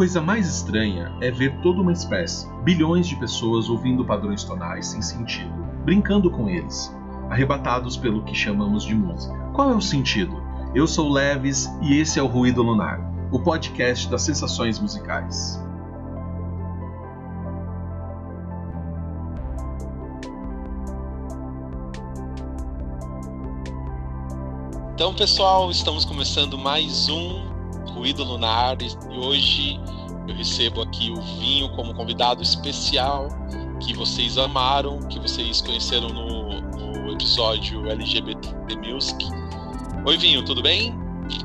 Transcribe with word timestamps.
coisa 0.00 0.18
mais 0.18 0.48
estranha 0.48 1.14
é 1.20 1.30
ver 1.30 1.60
toda 1.60 1.82
uma 1.82 1.92
espécie, 1.92 2.48
bilhões 2.62 3.06
de 3.06 3.14
pessoas 3.16 3.68
ouvindo 3.68 4.02
padrões 4.02 4.42
tonais 4.42 4.86
sem 4.86 5.02
sentido, 5.02 5.52
brincando 5.84 6.30
com 6.30 6.48
eles, 6.48 6.90
arrebatados 7.28 7.98
pelo 7.98 8.24
que 8.24 8.34
chamamos 8.34 8.82
de 8.82 8.94
música. 8.94 9.36
Qual 9.52 9.70
é 9.70 9.74
o 9.74 9.80
sentido? 9.82 10.42
Eu 10.74 10.86
sou 10.86 11.12
Leves 11.12 11.68
e 11.82 11.98
esse 11.98 12.18
é 12.18 12.22
o 12.22 12.26
Ruído 12.26 12.62
Lunar, 12.62 12.98
o 13.30 13.40
podcast 13.40 14.08
das 14.08 14.22
sensações 14.22 14.80
musicais. 14.80 15.62
Então, 24.94 25.12
pessoal, 25.12 25.70
estamos 25.70 26.06
começando 26.06 26.56
mais 26.56 27.10
um 27.10 27.49
Ruído 28.00 28.24
Lunar 28.24 28.78
e 28.80 29.18
hoje 29.18 29.78
eu 30.26 30.34
recebo 30.34 30.80
aqui 30.80 31.10
o 31.10 31.20
Vinho 31.38 31.68
como 31.76 31.92
convidado 31.92 32.42
especial 32.42 33.28
que 33.78 33.92
vocês 33.92 34.38
amaram, 34.38 35.00
que 35.00 35.20
vocês 35.20 35.60
conheceram 35.60 36.08
no, 36.08 36.62
no 36.62 37.12
episódio 37.12 37.90
LGBT 37.90 38.54
Music. 38.78 39.22
Oi, 40.06 40.16
Vinho, 40.16 40.42
tudo 40.46 40.62
bem? 40.62 40.98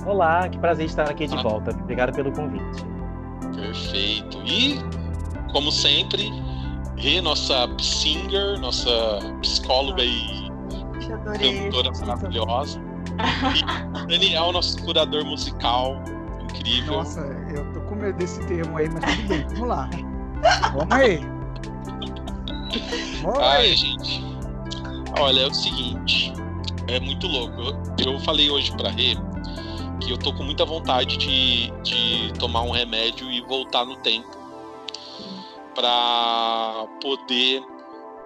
Olá, 0.05 0.47
que 0.47 0.57
prazer 0.57 0.85
estar 0.85 1.09
aqui 1.09 1.27
de 1.27 1.35
ah. 1.35 1.41
volta. 1.41 1.71
Obrigado 1.71 2.15
pelo 2.15 2.31
convite. 2.31 2.85
Perfeito. 3.53 4.41
E, 4.45 4.79
como 5.51 5.73
sempre, 5.73 6.31
Rê, 6.95 7.19
nossa 7.19 7.67
singer, 7.81 8.57
nossa 8.61 9.19
psicóloga 9.41 10.05
e 10.05 10.49
cantora 11.37 11.91
maravilhosa. 11.99 12.81
E 14.07 14.07
Daniel, 14.07 14.51
nosso 14.51 14.81
curador 14.83 15.23
musical 15.25 16.01
incrível. 16.55 16.93
Nossa, 16.93 17.21
eu 17.53 17.73
tô 17.73 17.81
com 17.81 17.95
medo 17.95 18.17
desse 18.17 18.45
termo 18.47 18.77
aí, 18.77 18.89
mas 18.89 19.03
tudo 19.03 19.27
bem, 19.27 19.47
vamos 19.47 19.67
lá. 19.67 19.89
Vamos 20.73 20.91
aí. 20.91 21.19
Vamos 23.21 23.39
Ai, 23.39 23.61
aí. 23.61 23.75
gente. 23.75 24.23
Olha, 25.19 25.41
é 25.41 25.47
o 25.47 25.53
seguinte, 25.53 26.33
é 26.87 26.99
muito 26.99 27.27
louco. 27.27 27.61
Eu, 27.61 28.13
eu 28.13 28.19
falei 28.19 28.49
hoje 28.49 28.75
pra 28.75 28.89
Rê 28.89 29.15
que 30.01 30.11
eu 30.11 30.17
tô 30.17 30.33
com 30.33 30.43
muita 30.43 30.65
vontade 30.65 31.17
de, 31.17 31.71
de 31.81 32.33
tomar 32.37 32.61
um 32.61 32.71
remédio 32.71 33.31
e 33.31 33.41
voltar 33.41 33.85
no 33.85 33.95
tempo 33.97 34.29
para 35.73 36.85
poder 37.01 37.63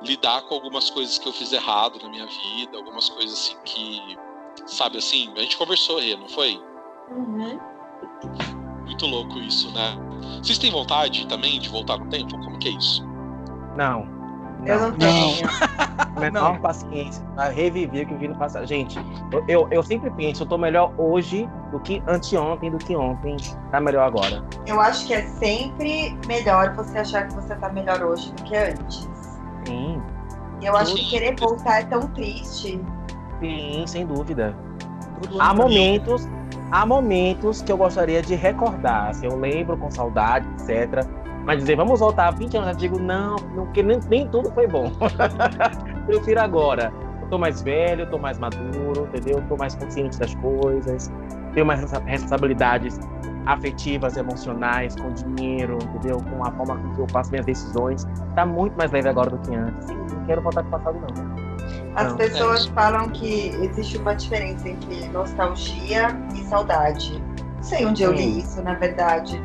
lidar 0.01 0.41
com 0.43 0.55
algumas 0.55 0.89
coisas 0.89 1.17
que 1.17 1.27
eu 1.27 1.33
fiz 1.33 1.51
errado 1.51 1.99
na 2.01 2.09
minha 2.09 2.25
vida, 2.25 2.77
algumas 2.77 3.09
coisas 3.09 3.33
assim 3.33 3.55
que 3.63 4.17
Sabe 4.65 4.97
assim? 4.97 5.31
A 5.35 5.41
gente 5.41 5.57
conversou, 5.57 5.99
Rê, 5.99 6.15
não 6.15 6.29
foi? 6.29 6.61
Uhum. 7.09 7.59
Muito 8.85 9.05
louco 9.05 9.39
isso, 9.39 9.71
né? 9.73 9.97
Vocês 10.41 10.57
têm 10.57 10.71
vontade 10.71 11.27
também 11.27 11.59
de 11.59 11.69
voltar 11.69 11.97
no 11.97 12.07
tempo? 12.07 12.31
Como 12.31 12.57
que 12.59 12.69
é 12.69 12.71
isso? 12.71 13.07
Não. 13.75 14.19
Eu 14.65 14.79
não 14.79 14.91
tenho. 14.93 15.47
Menor 16.19 16.53
não. 16.53 16.61
paciência 16.61 17.23
para 17.35 17.49
reviver 17.49 18.03
o 18.03 18.07
que 18.07 18.13
eu 18.13 18.19
vi 18.19 18.27
no 18.27 18.35
passado. 18.35 18.65
Gente, 18.65 18.99
eu, 19.31 19.45
eu, 19.47 19.67
eu, 19.71 19.83
sempre 19.83 20.09
penso, 20.11 20.43
eu 20.43 20.47
tô 20.47 20.57
melhor 20.57 20.93
hoje 20.97 21.47
do 21.71 21.79
que 21.79 22.03
anteontem, 22.07 22.69
do 22.69 22.77
que 22.77 22.95
ontem. 22.95 23.37
Tá 23.71 23.79
melhor 23.79 24.05
agora. 24.05 24.43
Eu 24.65 24.81
acho 24.81 25.07
que 25.07 25.13
é 25.13 25.21
sempre 25.27 26.17
melhor 26.27 26.73
você 26.75 26.97
achar 26.99 27.27
que 27.27 27.35
você 27.35 27.55
tá 27.55 27.69
melhor 27.69 28.01
hoje 28.03 28.31
do 28.33 28.43
que 28.43 28.55
antes. 28.55 29.09
Sim. 29.65 30.01
E 30.61 30.65
eu 30.65 30.75
acho 30.75 30.93
que 30.95 31.09
querer 31.09 31.39
voltar 31.39 31.81
é 31.81 31.83
tão 31.85 32.01
triste. 32.09 32.81
Sim, 33.39 33.83
sem 33.87 34.05
dúvida. 34.05 34.55
Há 35.39 35.53
momentos, 35.53 36.27
há 36.71 36.85
momentos 36.85 37.61
que 37.61 37.71
eu 37.71 37.77
gostaria 37.77 38.21
de 38.21 38.35
recordar. 38.35 39.09
Assim, 39.09 39.25
eu 39.25 39.37
lembro 39.37 39.77
com 39.77 39.89
saudade, 39.89 40.47
etc. 40.59 41.05
Mas 41.45 41.59
dizer, 41.59 41.75
vamos 41.75 41.99
voltar 41.99 42.31
20 42.31 42.57
anos, 42.57 42.69
eu 42.69 42.75
digo, 42.75 42.99
não, 42.99 43.35
porque 43.55 43.81
nem, 43.81 43.99
nem 44.09 44.27
tudo 44.27 44.51
foi 44.51 44.67
bom. 44.67 44.91
Prefiro 46.05 46.41
agora. 46.41 46.93
Eu 47.21 47.27
tô 47.29 47.37
mais 47.37 47.61
velho, 47.61 48.01
eu 48.01 48.09
tô 48.09 48.17
mais 48.17 48.37
maduro, 48.37 49.07
entendeu? 49.07 49.37
Eu 49.37 49.47
tô 49.47 49.55
mais 49.55 49.75
consciente 49.75 50.17
das 50.19 50.33
coisas, 50.35 51.11
tenho 51.53 51.65
mais 51.65 51.79
responsabilidades 52.05 52.99
afetivas, 53.45 54.17
emocionais, 54.17 54.95
com 54.95 55.11
dinheiro, 55.11 55.77
entendeu? 55.81 56.17
Com 56.17 56.43
a 56.45 56.51
forma 56.51 56.75
como 56.77 57.01
eu 57.01 57.07
faço 57.09 57.31
minhas 57.31 57.45
decisões. 57.45 58.05
Tá 58.35 58.45
muito 58.45 58.75
mais 58.77 58.91
leve 58.91 59.09
agora 59.09 59.29
do 59.29 59.37
que 59.39 59.55
antes. 59.55 59.87
Sim, 59.87 59.95
não 59.95 60.25
quero 60.25 60.41
voltar 60.41 60.63
pro 60.63 60.71
passado, 60.71 60.99
não. 60.99 61.38
As 61.95 62.13
pessoas 62.13 62.67
é 62.67 62.71
falam 62.71 63.09
que 63.09 63.49
existe 63.61 63.97
uma 63.97 64.15
diferença 64.15 64.69
entre 64.69 65.07
nostalgia 65.09 66.07
e 66.35 66.43
saudade. 66.43 67.21
Não 67.55 67.63
sei 67.63 67.85
onde 67.85 68.03
eu 68.03 68.13
li 68.13 68.39
isso, 68.39 68.61
na 68.61 68.73
verdade. 68.73 69.41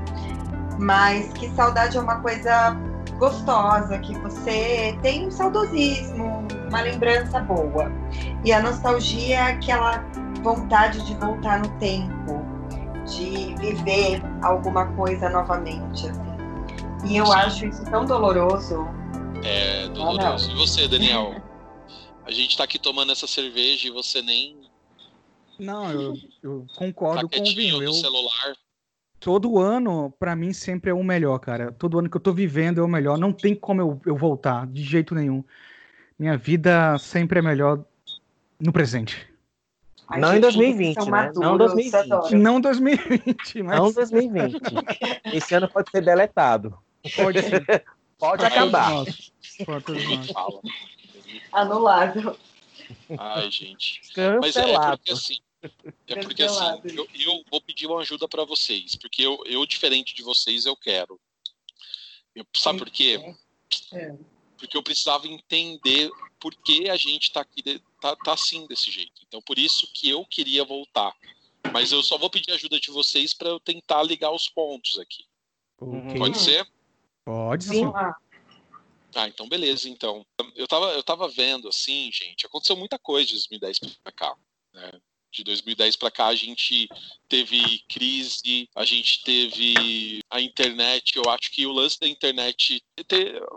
Mas 0.78 1.32
que 1.32 1.48
saudade 1.50 1.96
é 1.96 2.00
uma 2.00 2.20
coisa 2.20 2.76
gostosa, 3.18 3.98
que 3.98 4.16
você 4.18 4.96
tem 5.02 5.26
um 5.26 5.30
saudosismo, 5.30 6.46
uma 6.68 6.80
lembrança 6.80 7.40
boa. 7.40 7.90
E 8.44 8.52
a 8.52 8.60
nostalgia 8.60 9.36
é 9.36 9.52
aquela 9.52 10.04
vontade 10.42 11.04
de 11.06 11.14
voltar 11.14 11.60
no 11.60 11.68
tempo, 11.78 12.44
de 13.06 13.54
viver 13.58 14.22
alguma 14.42 14.86
coisa 14.92 15.28
novamente. 15.30 16.08
Assim. 16.08 16.34
E 17.04 17.16
eu 17.16 17.26
Sim. 17.26 17.34
acho 17.34 17.66
isso 17.66 17.84
tão 17.84 18.04
doloroso. 18.04 18.86
É 19.42 19.88
doloroso. 19.88 20.50
Ah, 20.50 20.52
e 20.52 20.56
você, 20.56 20.88
Daniel? 20.88 21.34
A 22.24 22.30
gente 22.30 22.56
tá 22.56 22.64
aqui 22.64 22.78
tomando 22.78 23.12
essa 23.12 23.26
cerveja 23.26 23.88
e 23.88 23.90
você 23.90 24.22
nem. 24.22 24.56
Não, 25.58 25.90
eu, 25.90 26.14
eu 26.42 26.66
concordo 26.76 27.28
tá 27.28 27.36
com 27.36 27.42
o 27.42 27.54
Vinho. 27.54 27.82
Eu, 27.82 27.92
celular. 27.92 28.54
Todo 29.20 29.58
ano, 29.58 30.12
para 30.18 30.34
mim, 30.34 30.52
sempre 30.52 30.90
é 30.90 30.94
o 30.94 31.04
melhor, 31.04 31.38
cara. 31.38 31.72
Todo 31.72 31.98
ano 31.98 32.10
que 32.10 32.16
eu 32.16 32.20
tô 32.20 32.32
vivendo 32.32 32.80
é 32.80 32.84
o 32.84 32.88
melhor. 32.88 33.18
Não 33.18 33.32
tem 33.32 33.54
como 33.54 33.80
eu, 33.80 34.00
eu 34.04 34.16
voltar, 34.16 34.66
de 34.66 34.82
jeito 34.82 35.14
nenhum. 35.14 35.44
Minha 36.18 36.36
vida 36.36 36.96
sempre 36.98 37.38
é 37.38 37.42
melhor 37.42 37.84
no 38.60 38.72
presente. 38.72 39.26
Ai, 40.08 40.20
não 40.20 40.36
em 40.36 40.40
2020, 40.40 41.10
né? 41.10 41.32
Não 41.34 41.56
2020. 41.56 42.34
Não 42.34 42.60
2020, 42.60 43.62
mas... 43.62 43.78
Não 43.78 43.92
2020. 43.92 44.60
Esse 45.32 45.54
ano 45.54 45.68
pode 45.68 45.90
ser 45.90 46.02
deletado. 46.02 46.76
Pode 47.16 47.42
ser. 47.42 47.84
pode 48.18 48.44
acabar. 48.44 49.04
Pode 49.64 49.84
Anulado. 51.52 52.38
Ai, 53.18 53.50
gente. 53.50 54.00
Cancelado. 54.12 54.40
Mas 54.40 54.56
é 54.56 54.96
porque 54.96 55.12
assim. 55.12 55.36
É 56.06 56.16
porque 56.22 56.42
assim, 56.42 56.64
eu, 56.84 57.08
eu 57.14 57.44
vou 57.50 57.60
pedir 57.60 57.86
uma 57.86 58.00
ajuda 58.00 58.28
para 58.28 58.44
vocês, 58.44 58.96
porque 58.96 59.22
eu, 59.22 59.42
eu, 59.46 59.64
diferente 59.64 60.14
de 60.14 60.22
vocês, 60.22 60.66
eu 60.66 60.76
quero. 60.76 61.18
Eu, 62.34 62.44
sabe 62.54 62.80
por 62.80 62.90
quê? 62.90 63.34
É. 63.92 64.14
Porque 64.58 64.76
eu 64.76 64.82
precisava 64.82 65.26
entender 65.26 66.10
por 66.38 66.54
que 66.54 66.90
a 66.90 66.96
gente 66.96 67.32
tá 67.32 67.40
aqui, 67.40 67.62
tá, 68.00 68.14
tá 68.16 68.34
assim 68.34 68.66
desse 68.66 68.90
jeito. 68.90 69.22
Então, 69.26 69.40
por 69.40 69.58
isso 69.58 69.90
que 69.94 70.10
eu 70.10 70.26
queria 70.26 70.64
voltar. 70.64 71.14
Mas 71.72 71.92
eu 71.92 72.02
só 72.02 72.18
vou 72.18 72.28
pedir 72.28 72.52
ajuda 72.52 72.78
de 72.78 72.90
vocês 72.90 73.32
para 73.32 73.48
eu 73.48 73.58
tentar 73.58 74.02
ligar 74.02 74.30
os 74.30 74.48
pontos 74.48 74.98
aqui. 74.98 75.24
Okay. 75.80 76.18
Pode 76.18 76.38
ser? 76.38 76.66
Pode 77.24 77.64
sim. 77.64 77.90
Ah, 79.14 79.28
então 79.28 79.48
beleza, 79.48 79.88
então. 79.88 80.24
Eu 80.54 80.66
tava, 80.66 80.86
eu 80.92 81.02
tava 81.02 81.28
vendo, 81.28 81.68
assim, 81.68 82.10
gente, 82.12 82.46
aconteceu 82.46 82.76
muita 82.76 82.98
coisa 82.98 83.26
de 83.26 83.34
2010 83.34 83.78
para 84.02 84.12
cá, 84.12 84.34
né? 84.72 84.92
De 85.32 85.42
2010 85.42 85.96
para 85.96 86.12
cá 86.12 86.26
a 86.26 86.34
gente 86.34 86.88
teve 87.28 87.80
crise, 87.88 88.68
a 88.72 88.84
gente 88.84 89.24
teve 89.24 90.20
a 90.30 90.40
internet. 90.40 91.16
Eu 91.16 91.28
acho 91.28 91.50
que 91.50 91.66
o 91.66 91.72
lance 91.72 91.98
da 91.98 92.06
internet, 92.06 92.80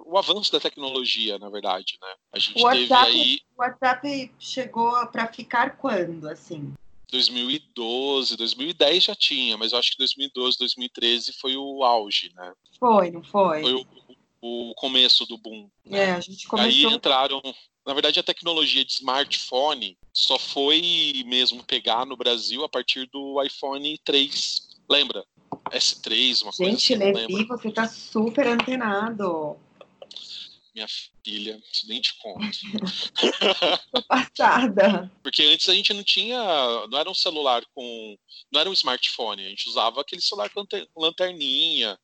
o 0.05 0.17
avanço 0.17 0.51
da 0.51 0.59
tecnologia, 0.59 1.37
na 1.37 1.49
verdade, 1.49 1.97
né? 2.01 2.13
A 2.31 2.39
gente 2.39 2.59
o 2.59 2.63
WhatsApp, 2.63 2.87
teve 2.87 2.95
aí. 2.95 3.41
O 3.55 3.61
WhatsApp 3.61 4.31
chegou 4.39 5.07
para 5.07 5.31
ficar 5.31 5.77
quando, 5.77 6.27
assim? 6.27 6.73
2012, 7.11 8.35
2010 8.35 9.03
já 9.03 9.15
tinha, 9.15 9.57
mas 9.57 9.71
eu 9.71 9.79
acho 9.79 9.91
que 9.91 9.97
2012, 9.99 10.57
2013 10.57 11.33
foi 11.33 11.55
o 11.55 11.83
auge, 11.83 12.31
né? 12.35 12.53
Foi, 12.79 13.11
não 13.11 13.23
foi? 13.23 13.61
Foi 13.61 13.73
o, 13.73 13.87
o 14.41 14.73
começo 14.75 15.25
do 15.25 15.37
boom. 15.37 15.69
Né? 15.85 16.05
É, 16.05 16.11
a 16.11 16.19
gente 16.19 16.47
começou... 16.47 16.89
Aí 16.89 16.95
entraram. 16.95 17.41
Na 17.85 17.93
verdade, 17.93 18.19
a 18.19 18.23
tecnologia 18.23 18.83
de 18.83 18.91
smartphone 18.91 19.97
só 20.11 20.37
foi 20.37 21.23
mesmo 21.25 21.63
pegar 21.63 22.05
no 22.05 22.17
Brasil 22.17 22.63
a 22.63 22.69
partir 22.69 23.07
do 23.07 23.41
iPhone 23.41 23.97
3. 24.03 24.67
Lembra? 24.89 25.23
S3, 25.71 26.43
uma 26.43 26.51
gente, 26.51 26.57
coisa 26.57 26.75
assim. 26.75 26.77
Gente, 26.77 26.95
Levi, 26.95 27.45
você 27.45 27.71
tá 27.71 27.87
super 27.87 28.47
antenado. 28.47 29.57
Minha 30.77 30.87
filha, 31.25 31.59
nem 31.87 31.99
te 31.99 32.15
conto. 32.19 32.45
Tô 33.91 34.01
passada. 34.03 35.11
Porque 35.23 35.41
antes 35.41 35.67
a 35.67 35.73
gente 35.73 35.91
não 35.91 36.03
tinha. 36.03 36.37
Não 36.87 36.99
era 36.99 37.09
um 37.09 37.15
celular 37.15 37.63
com. 37.73 38.15
Não 38.51 38.61
era 38.61 38.69
um 38.69 38.73
smartphone. 38.73 39.43
A 39.43 39.49
gente 39.49 39.67
usava 39.67 40.01
aquele 40.01 40.21
celular 40.21 40.51
com 40.51 40.63
lanterninha 40.95 41.97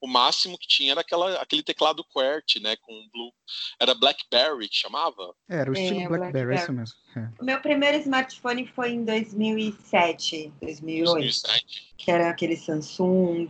o 0.00 0.06
máximo 0.06 0.58
que 0.58 0.66
tinha 0.66 0.92
era 0.92 1.00
aquela, 1.00 1.40
aquele 1.40 1.62
teclado 1.62 2.04
QWERTY, 2.04 2.60
né, 2.60 2.76
com 2.76 2.92
blue, 3.12 3.32
era 3.80 3.94
BlackBerry 3.94 4.68
que 4.68 4.76
chamava? 4.76 5.34
É, 5.48 5.56
era 5.56 5.70
o 5.70 5.74
estilo 5.74 6.00
é, 6.00 6.08
BlackBerry, 6.08 6.46
Blackberry. 6.46 6.62
isso 6.62 6.72
mesmo. 6.72 6.96
É. 7.16 7.42
O 7.42 7.44
meu 7.44 7.60
primeiro 7.60 7.96
smartphone 7.98 8.66
foi 8.66 8.90
em 8.90 9.04
2007, 9.04 10.52
2008, 10.60 11.12
2007. 11.12 11.94
que 11.96 12.10
era 12.10 12.28
aquele 12.28 12.56
Samsung, 12.56 13.46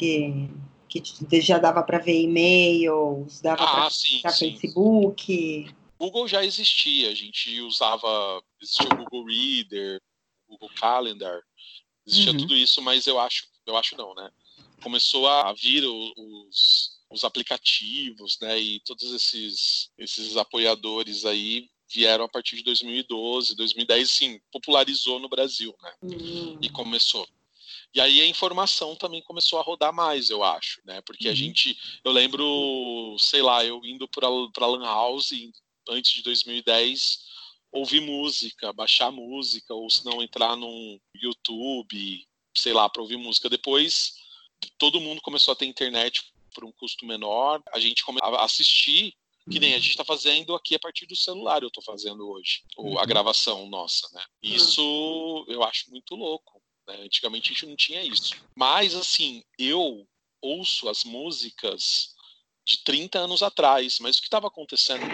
que 0.88 1.02
já 1.40 1.58
dava 1.58 1.82
para 1.82 1.98
ver 1.98 2.20
e-mails, 2.22 3.40
dava 3.40 3.64
ah, 3.64 3.88
para 4.22 4.32
Facebook. 4.32 5.74
Google 5.98 6.28
já 6.28 6.44
existia, 6.44 7.10
a 7.10 7.14
gente 7.14 7.60
usava, 7.62 8.42
existia 8.60 8.86
o 8.86 8.96
Google 8.96 9.24
Reader, 9.24 10.00
o 10.46 10.52
Google 10.52 10.70
Calendar, 10.78 11.40
existia 12.06 12.32
uhum. 12.32 12.38
tudo 12.38 12.54
isso, 12.54 12.82
mas 12.82 13.06
eu 13.06 13.18
acho, 13.18 13.46
eu 13.66 13.76
acho 13.76 13.96
não, 13.96 14.14
né? 14.14 14.30
Começou 14.82 15.26
a 15.26 15.52
vir 15.54 15.84
os, 15.84 17.00
os 17.10 17.24
aplicativos, 17.24 18.38
né? 18.40 18.58
E 18.60 18.80
todos 18.80 19.10
esses, 19.12 19.90
esses 19.96 20.36
apoiadores 20.36 21.24
aí 21.24 21.68
vieram 21.88 22.24
a 22.24 22.28
partir 22.28 22.56
de 22.56 22.62
2012, 22.64 23.56
2010, 23.56 24.10
sim, 24.10 24.40
popularizou 24.52 25.18
no 25.18 25.28
Brasil, 25.28 25.74
né? 25.82 25.92
Uhum. 26.02 26.58
E 26.60 26.68
começou. 26.68 27.26
E 27.96 28.00
aí 28.00 28.20
a 28.20 28.26
informação 28.26 28.94
também 28.94 29.22
começou 29.22 29.58
a 29.58 29.62
rodar 29.62 29.90
mais, 29.90 30.28
eu 30.28 30.44
acho, 30.44 30.82
né? 30.84 31.00
Porque 31.00 31.28
uhum. 31.28 31.32
a 31.32 31.34
gente, 31.34 31.78
eu 32.04 32.12
lembro, 32.12 33.16
sei 33.18 33.40
lá, 33.40 33.64
eu 33.64 33.82
indo 33.86 34.06
para 34.06 34.28
Lan 34.28 34.84
House 34.84 35.30
antes 35.88 36.12
de 36.12 36.22
2010, 36.22 37.20
ouvir 37.72 38.02
música, 38.02 38.70
baixar 38.70 39.10
música, 39.10 39.72
ou 39.72 39.88
se 39.88 40.04
não 40.04 40.22
entrar 40.22 40.54
num 40.56 41.00
YouTube, 41.14 42.28
sei 42.54 42.74
lá, 42.74 42.86
para 42.86 43.00
ouvir 43.00 43.16
música. 43.16 43.48
Depois 43.48 44.12
todo 44.76 45.00
mundo 45.00 45.22
começou 45.22 45.52
a 45.52 45.56
ter 45.56 45.64
internet 45.64 46.22
por 46.54 46.66
um 46.66 46.72
custo 46.72 47.06
menor, 47.06 47.62
a 47.72 47.80
gente 47.80 48.04
começou 48.04 48.36
a 48.36 48.44
assistir 48.44 49.14
que 49.50 49.60
nem 49.60 49.72
a 49.74 49.78
gente 49.78 49.90
está 49.90 50.04
fazendo 50.04 50.54
aqui 50.54 50.74
a 50.74 50.78
partir 50.78 51.06
do 51.06 51.16
celular, 51.16 51.62
eu 51.62 51.68
estou 51.68 51.82
fazendo 51.82 52.28
hoje, 52.28 52.62
a 52.76 52.82
uhum. 52.82 53.06
gravação 53.06 53.68
nossa, 53.68 54.06
né? 54.12 54.22
Isso 54.42 55.46
eu 55.48 55.62
acho 55.62 55.88
muito 55.90 56.14
louco. 56.14 56.60
Né? 56.86 57.02
Antigamente 57.02 57.50
a 57.50 57.54
gente 57.54 57.66
não 57.66 57.76
tinha 57.76 58.02
isso. 58.02 58.34
Mas, 58.54 58.94
assim, 58.94 59.42
eu 59.58 60.06
ouço 60.40 60.88
as 60.88 61.04
músicas 61.04 62.14
de 62.66 62.82
30 62.84 63.18
anos 63.18 63.42
atrás, 63.42 63.98
mas 64.00 64.16
o 64.16 64.20
que 64.20 64.26
estava 64.26 64.48
acontecendo 64.48 65.06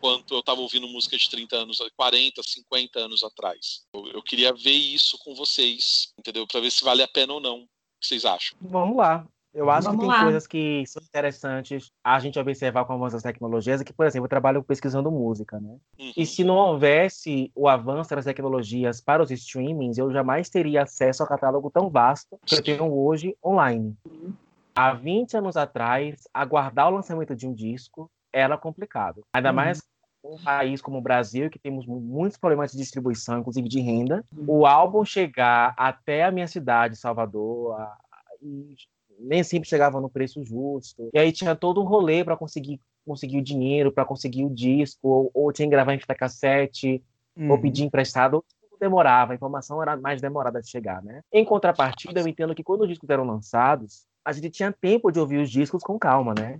quanto 0.00 0.34
eu 0.34 0.40
estava 0.40 0.60
ouvindo 0.60 0.88
música 0.88 1.16
de 1.16 1.28
30 1.28 1.56
anos, 1.56 1.78
40, 1.96 2.42
50 2.42 2.98
anos 2.98 3.22
atrás. 3.22 3.84
Eu, 3.94 4.06
eu 4.08 4.22
queria 4.22 4.52
ver 4.52 4.70
isso 4.70 5.18
com 5.18 5.34
vocês, 5.34 6.12
entendeu? 6.18 6.46
Para 6.46 6.60
ver 6.60 6.70
se 6.70 6.82
vale 6.82 7.02
a 7.02 7.08
pena 7.08 7.34
ou 7.34 7.40
não. 7.40 7.58
O 7.58 7.66
que 8.00 8.06
vocês 8.06 8.24
acham? 8.24 8.56
Vamos 8.60 8.96
lá. 8.96 9.26
Eu 9.52 9.68
acho 9.68 9.88
Vamos 9.88 10.00
que 10.00 10.06
tem 10.06 10.16
lá. 10.16 10.22
coisas 10.22 10.46
que 10.46 10.84
são 10.86 11.02
interessantes 11.02 11.92
a 12.04 12.18
gente 12.20 12.38
observar 12.38 12.84
com 12.84 13.04
as 13.04 13.22
tecnologias, 13.22 13.82
que, 13.82 13.92
por 13.92 14.06
exemplo, 14.06 14.26
eu 14.26 14.30
trabalho 14.30 14.62
pesquisando 14.62 15.10
música, 15.10 15.58
né? 15.58 15.76
Uhum. 15.98 16.12
E 16.16 16.24
se 16.24 16.44
não 16.44 16.54
houvesse 16.54 17.50
o 17.54 17.68
avanço 17.68 18.14
das 18.14 18.24
tecnologias 18.24 19.00
para 19.00 19.22
os 19.22 19.30
streamings, 19.30 19.98
eu 19.98 20.12
jamais 20.12 20.48
teria 20.48 20.84
acesso 20.84 21.22
ao 21.22 21.28
catálogo 21.28 21.70
tão 21.70 21.90
vasto 21.90 22.38
que 22.46 22.54
eu 22.54 22.62
tenho 22.62 22.92
hoje 22.92 23.36
online. 23.44 23.96
Uhum. 24.06 24.32
Há 24.74 24.94
20 24.94 25.36
anos 25.36 25.56
atrás, 25.56 26.28
aguardar 26.32 26.88
o 26.88 26.94
lançamento 26.94 27.34
de 27.34 27.46
um 27.46 27.52
disco 27.52 28.08
era 28.32 28.56
complicado. 28.56 29.22
Ainda 29.34 29.50
uhum. 29.50 29.56
mais 29.56 29.82
um 30.22 30.38
país 30.38 30.80
como 30.80 30.98
o 30.98 31.02
Brasil, 31.02 31.50
que 31.50 31.58
temos 31.58 31.86
muitos 31.86 32.38
problemas 32.38 32.70
de 32.70 32.78
distribuição, 32.78 33.40
inclusive 33.40 33.68
de 33.68 33.80
renda, 33.80 34.24
uhum. 34.36 34.44
o 34.46 34.66
álbum 34.66 35.04
chegar 35.04 35.74
até 35.76 36.24
a 36.24 36.30
minha 36.30 36.46
cidade, 36.46 36.94
Salvador, 36.94 37.80
a, 37.80 37.96
e 38.42 38.74
nem 39.20 39.42
sempre 39.42 39.68
chegava 39.68 40.00
no 40.00 40.08
preço 40.08 40.42
justo. 40.44 41.10
E 41.12 41.18
aí 41.18 41.32
tinha 41.32 41.54
todo 41.54 41.80
um 41.80 41.84
rolê 41.84 42.24
para 42.24 42.36
conseguir 42.36 42.80
conseguir 43.06 43.38
o 43.38 43.42
dinheiro, 43.42 43.92
para 43.92 44.04
conseguir 44.04 44.44
o 44.44 44.50
disco, 44.50 45.08
ou, 45.08 45.30
ou, 45.34 45.52
tinha 45.52 45.66
que 45.66 45.70
gravar 45.70 45.94
em 45.94 45.98
fita 45.98 46.14
cassete, 46.14 47.02
uhum. 47.36 47.50
ou 47.50 47.58
pedir 47.58 47.84
emprestado. 47.84 48.44
Demorava, 48.78 49.32
a 49.32 49.34
informação 49.34 49.82
era 49.82 49.96
mais 49.96 50.22
demorada 50.22 50.60
de 50.60 50.70
chegar, 50.70 51.02
né? 51.02 51.20
Em 51.32 51.44
contrapartida, 51.44 52.20
eu 52.20 52.26
entendo 52.26 52.54
que 52.54 52.62
quando 52.62 52.82
os 52.82 52.88
discos 52.88 53.10
eram 53.10 53.24
lançados, 53.24 54.06
a 54.24 54.32
gente 54.32 54.50
tinha 54.50 54.72
tempo 54.72 55.10
de 55.10 55.20
ouvir 55.20 55.38
os 55.38 55.50
discos 55.50 55.82
com 55.82 55.98
calma, 55.98 56.34
né? 56.38 56.58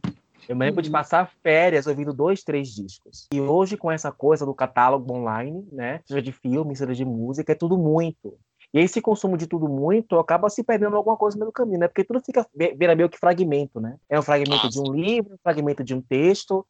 Eu 0.48 0.56
me 0.56 0.64
lembro 0.64 0.80
uhum. 0.80 0.82
de 0.82 0.90
passar 0.90 1.30
férias 1.42 1.86
ouvindo 1.86 2.12
dois, 2.12 2.42
três 2.42 2.68
discos. 2.68 3.28
E 3.32 3.40
hoje, 3.40 3.76
com 3.76 3.90
essa 3.90 4.10
coisa 4.10 4.44
do 4.44 4.54
catálogo 4.54 5.12
online, 5.12 5.66
né? 5.70 6.00
Seja 6.04 6.20
de 6.20 6.32
filme, 6.32 6.76
seja 6.76 6.94
de 6.94 7.04
música, 7.04 7.52
é 7.52 7.54
tudo 7.54 7.78
muito. 7.78 8.36
E 8.72 8.78
esse 8.78 9.00
consumo 9.00 9.36
de 9.36 9.46
tudo 9.46 9.68
muito 9.68 10.18
acaba 10.18 10.48
se 10.48 10.62
perdendo 10.62 10.96
alguma 10.96 11.16
coisa 11.16 11.36
no 11.36 11.40
meio 11.40 11.50
do 11.50 11.54
caminho, 11.54 11.80
né? 11.80 11.88
Porque 11.88 12.04
tudo 12.04 12.20
fica 12.20 12.46
vira 12.54 12.94
meio 12.94 13.08
que 13.08 13.18
fragmento, 13.18 13.80
né? 13.80 13.96
É 14.08 14.18
um 14.18 14.22
fragmento 14.22 14.68
de 14.68 14.80
um 14.80 14.92
livro, 14.92 15.34
um 15.34 15.38
fragmento 15.42 15.82
de 15.82 15.94
um 15.94 16.00
texto, 16.00 16.66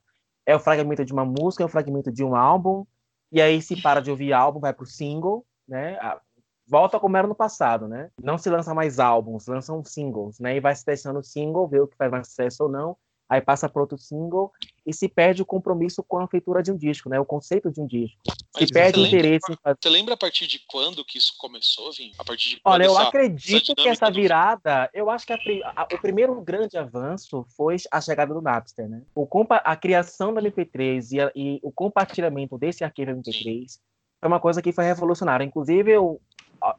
é 0.47 0.55
o 0.55 0.59
um 0.59 0.61
fragmento 0.61 1.05
de 1.05 1.13
uma 1.13 1.25
música, 1.25 1.63
é 1.63 1.67
um 1.67 1.71
fragmento 1.71 2.11
de 2.11 2.25
um 2.25 2.35
álbum. 2.35 2.87
E 3.31 3.41
aí 3.41 3.61
se 3.61 3.81
para 3.81 4.01
de 4.01 4.11
ouvir 4.11 4.33
álbum, 4.33 4.61
vai 4.61 4.73
pro 4.73 4.87
single, 4.87 5.45
né? 5.69 5.99
Volta 6.67 6.99
como 6.99 7.17
era 7.17 7.27
no 7.27 7.35
passado, 7.35 7.87
né? 7.87 8.11
Não 8.23 8.39
se 8.39 8.49
lança 8.49 8.73
mais 8.73 8.99
álbuns, 8.99 9.47
lançam 9.47 9.85
singles, 9.85 10.39
né? 10.39 10.57
E 10.57 10.61
vai 10.61 10.75
se 10.75 10.85
testando 10.85 11.19
o 11.19 11.25
single, 11.25 11.69
ver 11.69 11.83
o 11.83 11.87
que 11.87 11.97
faz 11.97 12.11
mais 12.11 12.29
sucesso 12.29 12.65
ou 12.65 12.71
não 12.71 12.97
aí 13.31 13.41
passa 13.41 13.69
para 13.69 13.81
outro 13.81 13.97
single 13.97 14.53
e 14.85 14.93
se 14.93 15.09
perde 15.09 15.41
o 15.41 15.47
compromisso 15.47 16.03
com 16.03 16.19
a 16.19 16.27
feitura 16.27 16.63
de 16.65 16.73
um 16.73 16.77
disco, 16.77 17.09
né? 17.09 17.21
O 17.21 17.25
conceito 17.25 17.71
de 17.71 17.81
um 17.81 17.87
disco. 17.87 18.19
Mas 18.53 18.67
se 18.67 18.73
perde 18.73 18.99
o 18.99 19.07
interesse 19.07 19.47
lembra, 19.49 19.53
em 19.53 19.63
fazer. 19.63 19.79
Você 19.81 19.89
lembra 19.89 20.15
a 20.15 20.17
partir 20.17 20.49
de 20.49 20.61
quando 20.67 21.05
que 21.05 21.17
isso 21.17 21.35
começou, 21.39 21.93
Vim? 21.93 22.11
A 22.19 22.25
partir 22.25 22.49
de 22.49 22.61
Olha, 22.65 22.85
eu 22.85 22.91
essa, 22.91 23.03
acredito 23.09 23.71
essa 23.71 23.75
que 23.77 23.89
essa 23.89 24.11
virada, 24.11 24.91
eu 24.93 25.09
acho 25.09 25.25
que 25.25 25.33
a, 25.33 25.39
a, 25.77 25.85
o 25.85 25.99
primeiro 26.01 26.41
grande 26.43 26.77
avanço 26.77 27.47
foi 27.57 27.77
a 27.93 28.01
chegada 28.01 28.35
do 28.35 28.43
Napster, 28.43 28.89
né? 28.89 29.03
O, 29.15 29.29
a 29.49 29.77
criação 29.77 30.35
da 30.35 30.43
MP3 30.43 31.13
e, 31.13 31.21
a, 31.21 31.31
e 31.37 31.61
o 31.63 31.71
compartilhamento 31.71 32.59
desse 32.59 32.83
arquivo 32.83 33.13
MP3 33.13 33.69
Sim. 33.69 33.79
foi 34.19 34.29
uma 34.29 34.41
coisa 34.41 34.61
que 34.61 34.73
foi 34.73 34.85
revolucionária. 34.85 35.45
Inclusive, 35.45 35.93
eu 35.93 36.21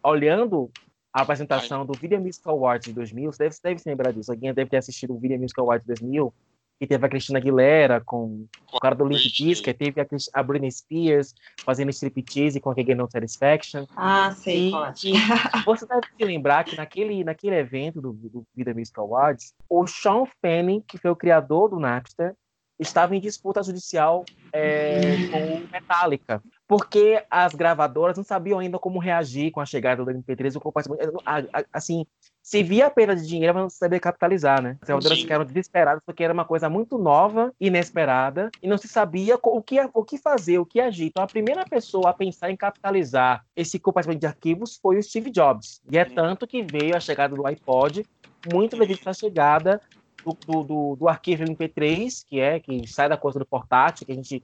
olhando 0.03 0.69
a 1.13 1.21
apresentação 1.21 1.85
do 1.85 1.93
Video 1.93 2.19
Music 2.19 2.47
Awards 2.47 2.87
de 2.87 2.93
2000, 2.93 3.31
você 3.31 3.43
deve, 3.43 3.55
deve 3.63 3.79
se 3.79 3.89
lembrar 3.89 4.11
disso, 4.11 4.31
alguém 4.31 4.53
deve 4.53 4.69
ter 4.69 4.77
assistido 4.77 5.13
o 5.13 5.19
Video 5.19 5.39
Music 5.39 5.59
Awards 5.59 5.85
de 5.85 5.93
2000, 5.93 6.33
que 6.79 6.87
teve 6.87 7.05
a 7.05 7.09
Cristina 7.09 7.37
Aguilera 7.37 8.01
com 8.03 8.47
o 8.73 8.79
cara 8.79 8.95
do 8.95 9.05
Limp 9.05 9.21
Bizkit, 9.21 9.73
teve 9.73 10.01
a, 10.01 10.07
a 10.33 10.41
Britney 10.41 10.71
Spears 10.71 11.35
fazendo 11.63 11.89
striptease 11.89 12.59
com 12.59 12.71
a 12.71 12.73
Again 12.73 12.95
No 12.95 13.07
Satisfaction. 13.11 13.85
Ah, 13.95 14.31
sei, 14.31 14.71
e, 14.71 15.11
e 15.11 15.63
Você 15.63 15.85
deve 15.85 16.07
se 16.17 16.25
lembrar 16.25 16.63
que 16.63 16.75
naquele, 16.75 17.23
naquele 17.23 17.55
evento 17.55 18.01
do, 18.01 18.13
do 18.13 18.43
Video 18.55 18.73
Music 18.73 18.99
Awards, 18.99 19.53
o 19.69 19.85
Sean 19.85 20.25
Fanning, 20.41 20.81
que 20.87 20.97
foi 20.97 21.11
o 21.11 21.15
criador 21.15 21.69
do 21.69 21.79
Napster, 21.79 22.33
estava 22.79 23.15
em 23.15 23.19
disputa 23.19 23.61
judicial 23.61 24.25
é, 24.51 25.27
com 25.27 25.67
Metallica, 25.71 26.41
porque 26.71 27.21
as 27.29 27.53
gravadoras 27.53 28.15
não 28.15 28.23
sabiam 28.23 28.57
ainda 28.57 28.79
como 28.79 28.97
reagir 28.97 29.51
com 29.51 29.59
a 29.59 29.65
chegada 29.65 30.05
do 30.05 30.09
MP3 30.09 30.55
assim, 31.73 32.05
se 32.41 32.63
via 32.63 32.85
a 32.85 32.89
perda 32.89 33.13
de 33.13 33.27
dinheiro, 33.27 33.55
mas 33.55 33.63
não 33.63 33.69
sabia 33.69 33.99
capitalizar, 33.99 34.61
né? 34.61 34.77
As 34.79 34.87
gravadoras 34.87 35.19
ficaram 35.19 35.43
desesperadas 35.43 36.01
porque 36.05 36.23
era 36.23 36.33
uma 36.33 36.45
coisa 36.45 36.69
muito 36.69 36.97
nova, 36.97 37.53
inesperada, 37.59 38.49
e 38.63 38.69
não 38.69 38.77
se 38.77 38.87
sabia 38.87 39.37
o 39.43 39.61
que, 39.61 39.81
o 39.93 40.01
que 40.01 40.17
fazer, 40.17 40.59
o 40.59 40.65
que 40.65 40.79
agir. 40.79 41.07
Então, 41.07 41.21
a 41.21 41.27
primeira 41.27 41.65
pessoa 41.65 42.11
a 42.11 42.13
pensar 42.13 42.49
em 42.49 42.55
capitalizar 42.55 43.45
esse 43.53 43.77
compartilhamento 43.77 44.21
de 44.21 44.27
arquivos 44.27 44.79
foi 44.81 44.97
o 44.97 45.03
Steve 45.03 45.29
Jobs. 45.29 45.81
E 45.91 45.97
é 45.97 46.05
tanto 46.05 46.47
que 46.47 46.63
veio 46.63 46.95
a 46.95 47.01
chegada 47.01 47.35
do 47.35 47.45
iPod, 47.45 48.05
muito 48.49 48.77
devido 48.77 49.05
à 49.05 49.13
chegada 49.13 49.81
do, 50.23 50.63
do, 50.63 50.95
do, 50.95 51.09
arquivo 51.09 51.43
MP3, 51.43 52.23
que 52.25 52.39
é 52.39 52.61
que 52.61 52.87
sai 52.87 53.09
da 53.09 53.17
coisa 53.17 53.39
do 53.39 53.45
portátil, 53.45 54.05
que 54.05 54.13
a 54.13 54.15
gente 54.15 54.41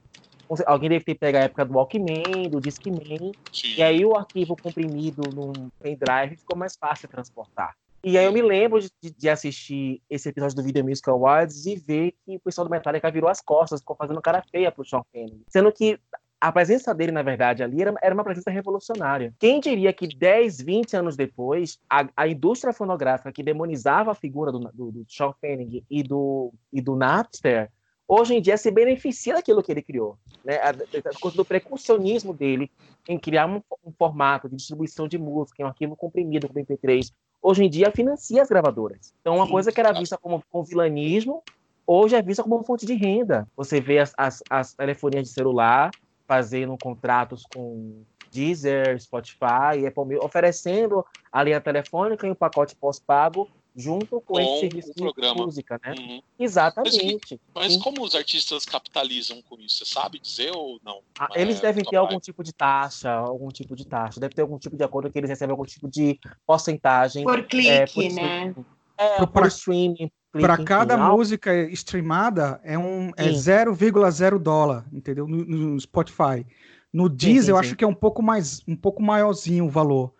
alguém 0.66 0.90
deve 0.90 1.04
ter 1.04 1.14
pego 1.14 1.38
a 1.38 1.42
época 1.42 1.64
do 1.64 1.74
Walkman, 1.74 2.48
do 2.50 2.60
Discman, 2.60 3.32
Sim. 3.52 3.74
e 3.76 3.82
aí 3.82 4.04
o 4.04 4.16
arquivo 4.16 4.56
comprimido 4.56 5.22
num 5.34 5.70
pendrive 5.80 6.36
ficou 6.36 6.56
mais 6.56 6.76
fácil 6.76 7.08
de 7.08 7.12
transportar. 7.12 7.74
E 8.02 8.16
aí 8.16 8.24
eu 8.24 8.32
me 8.32 8.42
lembro 8.42 8.80
de, 8.80 9.10
de, 9.10 9.28
assistir 9.28 10.00
esse 10.08 10.28
episódio 10.28 10.56
do 10.56 10.62
Video 10.62 10.84
Music 10.84 11.08
Awards 11.10 11.66
e 11.66 11.74
ver 11.74 12.14
que 12.24 12.36
o 12.36 12.40
pessoal 12.40 12.64
do 12.64 12.70
Metallica 12.70 13.10
virou 13.10 13.28
as 13.28 13.40
costas, 13.40 13.80
ficou 13.80 13.96
fazendo 13.96 14.22
cara 14.22 14.42
feia 14.50 14.70
pro 14.70 14.84
Sean 14.84 15.02
Penn. 15.12 15.40
Sendo 15.48 15.72
que 15.72 15.98
a 16.40 16.52
presença 16.52 16.94
dele, 16.94 17.10
na 17.10 17.22
verdade, 17.22 17.62
ali 17.62 17.82
era, 17.82 17.92
era 18.00 18.14
uma 18.14 18.22
presença 18.22 18.50
revolucionária. 18.50 19.34
Quem 19.38 19.58
diria 19.58 19.92
que 19.92 20.06
10, 20.06 20.60
20 20.60 20.96
anos 20.96 21.16
depois, 21.16 21.80
a, 21.90 22.06
a 22.16 22.28
indústria 22.28 22.72
fonográfica 22.72 23.32
que 23.32 23.42
demonizava 23.42 24.12
a 24.12 24.14
figura 24.14 24.52
do, 24.52 24.60
do, 24.72 24.92
do 24.92 25.04
Sean 25.08 25.32
Fanning 25.40 25.84
e 25.90 26.02
do, 26.02 26.52
e 26.72 26.80
do 26.80 26.94
Napster, 26.94 27.70
hoje 28.08 28.34
em 28.34 28.40
dia 28.40 28.56
se 28.56 28.70
beneficia 28.70 29.34
daquilo 29.34 29.62
que 29.62 29.70
ele 29.70 29.82
criou. 29.82 30.16
Né? 30.42 30.56
A, 30.56 30.70
a 30.70 31.20
coisa 31.20 31.36
do 31.36 31.44
precursionismo 31.44 32.32
dele 32.32 32.70
em 33.06 33.18
criar 33.18 33.46
um, 33.46 33.62
um, 33.84 33.92
formato 33.92 34.48
de 34.48 34.56
distribuição 34.56 35.06
de 35.06 35.18
música, 35.18 35.62
um 35.62 35.66
arquivo 35.66 35.94
comprimido 35.94 36.48
como 36.48 36.58
MP3, 36.58 37.12
hoje 37.42 37.64
em 37.64 37.70
dia 37.70 37.92
financia 37.92 38.40
as 38.40 38.48
gravadoras. 38.48 39.14
Então, 39.20 39.36
uma 39.36 39.48
coisa 39.48 39.70
que 39.70 39.78
era 39.78 39.92
vista 39.92 40.16
como, 40.16 40.42
como 40.50 40.64
vilanismo, 40.64 41.42
hoje 41.86 42.16
é 42.16 42.22
vista 42.22 42.42
como 42.42 42.56
uma 42.56 42.64
fonte 42.64 42.86
de 42.86 42.94
renda. 42.94 43.46
Você 43.54 43.80
vê 43.80 43.98
as, 43.98 44.14
as, 44.16 44.42
as 44.48 44.72
telefonias 44.72 45.24
de 45.24 45.34
celular 45.34 45.90
fazendo 46.26 46.76
contratos 46.82 47.44
com 47.54 48.02
Deezer, 48.30 49.00
Spotify, 49.00 49.86
Apple 49.86 50.18
oferecendo 50.20 51.04
a 51.32 51.42
linha 51.42 51.60
telefônica 51.60 52.26
em 52.26 52.30
um 52.30 52.34
pacote 52.34 52.76
pós-pago 52.76 53.48
junto 53.78 54.20
com, 54.20 54.34
com 54.34 54.40
esse 54.40 54.60
serviço 54.60 54.92
de 54.92 55.34
música, 55.36 55.80
né? 55.84 55.94
Uhum. 55.96 56.20
Exatamente. 56.36 57.40
Mas, 57.54 57.74
mas 57.74 57.76
como 57.76 58.02
os 58.02 58.12
artistas 58.16 58.64
capitalizam 58.64 59.40
com 59.42 59.56
isso? 59.60 59.78
Você 59.78 59.94
sabe 59.94 60.18
dizer 60.18 60.50
ou 60.52 60.80
não? 60.84 61.00
Ah, 61.16 61.28
eles 61.36 61.58
é, 61.58 61.62
devem 61.62 61.84
ter 61.84 61.94
algum 61.94 62.18
tipo 62.18 62.42
de 62.42 62.52
taxa, 62.52 63.12
algum 63.12 63.48
tipo 63.48 63.76
de 63.76 63.86
taxa. 63.86 64.18
Deve 64.18 64.34
ter 64.34 64.42
algum 64.42 64.58
tipo 64.58 64.76
de 64.76 64.82
acordo 64.82 65.08
que 65.10 65.16
eles 65.16 65.30
recebem 65.30 65.52
algum 65.52 65.64
tipo 65.64 65.88
de 65.88 66.18
porcentagem. 66.44 67.22
Por 67.22 67.44
clique, 67.44 67.70
é, 67.70 67.86
por 67.86 68.12
né? 68.12 68.54
É, 68.98 69.16
pro, 69.16 69.28
pra, 69.28 69.46
streaming. 69.46 70.10
Para 70.32 70.64
cada 70.64 70.96
música 70.96 71.54
streamada 71.70 72.60
é 72.64 72.76
um 72.76 73.10
é 73.16 73.28
0,0 73.28 74.38
dólar, 74.40 74.84
entendeu? 74.92 75.28
No, 75.28 75.44
no 75.44 75.80
Spotify. 75.80 76.44
No 76.92 77.08
Deezer 77.08 77.36
sim, 77.36 77.42
sim, 77.42 77.50
eu 77.52 77.56
acho 77.56 77.76
que 77.76 77.84
é 77.84 77.86
um 77.86 77.94
pouco 77.94 78.22
mais 78.22 78.60
um 78.66 78.74
pouco 78.74 79.00
maiorzinho 79.00 79.66
o 79.66 79.70
valor. 79.70 80.12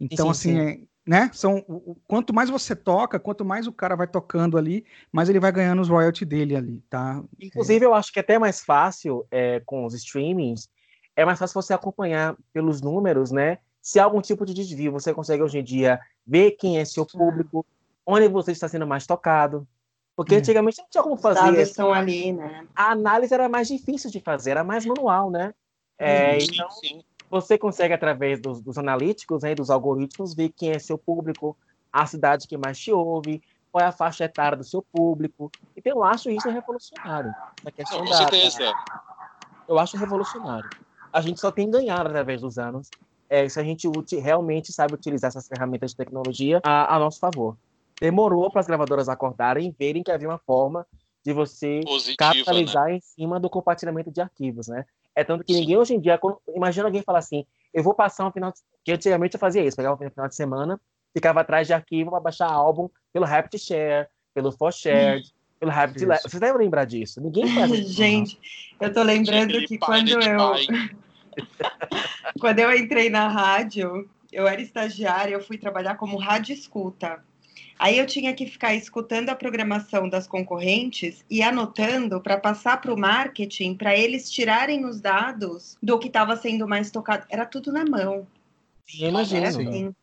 Então 0.00 0.30
assim, 0.30 0.58
é, 0.58 0.80
né? 1.06 1.30
São 1.32 1.64
o, 1.68 1.96
quanto 2.06 2.32
mais 2.32 2.48
você 2.48 2.76
toca, 2.76 3.18
quanto 3.18 3.44
mais 3.44 3.66
o 3.66 3.72
cara 3.72 3.96
vai 3.96 4.06
tocando 4.06 4.56
ali, 4.56 4.84
mais 5.10 5.28
ele 5.28 5.40
vai 5.40 5.50
ganhando 5.50 5.82
os 5.82 5.88
royalties 5.88 6.28
dele 6.28 6.56
ali, 6.56 6.80
tá? 6.88 7.22
Inclusive, 7.40 7.84
é. 7.84 7.88
eu 7.88 7.94
acho 7.94 8.12
que 8.12 8.18
é 8.18 8.22
até 8.22 8.38
mais 8.38 8.60
fácil 8.64 9.26
é, 9.30 9.60
com 9.66 9.84
os 9.84 9.94
streamings, 9.94 10.68
é 11.16 11.24
mais 11.24 11.38
fácil 11.38 11.60
você 11.60 11.74
acompanhar 11.74 12.36
pelos 12.52 12.80
números, 12.80 13.30
né? 13.30 13.58
Se 13.80 13.98
há 13.98 14.04
algum 14.04 14.20
tipo 14.20 14.46
de 14.46 14.54
desvio, 14.54 14.92
você 14.92 15.12
consegue 15.12 15.42
hoje 15.42 15.58
em 15.58 15.64
dia 15.64 16.00
ver 16.24 16.52
quem 16.52 16.78
é 16.78 16.84
seu 16.84 17.04
público, 17.04 17.66
onde 18.06 18.28
você 18.28 18.52
está 18.52 18.68
sendo 18.68 18.86
mais 18.86 19.06
tocado. 19.06 19.66
Porque 20.14 20.34
hum. 20.34 20.38
antigamente 20.38 20.78
não 20.78 20.88
tinha 20.88 21.02
como 21.02 21.16
fazer. 21.16 21.40
Os 21.40 21.46
dados 21.46 21.68
estão 21.68 21.92
ali, 21.92 22.32
né? 22.32 22.66
A 22.74 22.92
análise 22.92 23.34
era 23.34 23.48
mais 23.48 23.66
difícil 23.66 24.10
de 24.10 24.20
fazer, 24.20 24.52
era 24.52 24.62
mais 24.62 24.86
manual, 24.86 25.30
né? 25.30 25.52
É, 25.98 26.38
sim, 26.38 26.46
então, 26.52 26.70
sim. 26.70 27.04
Você 27.32 27.56
consegue, 27.56 27.94
através 27.94 28.38
dos, 28.38 28.60
dos 28.60 28.76
analíticos, 28.76 29.42
né, 29.42 29.54
dos 29.54 29.70
algoritmos, 29.70 30.34
ver 30.34 30.50
quem 30.50 30.72
é 30.72 30.78
seu 30.78 30.98
público, 30.98 31.56
a 31.90 32.04
cidade 32.04 32.46
que 32.46 32.58
mais 32.58 32.78
te 32.78 32.92
ouve, 32.92 33.42
qual 33.70 33.82
é 33.82 33.88
a 33.88 33.92
faixa 33.92 34.24
etária 34.24 34.58
do 34.58 34.64
seu 34.64 34.82
público. 34.82 35.50
Então, 35.74 35.92
eu 35.92 36.04
acho 36.04 36.28
isso 36.28 36.50
revolucionário. 36.50 37.32
Na 37.64 37.70
questão 37.70 38.00
Com 38.00 38.06
certeza. 38.12 38.58
Da... 38.58 39.02
Eu 39.66 39.78
acho 39.78 39.96
revolucionário. 39.96 40.68
A 41.10 41.22
gente 41.22 41.40
só 41.40 41.50
tem 41.50 41.70
ganhado 41.70 42.06
através 42.06 42.42
dos 42.42 42.58
anos 42.58 42.90
é, 43.30 43.48
se 43.48 43.58
a 43.58 43.64
gente 43.64 43.88
realmente 44.20 44.70
sabe 44.70 44.92
utilizar 44.92 45.28
essas 45.28 45.48
ferramentas 45.48 45.92
de 45.92 45.96
tecnologia 45.96 46.60
a, 46.62 46.94
a 46.94 46.98
nosso 46.98 47.18
favor 47.18 47.56
demorou 47.98 48.50
para 48.50 48.60
as 48.60 48.66
gravadoras 48.66 49.08
acordarem 49.08 49.68
e 49.68 49.70
verem 49.70 50.02
que 50.02 50.10
havia 50.10 50.28
uma 50.28 50.38
forma 50.38 50.86
de 51.24 51.32
você 51.32 51.80
Positiva, 51.84 52.16
capitalizar 52.18 52.86
né? 52.86 52.96
em 52.96 53.00
cima 53.00 53.38
do 53.38 53.48
compartilhamento 53.48 54.10
de 54.10 54.20
arquivos, 54.20 54.66
né? 54.66 54.84
É 55.14 55.22
tanto 55.24 55.44
que 55.44 55.52
ninguém 55.52 55.76
hoje 55.76 55.94
em 55.94 56.00
dia, 56.00 56.18
imagina 56.54 56.86
alguém 56.86 57.02
falar 57.02 57.18
assim, 57.18 57.44
eu 57.72 57.82
vou 57.82 57.94
passar 57.94 58.26
um 58.26 58.32
final 58.32 58.50
de... 58.50 58.58
que 58.84 58.92
antigamente 58.92 59.34
eu 59.34 59.40
fazia 59.40 59.64
isso, 59.64 59.76
pegava 59.76 59.94
um 59.94 60.10
final 60.10 60.28
de 60.28 60.34
semana, 60.34 60.80
ficava 61.12 61.40
atrás 61.40 61.66
de 61.66 61.72
arquivo 61.72 62.10
para 62.10 62.20
baixar 62.20 62.50
álbum 62.50 62.88
pelo 63.12 63.26
RapidShare, 63.26 64.08
pelo 64.34 64.50
ForShared, 64.52 65.26
hum. 65.26 65.32
pelo 65.60 65.72
Rapid 65.72 66.06
Vocês 66.06 66.40
devem 66.40 66.58
lembrar 66.58 66.84
disso. 66.84 67.20
Ninguém 67.20 67.46
faz 67.54 67.70
isso. 67.72 67.92
Gente, 67.92 68.38
eu 68.80 68.92
tô 68.92 69.02
lembrando 69.02 69.52
que 69.66 69.78
quando 69.78 70.10
eu 70.10 70.54
quando 72.40 72.58
eu 72.58 72.74
entrei 72.76 73.08
na 73.08 73.28
rádio, 73.28 74.08
eu 74.30 74.46
era 74.46 74.60
estagiária, 74.60 75.34
eu 75.34 75.42
fui 75.42 75.56
trabalhar 75.56 75.96
como 75.96 76.18
rádio 76.18 76.52
escuta. 76.52 77.22
Aí 77.78 77.98
eu 77.98 78.06
tinha 78.06 78.32
que 78.32 78.46
ficar 78.46 78.74
escutando 78.74 79.30
a 79.30 79.34
programação 79.34 80.08
das 80.08 80.26
concorrentes 80.26 81.24
e 81.28 81.42
anotando 81.42 82.20
para 82.20 82.38
passar 82.38 82.80
para 82.80 82.92
o 82.92 82.98
marketing, 82.98 83.74
para 83.74 83.96
eles 83.96 84.30
tirarem 84.30 84.84
os 84.84 85.00
dados 85.00 85.76
do 85.82 85.98
que 85.98 86.06
estava 86.06 86.36
sendo 86.36 86.68
mais 86.68 86.90
tocado. 86.90 87.26
Era 87.28 87.44
tudo 87.44 87.72
na 87.72 87.84
mão. 87.84 88.26
Sim, 88.86 89.08
imagina. 89.08 89.48
Assim. 89.48 89.94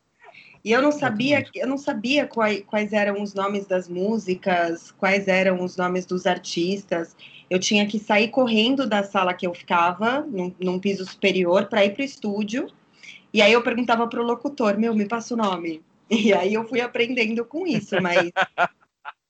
E 0.64 0.72
eu 0.72 0.82
não 0.82 0.92
sabia, 0.92 1.46
eu 1.56 1.68
não 1.68 1.78
sabia 1.78 2.28
quais, 2.28 2.64
quais 2.66 2.92
eram 2.92 3.22
os 3.22 3.34
nomes 3.34 3.66
das 3.66 3.88
músicas, 3.88 4.92
quais 4.92 5.28
eram 5.28 5.64
os 5.64 5.78
nomes 5.78 6.06
dos 6.06 6.26
artistas. 6.26 7.16
Eu 7.50 7.60
tinha 7.60 7.88
que 7.88 7.98
sair 7.98 8.28
correndo 8.28 8.86
da 8.86 9.04
sala 9.04 9.34
que 9.34 9.48
eu 9.48 9.54
ficava, 9.54 10.22
num, 10.22 10.54
num 10.60 10.80
piso 10.80 11.06
superior, 11.06 11.66
para 11.68 11.86
ir 11.86 11.94
para 11.94 12.02
o 12.02 12.06
estúdio. 12.06 12.68
E 13.34 13.42
aí 13.42 13.54
eu 13.54 13.64
perguntava 13.64 14.06
para 14.08 14.22
o 14.22 14.26
locutor: 14.26 14.78
Meu, 14.78 14.94
me 14.94 15.06
passa 15.06 15.34
o 15.34 15.38
nome. 15.38 15.82
E 16.28 16.34
aí 16.34 16.56
eu 16.56 16.68
fui 16.68 16.82
aprendendo 16.82 17.46
com 17.46 17.68
isso, 17.68 18.02
mas. 18.02 18.32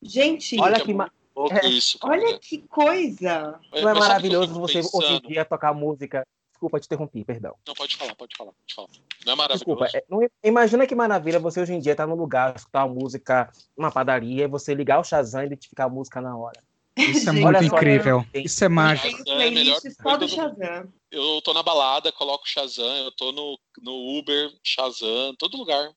Gente. 0.02 0.60
Olha 0.60 0.80
que. 0.80 0.94
Ma... 0.94 1.12
É, 1.52 1.68
isso, 1.68 1.98
olha 2.02 2.38
que 2.38 2.58
coisa! 2.58 3.60
Não 3.72 3.90
é 3.90 3.94
maravilhoso 3.94 4.54
você 4.54 4.80
hoje 4.80 5.14
em 5.14 5.22
dia 5.22 5.46
tocar 5.46 5.74
música. 5.74 6.26
Desculpa 6.52 6.80
te 6.82 6.86
interromper, 6.88 7.24
perdão. 7.24 7.56
Não, 7.66 7.74
pode 7.74 7.96
falar, 7.96 8.14
pode 8.16 8.36
falar, 8.36 8.52
pode 8.52 8.76
falar. 8.76 8.90
Não 9.26 9.34
é 9.34 9.36
maravilhoso. 9.38 9.66
Desculpa, 9.66 9.98
é, 9.98 10.04
não, 10.10 10.20
imagina 10.44 10.86
que 10.86 10.94
maravilha 10.94 11.40
você 11.40 11.62
hoje 11.62 11.74
em 11.74 11.80
dia 11.80 11.94
estar 11.94 12.04
tá 12.04 12.10
num 12.10 12.20
lugar, 12.20 12.54
escutar 12.54 12.84
uma 12.84 12.94
música, 12.94 13.50
uma 13.78 13.90
padaria, 13.90 14.44
e 14.44 14.48
você 14.48 14.74
ligar 14.74 15.00
o 15.00 15.04
Shazam 15.06 15.44
e 15.44 15.46
identificar 15.46 15.86
a 15.86 15.90
música 15.90 16.20
na 16.20 16.36
hora. 16.36 16.62
Isso 17.00 17.30
é 17.30 17.32
muito 17.32 17.64
incrível. 17.64 18.26
Isso 18.34 18.66
é 18.66 18.68
mágico. 18.68 19.24
Tem 19.24 19.24
playlist 19.24 19.86
só 20.02 20.18
do 20.18 20.28
Shazam. 20.28 20.92
Eu 21.10 21.42
tô 21.42 21.54
na 21.54 21.64
balada, 21.64 22.12
coloco 22.12 22.46
Shazam, 22.46 23.06
eu 23.06 23.12
tô 23.14 23.32
no, 23.32 23.58
no 23.82 24.20
Uber, 24.20 24.52
Shazam, 24.62 25.34
todo 25.38 25.58
lugar. 25.58 25.94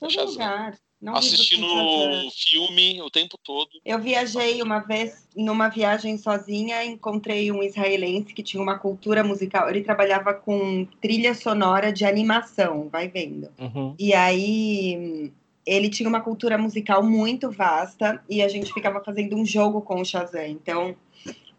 Todo 0.00 0.30
lugar. 0.30 0.78
Não 1.00 1.14
Assistindo 1.14 1.66
filme 2.30 3.00
o 3.00 3.08
tempo 3.08 3.38
todo. 3.42 3.70
Eu 3.86 3.98
viajei 3.98 4.60
uma 4.60 4.80
vez, 4.80 5.26
numa 5.34 5.68
viagem 5.68 6.18
sozinha, 6.18 6.84
encontrei 6.84 7.50
um 7.50 7.62
israelense 7.62 8.34
que 8.34 8.42
tinha 8.42 8.62
uma 8.62 8.78
cultura 8.78 9.24
musical. 9.24 9.70
Ele 9.70 9.82
trabalhava 9.82 10.34
com 10.34 10.86
trilha 11.00 11.34
sonora 11.34 11.90
de 11.90 12.04
animação, 12.04 12.90
vai 12.90 13.08
vendo. 13.08 13.48
Uhum. 13.58 13.94
E 13.98 14.12
aí 14.12 15.32
ele 15.64 15.88
tinha 15.88 16.08
uma 16.08 16.20
cultura 16.20 16.58
musical 16.58 17.02
muito 17.02 17.50
vasta 17.50 18.22
e 18.28 18.42
a 18.42 18.48
gente 18.48 18.72
ficava 18.72 19.02
fazendo 19.02 19.36
um 19.36 19.46
jogo 19.46 19.80
com 19.80 20.02
o 20.02 20.04
Shazam. 20.04 20.46
Então, 20.46 20.94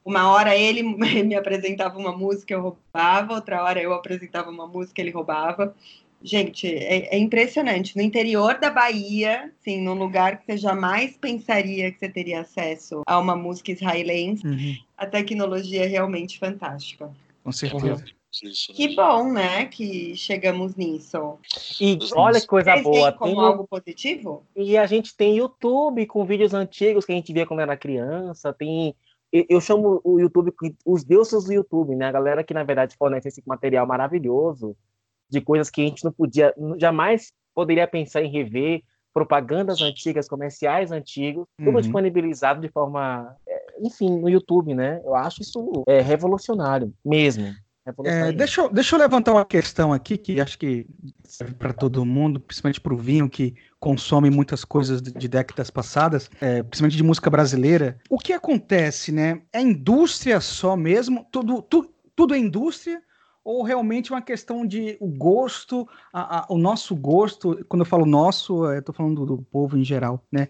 uma 0.05 0.29
hora 0.31 0.55
ele 0.55 0.83
me 1.24 1.36
apresentava 1.36 1.98
uma 1.98 2.15
música, 2.15 2.53
eu 2.53 2.62
roubava, 2.62 3.33
outra 3.33 3.63
hora 3.63 3.81
eu 3.81 3.91
apresentava 3.91 4.51
uma 4.51 4.67
música, 4.67 5.01
ele 5.01 5.12
roubava. 5.12 5.75
Gente, 6.23 6.67
é, 6.67 7.15
é, 7.15 7.17
impressionante. 7.17 7.95
No 7.95 8.01
interior 8.01 8.59
da 8.59 8.69
Bahia, 8.69 9.51
sim, 9.61 9.81
num 9.81 9.95
lugar 9.95 10.39
que 10.39 10.45
você 10.45 10.57
jamais 10.57 11.17
pensaria 11.17 11.91
que 11.91 11.97
você 11.97 12.09
teria 12.09 12.41
acesso 12.41 13.01
a 13.07 13.19
uma 13.19 13.35
música 13.35 13.71
israelense, 13.71 14.45
uhum. 14.45 14.75
a 14.97 15.05
tecnologia 15.07 15.83
é 15.83 15.87
realmente 15.87 16.37
fantástica. 16.37 17.11
Com 17.43 17.51
certeza. 17.51 18.03
Isso, 18.31 18.71
né? 18.71 18.75
Que 18.77 18.95
bom, 18.95 19.31
né, 19.33 19.65
que 19.65 20.15
chegamos 20.15 20.75
nisso. 20.75 21.37
E 21.81 21.97
olha 22.15 22.39
que 22.39 22.47
coisa 22.47 22.71
Vocês 22.71 22.83
boa. 22.83 23.11
Como 23.11 23.35
tem 23.35 23.43
algo 23.43 23.67
positivo? 23.67 24.43
E 24.55 24.77
a 24.77 24.85
gente 24.85 25.15
tem 25.15 25.37
YouTube 25.37 26.05
com 26.05 26.23
vídeos 26.23 26.53
antigos 26.53 27.03
que 27.03 27.11
a 27.11 27.15
gente 27.15 27.33
via 27.33 27.45
quando 27.45 27.59
era 27.59 27.75
criança. 27.75 28.53
Tem, 28.53 28.95
eu 29.33 29.59
chamo 29.59 29.99
o 30.03 30.17
YouTube 30.17 30.53
os 30.85 31.03
deuses 31.03 31.43
do 31.43 31.51
YouTube, 31.51 31.95
né? 31.95 32.07
A 32.07 32.11
galera 32.11 32.43
que 32.43 32.53
na 32.53 32.63
verdade 32.63 32.95
fornece 32.95 33.27
esse 33.27 33.43
material 33.45 33.85
maravilhoso 33.85 34.77
de 35.31 35.41
coisas 35.41 35.69
que 35.69 35.81
a 35.81 35.85
gente 35.85 36.03
não 36.03 36.11
podia, 36.11 36.53
jamais 36.77 37.31
poderia 37.55 37.88
pensar 37.88 38.21
em 38.21 38.31
rever, 38.31 38.81
propagandas 39.13 39.81
antigas, 39.81 40.27
comerciais 40.27 40.91
antigos, 40.91 41.45
tudo 41.57 41.75
uhum. 41.75 41.81
disponibilizado 41.81 42.61
de 42.61 42.69
forma, 42.69 43.35
é, 43.47 43.65
enfim, 43.81 44.09
no 44.19 44.29
YouTube, 44.29 44.73
né? 44.73 45.01
Eu 45.03 45.15
acho 45.15 45.41
isso 45.41 45.83
é, 45.88 46.01
revolucionário, 46.01 46.93
mesmo. 47.03 47.53
É, 48.05 48.31
deixa, 48.31 48.61
eu, 48.61 48.69
deixa 48.69 48.95
eu 48.95 49.00
levantar 49.00 49.33
uma 49.33 49.43
questão 49.43 49.91
aqui 49.91 50.15
que 50.15 50.39
acho 50.39 50.57
que 50.57 50.85
serve 51.23 51.55
para 51.55 51.73
todo 51.73 52.05
mundo, 52.05 52.39
principalmente 52.39 52.79
para 52.79 52.93
o 52.93 52.97
vinho 52.97 53.27
que 53.27 53.55
consome 53.79 54.29
muitas 54.29 54.63
coisas 54.63 55.01
de, 55.01 55.11
de 55.11 55.27
décadas 55.27 55.71
passadas, 55.71 56.29
é, 56.39 56.61
principalmente 56.61 56.97
de 56.97 57.03
música 57.03 57.29
brasileira. 57.29 57.97
O 58.07 58.19
que 58.19 58.33
acontece, 58.33 59.11
né? 59.11 59.41
É 59.51 59.59
indústria 59.59 60.39
só 60.39 60.77
mesmo? 60.77 61.25
Tudo, 61.31 61.63
tu, 61.63 61.91
tudo 62.15 62.35
é 62.35 62.38
indústria? 62.38 63.01
Ou 63.43 63.63
realmente 63.63 64.12
uma 64.12 64.21
questão 64.21 64.65
de 64.65 64.98
o 65.00 65.07
gosto, 65.07 65.88
a, 66.13 66.39
a, 66.39 66.45
o 66.50 66.57
nosso 66.57 66.95
gosto, 66.95 67.63
quando 67.67 67.81
eu 67.81 67.86
falo 67.86 68.05
nosso, 68.05 68.65
eu 68.65 68.79
estou 68.79 68.93
falando 68.93 69.25
do, 69.25 69.38
do, 69.38 69.41
povo 69.43 69.77
em 69.77 69.83
geral, 69.83 70.24
né? 70.31 70.48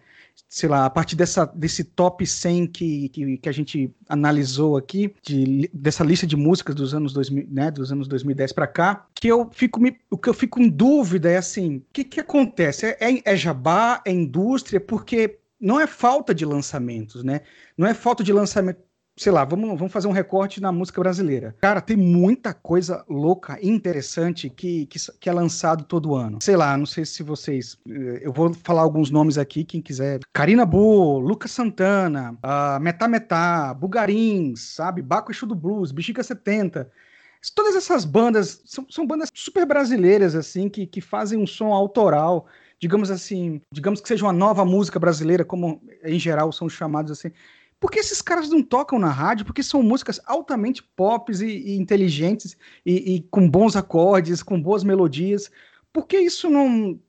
Sei 0.49 0.67
lá, 0.67 0.85
a 0.85 0.89
partir 0.89 1.15
dessa, 1.15 1.45
desse 1.45 1.83
top 1.83 2.25
100 2.25 2.67
que, 2.67 3.09
que, 3.09 3.37
que 3.37 3.49
a 3.49 3.51
gente 3.51 3.93
analisou 4.09 4.75
aqui, 4.75 5.13
de, 5.21 5.69
dessa 5.73 6.03
lista 6.03 6.27
de 6.27 6.35
músicas 6.35 6.75
dos 6.75 6.93
anos 6.93 7.13
2000, 7.13 7.47
né, 7.49 7.71
dos 7.71 7.91
anos 7.91 8.07
2010 8.07 8.51
para 8.51 8.67
cá, 8.67 9.07
que 9.15 9.27
eu 9.27 9.49
fico 9.53 9.79
me, 9.79 9.97
o 10.09 10.17
que 10.17 10.29
eu 10.29 10.33
fico 10.33 10.61
em 10.61 10.69
dúvida 10.69 11.29
é 11.29 11.37
assim, 11.37 11.77
o 11.77 11.85
que 11.93 12.03
que 12.03 12.19
acontece? 12.19 12.87
É, 12.87 12.97
é, 12.99 13.21
é 13.23 13.35
jabá, 13.35 14.01
é 14.05 14.11
indústria, 14.11 14.79
porque 14.79 15.39
não 15.59 15.79
é 15.79 15.87
falta 15.87 16.33
de 16.33 16.43
lançamentos, 16.43 17.23
né? 17.23 17.41
Não 17.77 17.87
é 17.87 17.93
falta 17.93 18.23
de 18.23 18.33
lançamento 18.33 18.79
sei 19.17 19.31
lá, 19.31 19.43
vamos, 19.43 19.77
vamos 19.77 19.91
fazer 19.91 20.07
um 20.07 20.11
recorte 20.11 20.61
na 20.61 20.71
música 20.71 21.01
brasileira. 21.01 21.55
Cara, 21.61 21.81
tem 21.81 21.97
muita 21.97 22.53
coisa 22.53 23.03
louca, 23.09 23.57
interessante 23.61 24.49
que, 24.49 24.85
que, 24.85 24.97
que, 25.19 25.29
é 25.29 25.33
lançado 25.33 25.83
todo 25.83 26.15
ano. 26.15 26.39
Sei 26.41 26.55
lá, 26.55 26.75
não 26.77 26.85
sei 26.85 27.05
se 27.05 27.21
vocês. 27.23 27.77
Eh, 27.87 28.21
eu 28.23 28.33
vou 28.33 28.53
falar 28.53 28.81
alguns 28.81 29.11
nomes 29.11 29.37
aqui, 29.37 29.63
quem 29.63 29.81
quiser. 29.81 30.19
Karina 30.33 30.65
Bu, 30.65 31.19
Lucas 31.19 31.51
Santana, 31.51 32.37
uh, 32.43 32.79
Metá 32.79 33.07
Metá, 33.07 33.73
Bugarins, 33.73 34.61
sabe? 34.61 35.01
Baco 35.01 35.31
Exu 35.31 35.45
do 35.45 35.55
Blues, 35.55 35.91
Bexiga 35.91 36.23
70. 36.23 36.89
Todas 37.55 37.75
essas 37.75 38.05
bandas 38.05 38.61
são, 38.65 38.85
são 38.89 39.05
bandas 39.05 39.29
super 39.33 39.65
brasileiras, 39.65 40.35
assim, 40.35 40.69
que, 40.69 40.85
que 40.85 41.01
fazem 41.01 41.39
um 41.39 41.47
som 41.47 41.73
autoral 41.73 42.47
digamos 42.81 43.11
assim, 43.11 43.61
digamos 43.71 44.01
que 44.01 44.07
seja 44.07 44.25
uma 44.25 44.33
nova 44.33 44.65
música 44.65 44.99
brasileira, 44.99 45.45
como 45.45 45.79
em 46.03 46.17
geral 46.17 46.51
são 46.51 46.67
chamados 46.67 47.11
assim. 47.11 47.31
Por 47.81 47.89
que 47.89 47.99
esses 47.99 48.21
caras 48.21 48.47
não 48.47 48.61
tocam 48.61 48.99
na 48.99 49.09
rádio? 49.09 49.43
Porque 49.43 49.63
são 49.63 49.81
músicas 49.81 50.21
altamente 50.27 50.83
pop 50.95 51.33
e, 51.33 51.43
e 51.43 51.77
inteligentes 51.79 52.55
e, 52.85 53.15
e, 53.15 53.21
com 53.23 53.49
bons 53.49 53.75
acordes, 53.75 54.43
com 54.43 54.61
boas 54.61 54.83
melodias. 54.83 55.49
Por 55.91 56.05
que 56.05 56.19
isso 56.19 56.47
não. 56.47 56.99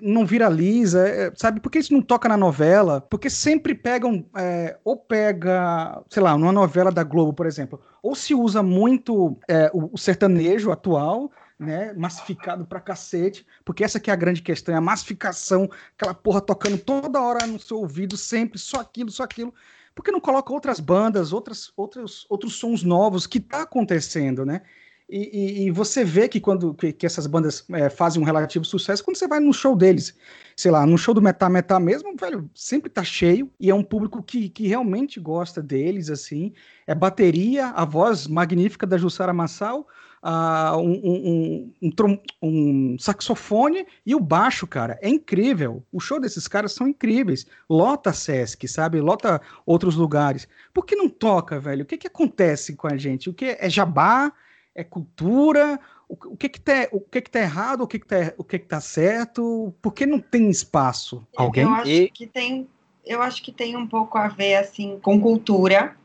não 0.00 0.24
viraliza, 0.24 1.06
é, 1.06 1.30
sabe? 1.36 1.60
Por 1.60 1.70
que 1.70 1.80
isso 1.80 1.92
não 1.92 2.00
toca 2.00 2.30
na 2.30 2.36
novela? 2.36 2.98
Porque 2.98 3.28
sempre 3.28 3.74
pegam, 3.74 4.24
é, 4.34 4.78
ou 4.82 4.96
pega, 4.96 6.02
sei 6.08 6.22
lá, 6.22 6.36
numa 6.38 6.50
novela 6.52 6.90
da 6.90 7.04
Globo, 7.04 7.34
por 7.34 7.44
exemplo, 7.44 7.78
ou 8.02 8.14
se 8.14 8.34
usa 8.34 8.62
muito 8.62 9.38
é, 9.46 9.70
o, 9.74 9.92
o 9.92 9.98
sertanejo 9.98 10.72
atual, 10.72 11.30
né, 11.58 11.92
massificado 11.92 12.64
pra 12.64 12.80
cacete, 12.80 13.46
porque 13.66 13.84
essa 13.84 14.00
que 14.00 14.10
é 14.10 14.14
a 14.14 14.16
grande 14.16 14.40
questão, 14.40 14.74
é 14.74 14.78
a 14.78 14.80
massificação, 14.80 15.68
aquela 15.96 16.14
porra 16.14 16.40
tocando 16.40 16.78
toda 16.78 17.20
hora 17.20 17.46
no 17.46 17.60
seu 17.60 17.78
ouvido, 17.78 18.16
sempre, 18.16 18.58
só 18.58 18.80
aquilo, 18.80 19.10
só 19.10 19.22
aquilo. 19.22 19.52
Por 19.96 20.04
que 20.04 20.12
não 20.12 20.20
coloca 20.20 20.52
outras 20.52 20.78
bandas, 20.78 21.32
outras, 21.32 21.72
outros, 21.74 22.26
outros 22.28 22.56
sons 22.56 22.82
novos 22.82 23.26
que 23.26 23.40
tá 23.40 23.62
acontecendo, 23.62 24.44
né? 24.44 24.60
E, 25.08 25.62
e, 25.62 25.66
e, 25.66 25.70
você 25.70 26.04
vê 26.04 26.28
que 26.28 26.40
quando 26.40 26.74
que, 26.74 26.92
que 26.92 27.06
essas 27.06 27.26
bandas 27.26 27.64
é, 27.70 27.88
fazem 27.88 28.20
um 28.20 28.24
relativo 28.24 28.64
sucesso, 28.64 29.02
quando 29.02 29.16
você 29.16 29.26
vai 29.26 29.40
no 29.40 29.54
show 29.54 29.74
deles, 29.74 30.14
sei 30.56 30.70
lá, 30.70 30.84
no 30.84 30.98
show 30.98 31.14
do 31.14 31.22
Metá 31.22 31.48
Metá 31.48 31.78
mesmo, 31.80 32.14
velho, 32.20 32.50
sempre 32.54 32.90
tá 32.90 33.04
cheio 33.04 33.50
e 33.58 33.70
é 33.70 33.74
um 33.74 33.84
público 33.84 34.22
que, 34.22 34.50
que 34.50 34.66
realmente 34.66 35.18
gosta 35.18 35.62
deles, 35.62 36.10
assim. 36.10 36.52
É 36.86 36.94
bateria, 36.94 37.68
a 37.68 37.84
voz 37.84 38.26
magnífica 38.26 38.86
da 38.86 38.98
Jussara 38.98 39.32
Massal, 39.32 39.86
uh, 40.26 40.76
um, 40.78 41.72
um, 41.82 41.92
um, 42.02 42.18
um, 42.42 42.96
saxofone 42.98 43.86
e 44.04 44.14
o 44.14 44.20
baixo, 44.20 44.66
cara. 44.66 44.98
É 45.00 45.08
incrível. 45.08 45.84
O 45.92 46.00
show 46.00 46.20
desses 46.20 46.48
caras 46.48 46.72
são 46.72 46.88
incríveis. 46.88 47.46
Lota 47.70 48.12
Sesc, 48.12 48.66
sabe? 48.66 49.00
Lota 49.00 49.40
outros 49.64 49.94
lugares. 49.94 50.48
Por 50.74 50.84
que 50.84 50.96
não 50.96 51.08
toca, 51.08 51.60
velho? 51.60 51.84
O 51.84 51.86
que, 51.86 51.96
que 51.96 52.08
acontece 52.08 52.74
com 52.74 52.88
a 52.88 52.96
gente? 52.96 53.30
O 53.30 53.34
que 53.34 53.56
é 53.58 53.70
jabá? 53.70 54.32
é 54.76 54.84
cultura, 54.84 55.80
o, 56.06 56.36
que 56.36 56.50
que 56.50 56.60
tá, 56.60 56.86
o 56.92 57.00
que 57.00 57.22
que 57.22 57.30
tá 57.30 57.40
errado, 57.40 57.80
o 57.80 57.86
que 57.86 57.98
que 57.98 58.06
tá, 58.06 58.34
o 58.36 58.44
que 58.44 58.58
que 58.58 58.66
tá 58.66 58.78
certo, 58.78 59.74
por 59.80 59.92
que 59.92 60.04
não 60.04 60.20
tem 60.20 60.50
espaço? 60.50 61.26
Alguém? 61.34 61.64
Eu 61.64 61.70
acho 61.70 61.90
e... 61.90 62.10
que 62.10 62.26
tem, 62.26 62.68
eu 63.04 63.22
acho 63.22 63.42
que 63.42 63.50
tem 63.50 63.74
um 63.74 63.86
pouco 63.86 64.18
a 64.18 64.28
ver 64.28 64.56
assim 64.56 64.98
com 65.00 65.18
cultura. 65.18 65.96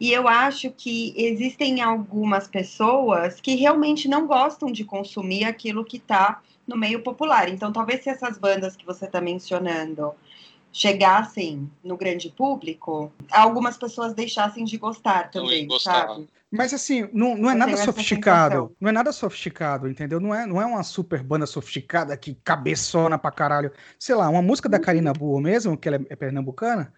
E 0.00 0.12
eu 0.12 0.28
acho 0.28 0.70
que 0.70 1.12
existem 1.16 1.82
algumas 1.82 2.46
pessoas 2.46 3.40
que 3.40 3.56
realmente 3.56 4.08
não 4.08 4.26
gostam 4.26 4.70
de 4.70 4.84
consumir 4.84 5.44
aquilo 5.44 5.84
que 5.84 5.96
está 5.96 6.40
no 6.66 6.76
meio 6.76 7.02
popular. 7.02 7.48
Então, 7.48 7.72
talvez 7.72 8.04
se 8.04 8.10
essas 8.10 8.38
bandas 8.38 8.76
que 8.76 8.86
você 8.86 9.06
está 9.06 9.20
mencionando 9.20 10.12
chegassem 10.72 11.68
no 11.82 11.96
grande 11.96 12.28
público, 12.28 13.10
algumas 13.30 13.76
pessoas 13.76 14.14
deixassem 14.14 14.64
de 14.64 14.76
gostar 14.76 15.30
também, 15.30 15.66
sabe? 15.80 16.28
Mas 16.50 16.72
assim, 16.72 17.08
não, 17.12 17.36
não 17.36 17.50
é 17.50 17.54
nada 17.54 17.76
sofisticado. 17.76 18.74
Não 18.80 18.88
é 18.88 18.92
nada 18.92 19.12
sofisticado, 19.12 19.88
entendeu? 19.88 20.18
Não 20.18 20.34
é, 20.34 20.46
não 20.46 20.60
é 20.60 20.64
uma 20.64 20.82
super 20.82 21.22
banda 21.22 21.46
sofisticada 21.46 22.16
que 22.16 22.34
cabeçona 22.42 23.18
pra 23.18 23.30
caralho. 23.30 23.70
Sei 23.98 24.14
lá, 24.14 24.28
uma 24.28 24.40
música 24.40 24.68
da 24.68 24.78
Karina 24.78 25.12
Burro 25.12 25.40
mesmo, 25.40 25.76
que 25.76 25.88
ela 25.88 26.00
é 26.08 26.16
pernambucana. 26.16 26.92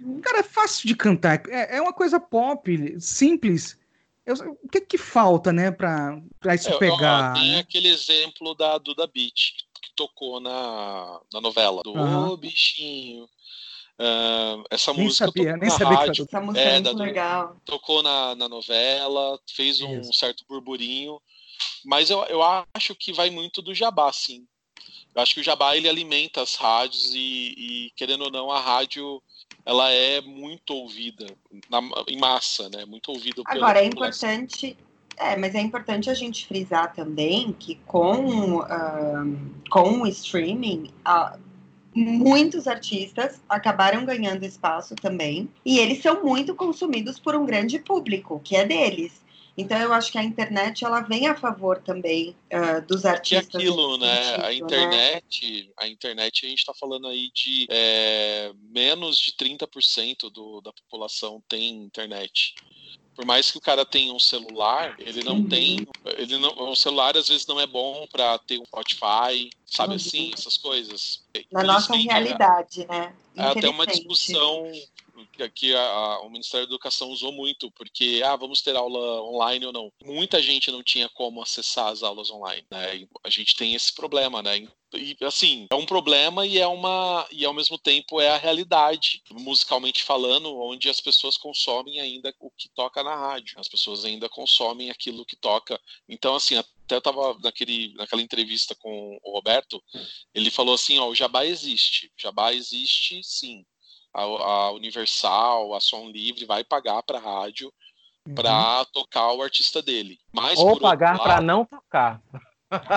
Uhum. 0.00 0.20
Cara, 0.20 0.38
é 0.38 0.42
fácil 0.42 0.86
de 0.88 0.94
cantar. 0.94 1.42
É, 1.48 1.76
é 1.76 1.82
uma 1.82 1.92
coisa 1.92 2.18
pop, 2.18 3.00
simples. 3.00 3.78
Eu, 4.24 4.34
o 4.62 4.68
que 4.68 4.80
que 4.80 4.98
falta, 4.98 5.52
né, 5.52 5.70
pra, 5.70 6.20
pra 6.40 6.54
isso 6.54 6.70
é, 6.70 6.78
pegar? 6.78 7.34
tem 7.34 7.52
né? 7.52 7.58
aquele 7.58 7.88
exemplo 7.88 8.54
da 8.54 8.78
Duda 8.78 9.06
Beat, 9.06 9.52
que 9.82 9.92
tocou 9.94 10.40
na, 10.40 11.20
na 11.32 11.40
novela. 11.40 11.82
Do 11.82 11.92
uhum. 11.92 12.36
bichinho, 12.36 13.28
Uh, 13.96 14.64
essa 14.70 14.92
nem 14.92 15.04
música 15.04 15.26
sabia, 15.26 15.56
nem 15.56 15.70
sabia 15.70 15.98
rádio, 15.98 16.26
que 16.26 16.34
essa 16.34 16.44
música 16.44 16.60
é, 16.60 16.76
é 16.78 16.80
muito 16.80 16.98
legal. 16.98 17.56
Tocou 17.64 18.02
na, 18.02 18.34
na 18.34 18.48
novela, 18.48 19.38
fez 19.48 19.80
um 19.80 20.00
Isso. 20.00 20.12
certo 20.12 20.44
burburinho, 20.48 21.20
mas 21.84 22.10
eu, 22.10 22.24
eu 22.24 22.40
acho 22.74 22.94
que 22.96 23.12
vai 23.12 23.30
muito 23.30 23.62
do 23.62 23.72
jabá, 23.72 24.12
sim. 24.12 24.44
Eu 25.14 25.22
acho 25.22 25.34
que 25.34 25.40
o 25.40 25.44
jabá 25.44 25.76
ele 25.76 25.88
alimenta 25.88 26.42
as 26.42 26.56
rádios 26.56 27.14
e, 27.14 27.54
e 27.56 27.92
querendo 27.94 28.24
ou 28.24 28.32
não, 28.32 28.50
a 28.50 28.60
rádio 28.60 29.22
ela 29.66 29.90
é 29.90 30.20
muito 30.20 30.74
ouvida 30.74 31.26
na, 31.70 31.80
em 32.06 32.18
massa, 32.18 32.68
né? 32.68 32.84
Muito 32.84 33.10
ouvida. 33.10 33.42
Agora 33.46 33.80
é 33.80 33.84
importante, 33.84 34.76
é, 35.16 35.36
mas 35.36 35.54
é 35.54 35.60
importante 35.60 36.10
a 36.10 36.14
gente 36.14 36.46
frisar 36.46 36.92
também 36.92 37.52
que 37.52 37.76
com, 37.86 38.58
uh, 38.58 39.38
com 39.70 40.02
o 40.02 40.06
streaming, 40.06 40.90
uh, 41.06 41.38
muitos 41.94 42.66
artistas 42.66 43.40
acabaram 43.48 44.04
ganhando 44.04 44.44
espaço 44.44 44.94
também, 44.96 45.48
e 45.64 45.78
eles 45.78 46.02
são 46.02 46.22
muito 46.22 46.54
consumidos 46.54 47.18
por 47.18 47.34
um 47.34 47.46
grande 47.46 47.78
público, 47.78 48.40
que 48.42 48.56
é 48.56 48.64
deles. 48.64 49.23
Então 49.56 49.78
eu 49.78 49.92
acho 49.92 50.10
que 50.10 50.18
a 50.18 50.24
internet 50.24 50.84
ela 50.84 51.00
vem 51.00 51.28
a 51.28 51.36
favor 51.36 51.78
também 51.78 52.36
uh, 52.52 52.84
dos 52.86 53.04
artistas. 53.04 53.48
Que 53.48 53.56
aquilo, 53.56 53.96
né? 53.98 54.24
Sentido, 54.24 54.44
a 54.44 54.48
né? 54.48 54.54
internet, 54.54 55.64
né? 55.64 55.72
a 55.76 55.88
internet 55.88 56.46
a 56.46 56.48
gente 56.48 56.58
está 56.58 56.74
falando 56.74 57.06
aí 57.06 57.30
de 57.32 57.66
é, 57.70 58.52
menos 58.70 59.16
de 59.18 59.32
30% 59.32 60.30
do, 60.32 60.60
da 60.60 60.72
população 60.72 61.42
tem 61.48 61.84
internet 61.84 62.54
por 63.14 63.24
mais 63.24 63.50
que 63.50 63.58
o 63.58 63.60
cara 63.60 63.84
tenha 63.84 64.12
um 64.12 64.18
celular, 64.18 64.96
ele 64.98 65.22
não 65.22 65.36
uhum. 65.36 65.48
tem, 65.48 65.86
ele 66.16 66.36
não, 66.36 66.70
o 66.70 66.74
celular 66.74 67.16
às 67.16 67.28
vezes 67.28 67.46
não 67.46 67.60
é 67.60 67.66
bom 67.66 68.06
para 68.10 68.36
ter 68.38 68.58
um 68.58 68.64
Spotify, 68.64 69.50
sabe 69.64 69.90
uhum. 69.90 69.96
assim, 69.96 70.32
essas 70.34 70.58
coisas. 70.58 71.24
Na 71.52 71.62
nossa 71.62 71.94
realidade, 71.94 72.86
né? 72.88 73.14
É 73.36 73.42
até 73.42 73.68
uma 73.68 73.86
discussão 73.86 74.70
que 75.54 75.74
a, 75.74 75.80
a, 75.80 76.20
o 76.22 76.30
Ministério 76.30 76.66
da 76.66 76.72
Educação 76.72 77.08
usou 77.08 77.32
muito, 77.32 77.70
porque 77.72 78.22
ah, 78.24 78.36
vamos 78.36 78.62
ter 78.62 78.76
aula 78.76 79.22
online 79.22 79.66
ou 79.66 79.72
não. 79.72 79.92
Muita 80.04 80.42
gente 80.42 80.70
não 80.70 80.82
tinha 80.82 81.08
como 81.08 81.42
acessar 81.42 81.88
as 81.88 82.02
aulas 82.02 82.30
online, 82.30 82.66
né? 82.70 83.06
A 83.22 83.30
gente 83.30 83.56
tem 83.56 83.74
esse 83.74 83.94
problema, 83.94 84.42
né? 84.42 84.68
E 84.96 85.16
assim, 85.22 85.66
é 85.70 85.74
um 85.74 85.86
problema 85.86 86.46
e 86.46 86.58
é 86.58 86.66
uma 86.66 87.26
e 87.30 87.44
ao 87.44 87.52
mesmo 87.52 87.76
tempo 87.76 88.20
é 88.20 88.28
a 88.30 88.36
realidade, 88.36 89.22
musicalmente 89.30 90.02
falando, 90.02 90.56
onde 90.56 90.88
as 90.88 91.00
pessoas 91.00 91.36
consomem 91.36 92.00
ainda 92.00 92.32
o 92.38 92.50
que 92.50 92.68
toca 92.68 93.02
na 93.02 93.14
rádio. 93.14 93.58
As 93.58 93.68
pessoas 93.68 94.04
ainda 94.04 94.28
consomem 94.28 94.90
aquilo 94.90 95.26
que 95.26 95.36
toca. 95.36 95.80
Então 96.08 96.34
assim, 96.36 96.56
até 96.56 96.94
eu 96.96 97.00
tava 97.00 97.36
naquele, 97.40 97.92
naquela 97.94 98.22
entrevista 98.22 98.74
com 98.76 99.18
o 99.22 99.32
Roberto, 99.32 99.82
ele 100.34 100.50
falou 100.50 100.74
assim, 100.74 100.98
ó, 100.98 101.08
o 101.08 101.14
Jabá 101.14 101.44
existe. 101.44 102.12
Jabá 102.16 102.52
existe, 102.52 103.20
sim 103.24 103.64
a, 104.14 104.22
a 104.22 104.72
Universal, 104.72 105.74
a 105.74 105.80
Som 105.80 106.08
Livre 106.08 106.46
vai 106.46 106.62
pagar 106.62 107.02
para 107.02 107.18
a 107.18 107.20
rádio 107.20 107.72
uhum. 108.26 108.34
para 108.34 108.84
tocar 108.86 109.32
o 109.32 109.42
artista 109.42 109.82
dele. 109.82 110.18
Mas, 110.32 110.58
ou 110.58 110.78
pagar 110.78 111.18
para 111.18 111.40
não 111.40 111.64
tocar. 111.64 112.22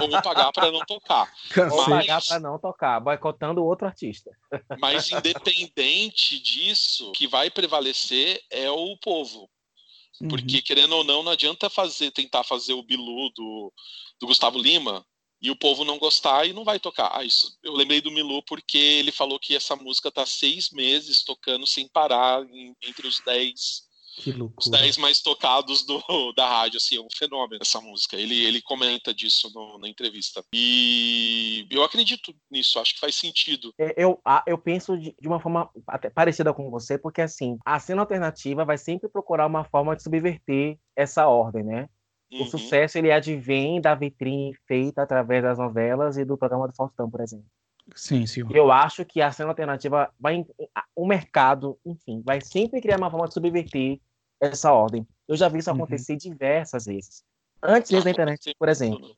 Ou 0.02 0.22
pagar 0.22 0.52
para 0.52 0.72
não 0.72 0.80
tocar. 0.86 1.32
Ou 1.72 1.86
pagar 1.86 2.22
para 2.26 2.40
não 2.40 2.58
tocar, 2.58 3.00
boicotando 3.00 3.64
outro 3.64 3.86
artista. 3.88 4.32
Mas 4.80 5.12
independente 5.12 6.40
disso, 6.40 7.10
o 7.10 7.12
que 7.12 7.28
vai 7.28 7.50
prevalecer 7.50 8.42
é 8.50 8.70
o 8.72 8.98
povo. 8.98 9.50
Porque, 10.30 10.56
uhum. 10.56 10.62
querendo 10.66 10.96
ou 10.96 11.04
não, 11.04 11.22
não 11.22 11.32
adianta 11.32 11.70
fazer, 11.70 12.10
tentar 12.10 12.44
fazer 12.44 12.74
o 12.74 12.82
Bilu 12.82 13.30
do, 13.36 13.72
do 14.20 14.26
Gustavo 14.26 14.58
Lima, 14.58 15.06
e 15.42 15.52
o 15.52 15.56
povo 15.56 15.86
não 15.86 16.00
gostar 16.00 16.46
e 16.46 16.54
não 16.54 16.64
vai 16.64 16.80
tocar. 16.80 17.12
Ah, 17.14 17.24
isso. 17.24 17.58
Eu 17.64 17.74
lembrei 17.74 18.02
do 18.02 18.12
Milu 18.12 18.42
porque 18.44 18.78
ele 18.78 19.12
falou 19.12 19.40
que 19.40 19.56
essa 19.56 19.76
música 19.76 20.12
tá 20.12 20.26
seis 20.26 20.72
meses 20.72 21.24
tocando 21.24 21.66
sem 21.68 21.88
parar 21.88 22.44
em, 22.44 22.76
entre 22.82 23.08
os 23.08 23.20
dez. 23.20 23.86
Os 24.58 24.68
dez 24.68 24.98
mais 24.98 25.22
tocados 25.22 25.86
do, 25.86 26.02
da 26.36 26.50
rádio, 26.50 26.78
assim, 26.78 26.98
é 26.98 27.02
um 27.02 27.08
fenômeno 27.16 27.62
essa 27.62 27.80
música. 27.80 28.18
Ele, 28.18 28.46
ele 28.46 28.64
comenta 28.64 29.14
disso 29.14 29.52
no, 29.54 29.78
na 29.78 29.88
entrevista. 29.88 30.44
E 30.52 31.68
eu 31.70 31.84
acredito 31.84 32.34
nisso, 32.50 32.80
acho 32.80 32.96
que 32.96 33.00
faz 33.00 33.14
sentido. 33.14 33.72
É, 33.78 33.94
eu, 33.96 34.20
eu 34.48 34.58
penso 34.58 34.98
de, 34.98 35.16
de 35.22 35.28
uma 35.28 35.40
forma 35.40 35.70
até 35.86 36.10
parecida 36.10 36.52
com 36.52 36.72
você, 36.72 36.98
porque 36.98 37.22
assim, 37.22 37.60
a 37.64 37.80
cena 37.80 38.02
alternativa 38.02 38.66
vai 38.66 38.78
sempre 38.80 39.08
procurar 39.08 39.46
uma 39.46 39.64
forma 39.64 39.96
de 39.96 40.02
subverter 40.02 40.80
essa 40.96 41.28
ordem, 41.28 41.64
né? 41.64 41.88
Uhum. 42.32 42.42
O 42.42 42.46
sucesso 42.46 42.98
ele 42.98 43.12
advém 43.12 43.80
da 43.80 43.96
vitrine 43.96 44.54
feita 44.66 45.02
através 45.02 45.44
das 45.44 45.58
novelas 45.58 46.18
e 46.18 46.26
do 46.26 46.38
programa 46.38 46.68
do 46.68 46.76
Faustão, 46.76 47.10
por 47.10 47.22
exemplo. 47.22 47.46
Sim, 47.96 48.26
sim. 48.26 48.42
Eu 48.52 48.72
acho 48.72 49.06
que 49.06 49.22
a 49.22 49.32
cena 49.32 49.50
alternativa 49.50 50.12
vai. 50.20 50.46
O 50.96 51.08
mercado, 51.08 51.80
enfim, 51.86 52.22
vai 52.26 52.42
sempre 52.42 52.82
criar 52.82 52.98
uma 52.98 53.10
forma 53.10 53.28
de 53.28 53.34
subverter 53.34 54.00
essa 54.42 54.72
ordem. 54.74 55.08
Eu 55.28 55.36
já 55.36 55.48
vi 55.48 55.60
isso 55.60 55.70
uhum. 55.70 55.78
acontecer 55.78 56.14
uhum. 56.14 56.20
diversas 56.20 56.86
vezes. 56.86 57.24
Antes 57.64 57.92
mesmo 57.92 58.06
da 58.06 58.12
internet, 58.12 58.54
por 58.60 58.70
exemplo. 58.70 59.16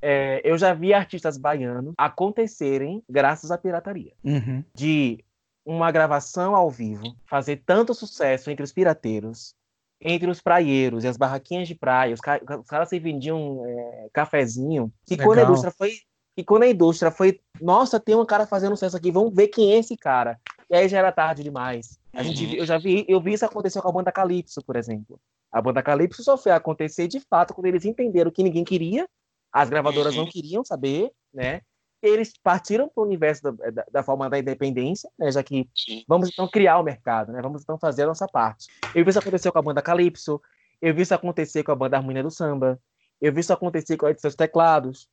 É, 0.00 0.40
eu 0.44 0.58
já 0.58 0.74
vi 0.74 0.92
artistas 0.92 1.38
baianos 1.38 1.94
acontecerem 1.96 3.02
graças 3.08 3.50
à 3.50 3.58
pirataria. 3.58 4.12
Uhum. 4.24 4.62
De 4.74 5.24
uma 5.64 5.90
gravação 5.90 6.54
ao 6.54 6.70
vivo 6.70 7.16
fazer 7.26 7.62
tanto 7.66 7.92
sucesso 7.92 8.50
entre 8.50 8.62
os 8.62 8.72
pirateiros 8.72 9.54
entre 10.00 10.30
os 10.30 10.40
praieiros 10.40 11.04
e 11.04 11.08
as 11.08 11.16
barraquinhas 11.16 11.66
de 11.68 11.74
praia, 11.74 12.14
os, 12.14 12.20
ca 12.20 12.40
os 12.60 12.66
caras 12.66 12.88
se 12.88 12.98
vendiam 12.98 13.64
é, 13.66 14.08
cafezinho, 14.12 14.92
que 15.06 15.16
quando 15.16 15.38
a 15.38 15.42
indústria 15.42 15.72
foi 15.76 15.92
e 16.36 16.44
quando 16.44 16.64
a 16.64 16.68
indústria 16.68 17.10
foi, 17.10 17.40
nossa, 17.60 17.98
tem 17.98 18.14
um 18.14 18.26
cara 18.26 18.46
fazendo 18.46 18.76
sucesso 18.76 18.96
aqui, 18.96 19.10
vamos 19.10 19.34
ver 19.34 19.48
quem 19.48 19.72
é 19.72 19.78
esse 19.78 19.96
cara. 19.96 20.38
E 20.68 20.76
aí 20.76 20.86
já 20.86 20.98
era 20.98 21.10
tarde 21.10 21.42
demais. 21.42 21.98
A 22.12 22.22
gente, 22.22 22.44
uhum. 22.44 22.52
eu 22.52 22.66
já 22.66 22.76
vi, 22.76 23.06
eu 23.08 23.20
vi 23.20 23.32
isso 23.32 23.46
acontecer 23.46 23.80
com 23.80 23.88
a 23.88 23.92
banda 23.92 24.12
Calypso, 24.12 24.62
por 24.62 24.76
exemplo. 24.76 25.18
A 25.50 25.62
banda 25.62 25.82
Calypso 25.82 26.22
só 26.22 26.36
foi 26.36 26.52
acontecer 26.52 27.08
de 27.08 27.20
fato 27.20 27.54
quando 27.54 27.66
eles 27.66 27.86
entenderam 27.86 28.30
que 28.30 28.42
ninguém 28.42 28.64
queria, 28.64 29.08
as 29.50 29.70
gravadoras 29.70 30.14
uhum. 30.14 30.24
não 30.24 30.30
queriam 30.30 30.62
saber, 30.62 31.10
né? 31.32 31.62
Eles 32.08 32.32
partiram 32.42 32.88
para 32.88 33.02
o 33.02 33.06
universo 33.06 33.42
da, 33.42 33.70
da, 33.70 33.84
da, 33.90 34.02
forma 34.02 34.28
da 34.28 34.38
independência, 34.38 35.10
né? 35.18 35.30
Já 35.30 35.42
que 35.42 35.68
Sim. 35.74 36.04
vamos 36.08 36.28
então 36.28 36.48
criar 36.48 36.78
o 36.78 36.82
mercado, 36.82 37.32
né? 37.32 37.40
Vamos 37.42 37.62
então 37.62 37.78
fazer 37.78 38.02
a 38.02 38.06
nossa 38.06 38.26
parte. 38.26 38.66
Eu 38.94 39.04
vi 39.04 39.10
isso 39.10 39.18
acontecer 39.18 39.50
com 39.50 39.58
a 39.58 39.62
banda 39.62 39.82
Calypso, 39.82 40.40
eu 40.80 40.94
vi 40.94 41.02
isso 41.02 41.14
acontecer 41.14 41.62
com 41.62 41.72
a 41.72 41.76
banda 41.76 41.96
Harmonia 41.96 42.22
do 42.22 42.30
Samba, 42.30 42.80
eu 43.20 43.32
vi 43.32 43.40
isso 43.40 43.52
acontecer 43.52 43.96
com 43.96 44.06
a 44.06 44.10
edição 44.10 44.30
de 44.30 44.36
teclados. 44.36 45.08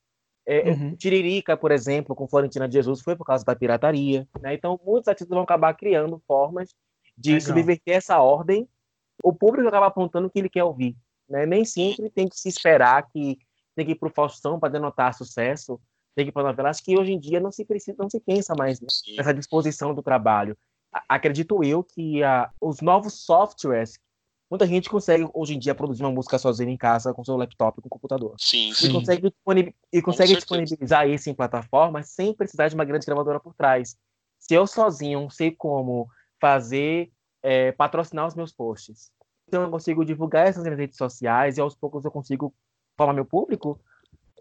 É, 0.45 0.71
uhum. 0.71 0.95
Tiririca, 0.95 1.55
por 1.55 1.71
exemplo, 1.71 2.15
com 2.15 2.27
Florentina 2.27 2.67
de 2.67 2.73
Jesus, 2.73 3.01
foi 3.01 3.15
por 3.15 3.25
causa 3.25 3.45
da 3.45 3.55
pirataria. 3.55 4.27
Né? 4.41 4.53
Então, 4.55 4.79
muitos 4.85 5.07
artistas 5.07 5.33
vão 5.33 5.43
acabar 5.43 5.73
criando 5.73 6.21
formas 6.27 6.69
de 7.17 7.33
Legal. 7.33 7.47
subverter 7.47 7.95
essa 7.95 8.19
ordem. 8.19 8.67
O 9.23 9.33
público 9.33 9.67
acaba 9.67 9.87
apontando 9.87 10.27
o 10.27 10.29
que 10.29 10.39
ele 10.39 10.49
quer 10.49 10.63
ouvir. 10.63 10.97
Né? 11.29 11.45
Nem 11.45 11.63
sempre 11.63 12.09
tem 12.09 12.27
que 12.27 12.37
se 12.37 12.49
esperar 12.49 13.07
que 13.09 13.37
tem 13.75 13.85
que 13.85 13.93
ir 13.93 13.95
para 13.95 14.09
o 14.09 14.13
Faustão 14.13 14.59
para 14.59 14.69
denotar 14.69 15.13
sucesso, 15.13 15.79
tem 16.15 16.25
que 16.25 16.29
ir 16.29 16.31
para 16.31 16.43
novela. 16.43 16.69
Acho 16.69 16.83
que 16.83 16.97
hoje 16.97 17.11
em 17.11 17.19
dia 17.19 17.39
não 17.39 17.51
se 17.51 17.65
precisa, 17.65 17.97
não 17.99 18.09
se 18.09 18.19
pensa 18.19 18.53
mais 18.55 18.79
né? 18.79 18.87
nessa 19.17 19.33
disposição 19.33 19.93
do 19.93 20.03
trabalho. 20.03 20.57
Acredito 21.09 21.63
eu 21.63 21.83
que 21.83 22.23
a, 22.23 22.51
os 22.61 22.81
novos 22.81 23.25
softwares 23.25 23.99
Muita 24.53 24.67
gente 24.67 24.87
consegue, 24.87 25.27
hoje 25.33 25.55
em 25.55 25.57
dia, 25.57 25.73
produzir 25.73 26.03
uma 26.03 26.11
música 26.11 26.37
sozinha 26.37 26.71
em 26.71 26.77
casa 26.77 27.11
com 27.11 27.23
seu 27.23 27.35
laptop, 27.35 27.81
com 27.81 27.89
computador. 27.89 28.35
Sim, 28.37 28.71
sim. 28.71 28.87
E 28.87 28.91
consegue, 28.91 29.35
e 29.91 29.99
consegue 29.99 30.35
disponibilizar 30.35 31.09
isso 31.09 31.27
em 31.27 31.33
plataformas 31.33 32.09
sem 32.09 32.35
precisar 32.35 32.67
de 32.67 32.75
uma 32.75 32.85
grande 32.85 33.03
gravadora 33.03 33.39
por 33.39 33.55
trás. 33.55 33.97
Se 34.37 34.53
eu 34.53 34.67
sozinho 34.67 35.27
sei 35.31 35.49
como 35.49 36.07
fazer, 36.39 37.11
é, 37.41 37.71
patrocinar 37.71 38.27
os 38.27 38.35
meus 38.35 38.51
posts, 38.51 39.11
então 39.47 39.63
eu 39.63 39.71
consigo 39.71 40.05
divulgar 40.05 40.45
essas 40.45 40.63
redes 40.65 40.97
sociais 40.97 41.57
e 41.57 41.61
aos 41.61 41.75
poucos 41.75 42.05
eu 42.05 42.11
consigo 42.11 42.53
formar 42.95 43.13
meu 43.13 43.25
público, 43.25 43.81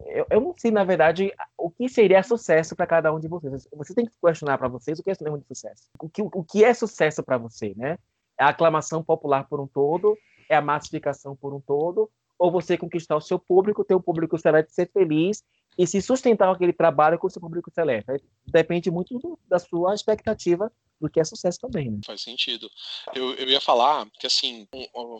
eu, 0.05 0.25
eu, 0.29 0.41
não 0.41 0.53
sei, 0.57 0.71
na 0.71 0.83
verdade, 0.83 1.31
o 1.57 1.69
que 1.69 1.87
seria 1.87 2.23
sucesso 2.23 2.75
para 2.75 2.87
cada 2.87 3.13
um 3.13 3.19
de 3.19 3.27
vocês. 3.27 3.67
Você 3.73 3.93
tem 3.93 4.05
que 4.05 4.11
questionar 4.23 4.57
para 4.57 4.67
vocês 4.67 4.99
o 4.99 5.03
que 5.03 5.11
é 5.11 5.15
sinônimo 5.15 5.41
de 5.41 5.47
sucesso. 5.47 5.89
O 5.99 6.09
que, 6.09 6.21
o 6.21 6.43
que 6.43 6.63
é 6.63 6.73
sucesso 6.73 7.23
para 7.23 7.37
você, 7.37 7.73
né? 7.75 7.97
É 8.37 8.43
a 8.43 8.49
aclamação 8.49 9.03
popular 9.03 9.47
por 9.47 9.59
um 9.59 9.67
todo, 9.67 10.17
é 10.49 10.55
a 10.55 10.61
massificação 10.61 11.35
por 11.35 11.53
um 11.53 11.61
todo, 11.61 12.09
ou 12.37 12.51
você 12.51 12.77
conquistar 12.77 13.15
o 13.15 13.21
seu 13.21 13.37
público, 13.37 13.85
ter 13.85 13.95
um 13.95 14.01
público 14.01 14.37
seleto, 14.37 14.71
ser 14.71 14.89
feliz 14.91 15.43
e 15.77 15.85
se 15.87 16.01
sustentar 16.01 16.51
aquele 16.51 16.73
trabalho 16.73 17.17
com 17.17 17.27
o 17.27 17.29
seu 17.29 17.41
público 17.41 17.71
seleto. 17.71 18.11
Depende 18.45 18.91
muito 18.91 19.17
do, 19.19 19.39
da 19.47 19.59
sua 19.59 19.93
expectativa 19.93 20.71
do 21.03 21.09
que 21.09 21.19
é 21.19 21.23
sucesso 21.23 21.59
também, 21.59 21.91
né? 21.91 21.99
Faz 22.05 22.21
sentido. 22.21 22.71
Eu, 23.13 23.35
eu 23.35 23.49
ia 23.49 23.59
falar 23.59 24.09
que, 24.19 24.25
assim, 24.25 24.65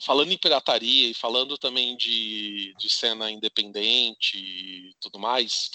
falando 0.01 0.31
em 0.31 0.37
pirataria 0.37 1.09
e 1.09 1.13
falando 1.13 1.57
também 1.57 1.97
de, 1.97 2.73
de 2.79 2.89
cena 2.89 3.29
independente 3.29 4.37
e 4.37 4.93
tudo 5.01 5.19
mais, 5.19 5.69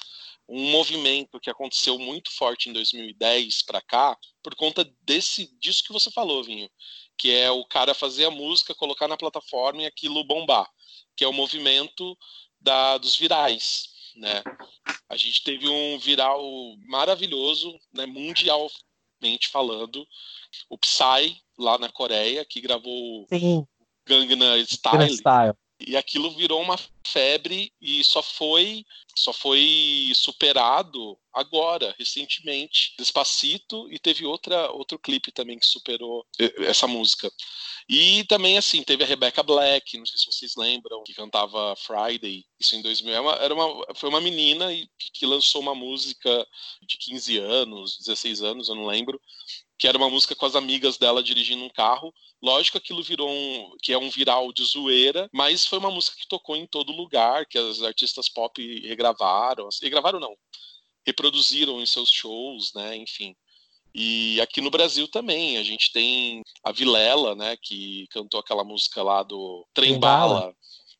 um 0.48 0.70
movimento 0.70 1.38
que 1.38 1.50
aconteceu 1.50 1.98
muito 1.98 2.32
forte 2.32 2.70
em 2.70 2.72
2010 2.72 3.62
para 3.64 3.82
cá, 3.82 4.16
por 4.42 4.54
conta 4.54 4.90
desse 5.02 5.46
disso 5.58 5.84
que 5.84 5.92
você 5.92 6.10
falou, 6.10 6.42
Vinho, 6.42 6.70
que 7.18 7.30
é 7.30 7.50
o 7.50 7.66
cara 7.66 7.92
fazer 7.92 8.24
a 8.24 8.30
música, 8.30 8.74
colocar 8.74 9.06
na 9.06 9.16
plataforma 9.16 9.82
e 9.82 9.86
aquilo 9.86 10.24
bombar, 10.24 10.66
que 11.14 11.22
é 11.22 11.28
o 11.28 11.34
movimento 11.34 12.16
da, 12.58 12.96
dos 12.96 13.14
virais, 13.14 13.90
né? 14.16 14.42
A 15.10 15.18
gente 15.18 15.44
teve 15.44 15.68
um 15.68 15.98
viral 15.98 16.42
maravilhoso, 16.86 17.78
né, 17.92 18.06
mundialmente 19.18 19.48
falando, 19.48 20.06
o 20.68 20.78
Psy 20.78 21.36
lá 21.58 21.78
na 21.78 21.90
Coreia, 21.90 22.44
que 22.44 22.60
gravou 22.60 23.26
Sim. 23.28 23.66
Gangnam 24.06 24.56
Style. 24.64 25.14
Style. 25.14 25.54
E 25.80 25.96
aquilo 25.96 26.34
virou 26.34 26.60
uma 26.60 26.76
febre 27.06 27.72
e 27.80 28.02
só 28.02 28.22
foi 28.22 28.84
só 29.14 29.32
foi 29.32 30.10
superado 30.14 31.16
agora, 31.38 31.94
recentemente, 31.98 32.94
Despacito, 32.98 33.90
e 33.92 33.98
teve 33.98 34.26
outra 34.26 34.70
outro 34.72 34.98
clipe 34.98 35.32
também 35.32 35.58
que 35.58 35.66
superou 35.66 36.26
essa 36.60 36.86
música. 36.86 37.30
E 37.88 38.24
também, 38.24 38.58
assim, 38.58 38.82
teve 38.82 39.02
a 39.02 39.06
Rebecca 39.06 39.42
Black, 39.42 39.96
não 39.96 40.04
sei 40.04 40.18
se 40.18 40.26
vocês 40.26 40.52
lembram, 40.56 41.02
que 41.04 41.14
cantava 41.14 41.74
Friday, 41.76 42.44
isso 42.60 42.76
em 42.76 42.82
2000. 42.82 43.14
Era 43.14 43.22
uma, 43.22 43.32
era 43.36 43.54
uma, 43.54 43.94
foi 43.94 44.10
uma 44.10 44.20
menina 44.20 44.68
que 45.14 45.24
lançou 45.24 45.62
uma 45.62 45.74
música 45.74 46.46
de 46.82 46.98
15 46.98 47.38
anos, 47.38 47.96
16 47.98 48.42
anos, 48.42 48.68
eu 48.68 48.74
não 48.74 48.86
lembro, 48.86 49.18
que 49.78 49.88
era 49.88 49.96
uma 49.96 50.10
música 50.10 50.34
com 50.34 50.44
as 50.44 50.56
amigas 50.56 50.98
dela 50.98 51.22
dirigindo 51.22 51.64
um 51.64 51.70
carro. 51.70 52.12
Lógico 52.42 52.78
que 52.78 52.84
aquilo 52.84 53.02
virou 53.02 53.30
um, 53.30 53.76
que 53.82 53.92
é 53.92 53.98
um 53.98 54.10
viral 54.10 54.52
de 54.52 54.64
zoeira, 54.64 55.28
mas 55.32 55.64
foi 55.64 55.78
uma 55.78 55.90
música 55.90 56.16
que 56.18 56.28
tocou 56.28 56.56
em 56.56 56.66
todo 56.66 56.92
lugar, 56.92 57.46
que 57.46 57.56
as 57.56 57.80
artistas 57.80 58.28
pop 58.28 58.60
regravaram, 58.80 59.68
regravaram 59.80 60.20
não, 60.20 60.36
reproduziram 61.08 61.80
em 61.80 61.86
seus 61.86 62.10
shows, 62.10 62.72
né, 62.74 62.96
enfim. 62.96 63.34
E 63.94 64.40
aqui 64.40 64.60
no 64.60 64.70
Brasil 64.70 65.08
também, 65.08 65.56
a 65.56 65.62
gente 65.62 65.90
tem 65.90 66.42
a 66.62 66.70
Vilela, 66.70 67.34
né, 67.34 67.56
que 67.60 68.06
cantou 68.10 68.38
aquela 68.38 68.62
música 68.62 69.02
lá 69.02 69.22
do 69.22 69.66
Trem 69.72 69.98
Bala, 69.98 70.54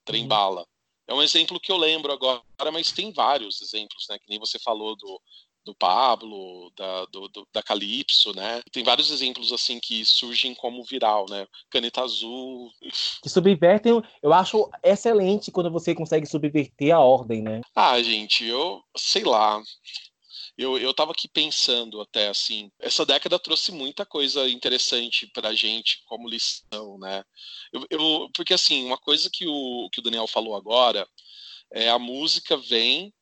Trem 0.05 0.23
uhum. 0.23 0.29
Bala. 0.29 0.67
É 1.07 1.15
um 1.15 1.23
exemplo 1.23 1.61
que 1.61 1.71
eu 1.71 1.77
lembro 1.77 2.13
agora, 2.13 2.43
mas 2.73 2.91
tem 2.91 3.13
vários 3.13 3.61
exemplos, 3.61 4.07
né, 4.09 4.19
que 4.19 4.29
nem 4.29 4.39
você 4.39 4.59
falou 4.59 4.97
do 4.97 5.21
do 5.65 5.75
Pablo, 5.75 6.73
da, 6.77 7.05
do, 7.07 7.29
do, 7.29 7.49
da 7.53 7.63
Calypso, 7.63 8.35
né? 8.35 8.63
Tem 8.73 8.83
vários 8.83 9.11
exemplos 9.11 9.53
assim 9.53 9.79
que 9.79 10.05
surgem 10.05 10.55
como 10.55 10.85
viral, 10.85 11.27
né? 11.29 11.47
Caneta 11.71 12.03
Azul. 12.03 12.71
Que 13.23 13.29
subvertem, 13.29 14.01
eu 14.23 14.33
acho 14.33 14.71
excelente 14.83 15.51
quando 15.51 15.71
você 15.71 15.95
consegue 15.95 16.27
subverter 16.27 16.95
a 16.95 17.01
ordem, 17.01 17.43
né? 17.43 17.61
Ah, 17.75 18.01
gente, 18.03 18.45
eu 18.45 18.83
sei 18.97 19.25
lá. 19.25 19.61
Eu, 20.57 20.77
eu 20.77 20.93
tava 20.93 21.13
aqui 21.13 21.29
pensando 21.29 22.01
até 22.01 22.29
assim, 22.29 22.69
essa 22.81 23.07
década 23.07 23.39
trouxe 23.39 23.71
muita 23.71 24.05
coisa 24.05 24.49
interessante 24.49 25.31
pra 25.33 25.55
gente 25.55 26.03
como 26.07 26.29
lição, 26.29 26.99
né? 26.99 27.23
Eu, 27.73 27.87
eu, 27.91 28.31
porque 28.35 28.55
assim, 28.55 28.85
uma 28.85 28.99
coisa 28.99 29.31
que 29.33 29.47
o, 29.47 29.89
que 29.93 30.01
o 30.01 30.03
Daniel 30.03 30.27
falou 30.27 30.57
agora 30.57 31.07
é 31.73 31.89
a 31.89 31.99
música 31.99 32.57
vem 32.57 33.13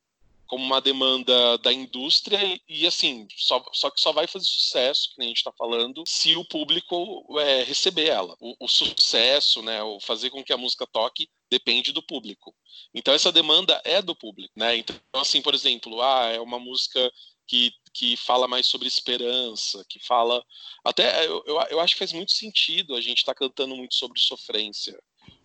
como 0.47 0.63
uma 0.63 0.81
demanda 0.81 1.57
da 1.59 1.71
indústria 1.71 2.39
e, 2.67 2.87
assim, 2.87 3.27
só, 3.35 3.63
só 3.73 3.89
que 3.89 3.99
só 3.99 4.11
vai 4.11 4.27
fazer 4.27 4.45
sucesso, 4.45 5.09
que 5.09 5.19
nem 5.19 5.27
a 5.27 5.29
gente 5.29 5.37
está 5.37 5.51
falando, 5.51 6.03
se 6.07 6.35
o 6.35 6.45
público 6.45 7.25
é, 7.39 7.63
receber 7.63 8.07
ela. 8.07 8.35
O, 8.39 8.55
o, 8.59 8.67
sucesso, 8.67 9.61
né, 9.61 9.83
o 9.83 9.99
fazer 9.99 10.29
com 10.29 10.43
que 10.43 10.53
a 10.53 10.57
música 10.57 10.87
toque, 10.87 11.29
depende 11.49 11.91
do 11.91 12.01
público. 12.01 12.55
Então 12.93 13.13
essa 13.13 13.31
demanda 13.31 13.81
é 13.85 14.01
do 14.01 14.15
público, 14.15 14.53
né? 14.55 14.77
Então, 14.77 14.95
assim, 15.15 15.41
por 15.41 15.53
exemplo, 15.53 16.01
ah, 16.01 16.29
é 16.29 16.39
uma 16.39 16.59
música 16.59 17.11
que, 17.47 17.71
que 17.93 18.17
fala 18.17 18.47
mais 18.47 18.67
sobre 18.67 18.87
esperança, 18.87 19.83
que 19.89 19.99
fala. 20.05 20.43
Até 20.83 21.25
eu, 21.25 21.43
eu, 21.45 21.59
eu 21.69 21.79
acho 21.79 21.93
que 21.93 21.99
faz 21.99 22.11
muito 22.11 22.33
sentido 22.33 22.95
a 22.95 23.01
gente 23.01 23.19
estar 23.19 23.33
tá 23.33 23.39
cantando 23.39 23.75
muito 23.75 23.95
sobre 23.95 24.19
sofrência 24.19 24.97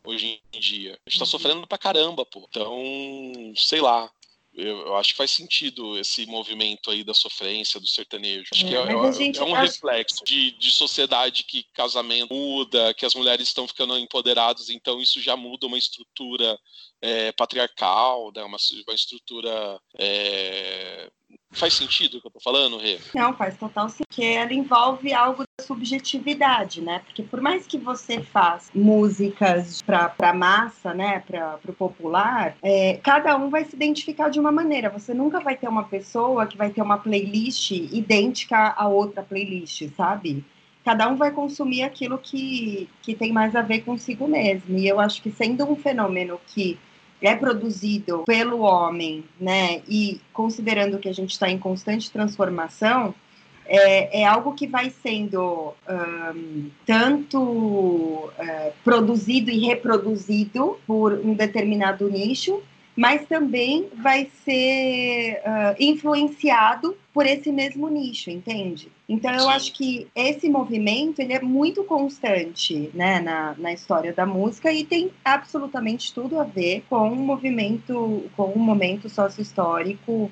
hoje 0.04 0.42
em 0.52 0.60
dia. 0.60 0.98
A 1.06 1.10
gente 1.10 1.18
tá 1.18 1.24
uhum. 1.24 1.30
sofrendo 1.30 1.66
pra 1.66 1.78
caramba, 1.78 2.26
pô. 2.26 2.46
Então, 2.48 3.52
sei 3.56 3.80
lá 3.80 4.10
eu, 4.54 4.86
eu, 4.86 4.96
acho 4.96 5.10
que 5.10 5.16
faz 5.16 5.30
sentido 5.30 5.98
esse 5.98 6.26
movimento 6.26 6.90
aí 6.90 7.02
da 7.02 7.14
sofrência 7.14 7.80
do 7.80 7.86
sertanejo. 7.86 8.48
Acho 8.52 8.66
é, 8.66 8.68
que 8.68 8.74
é, 8.74 8.78
é, 8.78 9.36
é 9.36 9.44
um 9.44 9.54
acha... 9.54 9.72
reflexo 9.72 10.22
de, 10.24 10.52
de 10.52 10.70
sociedade 10.70 11.44
que 11.44 11.62
casamento 11.72 12.32
muda, 12.32 12.92
que 12.92 13.06
as 13.06 13.14
mulheres 13.14 13.48
estão 13.48 13.66
ficando 13.66 13.98
empoderadas, 13.98 14.68
então 14.68 15.00
isso 15.00 15.20
já 15.20 15.36
muda 15.36 15.66
uma 15.66 15.78
estrutura 15.78 16.58
é, 17.00 17.32
patriarcal, 17.32 18.30
né? 18.34 18.42
uma, 18.44 18.58
uma 18.86 18.94
estrutura 18.94 19.80
é, 19.98 21.10
Faz 21.52 21.74
sentido 21.74 22.16
o 22.16 22.20
que 22.20 22.26
eu 22.26 22.30
tô 22.30 22.40
falando, 22.40 22.78
Rê? 22.78 22.98
Não, 23.14 23.34
faz 23.34 23.56
total 23.56 23.88
sentido. 23.88 24.06
Porque 24.08 24.24
ela 24.24 24.52
envolve 24.52 25.12
algo 25.12 25.44
da 25.58 25.64
subjetividade, 25.64 26.80
né? 26.80 27.00
Porque 27.04 27.22
por 27.22 27.40
mais 27.40 27.66
que 27.66 27.76
você 27.78 28.20
faça 28.22 28.70
músicas 28.74 29.82
para 29.82 30.32
massa, 30.32 30.94
né? 30.94 31.20
Para 31.20 31.58
o 31.68 31.72
popular, 31.72 32.56
é, 32.62 32.98
cada 33.02 33.36
um 33.36 33.50
vai 33.50 33.64
se 33.64 33.76
identificar 33.76 34.30
de 34.30 34.40
uma 34.40 34.50
maneira. 34.50 34.88
Você 34.90 35.12
nunca 35.12 35.40
vai 35.40 35.56
ter 35.56 35.68
uma 35.68 35.84
pessoa 35.84 36.46
que 36.46 36.56
vai 36.56 36.70
ter 36.70 36.80
uma 36.80 36.98
playlist 36.98 37.70
idêntica 37.70 38.74
a 38.76 38.88
outra 38.88 39.22
playlist, 39.22 39.88
sabe? 39.94 40.44
Cada 40.84 41.08
um 41.08 41.16
vai 41.16 41.30
consumir 41.30 41.84
aquilo 41.84 42.18
que, 42.18 42.88
que 43.02 43.14
tem 43.14 43.32
mais 43.32 43.54
a 43.54 43.62
ver 43.62 43.82
consigo 43.82 44.26
mesmo. 44.26 44.76
E 44.78 44.88
eu 44.88 44.98
acho 44.98 45.22
que 45.22 45.30
sendo 45.30 45.64
um 45.64 45.76
fenômeno 45.76 46.40
que 46.46 46.78
é 47.22 47.36
produzido 47.36 48.24
pelo 48.26 48.60
homem, 48.60 49.24
né, 49.40 49.82
e 49.88 50.20
considerando 50.32 50.98
que 50.98 51.08
a 51.08 51.14
gente 51.14 51.30
está 51.30 51.48
em 51.48 51.58
constante 51.58 52.10
transformação, 52.10 53.14
é, 53.64 54.20
é, 54.20 54.26
algo 54.26 54.54
que 54.54 54.66
vai 54.66 54.90
sendo 54.90 55.72
um, 55.88 56.70
tanto 56.84 57.40
uh, 57.40 58.72
produzido 58.84 59.50
e 59.50 59.66
reproduzido 59.66 60.78
por 60.86 61.12
um 61.12 61.32
determinado 61.32 62.10
nicho, 62.10 62.60
mas 62.96 63.26
também 63.26 63.88
vai 64.02 64.28
ser 64.44 65.40
uh, 65.46 65.76
influenciado 65.78 66.96
por 67.12 67.26
esse 67.26 67.52
mesmo 67.52 67.88
nicho, 67.88 68.30
entende? 68.30 68.90
Então 69.08 69.30
eu 69.32 69.48
acho 69.48 69.72
que 69.74 70.08
esse 70.14 70.48
movimento 70.48 71.20
ele 71.20 71.34
é 71.34 71.40
muito 71.40 71.84
constante 71.84 72.90
né, 72.94 73.20
na, 73.20 73.54
na 73.58 73.72
história 73.72 74.12
da 74.12 74.24
música 74.24 74.72
e 74.72 74.84
tem 74.84 75.12
absolutamente 75.24 76.14
tudo 76.14 76.40
a 76.40 76.44
ver 76.44 76.84
com 76.88 77.08
um 77.08 77.16
movimento, 77.16 78.24
com 78.34 78.52
um 78.52 78.58
momento 78.58 79.10
sócio-histórico 79.10 80.30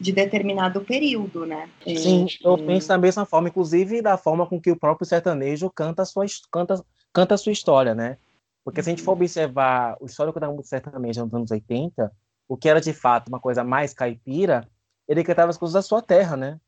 de 0.00 0.10
determinado 0.10 0.80
período, 0.80 1.46
né? 1.46 1.68
Sim, 1.84 2.26
e... 2.26 2.44
eu 2.44 2.56
penso 2.58 2.88
da 2.88 2.98
mesma 2.98 3.24
forma, 3.24 3.48
inclusive 3.48 4.02
da 4.02 4.16
forma 4.16 4.46
com 4.46 4.60
que 4.60 4.70
o 4.70 4.78
próprio 4.78 5.06
sertanejo 5.06 5.70
canta 5.70 6.02
a 6.02 6.06
sua, 6.06 6.24
canta, 6.50 6.82
canta 7.12 7.34
a 7.34 7.38
sua 7.38 7.52
história, 7.52 7.94
né? 7.94 8.16
Porque 8.64 8.82
se 8.82 8.88
a 8.88 8.92
gente 8.92 9.02
for 9.02 9.12
uhum. 9.12 9.18
observar 9.18 9.96
o 10.00 10.06
histórico 10.06 10.40
da 10.40 10.48
música 10.48 10.80
sertaneja 10.80 11.24
nos 11.24 11.34
anos 11.34 11.50
80, 11.50 12.10
o 12.48 12.56
que 12.56 12.68
era 12.68 12.80
de 12.80 12.92
fato 12.92 13.28
uma 13.28 13.40
coisa 13.40 13.62
mais 13.62 13.92
caipira, 13.92 14.66
ele 15.08 15.24
cantava 15.24 15.50
as 15.50 15.58
coisas 15.58 15.74
da 15.74 15.82
sua 15.82 16.02
terra, 16.02 16.36
né? 16.36 16.60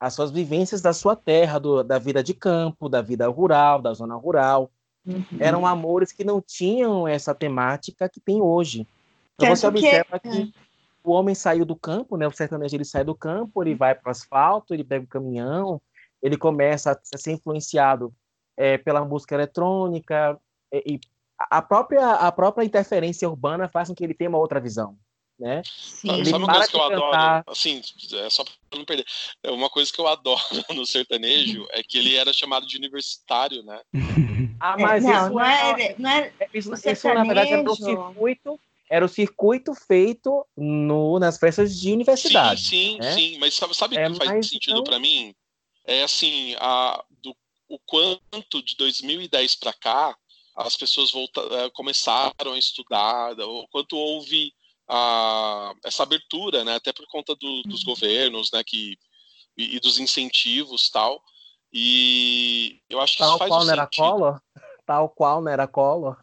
As 0.00 0.14
suas 0.14 0.30
vivências 0.30 0.80
da 0.80 0.92
sua 0.92 1.14
terra, 1.14 1.58
do, 1.58 1.82
da 1.82 1.98
vida 1.98 2.22
de 2.22 2.34
campo, 2.34 2.88
da 2.88 3.00
vida 3.00 3.28
rural, 3.28 3.80
da 3.80 3.92
zona 3.94 4.16
rural. 4.16 4.70
Uhum. 5.06 5.24
Eram 5.38 5.66
amores 5.66 6.12
que 6.12 6.24
não 6.24 6.40
tinham 6.40 7.06
essa 7.06 7.34
temática 7.34 8.08
que 8.08 8.20
tem 8.20 8.40
hoje. 8.40 8.86
Então 9.34 9.54
você 9.54 9.66
observa 9.66 10.18
que, 10.18 10.28
que 10.28 10.42
é 10.58 10.62
o 11.04 11.12
homem 11.12 11.34
saiu 11.34 11.64
do 11.64 11.74
campo, 11.74 12.16
né? 12.16 12.26
O 12.26 12.32
sertanejo 12.32 12.76
ele 12.76 12.84
sai 12.84 13.04
do 13.04 13.14
campo, 13.14 13.62
ele 13.62 13.74
vai 13.74 13.94
para 13.94 14.08
o 14.08 14.10
asfalto, 14.10 14.72
ele 14.72 14.84
pega 14.84 15.04
o 15.04 15.08
caminhão, 15.08 15.80
ele 16.22 16.36
começa 16.36 16.92
a 16.92 17.18
ser 17.18 17.32
influenciado 17.32 18.12
é, 18.56 18.78
pela 18.78 19.04
música 19.04 19.34
eletrônica 19.34 20.38
e, 20.72 20.94
e 20.94 21.00
a 21.38 21.60
própria 21.60 22.12
a 22.12 22.30
própria 22.30 22.64
interferência 22.64 23.28
urbana 23.28 23.68
faz 23.68 23.88
com 23.88 23.94
que 23.94 24.04
ele 24.04 24.14
tenha 24.14 24.30
uma 24.30 24.38
outra 24.38 24.60
visão, 24.60 24.96
né? 25.42 25.62
Sim. 25.66 26.24
Sabe 26.24 26.44
uma 26.44 26.52
coisa 26.54 26.70
que 26.70 26.76
eu 26.76 26.80
cantar... 26.80 26.96
adoro? 26.96 27.44
Assim, 27.48 27.82
é 28.14 28.30
só 28.30 28.44
para 28.44 28.78
não 28.78 28.84
perder. 28.84 29.04
É 29.42 29.50
uma 29.50 29.68
coisa 29.68 29.92
que 29.92 30.00
eu 30.00 30.06
adoro 30.06 30.40
no 30.72 30.86
sertanejo 30.86 31.66
é 31.70 31.82
que 31.82 31.98
ele 31.98 32.16
era 32.16 32.32
chamado 32.32 32.66
de 32.66 32.76
universitário, 32.76 33.62
né? 33.64 33.80
ah, 34.60 34.76
mas 34.78 35.02
não, 35.02 35.10
isso 35.10 35.30
não 35.30 35.44
é, 35.44 35.94
não 35.98 36.10
é, 36.10 36.32
isso, 36.54 36.72
isso 36.72 37.08
na 37.08 37.24
verdade 37.24 37.52
é 37.52 37.60
um 37.60 37.74
circuito 37.74 38.60
era 38.88 39.06
o 39.06 39.08
circuito 39.08 39.74
feito 39.74 40.46
no, 40.54 41.18
nas 41.18 41.38
festas 41.38 41.80
de 41.80 41.90
universidade. 41.92 42.60
Sim, 42.60 42.68
sim, 42.68 42.98
né? 42.98 43.12
sim. 43.12 43.38
Mas 43.38 43.54
sabe, 43.54 43.74
sabe 43.74 43.96
é, 43.96 44.10
que 44.10 44.16
faz 44.16 44.48
sentido 44.48 44.80
então... 44.80 44.84
para 44.84 44.98
mim? 44.98 45.34
É 45.86 46.02
assim, 46.02 46.54
a, 46.58 47.02
do, 47.22 47.34
o 47.70 47.78
quanto 47.78 48.62
de 48.62 48.76
2010 48.76 49.56
para 49.56 49.72
cá 49.72 50.16
as 50.54 50.76
pessoas 50.76 51.10
volta, 51.10 51.40
é, 51.40 51.70
começaram 51.70 52.52
a 52.52 52.58
estudar, 52.58 53.32
o 53.40 53.66
quanto 53.68 53.96
houve 53.96 54.52
a, 54.88 55.74
essa 55.84 56.02
abertura, 56.02 56.64
né? 56.64 56.76
Até 56.76 56.92
por 56.92 57.06
conta 57.06 57.34
do, 57.34 57.62
dos 57.62 57.80
uhum. 57.80 57.94
governos, 57.94 58.50
né? 58.52 58.62
Que, 58.64 58.96
e, 59.56 59.76
e, 59.76 59.80
dos 59.80 59.98
incentivos 59.98 60.90
tal. 60.90 61.22
E 61.72 62.80
eu 62.88 63.00
acho 63.00 63.14
que 63.14 63.18
Tal 63.20 63.30
isso 63.30 63.38
faz 63.38 63.48
qual 63.50 63.64
não 63.64 63.72
era 63.72 63.86
Collor? 63.86 64.40
Tal 64.84 65.08
qual 65.08 65.40
não 65.40 65.50
era 65.50 65.66
Collor? 65.66 66.22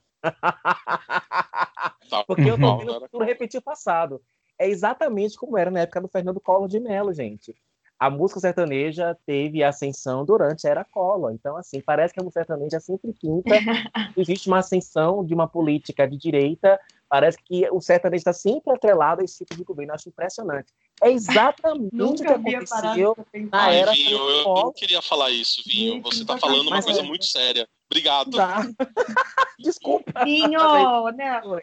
Porque 2.28 2.50
eu 2.50 2.60
tô 2.60 2.78
vendo 2.78 3.08
tudo 3.10 3.24
repetir 3.24 3.60
o 3.60 3.64
passado. 3.64 4.22
É 4.60 4.68
exatamente 4.68 5.38
como 5.38 5.58
era 5.58 5.72
na 5.72 5.82
época 5.82 6.02
do 6.02 6.10
Fernando 6.10 6.40
Collor 6.40 6.68
de 6.68 6.80
Mello, 6.80 7.14
gente. 7.14 7.56
A 8.00 8.10
música 8.10 8.40
sertaneja 8.40 9.18
teve 9.26 9.62
ascensão 9.62 10.24
durante 10.24 10.66
a 10.66 10.72
era 10.72 10.86
Collor. 10.86 11.34
Então, 11.34 11.58
assim, 11.58 11.82
parece 11.82 12.14
que 12.14 12.20
a 12.22 12.24
música 12.24 12.40
sertaneja 12.40 12.80
sempre 12.80 13.12
pinta. 13.12 13.50
Existe 14.16 14.48
uma 14.48 14.60
ascensão 14.60 15.26
de 15.26 15.34
uma 15.34 15.50
política 15.50 16.08
de 16.08 16.18
direita. 16.18 16.80
Parece 17.10 17.38
que 17.44 17.70
o 17.72 17.82
sertanejo 17.82 18.22
está 18.22 18.32
sempre 18.32 18.72
atrelado 18.72 19.20
a 19.22 19.26
esse 19.26 19.40
tipo 19.40 19.56
de 19.56 19.64
governo. 19.66 19.92
Eu 19.92 19.96
acho 19.96 20.08
impressionante. 20.08 20.72
É 21.02 21.12
exatamente 21.12 21.90
o 22.02 22.14
que 22.16 22.28
aconteceu 22.28 23.18
na 23.52 23.74
era 23.74 23.92
Vinho, 23.92 24.18
eu, 24.18 24.30
eu 24.30 24.44
não 24.46 24.72
queria 24.72 25.02
falar 25.02 25.32
isso, 25.32 25.62
Vinho. 25.66 26.02
Você 26.04 26.22
está 26.22 26.38
falando 26.38 26.68
uma 26.68 26.82
coisa 26.82 27.02
é. 27.02 27.04
muito 27.04 27.26
séria. 27.26 27.68
Obrigado. 27.90 28.32
Tá. 28.32 28.66
Desculpa. 29.60 30.24
Vinho, 30.24 30.60
não, 30.60 31.06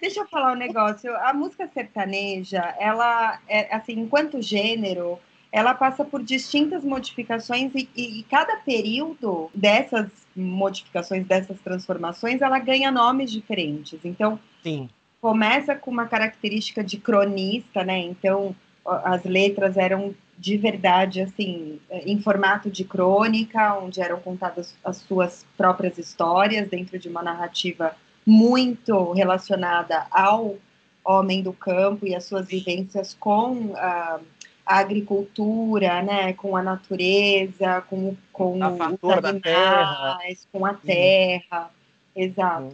deixa 0.01 0.20
eu 0.20 0.27
falar 0.27 0.53
um 0.53 0.57
negócio. 0.57 1.14
A 1.16 1.33
música 1.33 1.66
sertaneja, 1.72 2.75
ela, 2.79 3.40
é, 3.49 3.75
assim, 3.75 3.92
enquanto 3.94 4.42
gênero, 4.42 5.18
ela 5.50 5.74
passa 5.74 6.04
por 6.04 6.22
distintas 6.22 6.85
modificações 6.85 7.72
e, 7.74 7.88
e, 7.96 8.20
e, 8.20 8.22
cada 8.24 8.56
período 8.56 9.50
dessas 9.54 10.09
modificações, 10.35 11.26
dessas 11.26 11.59
transformações, 11.61 12.42
ela 12.42 12.59
ganha 12.59 12.90
nomes 12.90 13.30
diferentes. 13.30 13.98
Então, 14.04 14.38
Sim. 14.62 14.88
começa 15.20 15.74
com 15.74 15.90
uma 15.90 16.06
característica 16.06 16.85
de 16.85 16.98
cronista, 16.98 17.85
né? 17.85 17.98
Então, 17.98 18.54
as 18.85 19.24
letras 19.24 19.76
eram 19.76 20.14
de 20.38 20.56
verdade, 20.56 21.22
assim, 21.22 21.80
em 21.90 22.20
formato 22.20 22.70
de 22.70 22.85
crônica, 22.85 23.78
onde 23.78 24.00
eram 24.00 24.20
contadas 24.20 24.74
as 24.85 24.98
suas 24.98 25.46
próprias 25.56 25.96
histórias 25.96 26.68
dentro 26.68 26.98
de 26.98 27.09
uma 27.09 27.22
narrativa 27.22 27.96
muito 28.26 29.12
relacionada 29.12 30.06
ao 30.11 30.56
homem 31.02 31.42
do 31.42 31.52
campo 31.52 32.06
e 32.06 32.14
as 32.14 32.24
suas 32.24 32.48
vivências 32.48 33.16
com 33.18 33.72
a, 33.76 34.20
a 34.66 34.79
agricultura, 34.79 36.02
né, 36.02 36.33
com 36.33 36.57
a 36.57 36.62
natureza, 36.62 37.83
com, 37.83 38.16
com 38.33 38.62
a 38.64 38.70
os 39.00 39.24
animais, 39.24 40.48
com 40.50 40.66
a 40.66 40.74
terra, 40.74 41.70
uhum. 42.16 42.22
exato. 42.22 42.64
Uhum. 42.64 42.72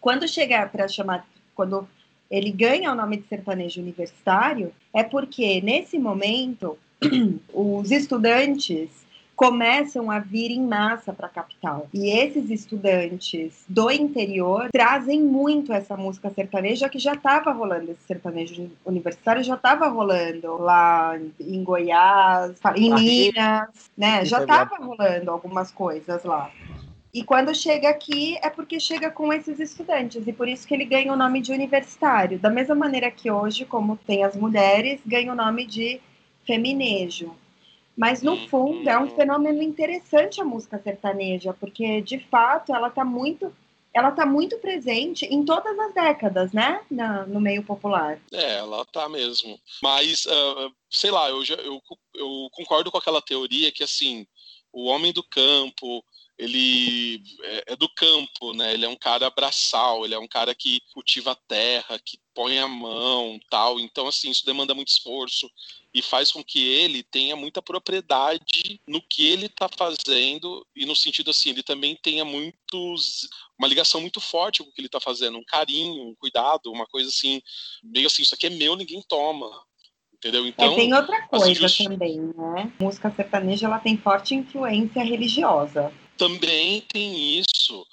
Quando 0.00 0.28
chegar 0.28 0.70
para 0.70 0.86
chamar, 0.86 1.26
quando 1.54 1.88
ele 2.30 2.52
ganha 2.52 2.92
o 2.92 2.94
nome 2.94 3.16
de 3.16 3.26
sertanejo 3.26 3.80
universitário, 3.80 4.72
é 4.92 5.02
porque 5.02 5.60
nesse 5.60 5.98
momento 5.98 6.78
os 7.52 7.90
estudantes 7.90 9.03
começam 9.34 10.10
a 10.10 10.18
vir 10.18 10.50
em 10.50 10.64
massa 10.64 11.12
para 11.12 11.26
a 11.26 11.30
capital. 11.30 11.88
E 11.92 12.08
esses 12.08 12.50
estudantes 12.50 13.64
do 13.68 13.90
interior 13.90 14.68
trazem 14.72 15.20
muito 15.22 15.72
essa 15.72 15.96
música 15.96 16.30
sertaneja 16.30 16.88
que 16.88 16.98
já 16.98 17.14
estava 17.14 17.52
rolando, 17.52 17.90
esse 17.90 18.06
sertanejo 18.06 18.70
universitário 18.84 19.42
já 19.42 19.54
estava 19.54 19.88
rolando 19.88 20.56
lá 20.58 21.18
em 21.40 21.64
Goiás, 21.64 22.58
em 22.76 22.94
Minas, 22.94 23.68
né? 23.96 24.24
Já 24.24 24.42
estava 24.42 24.76
rolando 24.76 25.30
algumas 25.30 25.70
coisas 25.70 26.24
lá. 26.24 26.50
E 27.12 27.22
quando 27.22 27.54
chega 27.54 27.88
aqui 27.88 28.36
é 28.42 28.50
porque 28.50 28.80
chega 28.80 29.08
com 29.08 29.32
esses 29.32 29.60
estudantes, 29.60 30.26
e 30.26 30.32
por 30.32 30.48
isso 30.48 30.66
que 30.66 30.74
ele 30.74 30.84
ganha 30.84 31.12
o 31.12 31.16
nome 31.16 31.40
de 31.40 31.52
universitário. 31.52 32.40
Da 32.40 32.50
mesma 32.50 32.74
maneira 32.74 33.08
que 33.08 33.30
hoje, 33.30 33.64
como 33.64 33.96
tem 33.96 34.24
as 34.24 34.34
mulheres, 34.34 35.00
ganha 35.06 35.32
o 35.32 35.36
nome 35.36 35.64
de 35.64 36.00
feminejo. 36.44 37.32
Mas 37.96 38.22
no 38.22 38.36
fundo 38.48 38.88
é 38.88 38.98
um 38.98 39.08
fenômeno 39.10 39.62
interessante 39.62 40.40
a 40.40 40.44
música 40.44 40.80
sertaneja, 40.82 41.54
porque 41.54 42.00
de 42.00 42.18
fato 42.18 42.74
ela 42.74 42.88
está 42.88 43.04
muito 43.04 43.54
ela 43.94 44.08
está 44.08 44.26
muito 44.26 44.58
presente 44.58 45.24
em 45.26 45.44
todas 45.44 45.78
as 45.78 45.94
décadas, 45.94 46.52
né? 46.52 46.84
Na, 46.90 47.24
no 47.26 47.40
meio 47.40 47.62
popular. 47.62 48.20
É, 48.32 48.56
ela 48.56 48.82
está 48.82 49.08
mesmo. 49.08 49.56
Mas, 49.80 50.26
uh, 50.26 50.74
sei 50.90 51.12
lá, 51.12 51.30
eu, 51.30 51.44
já, 51.44 51.54
eu, 51.54 51.80
eu 52.12 52.48
concordo 52.50 52.90
com 52.90 52.98
aquela 52.98 53.22
teoria 53.22 53.70
que, 53.70 53.84
assim, 53.84 54.26
o 54.72 54.86
homem 54.86 55.12
do 55.12 55.22
campo, 55.22 56.04
ele 56.36 57.22
é, 57.42 57.72
é, 57.72 57.76
do 57.76 57.88
campo, 57.88 58.52
né? 58.54 58.74
Ele 58.74 58.84
é 58.84 58.88
um 58.88 58.96
cara 58.96 59.30
braçal, 59.30 60.04
ele 60.04 60.14
é 60.14 60.18
um 60.18 60.26
cara 60.26 60.54
que 60.54 60.80
cultiva 60.92 61.32
a 61.32 61.36
terra, 61.36 61.98
que 62.04 62.18
põe 62.34 62.58
a 62.58 62.66
mão, 62.66 63.38
tal. 63.48 63.78
Então, 63.78 64.08
assim, 64.08 64.30
isso 64.30 64.44
demanda 64.44 64.74
muito 64.74 64.88
esforço 64.88 65.48
e 65.92 66.02
faz 66.02 66.32
com 66.32 66.42
que 66.42 66.66
ele 66.66 67.04
tenha 67.04 67.36
muita 67.36 67.62
propriedade 67.62 68.80
no 68.86 69.00
que 69.00 69.28
ele 69.28 69.46
está 69.46 69.68
fazendo 69.68 70.66
e 70.74 70.84
no 70.84 70.96
sentido 70.96 71.30
assim, 71.30 71.50
ele 71.50 71.62
também 71.62 71.94
tenha 71.94 72.24
muitos 72.24 73.28
uma 73.56 73.68
ligação 73.68 74.00
muito 74.00 74.20
forte 74.20 74.64
com 74.64 74.68
o 74.68 74.72
que 74.72 74.80
ele 74.80 74.88
está 74.88 74.98
fazendo, 74.98 75.38
um 75.38 75.44
carinho, 75.44 76.08
um 76.08 76.14
cuidado, 76.16 76.72
uma 76.72 76.86
coisa 76.86 77.08
assim, 77.08 77.40
meio 77.84 78.08
assim, 78.08 78.22
isso 78.22 78.34
aqui 78.34 78.46
é 78.46 78.50
meu, 78.50 78.74
ninguém 78.74 79.00
toma. 79.08 79.48
Entendeu? 80.12 80.46
Então, 80.46 80.72
é, 80.72 80.76
tem 80.76 80.94
outra 80.94 81.28
coisa 81.28 81.54
just... 81.54 81.84
também, 81.84 82.18
né? 82.18 82.72
A 82.80 82.82
música 82.82 83.12
sertaneja 83.14 83.66
ela 83.66 83.78
tem 83.78 83.96
forte 83.96 84.34
influência 84.34 85.04
religiosa 85.04 85.92
também 86.16 86.80
tem 86.80 87.38
isso. 87.38 87.86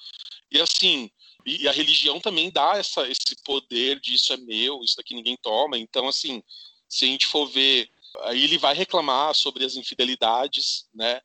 E 0.52 0.60
assim, 0.60 1.10
e 1.46 1.68
a 1.68 1.72
religião 1.72 2.20
também 2.20 2.52
dá 2.52 2.78
essa, 2.78 3.08
esse 3.08 3.36
poder 3.44 4.00
de 4.00 4.16
isso 4.16 4.32
é 4.34 4.38
meu, 4.38 4.84
isso 4.84 4.96
daqui 4.98 5.14
ninguém 5.14 5.38
toma. 5.42 5.78
Então, 5.78 6.08
assim, 6.08 6.44
se 6.88 7.06
a 7.06 7.08
gente 7.08 7.26
for 7.26 7.48
ver, 7.48 7.90
aí 8.24 8.44
ele 8.44 8.58
vai 8.58 8.76
reclamar 8.76 9.34
sobre 9.34 9.66
as 9.66 9.76
infidelidades, 9.76 10.88
né? 10.94 11.22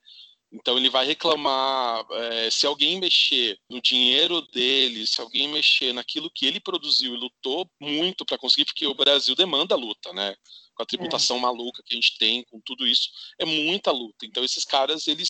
Então 0.53 0.79
ele 0.79 0.89
vai 0.89 1.05
reclamar 1.05 2.07
é, 2.11 2.51
se 2.51 2.67
alguém 2.67 3.01
mexer 3.01 3.59
no 3.69 3.81
dinheiro 3.83 4.41
dele, 4.41 5.07
se 5.07 5.21
alguém 5.21 5.49
mexer 5.49 5.93
naquilo 5.93 6.31
que 6.31 6.47
ele 6.47 6.61
produziu 6.61 7.15
e 7.15 7.19
lutou 7.19 7.69
muito 7.81 8.25
para 8.25 8.39
conseguir, 8.39 8.65
porque 8.65 8.87
o 8.87 8.95
Brasil 8.95 9.35
demanda 9.35 9.75
luta, 9.75 10.13
né? 10.13 10.35
Com 10.75 10.83
a 10.83 10.87
tributação 10.87 11.39
é. 11.39 11.41
maluca 11.41 11.83
que 11.85 11.93
a 11.93 11.97
gente 11.97 12.17
tem, 12.17 12.45
com 12.45 12.61
tudo 12.61 12.87
isso, 12.87 13.11
é 13.39 13.45
muita 13.45 13.91
luta. 13.91 14.25
Então 14.25 14.45
esses 14.45 14.65
caras 14.65 15.09
eles 15.09 15.27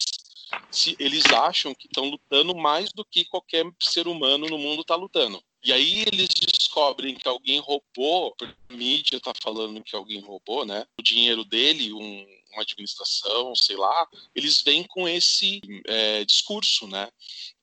se 0.70 0.96
eles 0.98 1.24
acham 1.26 1.74
que 1.74 1.86
estão 1.86 2.08
lutando 2.08 2.54
mais 2.54 2.92
do 2.92 3.04
que 3.04 3.24
qualquer 3.24 3.64
ser 3.80 4.06
humano 4.06 4.46
no 4.46 4.58
mundo 4.58 4.82
está 4.82 4.94
lutando. 4.94 5.42
E 5.64 5.72
aí 5.72 6.02
eles 6.06 6.28
descobrem 6.28 7.14
que 7.14 7.26
alguém 7.26 7.58
roubou, 7.58 8.34
a 8.40 8.72
mídia 8.72 9.16
está 9.16 9.32
falando 9.42 9.82
que 9.82 9.96
alguém 9.96 10.20
roubou, 10.20 10.64
né? 10.64 10.86
O 10.98 11.02
dinheiro 11.02 11.44
dele, 11.44 11.92
um, 11.92 12.26
uma 12.52 12.62
administração, 12.62 13.54
sei 13.54 13.76
lá, 13.76 14.06
eles 14.34 14.62
vêm 14.62 14.84
com 14.84 15.08
esse 15.08 15.60
é, 15.86 16.24
discurso, 16.24 16.86
né? 16.86 17.08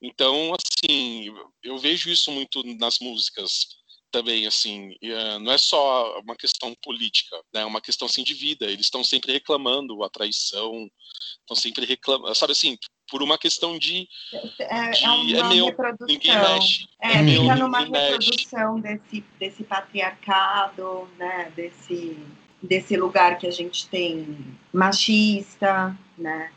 Então, 0.02 0.54
assim, 0.54 1.34
eu 1.64 1.78
vejo 1.78 2.10
isso 2.10 2.32
muito 2.32 2.62
nas 2.78 3.00
músicas 3.00 3.68
também, 4.14 4.46
assim, 4.46 4.92
uh, 4.92 5.40
não 5.40 5.52
é 5.52 5.58
só 5.58 6.20
uma 6.20 6.36
questão 6.36 6.76
política, 6.84 7.36
né? 7.52 7.62
É 7.62 7.66
uma 7.66 7.82
questão, 7.82 8.06
assim, 8.06 8.24
de 8.24 8.36
vida. 8.36 8.66
Eles 8.66 8.86
estão 8.86 9.04
sempre 9.04 9.34
reclamando 9.34 10.04
a 10.04 10.10
traição, 10.10 10.88
estão 11.42 11.56
sempre 11.56 11.84
reclamando, 11.84 12.36
sabe 12.36 12.52
assim, 12.52 12.78
por 13.10 13.24
uma 13.24 13.40
questão 13.40 13.78
de. 13.80 14.08
É, 14.60 14.92
de, 14.92 15.04
é 15.04 15.10
uma 15.10 15.38
é 15.40 15.50
meu, 15.56 15.66
reprodução. 15.66 16.08
Ninguém 16.08 16.38
mexe. 16.38 16.88
É, 17.02 17.14
é 17.14 17.26
fica 17.26 17.56
numa 17.56 17.80
reprodução 17.80 18.80
desse, 18.80 19.26
desse 19.40 19.64
patriarcado, 19.64 21.10
né? 21.18 21.52
Desse, 21.56 22.16
desse 22.62 22.96
lugar 22.96 23.40
que 23.40 23.48
a 23.48 23.52
gente 23.52 23.88
tem 23.88 24.38
machista, 24.72 25.98
né? 26.16 26.52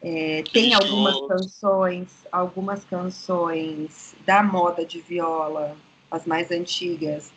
É, 0.00 0.42
tem 0.54 0.72
algumas 0.72 1.20
canções, 1.26 2.26
algumas 2.32 2.82
canções 2.84 4.14
da 4.24 4.42
moda 4.42 4.86
de 4.86 5.00
viola, 5.00 5.76
as 6.10 6.26
mais 6.26 6.50
antigas, 6.50 7.32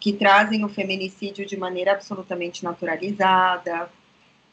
que 0.00 0.12
trazem 0.12 0.64
o 0.64 0.68
feminicídio 0.68 1.46
de 1.46 1.56
maneira 1.56 1.92
absolutamente 1.92 2.64
naturalizada, 2.64 3.90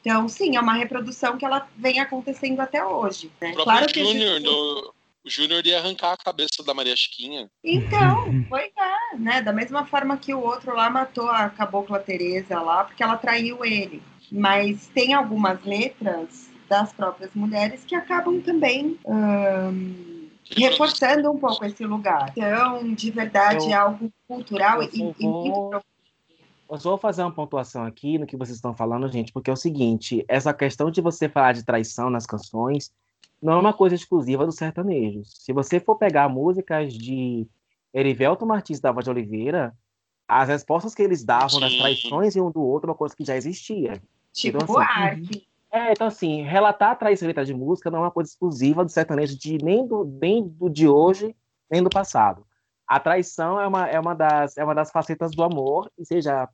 então, 0.02 0.28
sim, 0.28 0.58
é 0.58 0.60
uma 0.60 0.74
reprodução 0.74 1.38
que 1.38 1.46
ela 1.46 1.68
vem 1.78 2.00
acontecendo 2.00 2.60
até 2.60 2.84
hoje. 2.84 3.32
Né? 3.40 3.52
O 3.52 3.64
claro 3.64 3.88
que 3.88 4.04
Júnior, 4.04 4.38
existe... 4.38 4.50
o 4.50 4.94
Júnior 5.26 5.66
ia 5.66 5.78
arrancar 5.78 6.14
a 6.14 6.18
cabeça 6.18 6.64
da 6.66 6.74
Maria 6.74 6.96
Chiquinha. 6.96 7.50
Então, 7.64 8.26
foi 8.50 8.72
é, 8.78 9.18
né? 9.18 9.42
Da 9.42 9.54
mesma 9.54 9.86
forma 9.86 10.18
que 10.18 10.34
o 10.34 10.42
outro 10.42 10.76
lá 10.76 10.90
matou 10.90 11.30
a 11.30 11.50
cabocla 11.50 12.00
Teresa 12.00 12.60
lá, 12.60 12.84
porque 12.84 13.04
ela 13.04 13.16
traiu 13.16 13.64
ele. 13.64 14.02
Mas 14.32 14.88
tem 14.88 15.14
algumas 15.14 15.64
letras 15.64 16.50
das 16.68 16.92
próprias 16.92 17.32
mulheres 17.36 17.84
que 17.86 17.94
acabam 17.94 18.42
também 18.42 18.98
hum, 19.06 20.21
reforçando 20.56 21.32
um 21.32 21.38
pouco 21.38 21.64
esse 21.66 21.86
lugar. 21.86 22.32
Então, 22.36 22.94
de 22.94 23.12
verdade, 23.12 23.66
eu, 23.66 23.72
é 23.72 23.74
algo 23.74 24.12
cultural 24.28 24.84
e, 24.84 24.88
vou... 24.88 25.16
e 25.20 25.26
muito 25.26 25.82
eu 26.72 26.80
só 26.80 26.92
vou 26.92 26.98
fazer 26.98 27.22
uma 27.22 27.34
pontuação 27.34 27.84
aqui 27.84 28.18
no 28.18 28.26
que 28.26 28.38
vocês 28.38 28.56
estão 28.56 28.74
falando, 28.74 29.12
gente, 29.12 29.34
porque 29.34 29.50
é 29.50 29.54
o 29.54 29.58
seguinte: 29.58 30.24
essa 30.26 30.54
questão 30.54 30.90
de 30.90 31.02
você 31.02 31.28
falar 31.28 31.52
de 31.52 31.66
traição 31.66 32.10
nas 32.10 32.26
canções 32.26 32.94
não 33.42 33.54
é 33.54 33.58
uma 33.58 33.74
coisa 33.74 33.94
exclusiva 33.94 34.46
do 34.46 34.54
sertanejo. 34.54 35.22
Se 35.26 35.52
você 35.52 35.82
for 35.82 35.98
pegar 35.98 36.30
músicas 36.30 36.94
de 36.94 37.46
Erivelto 37.94 38.46
Martins 38.46 38.80
da 38.80 38.92
Voz 38.92 39.04
de 39.04 39.10
Oliveira, 39.10 39.76
as 40.26 40.48
respostas 40.48 40.96
que 40.96 41.02
eles 41.02 41.26
davam 41.26 41.60
das 41.60 41.76
traições 41.76 42.34
de 42.34 42.40
um 42.40 42.50
do 42.50 42.62
outro 42.62 42.90
é 42.90 42.92
uma 42.92 42.98
coisa 42.98 43.14
que 43.14 43.26
já 43.26 43.36
existia. 43.36 44.02
Tipo 44.32 44.60
então, 44.64 44.80
assim, 44.80 45.44
É, 45.72 45.92
então 45.92 46.08
assim, 46.08 46.42
relatar 46.42 46.92
a 46.92 46.96
traição 46.96 47.26
em 47.26 47.30
letra 47.30 47.46
de 47.46 47.54
música 47.54 47.90
não 47.90 48.00
é 48.00 48.02
uma 48.02 48.12
coisa 48.12 48.30
exclusiva 48.30 48.84
do 48.84 48.92
sertanejo 48.92 49.38
de, 49.38 49.58
nem, 49.64 49.88
do, 49.88 50.04
nem 50.04 50.48
do 50.48 50.70
de 50.70 50.88
hoje, 50.88 51.36
nem 51.70 51.82
do 51.82 51.90
passado. 51.90 52.46
A 52.86 53.00
traição 53.00 53.60
é 53.60 53.66
uma, 53.66 53.88
é 53.88 53.98
uma, 53.98 54.14
das, 54.14 54.58
é 54.58 54.64
uma 54.64 54.76
das 54.76 54.92
facetas 54.92 55.32
do 55.32 55.44
amor, 55.44 55.90
e 55.98 56.06
seja 56.06 56.50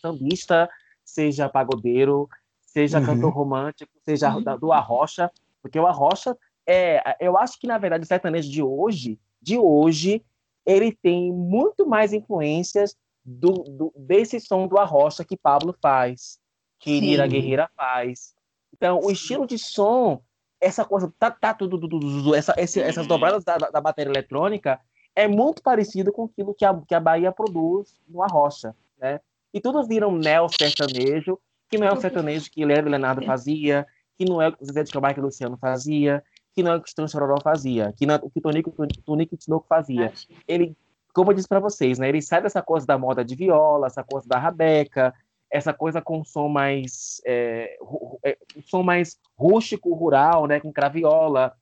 sambista, 0.00 0.70
seja 1.04 1.48
pagodeiro, 1.48 2.28
seja 2.60 3.00
uhum. 3.00 3.06
cantor 3.06 3.32
romântico, 3.32 3.90
seja 4.04 4.32
uhum. 4.32 4.56
do 4.56 4.72
arrocha, 4.72 5.28
porque 5.60 5.78
o 5.80 5.86
arrocha 5.86 6.36
é, 6.66 7.16
eu 7.18 7.36
acho 7.36 7.58
que 7.58 7.66
na 7.66 7.78
verdade 7.78 8.04
o 8.04 8.06
sertanejo 8.06 8.48
de 8.48 8.62
hoje, 8.62 9.18
de 9.42 9.58
hoje, 9.58 10.24
ele 10.64 10.92
tem 10.92 11.32
muito 11.32 11.84
mais 11.86 12.12
influências 12.12 12.96
do, 13.24 13.52
do 13.64 13.92
desse 13.96 14.38
som 14.38 14.68
do 14.68 14.78
arrocha 14.78 15.24
que 15.24 15.36
Pablo 15.36 15.74
faz, 15.82 16.38
que 16.78 17.00
Nira 17.00 17.26
Guerreira 17.26 17.68
faz. 17.76 18.34
Então, 18.80 18.98
o 19.02 19.10
estilo 19.10 19.46
de 19.46 19.58
som, 19.58 20.22
essa 20.58 20.86
coisa, 20.86 21.12
tá, 21.18 21.30
tá 21.30 21.52
tudo, 21.52 21.78
tudo, 21.78 22.00
tudo 22.00 22.34
essa, 22.34 22.54
esse, 22.56 22.80
essas 22.80 23.06
dobradas 23.06 23.44
da, 23.44 23.58
da 23.58 23.78
bateria 23.78 24.10
eletrônica, 24.10 24.80
é 25.14 25.28
muito 25.28 25.62
parecido 25.62 26.10
com 26.10 26.24
aquilo 26.24 26.54
que 26.54 26.64
a, 26.64 26.74
que 26.88 26.94
a 26.94 27.00
Bahia 27.00 27.30
produz 27.30 28.00
no 28.08 28.22
arrocha, 28.22 28.74
né? 28.98 29.20
E 29.52 29.60
todos 29.60 29.86
viram 29.86 30.10
neo-sertanejo, 30.12 31.38
que 31.68 31.76
não 31.76 31.86
é 31.86 31.92
o 31.92 32.00
sertanejo 32.00 32.50
que 32.50 32.64
Leandro 32.64 32.88
Leonardo 32.88 33.22
fazia, 33.26 33.86
que 34.16 34.24
não 34.24 34.40
é 34.40 34.48
o 34.48 34.72
Zé 34.72 34.82
de 34.82 34.92
Camargo 34.92 35.20
e 35.20 35.22
Luciano 35.24 35.58
fazia, 35.58 36.24
que 36.54 36.62
não 36.62 36.72
é 36.72 36.76
o 36.76 36.80
que 36.80 36.90
o 36.98 37.08
Chororó 37.08 37.36
fazia, 37.42 37.92
que 37.94 38.06
não 38.06 38.14
é 38.14 38.20
o 38.22 38.30
que 38.30 38.40
Tonico, 38.40 38.72
Tonico 39.04 39.36
Tinoco 39.36 39.66
fazia. 39.68 40.10
Ele, 40.48 40.74
como 41.12 41.32
eu 41.32 41.34
disse 41.34 41.48
para 41.48 41.60
vocês, 41.60 41.98
né, 41.98 42.08
ele 42.08 42.22
sai 42.22 42.40
dessa 42.40 42.62
coisa 42.62 42.86
da 42.86 42.96
moda 42.96 43.22
de 43.22 43.34
viola, 43.34 43.88
essa 43.88 44.02
coisa 44.02 44.26
da 44.26 44.38
rabeca, 44.38 45.12
essa 45.50 45.72
coisa 45.72 46.00
com 46.00 46.24
som 46.24 46.48
mais 46.48 47.20
é, 47.26 47.76
é, 48.24 48.38
som 48.66 48.82
mais 48.82 49.18
rústico, 49.36 49.92
rural, 49.94 50.46
né, 50.46 50.60
com 50.60 50.72
craviola, 50.72 51.54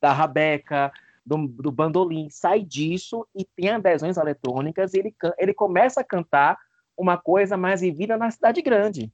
da 0.00 0.12
rabeca, 0.12 0.92
do, 1.24 1.48
do 1.48 1.72
bandolim, 1.72 2.28
sai 2.30 2.62
disso 2.62 3.26
e 3.34 3.44
tem 3.44 3.70
adesões 3.70 4.16
eletrônicas 4.16 4.94
e 4.94 4.98
ele, 4.98 5.14
ele 5.38 5.54
começa 5.54 6.00
a 6.00 6.04
cantar 6.04 6.56
uma 6.96 7.16
coisa 7.16 7.56
mais 7.56 7.80
vivida 7.80 8.16
na 8.16 8.30
cidade 8.30 8.62
grande, 8.62 9.12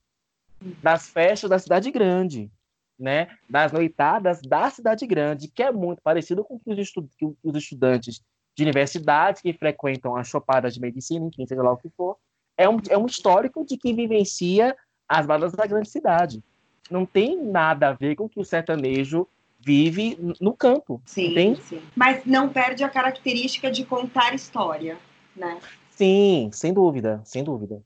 das 0.82 1.08
festas 1.08 1.50
da 1.50 1.58
cidade 1.58 1.90
grande, 1.90 2.50
né? 2.98 3.28
das 3.48 3.72
noitadas 3.72 4.40
da 4.42 4.70
cidade 4.70 5.06
grande, 5.06 5.48
que 5.48 5.62
é 5.62 5.72
muito 5.72 6.00
parecido 6.02 6.44
com 6.44 6.60
os, 6.64 6.78
estu 6.78 7.08
os 7.42 7.56
estudantes 7.56 8.22
de 8.54 8.62
universidades 8.62 9.40
que 9.40 9.52
frequentam 9.52 10.14
as 10.14 10.28
chopadas 10.28 10.74
de 10.74 10.80
medicina, 10.80 11.26
enfim, 11.26 11.46
seja 11.46 11.62
lá 11.62 11.72
o 11.72 11.76
que 11.76 11.88
for. 11.90 12.16
É 12.62 12.68
um, 12.68 12.76
é 12.88 12.96
um 12.96 13.06
histórico 13.06 13.66
de 13.66 13.76
quem 13.76 13.96
vivencia 13.96 14.76
as 15.08 15.26
balas 15.26 15.52
da 15.52 15.66
grande 15.66 15.88
cidade. 15.88 16.40
Não 16.88 17.04
tem 17.04 17.36
nada 17.42 17.88
a 17.88 17.92
ver 17.92 18.14
com 18.14 18.28
que 18.28 18.38
o 18.38 18.44
sertanejo 18.44 19.26
vive 19.58 20.16
no 20.40 20.54
campo. 20.54 21.02
Sim, 21.04 21.56
sim. 21.56 21.82
Mas 21.96 22.24
não 22.24 22.48
perde 22.48 22.84
a 22.84 22.88
característica 22.88 23.68
de 23.68 23.84
contar 23.84 24.32
história, 24.32 24.96
né? 25.36 25.58
Sim, 25.90 26.50
sem 26.52 26.72
dúvida, 26.72 27.20
sem 27.24 27.42
dúvida. 27.42 27.82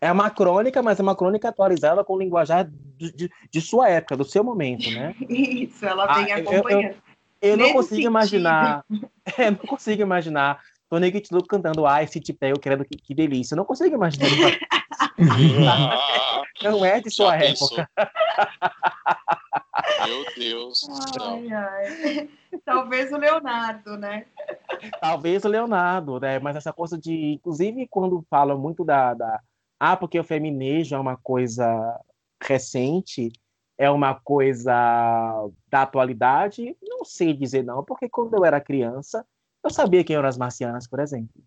É 0.00 0.10
uma 0.10 0.30
crônica, 0.30 0.82
mas 0.82 0.98
é 0.98 1.02
uma 1.02 1.14
crônica 1.14 1.48
atualizada 1.48 2.02
com 2.02 2.14
o 2.14 2.18
linguajar 2.18 2.68
de, 2.96 3.12
de, 3.12 3.30
de 3.50 3.60
sua 3.60 3.88
época, 3.88 4.16
do 4.16 4.24
seu 4.24 4.42
momento, 4.42 4.90
né? 4.90 5.14
Isso, 5.28 5.86
ela 5.86 6.12
vem 6.14 6.32
ah, 6.32 6.36
acompanhando. 6.38 6.96
Eu, 7.40 7.50
eu, 7.50 7.50
eu 7.50 7.56
não 7.56 7.72
consigo 7.72 7.88
sentido. 7.88 8.10
imaginar, 8.10 8.84
eu 9.38 9.52
não 9.52 9.58
consigo 9.58 10.02
imaginar 10.02 10.60
Tony 10.88 11.12
Kitlu 11.12 11.46
cantando 11.46 11.86
Ai, 11.86 12.06
se 12.06 12.20
te 12.20 12.32
pego, 12.32 12.58
querendo 12.58 12.84
que, 12.84 12.96
que 12.96 13.14
delícia. 13.14 13.54
Eu 13.54 13.58
não 13.58 13.64
consigo 13.64 13.94
imaginar. 13.94 14.28
não 16.62 16.84
é 16.84 17.00
de 17.00 17.10
sua 17.10 17.36
época. 17.36 17.88
Meu 20.06 20.24
Deus. 20.36 20.88
Ai, 21.20 21.52
ai. 21.52 22.30
Talvez 22.64 23.12
o 23.12 23.16
Leonardo, 23.16 23.96
né? 23.96 24.26
Talvez 25.00 25.44
o 25.44 25.48
Leonardo, 25.48 26.18
né? 26.20 26.38
Mas 26.38 26.56
essa 26.56 26.72
coisa 26.72 26.96
de. 26.98 27.34
Inclusive, 27.34 27.86
quando 27.88 28.24
falam 28.30 28.58
muito 28.58 28.84
da, 28.84 29.14
da. 29.14 29.40
Ah, 29.78 29.96
porque 29.96 30.18
o 30.18 30.24
feminejo 30.24 30.94
é 30.94 30.98
uma 30.98 31.16
coisa 31.16 32.00
recente, 32.42 33.30
é 33.76 33.90
uma 33.90 34.14
coisa 34.14 34.72
da 35.68 35.82
atualidade. 35.82 36.76
Não 36.82 37.04
sei 37.04 37.32
dizer 37.32 37.62
não, 37.62 37.84
porque 37.84 38.08
quando 38.08 38.34
eu 38.34 38.44
era 38.44 38.60
criança, 38.60 39.24
eu 39.62 39.70
sabia 39.70 40.04
quem 40.04 40.16
eram 40.16 40.28
as 40.28 40.38
marcianas, 40.38 40.86
por 40.86 41.00
exemplo. 41.00 41.42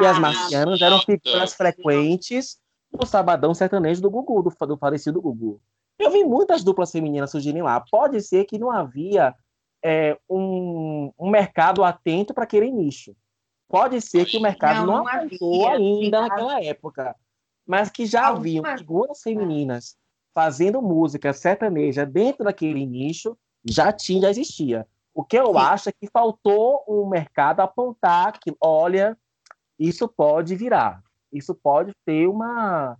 E 0.00 0.06
ah, 0.06 0.10
as 0.10 0.18
marcianas 0.18 0.80
eram 0.80 1.00
figuras 1.00 1.54
frequentes 1.54 2.58
no 2.92 3.06
sabadão 3.06 3.54
sertanejo 3.54 4.00
do 4.00 4.10
Gugu, 4.10 4.42
do, 4.42 4.66
do 4.66 4.76
falecido 4.76 5.20
Gugu. 5.20 5.60
Eu 5.98 6.10
vi 6.10 6.24
muitas 6.24 6.62
duplas 6.62 6.92
femininas 6.92 7.30
surgirem 7.30 7.62
lá. 7.62 7.80
Pode 7.80 8.20
ser 8.22 8.44
que 8.44 8.58
não 8.58 8.70
havia 8.70 9.34
é, 9.82 10.16
um, 10.28 11.12
um, 11.18 11.28
mercado 11.28 11.82
atento 11.82 12.32
para 12.32 12.44
aquele 12.44 12.70
nicho. 12.70 13.14
Pode 13.68 14.00
ser 14.00 14.24
que 14.24 14.36
o 14.36 14.40
mercado 14.40 14.86
não, 14.86 14.98
não 14.98 15.08
avançou 15.08 15.68
ainda 15.68 16.22
naquela 16.22 16.62
época, 16.62 17.14
mas 17.66 17.90
que 17.90 18.06
já 18.06 18.28
haviam 18.28 18.64
figuras 18.78 19.20
femininas 19.20 19.96
fazendo 20.32 20.80
música 20.80 21.32
sertaneja 21.32 22.06
dentro 22.06 22.44
daquele 22.44 22.86
nicho, 22.86 23.36
já 23.64 23.92
tinha, 23.92 24.22
já 24.22 24.30
existia. 24.30 24.86
O 25.14 25.24
que 25.24 25.36
eu 25.36 25.52
Sim. 25.52 25.58
acho 25.58 25.88
é 25.88 25.92
que 25.92 26.08
faltou 26.10 26.84
o 26.86 27.04
um 27.04 27.08
mercado 27.08 27.60
apontar 27.60 28.38
que, 28.38 28.54
olha, 28.60 29.16
isso 29.78 30.08
pode 30.08 30.54
virar, 30.54 31.02
isso 31.32 31.54
pode 31.54 31.92
ter 32.04 32.26
uma, 32.28 32.96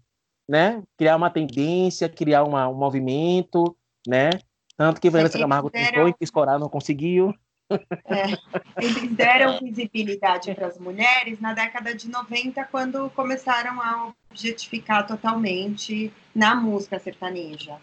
né, 0.48 0.82
criar 0.96 1.16
uma 1.16 1.30
tendência, 1.30 2.08
criar 2.08 2.44
uma, 2.44 2.68
um 2.68 2.74
movimento, 2.74 3.76
né? 4.06 4.30
Tanto 4.76 5.00
que 5.00 5.10
Vanessa 5.10 5.38
Camargo 5.38 5.70
deram... 5.70 5.86
tentou 5.86 6.08
e 6.08 6.14
escorar, 6.20 6.58
não 6.58 6.68
conseguiu. 6.68 7.34
É, 8.06 8.24
eles 8.82 9.12
deram 9.14 9.58
visibilidade 9.60 10.54
para 10.54 10.68
as 10.68 10.78
mulheres 10.78 11.38
na 11.38 11.52
década 11.52 11.94
de 11.94 12.08
90, 12.08 12.64
quando 12.64 13.10
começaram 13.10 13.80
a 13.82 14.12
objetificar 14.30 15.06
totalmente 15.06 16.10
na 16.34 16.54
música 16.54 16.98
sertaneja, 16.98 17.76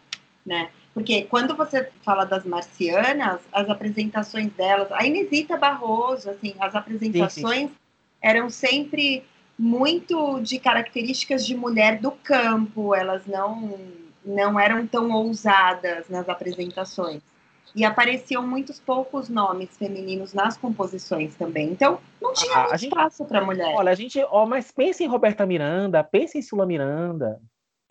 né? 0.45 0.69
Porque 0.93 1.23
quando 1.23 1.55
você 1.55 1.89
fala 2.03 2.23
das 2.23 2.45
marcianas, 2.45 3.41
as 3.51 3.69
apresentações 3.69 4.51
delas, 4.53 4.91
a 4.91 5.05
Inesita 5.05 5.57
Barroso, 5.57 6.29
assim, 6.29 6.55
as 6.59 6.73
apresentações 6.73 7.61
sim, 7.61 7.67
sim. 7.67 7.75
eram 8.21 8.49
sempre 8.49 9.25
muito 9.57 10.39
de 10.41 10.59
características 10.59 11.45
de 11.45 11.55
mulher 11.55 11.99
do 11.99 12.11
campo, 12.11 12.93
elas 12.93 13.25
não 13.25 13.77
não 14.25 14.59
eram 14.59 14.87
tão 14.87 15.11
ousadas 15.11 16.09
nas 16.09 16.27
apresentações. 16.27 17.21
E 17.75 17.83
apareciam 17.83 18.41
muitos 18.41 18.79
poucos 18.79 19.29
nomes 19.29 19.77
femininos 19.77 20.33
nas 20.33 20.57
composições 20.57 21.35
também. 21.35 21.69
Então, 21.69 21.99
não 22.21 22.33
tinha 22.33 22.69
ah, 22.71 22.75
espaço 22.75 23.25
para 23.25 23.43
mulher. 23.43 23.75
Olha, 23.75 23.91
a 23.91 23.95
gente, 23.95 24.19
ó, 24.31 24.45
mas 24.45 24.71
pensa 24.71 25.03
em 25.03 25.07
Roberta 25.07 25.45
Miranda, 25.45 26.03
pensa 26.03 26.37
em 26.37 26.41
Sula 26.41 26.65
Miranda. 26.65 27.39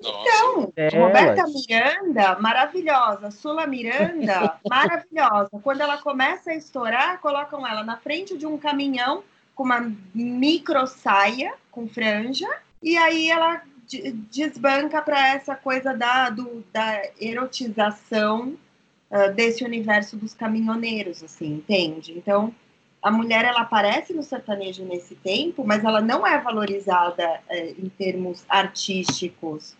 Então, 0.07 0.73
Roberta 1.01 1.45
Miranda, 1.47 2.39
maravilhosa. 2.39 3.31
Sula 3.31 3.67
Miranda, 3.67 4.59
maravilhosa. 4.69 5.51
Quando 5.63 5.81
ela 5.81 5.99
começa 5.99 6.51
a 6.51 6.55
estourar, 6.55 7.21
colocam 7.21 7.67
ela 7.67 7.83
na 7.83 7.97
frente 7.97 8.37
de 8.37 8.47
um 8.47 8.59
caminhão 8.59 9.23
com 9.55 9.63
uma 9.63 9.93
micro 10.15 10.87
saia 10.87 11.55
com 11.71 11.89
franja, 11.89 12.49
e 12.83 12.97
aí 12.97 13.31
ela 13.31 13.63
desbanca 14.31 15.01
para 15.03 15.29
essa 15.29 15.55
coisa 15.55 15.95
da, 15.95 16.31
do, 16.31 16.65
da 16.73 17.03
erotização 17.21 18.57
uh, 19.11 19.33
desse 19.35 19.65
universo 19.65 20.17
dos 20.17 20.35
caminhoneiros, 20.35 21.23
assim, 21.23 21.55
entende? 21.55 22.13
Então, 22.17 22.55
a 23.03 23.11
mulher 23.11 23.45
ela 23.45 23.61
aparece 23.61 24.13
no 24.13 24.23
sertanejo 24.23 24.85
nesse 24.85 25.15
tempo, 25.15 25.65
mas 25.65 25.85
ela 25.85 26.01
não 26.01 26.27
é 26.27 26.39
valorizada 26.41 27.41
uh, 27.51 27.85
em 27.85 27.89
termos 27.91 28.45
artísticos. 28.49 29.77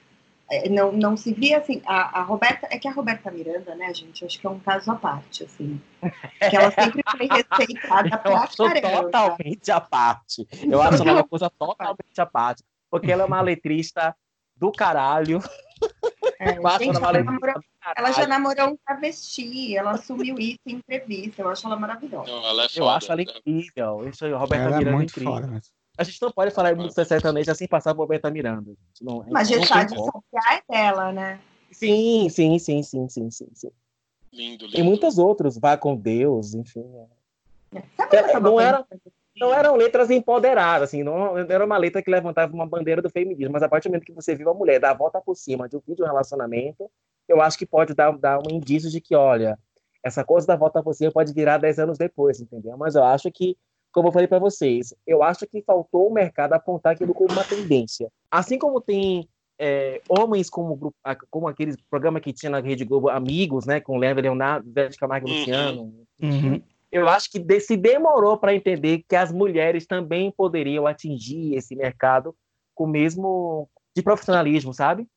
Uh, 0.63 0.71
não, 0.71 0.93
não 0.93 1.17
se 1.17 1.33
via 1.33 1.59
assim. 1.59 1.83
A, 1.87 2.21
a, 2.21 2.23
Roberta 2.23 2.69
é 2.71 2.79
que 2.79 2.89
a 2.89 2.93
Roberta 2.93 3.31
Miranda, 3.31 3.75
né, 3.75 3.93
gente? 3.95 4.25
Acho 4.25 4.39
que 4.39 4.47
é 4.47 4.51
um 4.51 4.61
caso 4.61 4.91
à 4.91 4.95
parte, 4.95 5.45
assim. 5.45 5.81
Que 6.51 6.57
ela 6.57 6.71
sempre 6.71 7.03
foi 7.11 7.27
respeitada 7.27 8.17
pra 8.19 8.49
caramba. 8.49 9.03
Totalmente 9.03 9.71
à 9.71 9.81
parte. 9.81 10.47
Eu 10.63 10.83
acho 10.83 11.03
ela 11.03 11.13
uma 11.15 11.29
coisa 11.29 11.51
totalmente 11.51 12.21
à 12.21 12.27
parte 12.27 12.63
porque 12.95 13.11
ela 13.11 13.25
é 13.25 13.27
uma 13.27 13.41
letrista 13.41 14.15
do 14.57 14.71
caralho. 14.71 15.41
É, 16.39 16.55
gente, 16.79 16.97
ela, 16.97 17.25
namorou, 17.25 17.55
ela, 17.97 18.13
já 18.13 18.27
namorou 18.29 18.69
um 18.69 18.77
travesti, 18.77 19.77
ela 19.77 19.93
assumiu 19.93 20.37
isso 20.39 20.61
em 20.65 20.77
entrevista. 20.77 21.43
Eu 21.43 21.49
acho 21.49 21.67
ela 21.67 21.77
maravilhosa. 21.77 22.31
Não, 22.31 22.47
ela 22.47 22.67
é 22.67 22.69
foda, 22.69 22.81
eu 22.81 22.89
acho 22.89 23.11
ela 23.11 23.23
incrível. 23.23 24.09
Isso 24.09 24.25
aí, 24.25 24.33
Roberta 24.33 24.67
ela 24.67 24.77
é 24.77 24.79
Miranda 24.79 24.91
é 24.91 24.95
muito 24.95 25.11
incrível. 25.11 25.33
Foda, 25.33 25.47
mas... 25.49 25.73
A 25.97 26.05
gente 26.05 26.21
não 26.21 26.31
pode 26.31 26.51
falar 26.51 26.73
de 26.73 26.83
música 26.83 27.05
sertaneja 27.05 27.55
sem 27.55 27.69
passar 27.69 27.95
por 27.95 28.03
Roberta 28.03 28.31
Miranda. 28.31 28.73
Não, 29.01 29.25
mas 29.31 29.49
deixar 29.49 29.85
de 29.85 29.95
saciar 29.97 30.63
é 30.69 30.73
dela, 30.73 31.13
né? 31.13 31.41
Sim, 31.71 32.29
sim, 32.29 32.59
sim, 32.59 32.83
sim, 32.83 33.09
sim, 33.09 33.31
sim, 33.31 33.49
sim. 33.55 33.71
Lindo, 34.33 34.67
lindo. 34.67 34.79
E 34.79 34.83
muitos 34.83 35.19
outros, 35.19 35.57
Vá 35.57 35.77
com 35.77 35.97
Deus, 35.97 36.55
enfim. 36.55 36.85
É. 37.73 37.83
Sabe 38.31 38.41
não 38.41 38.61
era, 38.61 38.85
não 39.37 39.53
eram 39.53 39.77
letras 39.77 40.11
empoderadas, 40.11 40.89
assim, 40.89 41.03
não, 41.03 41.37
era 41.37 41.65
uma 41.65 41.77
letra 41.77 42.03
que 42.03 42.11
levantava 42.11 42.53
uma 42.53 42.67
bandeira 42.67 43.03
do 43.03 43.11
feminismo, 43.11 43.53
mas 43.53 43.63
a 43.63 43.69
partir 43.69 43.89
do 43.89 43.93
momento 43.93 44.07
que 44.07 44.13
você 44.13 44.35
viu 44.35 44.49
a 44.49 44.55
mulher 44.55 44.79
dar 44.79 44.91
a 44.91 44.95
volta 44.95 45.21
por 45.21 45.35
cima 45.35 45.69
de 45.69 45.77
um 45.77 45.81
vídeo 45.81 45.97
de 45.97 46.03
um 46.03 46.07
relacionamento, 46.07 46.89
eu 47.29 47.41
acho 47.41 47.59
que 47.59 47.67
pode 47.67 47.95
dar, 47.95 48.17
dar 48.17 48.39
um 48.39 48.51
indício 48.51 48.91
de 48.91 49.01
que, 49.01 49.15
olha, 49.15 49.59
essa 50.03 50.23
coisa 50.23 50.47
da 50.47 50.57
volta 50.57 50.83
por 50.83 50.95
cima 50.95 51.11
pode 51.11 51.33
virar 51.33 51.59
10 51.59 51.79
anos 51.79 51.99
depois, 51.99 52.41
entendeu? 52.41 52.77
Mas 52.77 52.95
eu 52.95 53.03
acho 53.03 53.31
que, 53.33 53.57
como 53.95 54.09
eu 54.09 54.13
falei 54.13 54.29
para 54.29 54.39
vocês, 54.39 54.93
eu 55.07 55.23
acho 55.23 55.47
que 55.47 55.63
faltou 55.63 56.09
o 56.09 56.13
mercado 56.13 56.53
apontar 56.53 56.93
aquilo 56.93 57.15
como 57.15 57.33
uma 57.33 57.45
tendência. 57.45 58.11
Assim 58.31 58.59
como 58.59 58.81
tem 58.81 59.29
é, 59.59 60.03
homens 60.09 60.51
como, 60.51 60.93
como 61.31 61.49
aqueles 61.49 61.77
programas 61.89 62.23
que 62.23 62.33
tinha 62.33 62.51
na 62.51 62.61
Rede 62.61 62.85
Globo, 62.85 63.09
Amigos, 63.09 63.65
né, 63.65 63.81
com 63.81 63.97
Leva 63.97 64.21
Leonardo, 64.21 64.71
Zé 64.73 64.91
Camargo 64.99 65.29
e 65.29 65.31
uhum. 65.31 65.39
Luciano, 65.39 65.95
uhum 66.21 66.63
eu 66.95 67.09
acho 67.09 67.29
que 67.29 67.61
se 67.61 67.77
demorou 67.77 68.39
para 68.39 68.55
entender 68.55 69.03
que 69.09 69.17
as 69.17 69.33
mulheres 69.33 69.85
também 69.85 70.31
poderiam 70.31 70.87
atingir 70.87 71.57
esse 71.57 71.75
mercado 71.75 72.37
com 72.73 72.85
o 72.85 72.89
mesmo 72.89 73.69
de 73.97 74.01
profissionalismo, 74.01 74.73
sabe? 74.73 75.09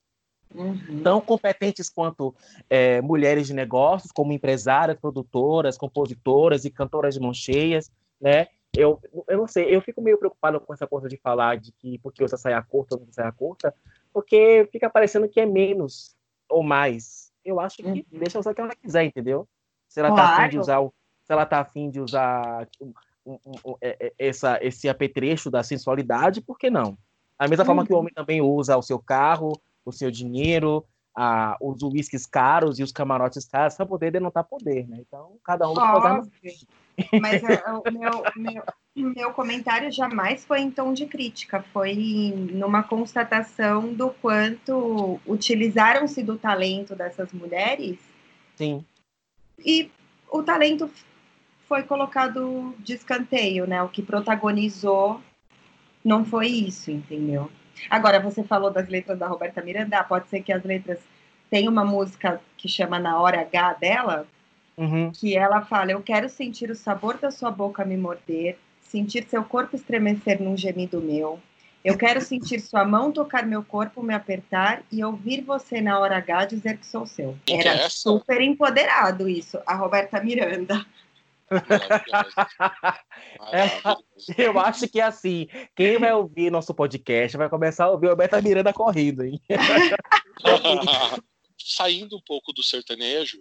Uhum. 0.56 1.04
Tão 1.04 1.22
competentes 1.22 1.88
quanto 1.88 2.34
é, 2.68 3.00
mulheres 3.00 3.46
de 3.46 3.54
negócios, 3.54 4.12
como 4.12 4.34
empresárias, 4.34 5.00
produtoras, 5.00 5.78
compositoras 5.78 6.66
e 6.66 6.72
cantoras 6.72 7.14
de 7.14 7.20
mão 7.20 7.32
cheias, 7.32 7.92
né? 8.20 8.48
Eu, 8.76 9.00
eu 9.28 9.38
não 9.38 9.48
sei, 9.48 9.76
eu 9.76 9.82
fico 9.82 10.02
meio 10.02 10.18
preocupado 10.18 10.60
com 10.60 10.74
essa 10.74 10.86
coisa 10.86 11.08
de 11.08 11.18
falar 11.18 11.58
de 11.58 11.72
que 11.72 11.98
porque 12.00 12.24
usa 12.24 12.38
saia 12.38 12.62
curta 12.62 12.96
ou 12.96 13.02
não 13.02 13.12
saia 13.12 13.32
curta, 13.32 13.74
porque 14.14 14.68
fica 14.72 14.90
parecendo 14.90 15.28
que 15.28 15.40
é 15.40 15.46
menos 15.46 16.16
ou 16.50 16.62
mais. 16.62 17.32
Eu 17.44 17.60
acho 17.60 17.78
que 17.78 17.84
uhum. 17.84 18.04
deixa 18.12 18.40
usar 18.40 18.52
o 18.52 18.56
que 18.56 18.62
ela 18.62 18.76
quiser, 18.76 19.04
entendeu? 19.04 19.48
Se 19.88 20.00
ela 20.00 20.10
claro. 20.10 20.22
tá 20.22 20.38
afim 20.38 20.50
de 20.50 20.60
usar 20.60 20.80
o 20.80 20.94
se 21.28 21.34
ela 21.34 21.44
está 21.44 21.60
afim 21.60 21.90
de 21.90 22.00
usar 22.00 22.70
um, 22.80 22.94
um, 23.26 23.38
um, 23.66 23.76
é, 23.82 23.98
é, 24.00 24.14
essa, 24.18 24.58
esse 24.62 24.88
apetrecho 24.88 25.52
da 25.52 25.62
sensualidade, 25.62 26.40
por 26.40 26.58
que 26.58 26.70
não? 26.70 26.98
Da 27.38 27.50
mesma 27.50 27.66
forma 27.66 27.86
que 27.86 27.92
o 27.92 27.98
homem 27.98 28.14
também 28.14 28.42
usa 28.42 28.78
o 28.78 28.82
seu 28.82 28.98
carro, 28.98 29.52
o 29.84 29.92
seu 29.92 30.10
dinheiro, 30.10 30.86
a, 31.20 31.58
os 31.60 31.82
uísques 31.82 32.28
caros 32.28 32.78
e 32.78 32.84
os 32.84 32.92
camarotes 32.92 33.44
caros 33.46 33.74
para 33.74 33.88
poder 33.88 34.12
denotar 34.12 34.44
poder, 34.44 34.88
né? 34.88 34.98
Então, 35.00 35.32
cada 35.44 35.68
um 35.68 35.74
pode 35.74 36.30
Mas 37.20 37.44
é, 37.44 37.64
o 37.72 37.92
meu, 37.92 38.24
meu, 38.36 38.64
meu 38.96 39.34
comentário 39.34 39.92
jamais 39.92 40.46
foi 40.46 40.60
em 40.60 40.70
tom 40.70 40.94
de 40.94 41.08
crítica, 41.08 41.66
foi 41.74 42.34
numa 42.52 42.84
constatação 42.84 43.92
do 43.96 44.12
quanto 44.12 45.20
utilizaram-se 45.26 46.22
do 46.22 46.38
talento 46.38 46.96
dessas 46.96 47.34
mulheres. 47.34 47.98
Sim. 48.56 48.86
E 49.58 49.90
o 50.32 50.44
talento 50.44 50.88
foi 51.68 51.82
colocado 51.82 52.76
de 52.78 52.94
escanteio, 52.94 53.66
né? 53.66 53.82
O 53.82 53.90
que 53.90 54.04
protagonizou 54.04 55.20
não 56.06 56.24
foi 56.24 56.46
isso, 56.48 56.92
entendeu? 56.92 57.50
Agora, 57.90 58.20
você 58.20 58.44
falou 58.44 58.70
das 58.70 58.88
letras 58.88 59.18
da 59.18 59.28
Roberta 59.28 59.62
Miranda, 59.62 60.04
pode 60.04 60.28
ser 60.30 60.42
que 60.42 60.52
as 60.52 60.64
letras 60.64 61.00
tem 61.50 61.68
uma 61.68 61.86
música 61.86 62.42
que 62.58 62.68
chama 62.68 63.00
Na 63.00 63.20
Hora 63.20 63.42
H 63.42 63.74
dela, 63.74 64.28
uhum. 64.78 65.12
que 65.12 65.36
ela 65.36 65.62
fala: 65.62 65.92
Eu 65.92 66.02
quero 66.02 66.30
sentir 66.30 66.70
o 66.70 66.76
sabor 66.76 67.18
da 67.18 67.32
sua 67.32 67.52
boca 67.52 67.86
me 67.86 67.98
morder, 67.98 68.58
sentir 68.82 69.26
seu 69.28 69.44
corpo 69.44 69.76
estremecer 69.76 70.42
num 70.42 70.58
gemido 70.58 71.02
meu. 71.02 71.40
Eu 71.86 71.98
quero 71.98 72.20
sentir 72.20 72.60
sua 72.60 72.84
mão 72.84 73.14
tocar 73.14 73.46
meu 73.46 73.64
corpo, 73.64 74.04
me 74.04 74.14
apertar 74.14 74.82
e 74.92 75.02
ouvir 75.04 75.42
você 75.42 75.80
na 75.80 75.98
hora 76.00 76.18
H 76.18 76.46
dizer 76.46 76.78
que 76.78 76.86
sou 76.86 77.06
seu. 77.06 77.38
Era 77.50 77.90
super 77.90 78.42
empoderado 78.42 79.30
isso, 79.30 79.58
a 79.66 79.74
Roberta 79.74 80.20
Miranda. 80.20 80.86
É, 83.54 84.46
eu 84.46 84.60
acho 84.60 84.88
que 84.90 85.00
é 85.00 85.04
assim, 85.04 85.48
quem 85.76 85.98
vai 85.98 86.14
ouvir 86.14 86.52
nosso 86.52 86.74
podcast 86.74 87.38
vai 87.38 87.50
começar 87.50 87.86
a 87.86 87.92
ouvir 87.92 88.08
o 88.08 88.10
Roberta 88.10 88.42
Miranda 88.42 88.74
correndo, 88.74 89.24
hein? 89.24 89.42
Saindo 91.58 92.18
um 92.18 92.22
pouco 92.22 92.52
do 92.52 92.64
sertanejo, 92.64 93.40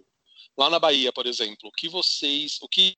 lá 0.57 0.69
na 0.69 0.79
Bahia, 0.79 1.11
por 1.11 1.25
exemplo, 1.25 1.69
o 1.69 1.71
que 1.71 1.89
vocês, 1.89 2.59
o 2.61 2.67
que 2.67 2.95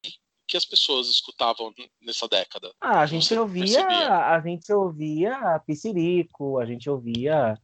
que 0.50 0.58
as 0.58 0.66
pessoas 0.66 1.08
escutavam 1.08 1.72
nessa 2.02 2.28
década? 2.28 2.74
Ah, 2.82 3.02
a 3.02 3.06
gente 3.06 3.34
ouvia, 3.36 3.86
a 3.86 4.42
gente 4.42 4.74
ouvia 4.74 5.62
Piscirico, 5.66 6.58
a 6.58 6.66
gente 6.66 6.90
ouvia 6.90 7.56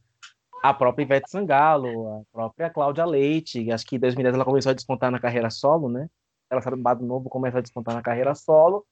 a 0.62 0.72
própria 0.72 1.02
Ivete 1.02 1.28
Sangalo, 1.28 2.20
a 2.20 2.22
própria 2.32 2.70
Cláudia 2.70 3.04
Leite, 3.04 3.70
acho 3.72 3.84
que 3.84 3.96
em 3.96 3.98
2010 3.98 4.34
ela 4.36 4.44
começou 4.44 4.70
a 4.70 4.74
despontar 4.74 5.10
na 5.10 5.18
carreira 5.18 5.50
solo, 5.50 5.88
né? 5.88 6.08
Ela 6.50 6.60
saiu 6.60 6.76
do 6.76 6.82
Bado 6.82 7.04
Novo, 7.04 7.28
começa 7.28 7.58
a 7.58 7.60
despontar 7.60 7.94
na 7.94 8.02
carreira 8.02 8.34
solo. 8.34 8.84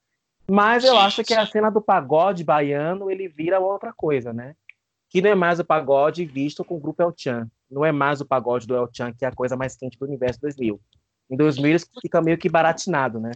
Mas 0.48 0.84
eu 0.84 0.98
acho 0.98 1.24
que 1.24 1.32
a 1.32 1.46
cena 1.46 1.70
do 1.70 1.80
pagode 1.80 2.44
baiano 2.44 3.10
ele 3.10 3.28
vira 3.28 3.60
outra 3.60 3.92
coisa, 3.92 4.32
né? 4.32 4.54
Que 5.08 5.22
não 5.22 5.30
é 5.30 5.34
mais 5.34 5.58
o 5.58 5.64
pagode 5.64 6.24
visto 6.24 6.64
com 6.64 6.76
o 6.76 6.80
grupo 6.80 7.02
El 7.02 7.14
Chan. 7.16 7.48
Não 7.70 7.84
é 7.84 7.92
mais 7.92 8.20
o 8.20 8.26
pagode 8.26 8.66
do 8.66 8.76
El 8.76 8.88
Chan, 8.92 9.12
que 9.12 9.24
é 9.24 9.28
a 9.28 9.32
coisa 9.34 9.56
mais 9.56 9.74
quente 9.76 9.98
do 9.98 10.04
universo 10.04 10.40
2000. 10.40 10.80
Em 11.30 11.36
2000 11.36 11.76
isso 11.76 11.86
fica 12.02 12.20
meio 12.20 12.36
que 12.36 12.48
baratinado, 12.48 13.18
né? 13.18 13.32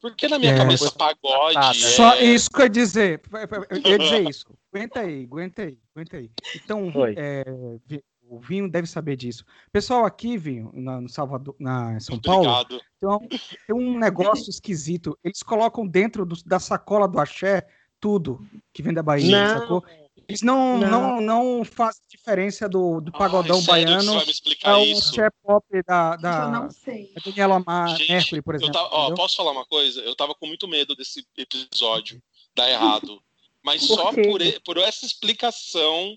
Porque 0.00 0.28
na 0.28 0.38
minha 0.38 0.52
é. 0.52 0.56
cabeça 0.56 0.92
pagode. 0.92 1.58
É... 1.58 1.72
Só 1.74 2.16
isso 2.20 2.48
que 2.50 2.60
eu 2.60 2.64
ia 2.64 2.70
dizer. 2.70 3.20
Eu 3.68 3.92
ia 3.92 3.98
dizer 3.98 4.22
isso. 4.30 4.46
Aguenta 4.72 5.00
aí, 5.00 5.24
aguenta 5.24 5.62
aí, 5.62 5.78
aguenta 5.92 6.16
aí. 6.18 6.30
Então, 6.54 6.92
é, 7.16 7.44
o 8.28 8.38
Vinho 8.38 8.70
deve 8.70 8.86
saber 8.86 9.16
disso. 9.16 9.44
Pessoal, 9.72 10.04
aqui, 10.04 10.36
Vinho, 10.36 10.70
na, 10.74 11.00
no 11.00 11.08
Salvador, 11.08 11.54
na 11.58 11.98
São 12.00 12.20
Paulo, 12.20 12.64
tem, 12.64 13.28
tem 13.28 13.76
um 13.76 13.98
negócio 13.98 14.50
esquisito. 14.50 15.18
Eles 15.24 15.42
colocam 15.42 15.86
dentro 15.86 16.26
do, 16.26 16.36
da 16.44 16.58
sacola 16.58 17.08
do 17.08 17.18
axé 17.18 17.66
tudo 18.00 18.46
que 18.72 18.82
vem 18.82 18.94
da 18.94 19.02
Bahia, 19.02 19.54
não. 19.54 19.60
sacou? 19.60 19.84
Eles 20.28 20.42
não, 20.42 20.76
não. 20.76 20.90
não, 20.90 21.20
não 21.20 21.64
fazem 21.64 22.02
diferença 22.06 22.68
do, 22.68 23.00
do 23.00 23.10
pagodão 23.10 23.58
Ai, 23.60 23.64
baiano 23.64 24.12
ao 24.62 24.82
axé 24.82 25.30
pop 25.42 25.64
da, 25.86 26.16
da 26.16 26.68
Daniela 27.24 27.64
Mercury, 28.08 28.42
por 28.42 28.54
exemplo. 28.54 28.74
Tava, 28.74 28.88
ó, 28.92 29.14
posso 29.14 29.36
falar 29.36 29.52
uma 29.52 29.64
coisa? 29.64 30.00
Eu 30.02 30.14
tava 30.14 30.34
com 30.34 30.46
muito 30.46 30.68
medo 30.68 30.94
desse 30.94 31.26
episódio 31.36 32.22
dar 32.54 32.68
errado. 32.70 33.22
Mas 33.64 33.86
por 33.86 33.96
só 33.96 34.12
por, 34.12 34.40
por 34.64 34.76
essa 34.76 35.06
explicação 35.06 36.14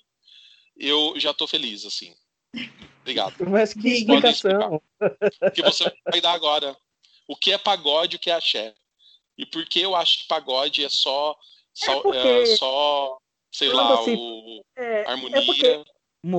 eu 0.77 1.19
já 1.19 1.33
tô 1.33 1.47
feliz, 1.47 1.85
assim. 1.85 2.13
Obrigado. 3.01 3.35
Mas 3.49 3.73
que 3.73 3.87
explicação. 3.87 4.81
que 5.53 5.61
você 5.61 5.91
vai 6.09 6.21
dar 6.21 6.33
agora. 6.33 6.75
O 7.27 7.35
que 7.35 7.51
é 7.51 7.57
pagode, 7.57 8.17
o 8.17 8.19
que 8.19 8.29
é 8.29 8.35
axé. 8.35 8.73
E 9.37 9.45
por 9.45 9.65
que 9.65 9.81
eu 9.81 9.95
acho 9.95 10.21
que 10.21 10.27
pagode 10.27 10.83
é 10.83 10.89
só, 10.89 11.35
só, 11.73 11.99
é 11.99 12.01
porque... 12.01 12.27
é 12.27 12.45
só 12.57 13.17
sei 13.51 13.69
quando 13.69 13.89
lá, 13.89 14.03
se... 14.03 14.15
o... 14.15 14.65
É, 14.75 15.05
harmonia. 15.05 15.37
É, 15.37 15.45
porque... 15.45 15.83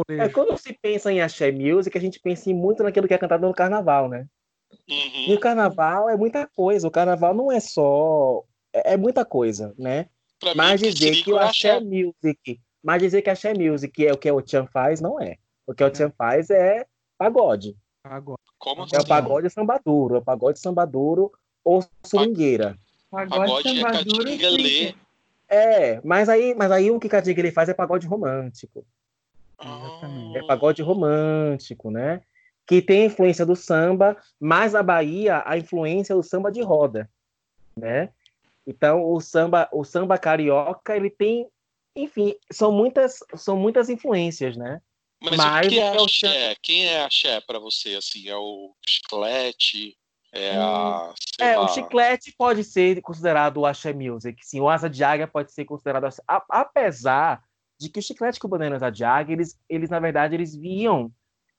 é, 0.09 0.29
quando 0.29 0.57
se 0.57 0.73
pensa 0.73 1.13
em 1.13 1.21
axé 1.21 1.51
music, 1.53 1.97
a 1.97 2.01
gente 2.01 2.21
pensa 2.21 2.51
muito 2.51 2.83
naquilo 2.83 3.07
que 3.07 3.15
é 3.15 3.19
cantado 3.19 3.47
no 3.47 3.55
carnaval, 3.55 4.09
né? 4.09 4.27
Uhum. 4.89 5.27
E 5.29 5.35
o 5.35 5.41
carnaval 5.41 6.09
é 6.09 6.17
muita 6.17 6.47
coisa. 6.47 6.89
O 6.89 6.91
carnaval 6.91 7.35
não 7.35 7.53
é 7.53 7.61
só. 7.61 8.43
É, 8.73 8.95
é 8.95 8.97
muita 8.97 9.25
coisa, 9.25 9.75
né? 9.79 10.09
Pra 10.41 10.55
mas 10.55 10.81
mim, 10.81 10.91
dizer 10.91 11.23
que 11.23 11.33
o 11.33 11.39
axé 11.39 11.79
music. 11.81 12.61
Mas 12.83 13.01
dizer 13.01 13.23
que 13.23 13.31
axé 13.31 13.55
music 13.55 14.07
é 14.07 14.13
o 14.13 14.19
que 14.19 14.31
o 14.31 14.43
Tchan 14.43 14.67
faz, 14.67 15.01
não 15.01 15.21
é. 15.21 15.37
O 15.67 15.75
que 15.75 15.85
o 15.85 15.91
Tchan 15.91 16.11
faz 16.17 16.51
é 16.51 16.87
pagode. 17.17 17.77
Pagode. 18.03 18.41
Como 18.59 18.83
assim? 18.83 18.97
É 18.97 19.01
o 19.01 19.07
pagode 19.07 19.51
sambaduro. 19.51 20.17
É 20.17 20.19
o 20.19 20.23
pagode 20.23 20.59
sambaduro 20.59 21.33
ou 21.65 21.85
swingueira. 22.05 22.77
Pagode, 23.11 23.63
pagode 23.63 23.77
sambaduro 23.77 24.29
é 24.29 24.95
É, 25.49 26.01
mas 26.03 26.29
aí, 26.29 26.55
mas 26.55 26.73
aí 26.73 26.91
o 26.91 26.99
que 26.99 27.09
Cadiga 27.09 27.41
ele 27.41 27.53
faz 27.53 27.69
é 27.69 27.75
pagode 27.75 28.07
romântico. 28.07 28.85
Ah. 29.59 30.33
É 30.35 30.43
pagode 30.47 30.83
romântico, 30.83 31.91
né? 31.91 32.23
que 32.67 32.81
tem 32.81 33.03
a 33.03 33.07
influência 33.07 33.45
do 33.45 33.57
samba, 33.57 34.17
mas 34.39 34.75
a 34.75 34.83
Bahia 34.83 35.43
a 35.45 35.57
influência 35.59 36.15
do 36.15 36.23
samba 36.23 36.51
de 36.51 36.63
roda, 36.63 37.11
né? 37.77 38.11
Então 38.67 39.05
o 39.05 39.21
samba, 39.21 39.69
o 39.73 39.85
samba 39.85 40.19
carioca, 40.19 40.97
ele 40.97 41.11
tem, 41.11 41.49
enfim, 41.97 42.35
são 42.51 42.73
muitas, 42.73 43.19
são 43.37 43.57
muitas 43.57 43.89
influências, 43.89 44.57
né? 44.57 44.81
Mas, 45.23 45.37
mas 45.37 45.67
o 45.67 45.71
que 45.71 45.79
é, 45.79 45.83
é 45.83 46.03
axé? 46.03 46.57
Quem 46.63 46.87
é 46.87 47.05
axé 47.05 47.41
para 47.41 47.59
você? 47.59 47.95
Assim, 47.95 48.29
é 48.29 48.37
o 48.37 48.75
chiclete? 48.87 49.97
É, 50.35 50.57
a, 50.57 51.15
é 51.39 51.59
o 51.59 51.69
chiclete 51.69 52.35
pode 52.37 52.65
ser 52.65 53.01
considerado 53.03 53.59
o 53.59 53.67
axé 53.67 53.93
music, 53.93 54.45
sim. 54.45 54.61
O 54.61 54.69
asa 54.69 54.89
de 54.89 55.05
águia 55.05 55.29
pode 55.29 55.53
ser 55.53 55.65
considerado, 55.67 56.07
a, 56.27 56.45
apesar 56.49 57.43
de 57.79 57.91
que 57.91 57.99
o 57.99 58.03
chiclete 58.03 58.41
com 58.41 58.49
bananas 58.49 58.81
de 58.97 59.05
águia, 59.05 59.35
eles, 59.35 59.59
eles 59.69 59.91
na 59.91 60.01
verdade 60.01 60.35
eles 60.35 60.57
viam 60.57 61.13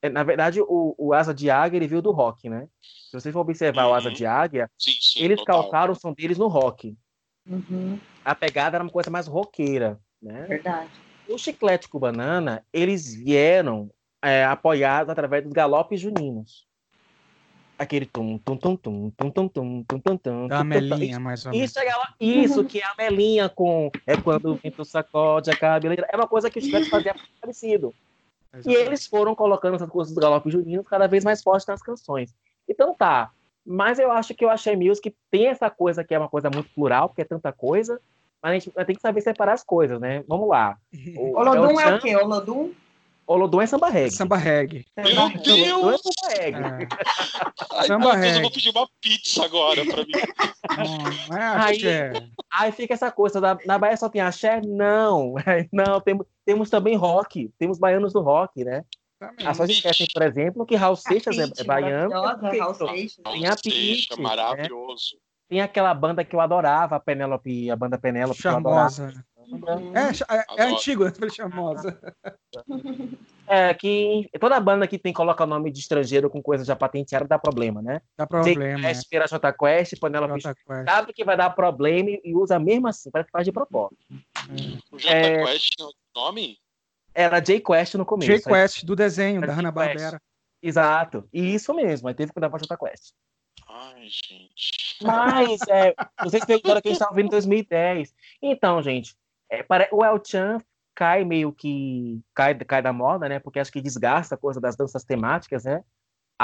é, 0.04 0.10
na 0.10 0.22
verdade, 0.22 0.60
o, 0.60 0.94
o 0.98 1.14
Asa 1.14 1.34
de 1.34 1.50
Águia 1.50 1.78
ele 1.78 1.88
veio 1.88 2.02
do 2.02 2.12
rock, 2.12 2.50
né? 2.50 2.68
Se 2.82 3.14
você 3.14 3.32
for 3.32 3.40
observar 3.40 3.86
uhum. 3.86 3.92
o 3.92 3.94
Asa 3.94 4.10
uhum. 4.10 4.14
de 4.14 4.26
Águia, 4.26 4.70
sim, 4.78 4.92
sim, 5.00 5.24
eles 5.24 5.40
total. 5.40 5.62
calcaram 5.62 5.94
o 5.94 5.96
som 5.96 6.12
deles 6.12 6.38
no 6.38 6.50
rock. 6.50 6.98
Uhum. 7.48 7.98
A 8.24 8.36
pegada 8.36 8.76
era 8.76 8.84
uma 8.84 8.92
coisa 8.92 9.10
mais 9.10 9.28
roqueira, 9.28 9.98
né? 10.24 10.46
Verdade. 10.48 10.90
O 11.28 11.38
Chiclete 11.38 11.88
com 11.88 12.00
Banana, 12.00 12.66
eles 12.72 13.14
vieram 13.14 13.90
é, 14.22 14.44
apoiados 14.46 15.10
através 15.10 15.44
dos 15.44 15.54
galopes 15.54 16.00
juninos. 16.00 16.66
Aquele 17.78 18.06
tum, 18.06 18.38
tum, 18.38 18.56
tum, 18.56 18.76
tum, 18.76 19.10
tum, 19.10 19.30
tum, 19.30 19.48
tum, 19.50 19.84
tum, 19.84 20.00
tum, 20.00 20.18
tum. 20.18 20.48
Da 20.48 20.64
Melinha, 20.64 21.20
mais 21.20 21.46
ou 21.46 21.52
menos. 21.52 21.70
Isso, 21.70 21.80
é, 21.80 21.92
isso 22.20 22.64
que 22.64 22.80
é 22.80 22.86
a 22.86 22.94
Melinha 22.98 23.50
com... 23.50 23.92
É 24.06 24.16
quando 24.16 24.52
o 24.52 24.56
vento 24.56 24.86
sacode 24.86 25.50
a 25.50 25.58
cabeleira. 25.58 26.08
É 26.12 26.16
uma 26.16 26.28
coisa 26.28 26.50
que 26.50 26.60
o 26.60 26.62
Chiclete 26.62 26.90
fazia 26.90 27.16
parecido. 27.42 27.94
Exatamente. 28.54 28.70
E 28.70 28.86
eles 28.86 29.08
foram 29.08 29.34
colocando 29.34 29.76
essas 29.76 29.90
coisas 29.90 30.14
do 30.14 30.22
galope 30.22 30.52
junino 30.52 30.84
cada 30.84 31.08
vez 31.08 31.24
mais 31.24 31.42
fortes 31.42 31.66
nas 31.66 31.82
canções. 31.82 32.34
Então 32.70 32.94
tá. 32.94 33.32
Mas 33.66 33.98
eu 33.98 34.12
acho 34.12 34.34
que 34.36 34.46
o 34.46 34.50
Axé 34.50 34.76
Music 34.76 35.16
tem 35.32 35.48
essa 35.48 35.70
coisa 35.70 36.04
que 36.04 36.14
é 36.14 36.20
uma 36.20 36.30
coisa 36.30 36.50
muito 36.50 36.70
plural, 36.74 37.10
porque 37.10 37.22
é 37.22 37.26
tanta 37.26 37.52
coisa, 37.52 38.00
mas 38.44 38.52
a 38.52 38.54
gente 38.56 38.72
tem 38.86 38.96
que 38.96 39.02
saber 39.02 39.22
separar 39.22 39.54
as 39.54 39.64
coisas, 39.64 40.02
né? 40.02 40.22
Vamos 40.28 40.50
lá. 40.50 40.78
O 41.16 41.40
Olodum 41.40 41.80
é 41.80 41.96
o 41.96 42.00
quê? 42.02 42.14
Olodum? 42.14 42.74
Olodum 43.26 43.62
é 43.62 43.66
samba 43.66 43.88
reggae. 43.88 44.12
Samba 44.12 44.36
reggae. 44.36 44.86
Meu 44.98 45.30
Deus! 45.42 45.72
Olodum 45.72 45.92
é 45.92 45.98
samba 45.98 46.38
reggae. 46.38 46.84
É. 46.84 46.88
Ai, 47.72 47.88
samba 47.88 48.14
reggae. 48.16 48.36
Eu 48.36 48.42
vou 48.42 48.52
pedir 48.52 48.70
uma 48.72 48.90
pizza 49.00 49.46
agora 49.46 49.86
pra 49.86 50.04
mim. 50.04 50.12
Não, 51.30 51.38
é 51.38 51.44
aí, 51.56 51.82
aí 52.52 52.72
fica 52.74 52.94
essa 52.94 53.10
coisa, 53.10 53.40
da, 53.40 53.58
na 53.66 53.80
Bahia 53.80 53.96
só 53.96 54.10
tem 54.10 54.22
axé? 54.22 54.60
Não. 54.66 55.36
Não, 55.72 56.02
temos, 56.02 56.28
temos 56.46 56.70
também 56.70 56.98
rock. 56.98 57.50
Temos 57.58 57.80
baianos 57.80 58.12
do 58.12 58.20
rock, 58.20 58.66
né? 58.66 58.84
As 59.22 59.58
pessoas 59.58 59.70
esquecem, 59.70 60.08
por 60.14 60.22
exemplo, 60.22 60.66
que 60.66 60.76
Raul 60.76 60.98
Seixas 60.98 61.38
é, 61.38 61.50
é 61.58 61.64
baiano. 61.64 62.12
Raul 62.12 62.74
Seixas. 62.76 63.24
Tem 63.24 63.48
a 63.48 63.56
Pitty, 63.56 64.20
maravilhoso. 64.20 65.16
Né? 65.16 65.33
Tem 65.54 65.62
aquela 65.62 65.94
banda 65.94 66.26
que 66.26 66.36
eu 66.36 66.42
adorava, 66.42 66.96
a 66.96 67.00
Penélope, 67.00 67.70
a 67.70 67.76
banda 67.76 67.96
Penélope. 67.96 68.42
Charmosa. 68.42 69.14
É, 69.94 70.36
é, 70.36 70.46
é 70.58 70.64
antigo, 70.64 71.06
é 71.06 71.30
charmosa. 71.30 71.96
É, 73.46 73.72
que 73.76 74.28
toda 74.40 74.60
banda 74.60 74.88
que 74.88 74.98
tem 74.98 75.14
coloca 75.14 75.44
o 75.44 75.48
nome 75.48 75.72
de 75.72 75.78
estrangeiro 75.78 76.28
com 76.28 76.42
coisa 76.42 76.66
já 76.66 76.76
patenteada 76.76 77.28
dá 77.28 77.38
problema, 77.38 77.84
né? 77.84 78.02
Dá 78.18 78.26
problema. 78.26 78.80
Quest, 78.80 79.08
vira 79.12 79.28
J 79.28 79.54
Quest, 79.54 80.00
Penélope 80.00 80.42
sabe 80.42 81.14
que 81.14 81.24
vai 81.24 81.38
dar 81.38 81.52
problema 81.52 82.10
e 82.10 82.34
usa 82.34 82.58
mesmo 82.58 82.88
assim, 82.88 83.12
parece 83.12 83.28
que 83.28 83.32
faz 83.32 83.46
de 83.46 83.52
propósito. 83.52 84.02
O 84.92 84.98
J 84.98 85.14
é, 85.14 85.46
Quest 85.46 85.70
é 85.80 85.84
o 85.84 85.92
nome? 86.16 86.58
Era 87.14 87.40
J 87.40 87.60
Quest 87.60 87.94
no 87.94 88.06
começo. 88.08 88.32
J 88.32 88.42
Quest, 88.42 88.84
do 88.86 88.96
desenho, 88.96 89.40
da 89.42 89.54
Hanna-Barbera. 89.54 90.20
Exato. 90.64 91.30
E 91.32 91.54
isso 91.54 91.76
mesmo, 91.76 92.08
aí 92.08 92.16
teve 92.16 92.34
que 92.34 92.40
dar 92.40 92.50
pra 92.50 92.58
J 92.58 92.76
Quest. 92.76 93.14
Ai, 93.76 94.08
gente. 94.08 95.00
Mas, 95.02 95.60
é, 95.68 95.96
vocês 96.24 96.46
perguntaram 96.46 96.80
que 96.80 96.90
a 96.90 96.92
gente 96.92 97.02
estava 97.02 97.16
vendo 97.16 97.26
em 97.26 97.32
2010. 97.32 98.14
Então, 98.40 98.82
gente, 98.84 99.16
é, 99.50 99.64
para, 99.64 99.88
o 99.92 100.06
El 100.06 100.22
Chan 100.24 100.60
cai 100.94 101.26
meio 101.26 101.52
que 101.52 102.22
cai, 102.36 102.54
cai 102.54 102.84
da 102.84 102.94
moda, 102.94 103.28
né? 103.28 103.40
Porque 103.40 103.60
acho 103.60 103.72
que 103.72 103.82
desgasta 103.82 104.36
a 104.36 104.38
coisa 104.38 104.62
das 104.62 104.76
danças 104.76 105.04
temáticas, 105.04 105.64
né? 105.64 105.84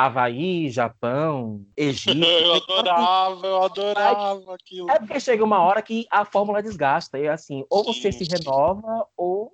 Havaí, 0.06 0.70
Japão, 0.70 1.66
Egito. 1.76 2.18
eu 2.24 2.54
adorava, 2.54 3.48
eu 3.48 3.64
adorava 3.64 4.56
aquilo. 4.56 4.90
É 4.90 4.98
porque 5.00 5.20
chega 5.20 5.44
uma 5.44 5.60
hora 5.60 5.82
que 5.82 6.08
a 6.10 6.24
fórmula 6.24 6.64
desgasta. 6.64 7.20
E 7.20 7.28
assim, 7.28 7.66
ou 7.70 7.84
sim, 7.94 8.02
você 8.02 8.12
se 8.12 8.26
sim. 8.26 8.32
renova, 8.32 9.06
ou. 9.18 9.52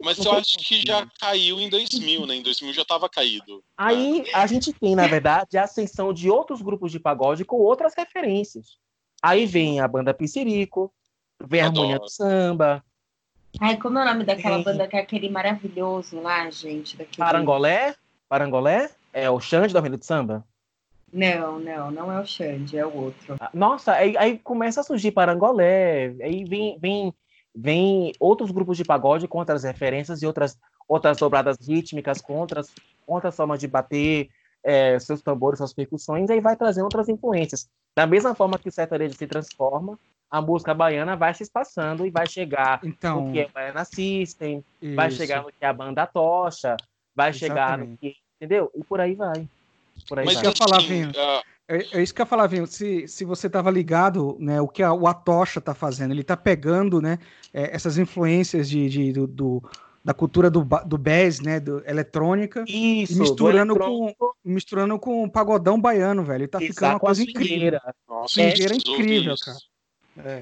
Mas 0.00 0.24
eu 0.24 0.32
acho 0.32 0.58
que 0.58 0.80
já 0.86 1.06
caiu 1.18 1.60
em 1.60 1.68
2000, 1.68 2.26
né? 2.26 2.36
Em 2.36 2.42
2000 2.42 2.72
já 2.72 2.82
estava 2.82 3.08
caído. 3.08 3.62
Aí 3.76 4.22
né? 4.22 4.30
a 4.34 4.46
gente 4.46 4.72
tem, 4.72 4.94
na 4.94 5.06
verdade, 5.06 5.58
a 5.58 5.64
ascensão 5.64 6.12
de 6.12 6.30
outros 6.30 6.62
grupos 6.62 6.92
de 6.92 7.00
pagode 7.00 7.44
com 7.44 7.56
outras 7.56 7.94
referências. 7.96 8.76
Aí 9.22 9.46
vem 9.46 9.80
a 9.80 9.88
banda 9.88 10.14
Piscirico, 10.14 10.92
vem 11.44 11.60
a 11.60 11.66
Harmonia 11.66 11.98
do 11.98 12.08
Samba. 12.08 12.84
Ai, 13.60 13.76
como 13.76 13.98
é 13.98 14.02
o 14.02 14.04
nome 14.04 14.24
daquela 14.24 14.56
vem... 14.56 14.64
banda 14.64 14.88
que 14.88 14.96
é 14.96 15.00
aquele 15.00 15.28
maravilhoso 15.28 16.20
lá, 16.20 16.48
gente? 16.50 16.96
Daquele... 16.96 17.18
Parangolé? 17.18 17.94
Parangolé? 18.28 18.90
É 19.12 19.30
o 19.30 19.40
Xande 19.40 19.72
do 19.72 19.76
Harmonia 19.76 19.98
do 19.98 20.04
Samba? 20.04 20.44
Não, 21.12 21.58
não, 21.58 21.90
não 21.90 22.12
é 22.12 22.20
o 22.20 22.26
Xande, 22.26 22.78
é 22.78 22.86
o 22.86 22.94
outro. 22.94 23.36
Ah, 23.38 23.50
nossa, 23.52 23.92
aí, 23.92 24.16
aí 24.16 24.38
começa 24.38 24.80
a 24.80 24.84
surgir 24.84 25.12
Parangolé, 25.12 26.14
aí 26.22 26.44
vem, 26.44 26.78
vem, 26.78 27.14
vem 27.54 28.12
outros 28.18 28.50
grupos 28.50 28.78
de 28.78 28.84
pagode 28.84 29.28
com 29.28 29.38
outras 29.38 29.62
referências 29.62 30.22
e 30.22 30.26
outras, 30.26 30.58
outras 30.88 31.18
dobradas 31.18 31.58
rítmicas 31.60 32.20
com 32.22 32.34
outras, 32.34 32.72
outras 33.06 33.36
formas 33.36 33.60
de 33.60 33.68
bater 33.68 34.30
é, 34.64 34.98
seus 34.98 35.20
tambores, 35.20 35.58
suas 35.58 35.74
percussões, 35.74 36.30
e 36.30 36.32
aí 36.32 36.40
vai 36.40 36.56
trazendo 36.56 36.84
outras 36.84 37.08
influências. 37.08 37.68
Da 37.94 38.06
mesma 38.06 38.34
forma 38.34 38.58
que 38.58 38.68
o 38.68 38.72
sertanejo 38.72 39.14
se 39.14 39.26
transforma, 39.26 39.98
a 40.30 40.40
música 40.40 40.72
baiana 40.72 41.14
vai 41.14 41.34
se 41.34 41.42
espaçando 41.42 42.06
e 42.06 42.10
vai 42.10 42.26
chegar 42.26 42.80
então, 42.82 43.20
no 43.20 43.32
que 43.32 43.40
é 43.40 43.48
Baiana 43.48 43.84
System, 43.84 44.64
isso. 44.80 44.96
vai 44.96 45.10
chegar 45.10 45.42
no 45.42 45.50
que 45.50 45.62
é 45.62 45.66
a 45.66 45.72
banda 45.74 46.06
Tocha, 46.06 46.74
vai 47.14 47.28
Exatamente. 47.28 47.38
chegar 47.38 47.78
no 47.78 47.96
que. 47.98 48.16
Entendeu? 48.42 48.72
E 48.74 48.82
por 48.82 49.00
aí 49.00 49.14
vai. 49.14 49.48
Por 50.08 50.18
aí 50.18 50.26
Mas 50.26 50.34
vai. 50.34 50.42
Isso 50.42 50.56
que 50.56 50.62
eu 50.62 50.68
falar, 50.68 50.82
Vinho. 50.82 51.10
Uh... 51.10 51.52
É, 51.68 51.76
é, 51.92 52.02
isso 52.02 52.12
que 52.12 52.20
eu 52.20 52.24
ia 52.24 52.28
falar, 52.28 52.48
Vinho. 52.48 52.66
Se, 52.66 53.06
se 53.06 53.24
você 53.24 53.46
estava 53.46 53.70
ligado, 53.70 54.36
né, 54.40 54.60
o 54.60 54.66
que 54.66 54.82
a, 54.82 54.92
o 54.92 55.06
Atocha 55.06 55.60
está 55.60 55.72
fazendo, 55.72 56.10
ele 56.10 56.22
está 56.22 56.36
pegando, 56.36 57.00
né, 57.00 57.20
é, 57.54 57.74
essas 57.74 57.98
influências 57.98 58.68
de, 58.68 58.88
de 58.88 59.12
do, 59.12 59.28
do, 59.28 59.62
da 60.04 60.12
cultura 60.12 60.50
do, 60.50 60.66
do 60.84 60.98
Bez, 60.98 61.38
né, 61.38 61.60
do 61.60 61.80
eletrônica, 61.86 62.64
isso, 62.66 63.16
misturando 63.16 63.78
com 63.78 64.12
misturando 64.44 64.98
com 64.98 65.22
o 65.22 65.30
pagodão 65.30 65.80
baiano, 65.80 66.24
velho. 66.24 66.40
Ele 66.40 66.48
tá 66.48 66.58
ficando 66.58 66.94
uma 66.94 67.00
coisa 67.00 67.22
incrível. 67.22 67.78
Nossa, 68.08 68.42
é, 68.42 68.48
incrível, 68.50 69.34
cara. 69.40 69.58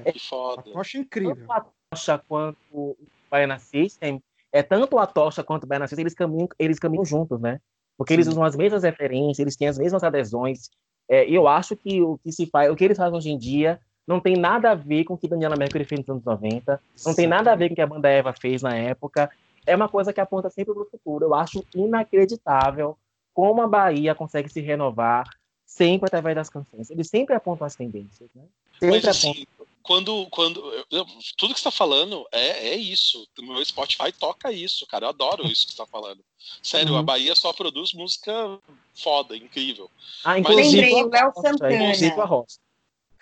É, 0.05 0.11
que 0.11 0.19
foda. 0.19 0.61
A 0.61 0.73
tocha 0.73 0.97
é 0.97 1.01
incrível. 1.01 1.35
Tanto 1.35 1.51
a 1.51 1.65
tocha 1.91 2.23
quanto 2.27 2.57
o 2.71 2.97
Baiana 3.29 3.59
System, 3.59 4.21
é 4.51 4.63
tanto 4.63 4.97
a 4.97 5.05
tocha 5.05 5.43
quanto 5.43 5.65
o 5.65 5.67
Baiana 5.67 5.87
System, 5.87 6.03
eles 6.03 6.15
caminham, 6.15 6.49
eles 6.57 6.79
caminham 6.79 7.05
juntos, 7.05 7.39
né? 7.39 7.61
Porque 8.01 8.13
eles 8.13 8.27
usam 8.27 8.43
as 8.43 8.55
mesmas 8.55 8.81
referências, 8.83 9.39
eles 9.39 9.55
têm 9.55 9.67
as 9.67 9.77
mesmas 9.77 10.03
adesões. 10.03 10.69
É, 11.07 11.29
eu 11.29 11.47
acho 11.47 11.75
que 11.75 12.01
o 12.01 12.17
que 12.17 12.31
se 12.31 12.47
faz, 12.47 12.71
o 12.71 12.75
que 12.75 12.83
eles 12.83 12.97
fazem 12.97 13.15
hoje 13.15 13.29
em 13.29 13.37
dia 13.37 13.79
não 14.07 14.19
tem 14.19 14.35
nada 14.35 14.71
a 14.71 14.75
ver 14.75 15.03
com 15.03 15.13
o 15.13 15.17
que 15.17 15.27
Daniela 15.27 15.55
Mercury 15.55 15.85
fez 15.85 15.99
nos 15.99 16.09
anos 16.09 16.25
90, 16.25 16.81
não 17.05 17.13
tem 17.13 17.27
nada 17.27 17.51
a 17.51 17.55
ver 17.55 17.69
com 17.69 17.73
o 17.73 17.75
que 17.75 17.81
a 17.81 17.87
banda 17.87 18.09
Eva 18.09 18.33
fez 18.33 18.63
na 18.63 18.75
época. 18.75 19.29
É 19.67 19.75
uma 19.75 19.87
coisa 19.87 20.11
que 20.11 20.19
aponta 20.19 20.49
sempre 20.49 20.73
para 20.73 20.81
o 20.81 20.89
futuro. 20.89 21.25
Eu 21.25 21.35
acho 21.35 21.63
inacreditável 21.75 22.97
como 23.33 23.61
a 23.61 23.67
Bahia 23.67 24.15
consegue 24.15 24.49
se 24.49 24.59
renovar 24.59 25.25
sempre 25.63 26.07
através 26.07 26.35
das 26.35 26.49
canções. 26.49 26.89
Eles 26.89 27.07
sempre 27.07 27.35
apontam 27.35 27.67
as 27.67 27.75
tendências, 27.75 28.29
né? 28.33 28.43
Sempre 28.79 28.95
Mas, 28.95 29.05
assim, 29.05 29.45
quando, 29.83 30.27
quando 30.29 30.61
eu, 30.89 31.05
tudo 31.37 31.53
que 31.53 31.59
está 31.59 31.71
falando 31.71 32.25
é, 32.31 32.69
é 32.69 32.75
isso. 32.75 33.27
O 33.39 33.41
meu 33.43 33.63
Spotify 33.65 34.11
toca 34.11 34.51
isso, 34.51 34.85
cara. 34.87 35.05
Eu 35.05 35.09
adoro 35.09 35.47
isso 35.47 35.65
que 35.65 35.71
está 35.71 35.85
falando. 35.85 36.23
Sério, 36.61 36.93
uhum. 36.93 36.99
a 36.99 37.03
Bahia 37.03 37.35
só 37.35 37.53
produz 37.53 37.93
música 37.93 38.59
foda, 38.93 39.35
incrível. 39.35 39.89
Ah, 40.23 40.37
inclusive 40.37 40.93
o 40.93 41.09
Léo 41.09 41.33
Santana. 41.33 41.73
Inclusive 41.73 42.19
a 42.19 42.25
Rosa. 42.25 42.59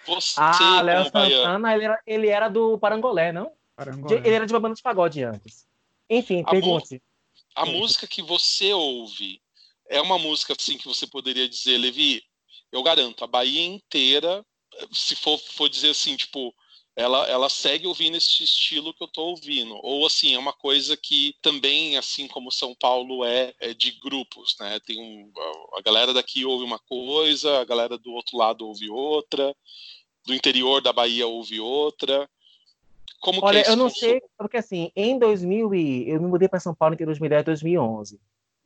Você, 0.05 0.39
ah, 0.39 0.81
Léo 0.81 1.03
Santana, 1.05 1.75
ele 1.75 1.85
era, 1.85 2.01
ele 2.05 2.27
era 2.27 2.49
do 2.49 2.77
Parangolé, 2.77 3.31
não? 3.31 3.51
Parangolé. 3.75 4.17
Ele 4.17 4.35
era 4.35 4.45
de 4.45 4.53
uma 4.53 4.59
banda 4.59 4.75
de 4.75 4.81
pagode 4.81 5.23
antes. 5.23 5.67
Enfim, 6.09 6.43
pergunte. 6.43 7.01
A, 7.55 7.65
música 7.65 8.07
que 8.07 8.21
você 8.21 8.73
ouve 8.73 9.41
é 9.87 10.01
uma 10.01 10.17
música 10.17 10.53
assim 10.57 10.77
que 10.77 10.87
você 10.87 11.05
poderia 11.05 11.47
dizer, 11.47 11.77
Levi, 11.77 12.23
eu 12.71 12.81
garanto, 12.81 13.23
a 13.23 13.27
Bahia 13.27 13.65
inteira, 13.65 14.43
se 14.91 15.15
for, 15.15 15.37
for 15.37 15.69
dizer 15.69 15.91
assim, 15.91 16.15
tipo, 16.15 16.53
ela, 16.95 17.25
ela 17.27 17.49
segue 17.49 17.87
ouvindo 17.87 18.17
esse 18.17 18.43
estilo 18.43 18.93
que 18.93 19.01
eu 19.01 19.07
estou 19.07 19.29
ouvindo. 19.29 19.79
Ou 19.81 20.05
assim, 20.05 20.33
é 20.33 20.39
uma 20.39 20.51
coisa 20.51 20.97
que 20.97 21.33
também, 21.41 21.97
assim 21.97 22.27
como 22.27 22.51
São 22.51 22.75
Paulo 22.75 23.23
é, 23.23 23.53
é 23.59 23.73
de 23.73 23.91
grupos, 23.91 24.55
né? 24.59 24.79
Tem 24.85 24.99
um, 24.99 25.31
a 25.77 25.81
galera 25.81 26.13
daqui 26.13 26.43
ouve 26.43 26.65
uma 26.65 26.79
coisa, 26.79 27.59
a 27.59 27.63
galera 27.63 27.97
do 27.97 28.11
outro 28.11 28.37
lado 28.37 28.67
ouve 28.67 28.89
outra, 28.89 29.55
do 30.25 30.33
interior 30.33 30.81
da 30.81 30.91
Bahia 30.91 31.25
ouve 31.25 31.59
outra. 31.59 32.29
Como 33.21 33.39
Olha, 33.43 33.59
é 33.59 33.69
eu 33.69 33.75
não 33.77 33.89
sei, 33.89 34.21
porque 34.37 34.57
assim, 34.57 34.91
em 34.95 35.17
2000 35.17 35.73
e 35.75 36.09
eu 36.09 36.21
me 36.21 36.27
mudei 36.27 36.49
para 36.49 36.59
São 36.59 36.75
Paulo 36.75 36.95
em 36.99 37.05
2010, 37.05 37.45
2011. 37.45 38.19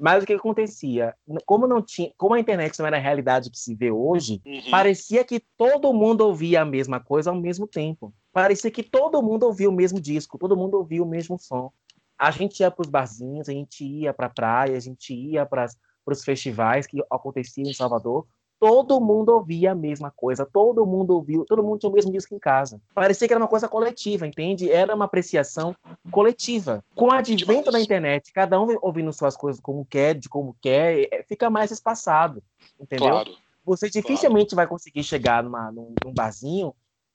Mas 0.04 0.22
o 0.22 0.28
que 0.28 0.34
acontecia? 0.34 1.16
Como 1.46 1.66
não 1.66 1.82
tinha, 1.82 2.12
como 2.18 2.34
a 2.34 2.40
internet 2.40 2.78
não 2.78 2.86
era 2.86 2.98
a 2.98 3.00
realidade 3.00 3.50
que 3.50 3.58
se 3.58 3.74
vê 3.74 3.90
hoje, 3.90 4.42
uhum. 4.46 4.70
parecia 4.70 5.24
que 5.24 5.40
todo 5.58 5.94
mundo 5.94 6.28
ouvia 6.28 6.62
a 6.62 6.66
mesma 6.66 7.00
coisa 7.00 7.30
ao 7.30 7.38
mesmo 7.38 7.66
tempo. 7.66 8.14
Parecia 8.34 8.70
que 8.70 8.84
todo 8.84 9.24
mundo 9.24 9.44
ouvia 9.44 9.70
o 9.70 9.72
mesmo 9.72 10.02
disco, 10.02 10.38
todo 10.38 10.58
mundo 10.58 10.74
ouvia 10.74 11.02
o 11.02 11.08
mesmo 11.08 11.40
som. 11.40 11.72
A 12.20 12.32
gente 12.32 12.60
ia 12.60 12.70
para 12.70 12.82
os 12.82 12.90
barzinhos, 12.90 13.48
a 13.48 13.54
gente 13.54 13.86
ia 13.86 14.14
para 14.14 14.26
a 14.26 14.30
praia, 14.30 14.76
a 14.76 14.80
gente 14.82 15.14
ia 15.14 15.46
para 15.46 15.68
os 16.06 16.22
festivais 16.22 16.86
que 16.86 17.02
aconteciam 17.10 17.70
em 17.70 17.74
Salvador 17.74 18.28
todo 18.60 19.02
mundo 19.02 19.30
ouvia 19.30 19.72
a 19.72 19.76
mesma 19.76 20.10
coisa, 20.10 20.46
todo 20.46 20.86
mundo 20.86 21.16
ouviu, 21.16 21.46
todo 21.46 21.64
mundo 21.64 21.80
tinha 21.80 21.90
o 21.90 21.94
mesmo 21.94 22.12
disco 22.12 22.34
em 22.34 22.40
casa. 22.40 22.82
Parecia 22.94 23.28
que 23.28 23.34
era 23.34 23.42
uma 23.42 23.48
coisa 23.48 23.68
coletiva, 23.68 24.26
entende? 24.26 24.72
Era 24.72 24.96
uma 24.96 25.06
apreciação 25.06 25.76
coletiva. 26.12 26.84
Com 26.96 27.08
o 27.08 27.12
advento 27.12 27.72
da 27.72 27.80
internet, 27.80 28.32
cada 28.32 28.62
um 28.62 28.78
ouvindo 28.82 29.12
suas 29.12 29.36
coisas 29.36 29.62
como 29.62 29.86
quer, 29.86 30.16
de 30.16 30.30
como 30.30 30.56
quer, 30.62 31.10
é, 31.12 31.24
fica 31.24 31.50
mais 31.50 31.72
espaçado, 31.72 32.42
entendeu? 32.80 33.10
Claro. 33.10 33.32
Você 33.66 33.90
dificilmente 33.90 34.50
claro. 34.50 34.56
vai 34.56 34.68
conseguir 34.68 35.04
chegar 35.04 35.44
numa, 35.44 35.72
num, 35.72 35.94
num 36.04 36.14
barzinho 36.14 36.74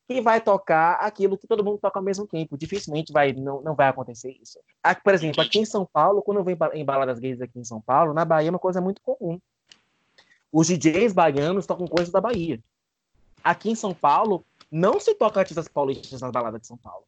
que 0.09 0.23
vai 0.23 0.41
tocar 0.41 0.95
aquilo 0.95 1.37
que 1.37 1.47
todo 1.47 1.63
mundo 1.63 1.79
toca 1.79 1.99
ao 1.99 2.05
mesmo 2.05 2.27
tempo. 2.27 2.57
Dificilmente 2.57 3.13
vai, 3.13 3.35
não, 3.35 3.61
não 3.61 3.75
vai 3.75 3.89
acontecer 3.89 4.35
isso. 4.41 4.59
Aqui, 4.83 5.03
por 5.03 5.13
exemplo, 5.13 5.43
aqui 5.43 5.59
em 5.59 5.67
São 5.67 5.87
Paulo, 5.91 6.23
quando 6.23 6.39
eu 6.39 6.45
venho 6.45 6.57
em 6.73 6.85
baladas 6.85 7.19
gays 7.19 7.43
aqui 7.43 7.59
em 7.59 7.65
São 7.65 7.79
Paulo, 7.79 8.15
na 8.15 8.25
Bahia 8.25 8.49
é 8.49 8.51
uma 8.51 8.59
coisa 8.59 8.81
muito 8.81 9.03
comum 9.03 9.39
os 10.53 10.69
DJs 10.69 11.13
baianos 11.13 11.67
tocam 11.67 11.87
coisas 11.87 12.13
da 12.13 12.21
Bahia. 12.21 12.61
Aqui 13.43 13.71
em 13.71 13.75
São 13.75 13.95
Paulo, 13.95 14.45
não 14.71 14.99
se 15.01 15.15
toca 15.15 15.41
artistas 15.41 15.69
paulistas 15.69 16.21
nas 16.21 16.31
baladas 16.31 16.61
de 16.61 16.67
São 16.67 16.77
Paulo. 16.77 17.05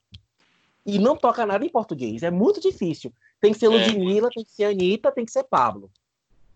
E 0.84 0.98
não 0.98 1.16
toca 1.16 1.44
nada 1.44 1.64
em 1.64 1.68
português. 1.68 2.22
É 2.22 2.30
muito 2.30 2.60
difícil. 2.60 3.12
Tem 3.40 3.52
que 3.52 3.58
ser 3.58 3.66
é. 3.66 3.68
Ludmilla, 3.68 4.28
tem 4.30 4.44
que 4.44 4.50
ser 4.50 4.64
Anitta, 4.64 5.12
tem 5.12 5.24
que 5.24 5.32
ser 5.32 5.44
Pablo. 5.44 5.90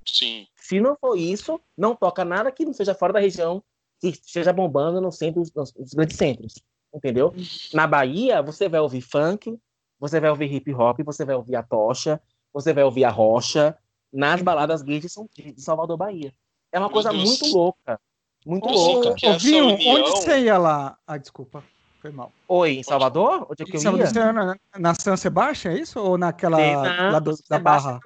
Sim. 0.07 0.47
Se 0.55 0.81
não 0.81 0.97
for 0.97 1.17
isso, 1.17 1.61
não 1.77 1.95
toca 1.95 2.25
nada 2.25 2.51
que 2.53 2.65
não 2.65 2.73
seja 2.73 2.95
fora 2.95 3.13
da 3.13 3.21
região, 3.21 3.63
que 4.01 4.09
esteja 4.09 4.53
bombando 4.53 5.01
no 5.01 5.11
centro, 5.11 5.43
nos, 5.55 5.73
grandes 5.95 6.17
centros. 6.17 6.55
Entendeu? 6.93 7.35
Na 7.73 7.87
Bahia, 7.87 8.41
você 8.43 8.69
vai 8.69 8.81
ouvir 8.81 9.01
funk, 9.01 9.59
você 9.99 10.21
vai 10.21 10.31
ouvir 10.31 10.53
hip 10.53 10.73
hop, 10.73 11.01
você 11.05 11.25
vai 11.25 11.35
ouvir 11.35 11.57
a 11.57 11.63
tocha, 11.63 12.21
você 12.53 12.73
vai 12.73 12.85
ouvir 12.85 13.05
a 13.05 13.11
rocha, 13.11 13.77
nas 14.13 14.41
baladas 14.43 14.83
gays 14.83 15.03
de 15.03 15.61
Salvador, 15.61 15.97
Bahia. 15.97 16.33
É 16.75 16.79
uma 16.81 16.91
coisa 16.91 17.13
muito 17.13 17.47
louca. 17.47 18.01
Muito 18.45 18.69
louca. 18.69 19.11
Ô, 19.11 19.39
Vinho, 19.39 19.67
onde 19.67 20.11
você 20.11 20.41
ia 20.41 20.59
lá? 20.59 20.99
Ah, 21.07 21.17
desculpa. 21.17 21.63
Foi 22.03 22.11
mal. 22.11 22.33
Oi, 22.49 22.73
em 22.73 22.83
Salvador? 22.83 23.47
Onde 23.49 23.63
é 23.63 23.65
que 23.65 23.77
eu 23.77 23.97
ia? 23.97 24.33
Na, 24.33 24.57
na 24.77 24.95
São 24.97 25.17
Sebastião, 25.17 25.73
é 25.73 25.79
isso? 25.79 26.01
Ou 26.01 26.19
naquela 26.19 26.59
não, 26.59 27.13
lá 27.13 27.19
do, 27.21 27.33
da 27.49 27.61
Barra? 27.61 28.01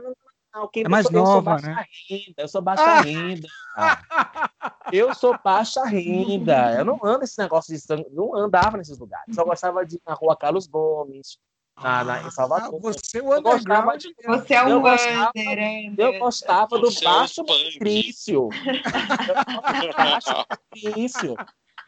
Não, 0.55 0.69
é 0.77 0.87
mais 0.87 1.09
nova, 1.09 1.57
eu 1.57 1.63
né? 1.63 1.85
Renda, 2.11 2.35
eu 2.37 2.49
sou 2.49 2.61
baixa 2.61 2.83
ah. 2.83 3.01
renda. 3.01 3.49
eu 4.93 5.15
sou 5.15 5.39
baixa 5.43 5.83
renda. 5.87 6.75
Eu 6.75 6.85
não 6.85 7.01
ando 7.03 7.25
esse 7.25 7.39
negócio 7.41 7.73
de 7.73 7.81
sangue, 7.81 8.07
não 8.11 8.37
andava 8.37 8.77
nesses 8.77 8.99
lugares. 8.99 9.35
Só 9.35 9.45
gostava 9.45 9.87
de 9.87 9.97
ir 9.97 10.03
na 10.07 10.13
rua 10.13 10.37
Carlos 10.37 10.67
Gomes, 10.67 11.39
na, 11.83 12.05
na, 12.05 12.23
em 12.23 12.31
Salvador. 12.31 12.75
Ah, 12.75 12.79
você, 12.81 13.19
é 13.19 13.23
o 13.23 13.43
gostava 13.43 13.97
de, 13.97 14.15
você 14.27 14.55
é 14.55 14.65
um 14.65 14.69
eu 14.71 14.81
gostava, 14.81 15.33
eu 15.97 16.19
gostava 16.19 16.79
do 16.79 16.91
baixo 17.03 17.45
patrício. 17.45 18.49
baixo 19.97 20.47
patrício. 20.49 21.37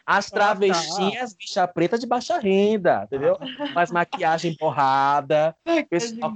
As 0.07 0.26
ah, 0.26 0.30
tá. 0.30 0.36
travestinhas, 0.36 1.34
bicha 1.34 1.68
preta 1.68 1.99
de 1.99 2.07
baixa 2.07 2.38
renda, 2.38 3.05
entendeu? 3.05 3.38
Faz 3.72 3.93
maquiagem 3.93 4.57
borrada. 4.59 5.55
Pessoal, 5.88 6.32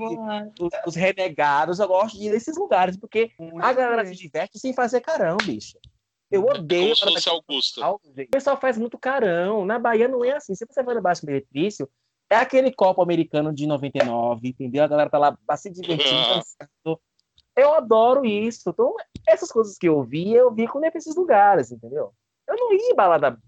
os, 0.61 0.71
os, 0.87 0.95
renegados, 0.95 1.81
eu 1.81 1.89
gosto 1.89 2.17
de 2.17 2.27
ir 2.27 2.31
nesses 2.31 2.57
lugares, 2.57 2.97
porque 2.97 3.33
a 3.61 3.73
galera 3.73 4.05
se 4.07 4.15
diverte 4.15 4.59
sem 4.59 4.73
fazer 4.73 5.01
carão, 5.01 5.37
bicho. 5.43 5.77
Eu 6.31 6.45
odeio. 6.47 6.93
É 6.93 6.97
como 6.97 7.21
se 7.21 7.29
Augusta. 7.29 7.89
O 7.91 8.01
pessoal 8.31 8.57
faz 8.61 8.77
muito 8.77 8.99
carão. 8.99 9.65
Na 9.65 9.79
Bahia 9.79 10.09
não 10.09 10.25
é 10.25 10.33
assim. 10.33 10.55
Se 10.55 10.67
você 10.67 10.83
vai 10.83 10.95
no 10.95 11.03
Baixo 11.03 11.25
Meretrício, 11.25 11.89
é 12.31 12.37
aquele 12.37 12.73
copo 12.73 13.03
americano 13.03 13.53
de 13.53 13.67
99, 13.67 14.49
entendeu? 14.49 14.85
A 14.85 14.89
galera 14.89 15.11
tá 15.11 15.19
lá 15.19 15.37
se 15.57 15.71
divertindo, 15.71 16.21
dançando. 16.29 17.01
Eu 17.57 17.75
adoro 17.75 18.25
isso. 18.25 18.71
Então, 18.71 18.95
essas 19.27 19.51
coisas 19.53 19.79
que 19.79 19.89
eu 19.89 20.03
vi, 20.03 20.33
eu 20.33 20.53
vi 20.53 20.67
quando 20.67 20.85
ia 20.85 20.91
pra 20.91 20.99
esses 20.99 21.15
lugares, 21.15 21.71
entendeu? 21.71 22.13
Eu 22.49 22.57
não 22.57 22.73
ia 22.73 22.91
em 22.91 22.95
balada 22.95 23.39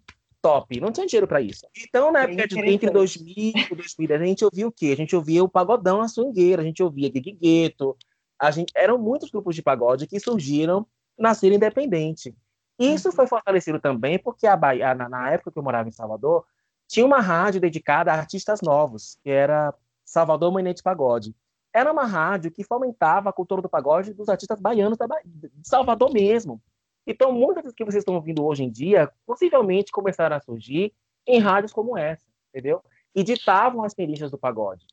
top, 0.40 0.78
não 0.80 0.92
tinha 0.92 1.06
dinheiro 1.06 1.26
para 1.26 1.40
isso. 1.40 1.66
Então, 1.76 2.12
na 2.12 2.22
época 2.22 2.46
de, 2.46 2.60
entre 2.60 2.90
2000 2.90 3.52
e 3.70 3.74
2010, 3.74 4.22
a 4.22 4.24
gente 4.24 4.44
ouvia 4.44 4.68
o 4.68 4.72
quê? 4.72 4.90
A 4.92 4.96
gente 4.96 5.16
ouvia 5.16 5.42
o 5.42 5.48
Pagodão, 5.48 6.00
a 6.00 6.08
Swingueira, 6.08 6.62
a 6.62 6.64
gente 6.64 6.82
ouvia 6.82 7.10
Gig 7.12 7.32
Gueto, 7.32 7.96
a 8.38 8.50
gente, 8.52 8.72
eram 8.76 8.96
muitos 8.96 9.30
grupos 9.30 9.56
de 9.56 9.62
pagode 9.62 10.06
que 10.06 10.20
surgiram 10.20 10.86
na 11.18 11.34
cena 11.34 11.56
independente. 11.56 12.32
Isso 12.78 13.08
uhum. 13.08 13.14
foi 13.14 13.26
fortalecido 13.26 13.80
também 13.80 14.18
porque 14.18 14.46
a 14.46 14.56
Bahia, 14.56 14.94
na, 14.94 15.08
na 15.08 15.30
época 15.30 15.50
que 15.50 15.58
eu 15.58 15.62
morava 15.62 15.88
em 15.88 15.92
Salvador, 15.92 16.44
tinha 16.88 17.04
uma 17.04 17.20
rádio 17.20 17.60
dedicada 17.60 18.12
a 18.12 18.16
artistas 18.16 18.60
novos, 18.60 19.18
que 19.22 19.30
era 19.30 19.74
Salvador 20.04 20.52
Manete 20.52 20.82
Pagode. 20.82 21.34
Era 21.72 21.92
uma 21.92 22.06
rádio 22.06 22.50
que 22.50 22.64
fomentava 22.64 23.28
a 23.28 23.32
cultura 23.32 23.60
do 23.60 23.68
pagode 23.68 24.14
dos 24.14 24.28
artistas 24.28 24.60
baianos 24.60 24.96
de 25.24 25.68
Salvador 25.68 26.10
mesmo. 26.12 26.62
Então, 27.06 27.32
muitas 27.32 27.64
das 27.64 27.74
que 27.74 27.84
vocês 27.84 28.02
estão 28.02 28.14
ouvindo 28.14 28.44
hoje 28.44 28.64
em 28.64 28.70
dia, 28.70 29.12
possivelmente 29.26 29.92
começaram 29.92 30.36
a 30.36 30.40
surgir 30.40 30.92
em 31.26 31.38
rádios 31.38 31.72
como 31.72 31.96
essa, 31.96 32.24
entendeu? 32.48 32.82
E 33.14 33.22
ditavam 33.22 33.84
as 33.84 33.94
perícias 33.94 34.30
do 34.30 34.38
pagode. 34.38 34.86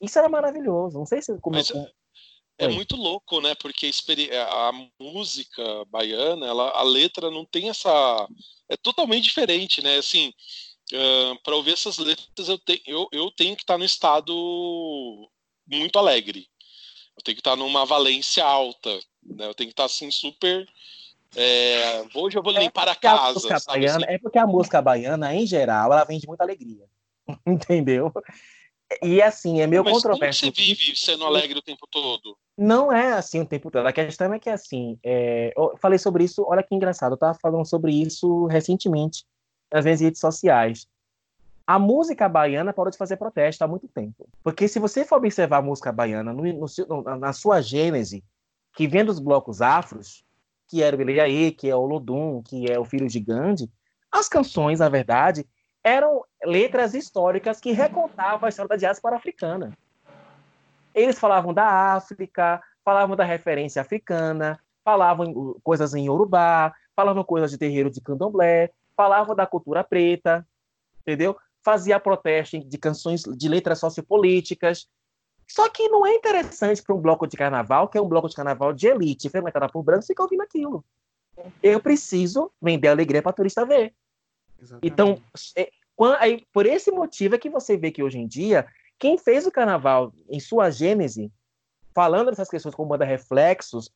Isso 0.00 0.18
era 0.18 0.28
maravilhoso. 0.28 0.98
Não 0.98 1.06
sei 1.06 1.20
se 1.20 1.36
começou. 1.40 1.86
É, 2.58 2.64
é 2.64 2.68
muito 2.68 2.96
louco, 2.96 3.40
né? 3.40 3.54
Porque 3.54 3.90
a 4.50 4.72
música 4.98 5.62
baiana, 5.86 6.46
ela, 6.46 6.70
a 6.70 6.82
letra 6.82 7.30
não 7.30 7.44
tem 7.44 7.70
essa. 7.70 8.28
É 8.68 8.76
totalmente 8.76 9.24
diferente, 9.24 9.82
né? 9.82 9.96
Assim, 9.96 10.32
uh, 10.92 11.38
para 11.42 11.56
ouvir 11.56 11.72
essas 11.72 11.98
letras, 11.98 12.48
eu, 12.48 12.58
te, 12.58 12.82
eu, 12.86 13.08
eu 13.12 13.30
tenho 13.30 13.56
que 13.56 13.62
estar 13.62 13.78
no 13.78 13.84
estado 13.84 14.32
muito 15.66 15.98
alegre. 15.98 16.46
Eu 17.16 17.22
tenho 17.22 17.36
que 17.36 17.40
estar 17.40 17.56
numa 17.56 17.84
valência 17.84 18.44
alta. 18.44 18.90
Né? 19.22 19.46
Eu 19.46 19.54
tenho 19.54 19.68
que 19.68 19.72
estar 19.72 19.84
assim, 19.84 20.10
super. 20.10 20.66
É, 21.36 22.04
hoje 22.14 22.36
eu 22.36 22.42
vou 22.42 22.56
é 22.56 22.60
limpar 22.60 22.88
a 22.88 22.94
casa. 22.94 23.54
A 23.54 23.60
baiana, 23.72 24.04
assim? 24.04 24.14
É 24.14 24.18
porque 24.18 24.38
a 24.38 24.46
música 24.46 24.82
baiana, 24.82 25.34
em 25.34 25.46
geral, 25.46 25.92
ela 25.92 26.04
vende 26.04 26.26
muita 26.26 26.44
alegria. 26.44 26.84
Entendeu? 27.46 28.12
E 29.02 29.22
assim, 29.22 29.60
é 29.60 29.66
meio 29.66 29.84
Mas 29.84 29.92
controverso. 29.92 30.40
Como 30.40 30.54
você 30.54 30.62
vive 30.62 30.96
sendo 30.96 31.24
alegre 31.24 31.58
o 31.58 31.62
tempo 31.62 31.86
todo? 31.88 32.36
Não 32.58 32.92
é 32.92 33.12
assim 33.12 33.40
o 33.40 33.46
tempo 33.46 33.70
todo. 33.70 33.86
A 33.86 33.92
questão 33.92 34.34
é 34.34 34.38
que 34.38 34.50
assim, 34.50 34.98
é... 35.04 35.52
eu 35.56 35.76
falei 35.80 35.98
sobre 35.98 36.24
isso, 36.24 36.44
olha 36.44 36.62
que 36.62 36.74
engraçado, 36.74 37.12
eu 37.12 37.18
tava 37.18 37.38
falando 37.40 37.64
sobre 37.64 37.92
isso 37.92 38.46
recentemente 38.46 39.24
nas 39.72 39.84
minhas 39.84 40.00
redes 40.00 40.20
sociais. 40.20 40.88
A 41.66 41.78
música 41.78 42.28
baiana 42.28 42.72
parou 42.72 42.90
de 42.90 42.98
fazer 42.98 43.16
protesto 43.16 43.62
há 43.62 43.68
muito 43.68 43.86
tempo. 43.86 44.28
Porque 44.42 44.66
se 44.66 44.78
você 44.78 45.04
for 45.04 45.18
observar 45.18 45.58
a 45.58 45.62
música 45.62 45.92
baiana 45.92 46.32
no, 46.32 46.42
no, 46.42 47.16
na 47.16 47.32
sua 47.32 47.60
gênese, 47.60 48.24
que 48.74 48.88
vem 48.88 49.04
dos 49.04 49.20
blocos 49.20 49.62
afros, 49.62 50.24
que 50.66 50.82
era 50.82 50.96
o 50.96 51.00
Ilhaí, 51.00 51.52
que 51.52 51.68
é 51.68 51.74
o 51.74 51.84
Lodum, 51.84 52.42
que 52.42 52.70
é 52.70 52.78
o 52.78 52.84
Filho 52.84 53.08
de 53.08 53.20
Gandhi, 53.20 53.70
as 54.10 54.28
canções, 54.28 54.80
na 54.80 54.88
verdade, 54.88 55.46
eram 55.82 56.24
letras 56.44 56.94
históricas 56.94 57.60
que 57.60 57.72
recontavam 57.72 58.46
a 58.46 58.48
história 58.48 58.68
da 58.68 58.76
diáspora 58.76 59.16
africana. 59.16 59.76
Eles 60.94 61.18
falavam 61.18 61.54
da 61.54 61.94
África, 61.94 62.60
falavam 62.84 63.14
da 63.16 63.24
referência 63.24 63.80
africana, 63.80 64.58
falavam 64.84 65.56
coisas 65.62 65.94
em 65.94 66.06
Yorubá, 66.06 66.74
falavam 66.96 67.22
coisas 67.22 67.50
de 67.50 67.58
terreiro 67.58 67.90
de 67.90 68.00
candomblé, 68.00 68.70
falava 69.00 69.34
da 69.34 69.46
cultura 69.46 69.82
preta, 69.82 70.46
entendeu? 71.00 71.34
Fazia 71.64 71.98
protesto 71.98 72.58
de 72.58 72.76
canções 72.76 73.22
de 73.22 73.48
letras 73.48 73.78
sociopolíticas. 73.78 74.86
Só 75.48 75.70
que 75.70 75.88
não 75.88 76.06
é 76.06 76.14
interessante 76.14 76.82
para 76.82 76.94
um 76.94 77.00
bloco 77.00 77.26
de 77.26 77.34
carnaval, 77.34 77.88
que 77.88 77.96
é 77.96 78.00
um 78.00 78.08
bloco 78.08 78.28
de 78.28 78.36
carnaval 78.36 78.74
de 78.74 78.88
elite, 78.88 79.30
frequentado 79.30 79.72
por 79.72 79.82
brancos, 79.82 80.06
ficar 80.06 80.24
ouvindo 80.24 80.42
aquilo. 80.42 80.84
Eu 81.62 81.80
preciso 81.80 82.52
vender 82.60 82.88
alegria 82.88 83.22
para 83.22 83.32
turista 83.32 83.64
ver. 83.64 83.94
Exatamente. 84.60 84.86
Então, 84.86 85.22
é, 85.56 85.70
aí, 86.18 86.44
por 86.52 86.66
esse 86.66 86.90
motivo 86.90 87.36
é 87.36 87.38
que 87.38 87.48
você 87.48 87.78
vê 87.78 87.90
que 87.90 88.02
hoje 88.02 88.18
em 88.18 88.26
dia, 88.26 88.66
quem 88.98 89.16
fez 89.16 89.46
o 89.46 89.50
carnaval 89.50 90.12
em 90.28 90.38
sua 90.38 90.68
gênese, 90.68 91.32
falando 91.94 92.28
dessas 92.28 92.50
questões 92.50 92.74
como 92.74 92.90
banda 92.90 93.06
reflexos, 93.06 93.90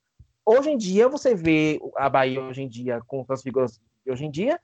hoje 0.46 0.70
em 0.70 0.78
dia 0.78 1.11
você 1.11 1.34
vê 1.34 1.78
a 1.94 2.09
Bahia 2.09 2.40
hoje 2.40 2.62
em 2.62 2.68
dia 2.68 3.02
com 3.07 3.22
as 3.28 3.42
figuras 3.42 3.78
hoje 4.09 4.24
em 4.24 4.30
dia, 4.30 4.59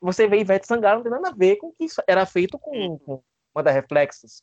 você 0.00 0.26
vê 0.26 0.40
Ivete 0.40 0.66
Sangalo, 0.66 0.96
não 0.96 1.02
tem 1.04 1.12
nada 1.12 1.28
a 1.28 1.36
ver 1.36 1.56
com 1.56 1.68
o 1.68 1.72
que 1.72 1.84
isso 1.84 2.02
era 2.06 2.26
feito 2.26 2.58
com, 2.58 2.94
hum. 2.94 2.98
com 2.98 3.22
Manda 3.54 3.70
Reflexos. 3.70 4.42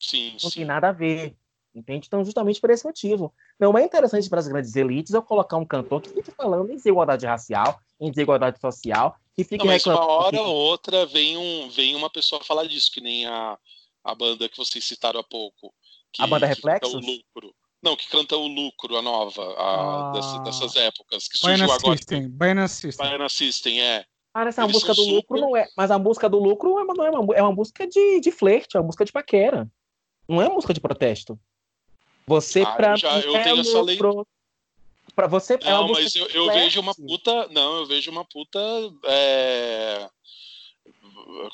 Sim, 0.00 0.32
não 0.42 0.50
sim. 0.50 0.60
tem 0.60 0.64
nada 0.64 0.88
a 0.88 0.92
ver. 0.92 1.36
Entende? 1.74 2.06
Então, 2.06 2.22
justamente 2.24 2.60
por 2.60 2.70
esse 2.70 2.84
motivo. 2.84 3.32
Não 3.58 3.76
é 3.78 3.84
interessante 3.84 4.28
para 4.28 4.40
as 4.40 4.48
grandes 4.48 4.76
elites 4.76 5.14
eu 5.14 5.22
colocar 5.22 5.56
um 5.56 5.64
cantor 5.64 6.02
que 6.02 6.10
fique 6.10 6.30
falando 6.32 6.70
em 6.70 6.76
desigualdade 6.76 7.24
racial, 7.24 7.80
em 7.98 8.10
desigualdade 8.10 8.60
social, 8.60 9.16
que 9.34 9.42
fique 9.42 9.64
não, 9.64 9.72
mas 9.72 9.86
uma 9.86 10.04
hora 10.04 10.42
ou 10.42 10.54
outra 10.54 11.06
vem, 11.06 11.36
um, 11.36 11.70
vem 11.70 11.94
uma 11.94 12.10
pessoa 12.10 12.44
falar 12.44 12.66
disso, 12.66 12.90
que 12.92 13.00
nem 13.00 13.26
a, 13.26 13.58
a 14.04 14.14
banda 14.14 14.48
que 14.48 14.56
vocês 14.56 14.84
citaram 14.84 15.20
há 15.20 15.24
pouco. 15.24 15.72
Que, 16.12 16.22
a 16.22 16.26
banda 16.26 16.46
Reflexos? 16.46 16.92
o 16.92 16.98
lucro. 16.98 17.54
Não, 17.82 17.96
que 17.96 18.08
canta 18.08 18.36
o 18.36 18.46
lucro, 18.46 18.96
a 18.96 19.02
nova, 19.02 19.42
a, 19.54 20.10
ah. 20.10 20.12
dessas, 20.12 20.44
dessas, 20.44 20.76
épocas, 20.76 21.26
que 21.26 21.38
surgiu 21.38 21.66
Baiana 21.66 21.74
agora. 21.74 21.96
System, 21.96 22.28
Baiana 22.28 22.68
System. 22.68 23.06
Baiana 23.06 23.28
System, 23.28 23.80
é. 23.80 24.04
Ah, 24.34 24.44
essa 24.44 24.66
música 24.66 24.94
do 24.94 25.02
super... 25.02 25.14
lucro 25.14 25.40
não 25.40 25.56
é. 25.56 25.68
Mas 25.76 25.90
a 25.90 25.98
música 25.98 26.28
do 26.28 26.38
lucro 26.38 26.78
é 26.78 26.82
uma, 26.82 27.06
é 27.06 27.10
uma, 27.10 27.34
é 27.36 27.42
uma 27.42 27.52
música 27.52 27.86
de, 27.86 28.20
de 28.20 28.30
flerte, 28.30 28.76
é 28.76 28.80
uma 28.80 28.86
música 28.86 29.04
de 29.04 29.12
paquera. 29.12 29.68
Não 30.26 30.40
é 30.40 30.46
uma 30.46 30.54
música 30.54 30.72
de 30.72 30.80
protesto. 30.80 31.38
Você, 32.26 32.62
ah, 32.62 32.72
pra 32.72 32.96
já, 32.96 33.20
eu 33.20 33.36
é 33.36 33.42
tenho 33.42 33.60
essa 33.60 33.82
lei. 33.82 33.98
Pra 35.14 35.26
você 35.26 35.54
é 35.54 35.70
Não, 35.70 35.88
mas 35.88 36.14
eu, 36.14 36.26
eu 36.28 36.46
vejo 36.46 36.80
uma 36.80 36.94
puta. 36.94 37.48
Não, 37.48 37.78
eu 37.78 37.86
vejo 37.86 38.10
uma 38.10 38.24
puta. 38.24 38.58
É... 39.04 40.08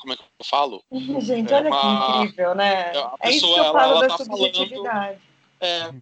Como 0.01 0.13
é 0.13 0.15
que 0.15 0.23
eu 0.23 0.45
falo? 0.45 0.83
Gente, 1.19 1.53
olha 1.53 1.69
uma... 1.69 1.81
que 1.81 2.17
incrível, 2.23 2.55
né? 2.55 2.89
A 2.91 3.17
pessoa, 3.17 3.19
é 3.21 3.31
isso 3.31 3.45
que 3.45 3.59
eu 3.59 3.63
ela, 3.63 3.79
falo 3.79 3.91
ela 3.91 4.07
da 4.07 4.17
tá 4.17 4.25
falando. 4.25 5.17
É, 5.61 5.93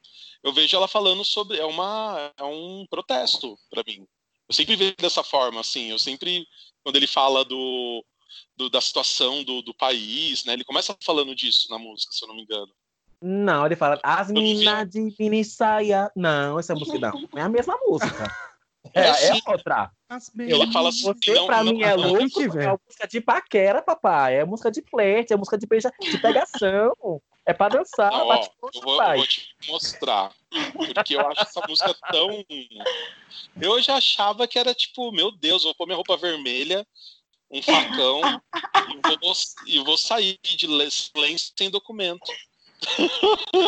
eu 0.43 0.53
vejo 0.53 0.75
ela 0.75 0.87
falando 0.87 1.25
sobre. 1.25 1.57
É, 1.57 1.65
uma, 1.65 2.31
é 2.37 2.43
um 2.43 2.85
protesto 2.89 3.57
para 3.69 3.83
mim. 3.87 4.05
Eu 4.47 4.55
sempre 4.55 4.75
vejo 4.75 4.95
dessa 4.97 5.23
forma, 5.23 5.59
assim. 5.61 5.91
Eu 5.91 5.99
sempre. 5.99 6.47
Quando 6.83 6.95
ele 6.95 7.07
fala 7.07 7.43
do, 7.43 8.03
do 8.55 8.69
da 8.69 8.79
situação 8.79 9.43
do, 9.43 9.61
do 9.61 9.73
país, 9.73 10.45
né? 10.45 10.53
Ele 10.53 10.63
começa 10.63 10.95
falando 11.03 11.35
disso 11.35 11.67
na 11.69 11.77
música, 11.77 12.13
se 12.13 12.23
eu 12.23 12.27
não 12.27 12.35
me 12.35 12.43
engano. 12.43 12.71
Não, 13.21 13.65
ele 13.65 13.75
fala 13.75 13.99
as 14.03 14.29
minas 14.29 14.89
de 14.89 15.13
mini 15.19 15.43
saia. 15.43 16.11
Não, 16.15 16.59
essa 16.59 16.73
música 16.75 16.99
não. 16.99 17.27
É 17.35 17.41
a 17.41 17.49
mesma 17.49 17.77
música. 17.85 18.31
É, 18.93 19.01
é, 19.01 19.27
é 19.27 19.33
outra. 19.45 19.91
Ela 20.39 20.71
fala 20.71 20.87
assim, 20.87 21.03
Você, 21.03 21.33
não, 21.33 21.45
pra 21.45 21.61
não, 21.61 21.73
mim, 21.73 21.81
não, 21.81 21.87
é 21.87 21.93
louco. 21.93 22.41
É 22.57 22.77
música 22.85 23.07
de 23.09 23.19
paquera, 23.19 23.81
papai. 23.81 24.37
É 24.37 24.45
música 24.45 24.71
de 24.71 24.81
flerte, 24.81 25.33
é 25.33 25.35
música 25.35 25.57
de, 25.57 25.67
beija, 25.67 25.91
de 25.99 26.17
pegação. 26.17 27.21
É 27.47 27.53
pra 27.53 27.69
dançar. 27.69 28.11
Não, 28.11 28.27
ó, 28.27 28.35
eu, 28.35 28.81
vou, 28.81 29.01
eu, 29.01 29.15
vou, 29.15 29.25
te 29.25 29.55
mostrar. 29.69 30.33
Porque 30.93 31.15
eu 31.15 31.25
acho 31.25 31.41
essa 31.41 31.61
música 31.65 31.95
tão. 32.11 32.45
Eu 33.59 33.81
já 33.81 33.95
achava 33.95 34.45
que 34.45 34.59
era 34.59 34.75
tipo, 34.75 35.13
meu 35.13 35.31
Deus, 35.31 35.63
vou 35.63 35.73
pôr 35.73 35.85
minha 35.85 35.95
roupa 35.95 36.17
vermelha, 36.17 36.85
um 37.49 37.61
facão 37.61 38.21
e, 38.89 39.17
vou, 39.17 39.33
e 39.65 39.79
vou 39.79 39.97
sair 39.97 40.37
de 40.43 40.67
silêncio 40.91 41.53
sem 41.57 41.69
documento. 41.69 42.29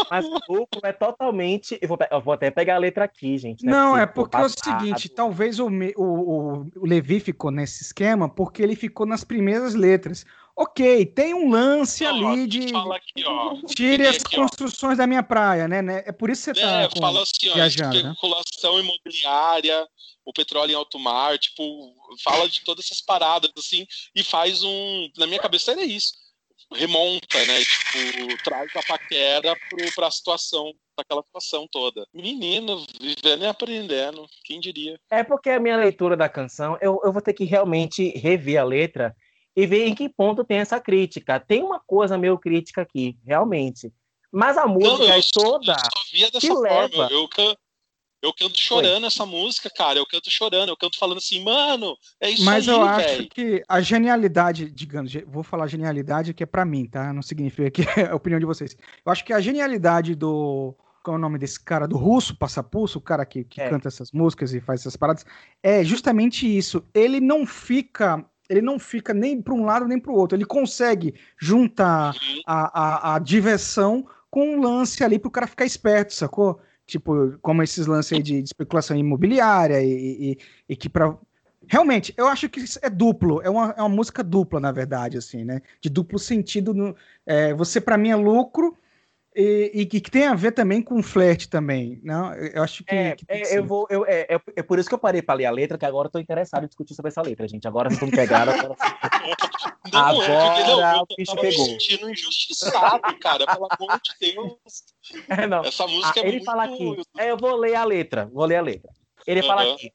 Mas 0.10 0.26
o 0.26 0.40
lucro 0.48 0.80
é 0.84 0.94
totalmente. 0.94 1.78
Eu 1.82 1.88
vou, 1.88 1.98
eu 2.12 2.22
vou, 2.22 2.34
até 2.34 2.52
pegar 2.52 2.76
a 2.76 2.80
letra 2.80 3.06
aqui, 3.06 3.38
gente. 3.38 3.66
Né? 3.66 3.72
Não, 3.72 3.98
é 3.98 4.06
porque 4.06 4.38
é 4.38 4.42
o 4.42 4.50
seguinte: 4.50 5.10
talvez 5.10 5.60
o, 5.60 5.68
o, 5.98 6.70
o 6.76 6.86
Levi 6.86 7.20
ficou 7.20 7.52
nesse 7.52 7.84
esquema 7.84 8.30
porque 8.30 8.62
ele 8.62 8.76
ficou 8.76 9.06
nas 9.06 9.24
primeiras 9.24 9.74
letras. 9.74 10.26
Ok, 10.56 11.06
tem 11.06 11.34
um 11.34 11.50
lance 11.50 12.06
ali 12.06 12.46
de. 12.46 12.68
Aqui, 12.76 13.24
Tire 13.74 14.08
as 14.08 14.18
aqui, 14.18 14.36
construções 14.36 14.96
ó. 14.96 15.02
da 15.02 15.08
minha 15.08 15.24
praia, 15.24 15.68
né, 15.68 15.82
né? 15.82 16.04
É 16.06 16.12
por 16.12 16.30
isso 16.30 16.52
que 16.52 16.60
você 16.60 16.66
tá. 16.66 16.82
É, 16.82 16.90
com, 16.90 17.00
fala 17.00 17.24
assim, 17.24 17.50
ó, 17.50 17.54
viajando, 17.54 17.96
especulação 17.96 18.78
né? 18.78 18.84
imobiliária, 18.84 19.88
o 20.26 20.34
petróleo 20.34 20.72
em 20.72 20.76
alto 20.76 21.00
mar, 21.00 21.40
tipo, 21.40 21.64
fala 22.22 22.48
de 22.50 22.62
todas 22.62 22.86
essas 22.86 23.00
paradas, 23.00 23.50
assim, 23.58 23.88
e 24.14 24.22
faz 24.22 24.62
um. 24.62 25.10
Na 25.18 25.26
minha 25.26 25.40
cabeça 25.40 25.72
era 25.72 25.84
isso 25.84 26.14
remonta, 26.72 27.38
né? 27.46 27.60
Tipo, 27.60 28.44
traz 28.44 28.70
a 28.76 28.84
paquera 28.84 29.56
para 29.96 30.08
a 30.08 30.12
situação, 30.12 30.74
daquela 30.98 31.24
situação 31.24 31.68
toda. 31.72 32.06
Menino, 32.14 32.86
vivendo 33.00 33.44
e 33.44 33.48
aprendendo, 33.48 34.26
quem 34.44 34.60
diria? 34.60 35.00
É 35.10 35.24
porque 35.24 35.50
a 35.50 35.60
minha 35.60 35.78
leitura 35.78 36.16
da 36.16 36.30
canção, 36.30 36.78
eu, 36.82 37.00
eu 37.04 37.12
vou 37.12 37.22
ter 37.22 37.34
que 37.34 37.46
realmente 37.46 38.10
rever 38.18 38.60
a 38.60 38.64
letra 38.64 39.16
e 39.56 39.66
ver 39.66 39.88
em 39.88 39.96
que 39.96 40.08
ponto 40.08 40.44
tem 40.44 40.60
essa 40.60 40.80
crítica. 40.80 41.40
Tem 41.40 41.64
uma 41.64 41.80
coisa 41.80 42.18
meio 42.18 42.38
crítica 42.38 42.82
aqui, 42.82 43.18
realmente. 43.26 43.92
Mas 44.32 44.58
a 44.58 44.68
música 44.68 44.98
Não, 44.98 45.04
eu, 45.06 45.14
é 45.14 45.22
toda. 45.34 45.72
Eu 45.72 45.80
só 45.80 46.04
via 46.14 46.32
dessa 46.32 46.48
forma. 46.48 46.70
Leva... 46.70 47.08
Eu, 47.12 47.28
eu, 47.38 47.58
eu 48.22 48.34
canto 48.34 48.58
chorando 48.60 49.04
Oi. 49.04 49.08
essa 49.08 49.26
música, 49.26 49.70
cara. 49.70 49.98
Eu 49.98 50.06
canto 50.06 50.30
chorando, 50.30 50.70
eu 50.70 50.78
canto 50.78 50.98
falando 50.98 51.20
assim, 51.20 51.44
mano, 51.44 51.98
é 52.20 52.30
isso 52.30 52.44
Mas 52.44 52.68
aí, 52.68 52.76
eu 52.76 52.82
acho 52.82 53.08
véio. 53.08 53.30
que 53.30 53.64
a 53.68 53.82
genialidade, 53.82 54.70
digamos, 54.70 55.14
vou 55.28 55.44
falar 55.44 55.68
genialidade 55.68 56.34
que 56.34 56.44
é 56.44 56.46
para 56.46 56.66
mim, 56.66 56.86
tá? 56.86 57.14
Não 57.14 57.22
significa 57.22 57.72
que 57.72 57.82
é 58.00 58.10
a 58.10 58.16
opinião 58.16 58.40
de 58.40 58.46
vocês. 58.46 58.76
Eu 59.06 59.12
acho 59.12 59.24
que 59.24 59.34
a 59.34 59.40
genialidade 59.40 60.16
do. 60.16 60.76
Qual 61.02 61.16
é 61.16 61.18
o 61.18 61.22
nome 61.22 61.40
desse 61.40 61.60
cara? 61.64 61.88
Do 61.88 61.96
russo, 61.96 62.36
Passapulso, 62.36 63.00
o 63.00 63.02
cara 63.02 63.26
que, 63.26 63.46
que 63.46 63.62
é. 63.62 63.70
canta 63.70 63.88
essas 63.88 64.12
músicas 64.12 64.54
e 64.54 64.60
faz 64.60 64.82
essas 64.82 64.98
paradas. 64.98 65.26
É 65.64 65.82
justamente 65.82 66.46
isso. 66.46 66.84
Ele 66.94 67.22
não 67.22 67.46
fica 67.48 68.26
ele 68.50 68.62
não 68.62 68.80
fica 68.80 69.14
nem 69.14 69.40
para 69.40 69.54
um 69.54 69.64
lado 69.64 69.88
nem 69.88 70.00
para 70.00 70.12
o 70.12 70.16
outro. 70.16 70.36
Ele 70.36 70.44
consegue 70.44 71.14
juntar 71.40 72.16
uhum. 72.16 72.42
a, 72.46 73.12
a, 73.12 73.16
a 73.16 73.20
diversão 73.20 74.06
com 74.30 74.56
um 74.56 74.62
lance 74.62 75.04
ali 75.04 75.20
para 75.20 75.28
o 75.28 75.32
cara 75.32 75.48
ficar 75.48 75.66
esperto, 75.66 76.14
sacou? 76.14 76.60
Tipo, 76.90 77.38
como 77.42 77.64
esses 77.64 77.86
lances 77.88 78.14
aí 78.14 78.24
de, 78.24 78.42
de 78.42 78.48
especulação 78.48 78.98
imobiliária 78.98 79.82
e, 79.82 80.32
e, 80.32 80.38
e 80.68 80.76
que 80.76 80.90
para 80.90 81.18
Realmente, 81.68 82.14
eu 82.18 82.26
acho 82.26 82.50
que 82.50 82.64
é 82.82 82.90
duplo, 82.90 83.42
é 83.44 83.50
uma, 83.50 83.76
é 83.78 83.82
uma 83.82 83.90
música 83.90 84.24
dupla, 84.24 84.60
na 84.60 84.72
verdade, 84.72 85.18
assim, 85.18 85.44
né? 85.44 85.62
De 85.80 85.88
duplo 85.88 86.18
sentido. 86.18 86.74
No, 86.74 86.96
é, 87.26 87.54
você, 87.54 87.80
para 87.80 87.98
mim, 87.98 88.10
é 88.10 88.16
lucro, 88.16 88.76
e, 89.42 89.72
e, 89.74 89.86
que 89.86 90.02
tem 90.02 90.28
a 90.28 90.36
ver 90.36 90.52
também 90.52 90.82
com 90.82 91.02
flerte 91.02 91.48
também, 91.48 91.98
não? 92.04 92.34
Eu 92.34 92.62
acho 92.62 92.84
que, 92.84 92.94
é, 92.94 93.16
que 93.16 93.24
é, 93.30 93.58
eu 93.58 93.66
vou, 93.66 93.88
eu, 93.90 94.06
é, 94.06 94.28
é, 94.36 94.42
é, 94.58 94.62
por 94.62 94.78
isso 94.78 94.90
que 94.90 94.94
eu 94.94 95.00
parei 95.00 95.22
para 95.22 95.36
ler 95.36 95.46
a 95.46 95.52
letra, 95.52 95.78
que 95.78 95.86
agora 95.86 96.08
eu 96.08 96.12
tô 96.12 96.20
interessado 96.20 96.66
em 96.66 96.68
discutir 96.68 96.94
sobre 96.94 97.08
essa 97.08 97.22
letra, 97.22 97.48
gente. 97.48 97.66
Agora 97.66 97.90
vocês 97.90 98.02
estão 98.02 98.12
pegaram. 98.12 98.52
Agora, 98.52 98.76
não, 99.94 100.00
agora 100.00 100.94
não, 100.94 101.04
o 101.04 101.16
bicho 101.16 101.36
pegou. 101.38 101.66
Me 101.68 101.72
sentindo 101.72 102.10
injustiçado, 102.10 103.18
cara, 103.22 103.46
pelo 103.46 103.68
amor 103.72 104.02
de 104.04 104.34
Deus. 104.34 104.58
É, 105.30 105.48
não. 105.48 105.64
Essa 105.64 105.88
música 105.88 106.20
ah, 106.20 106.24
é 106.24 106.28
ele 106.28 106.32
muito... 106.34 106.46
fala 106.46 106.64
aqui. 106.66 107.02
É, 107.18 107.32
eu 107.32 107.38
vou 107.38 107.56
ler 107.56 107.74
a 107.74 107.84
letra, 107.84 108.30
vou 108.32 108.46
ler 108.46 108.58
a 108.58 108.62
letra. 108.62 108.92
Ele 109.26 109.42
fala 109.42 109.74
aqui: 109.74 109.90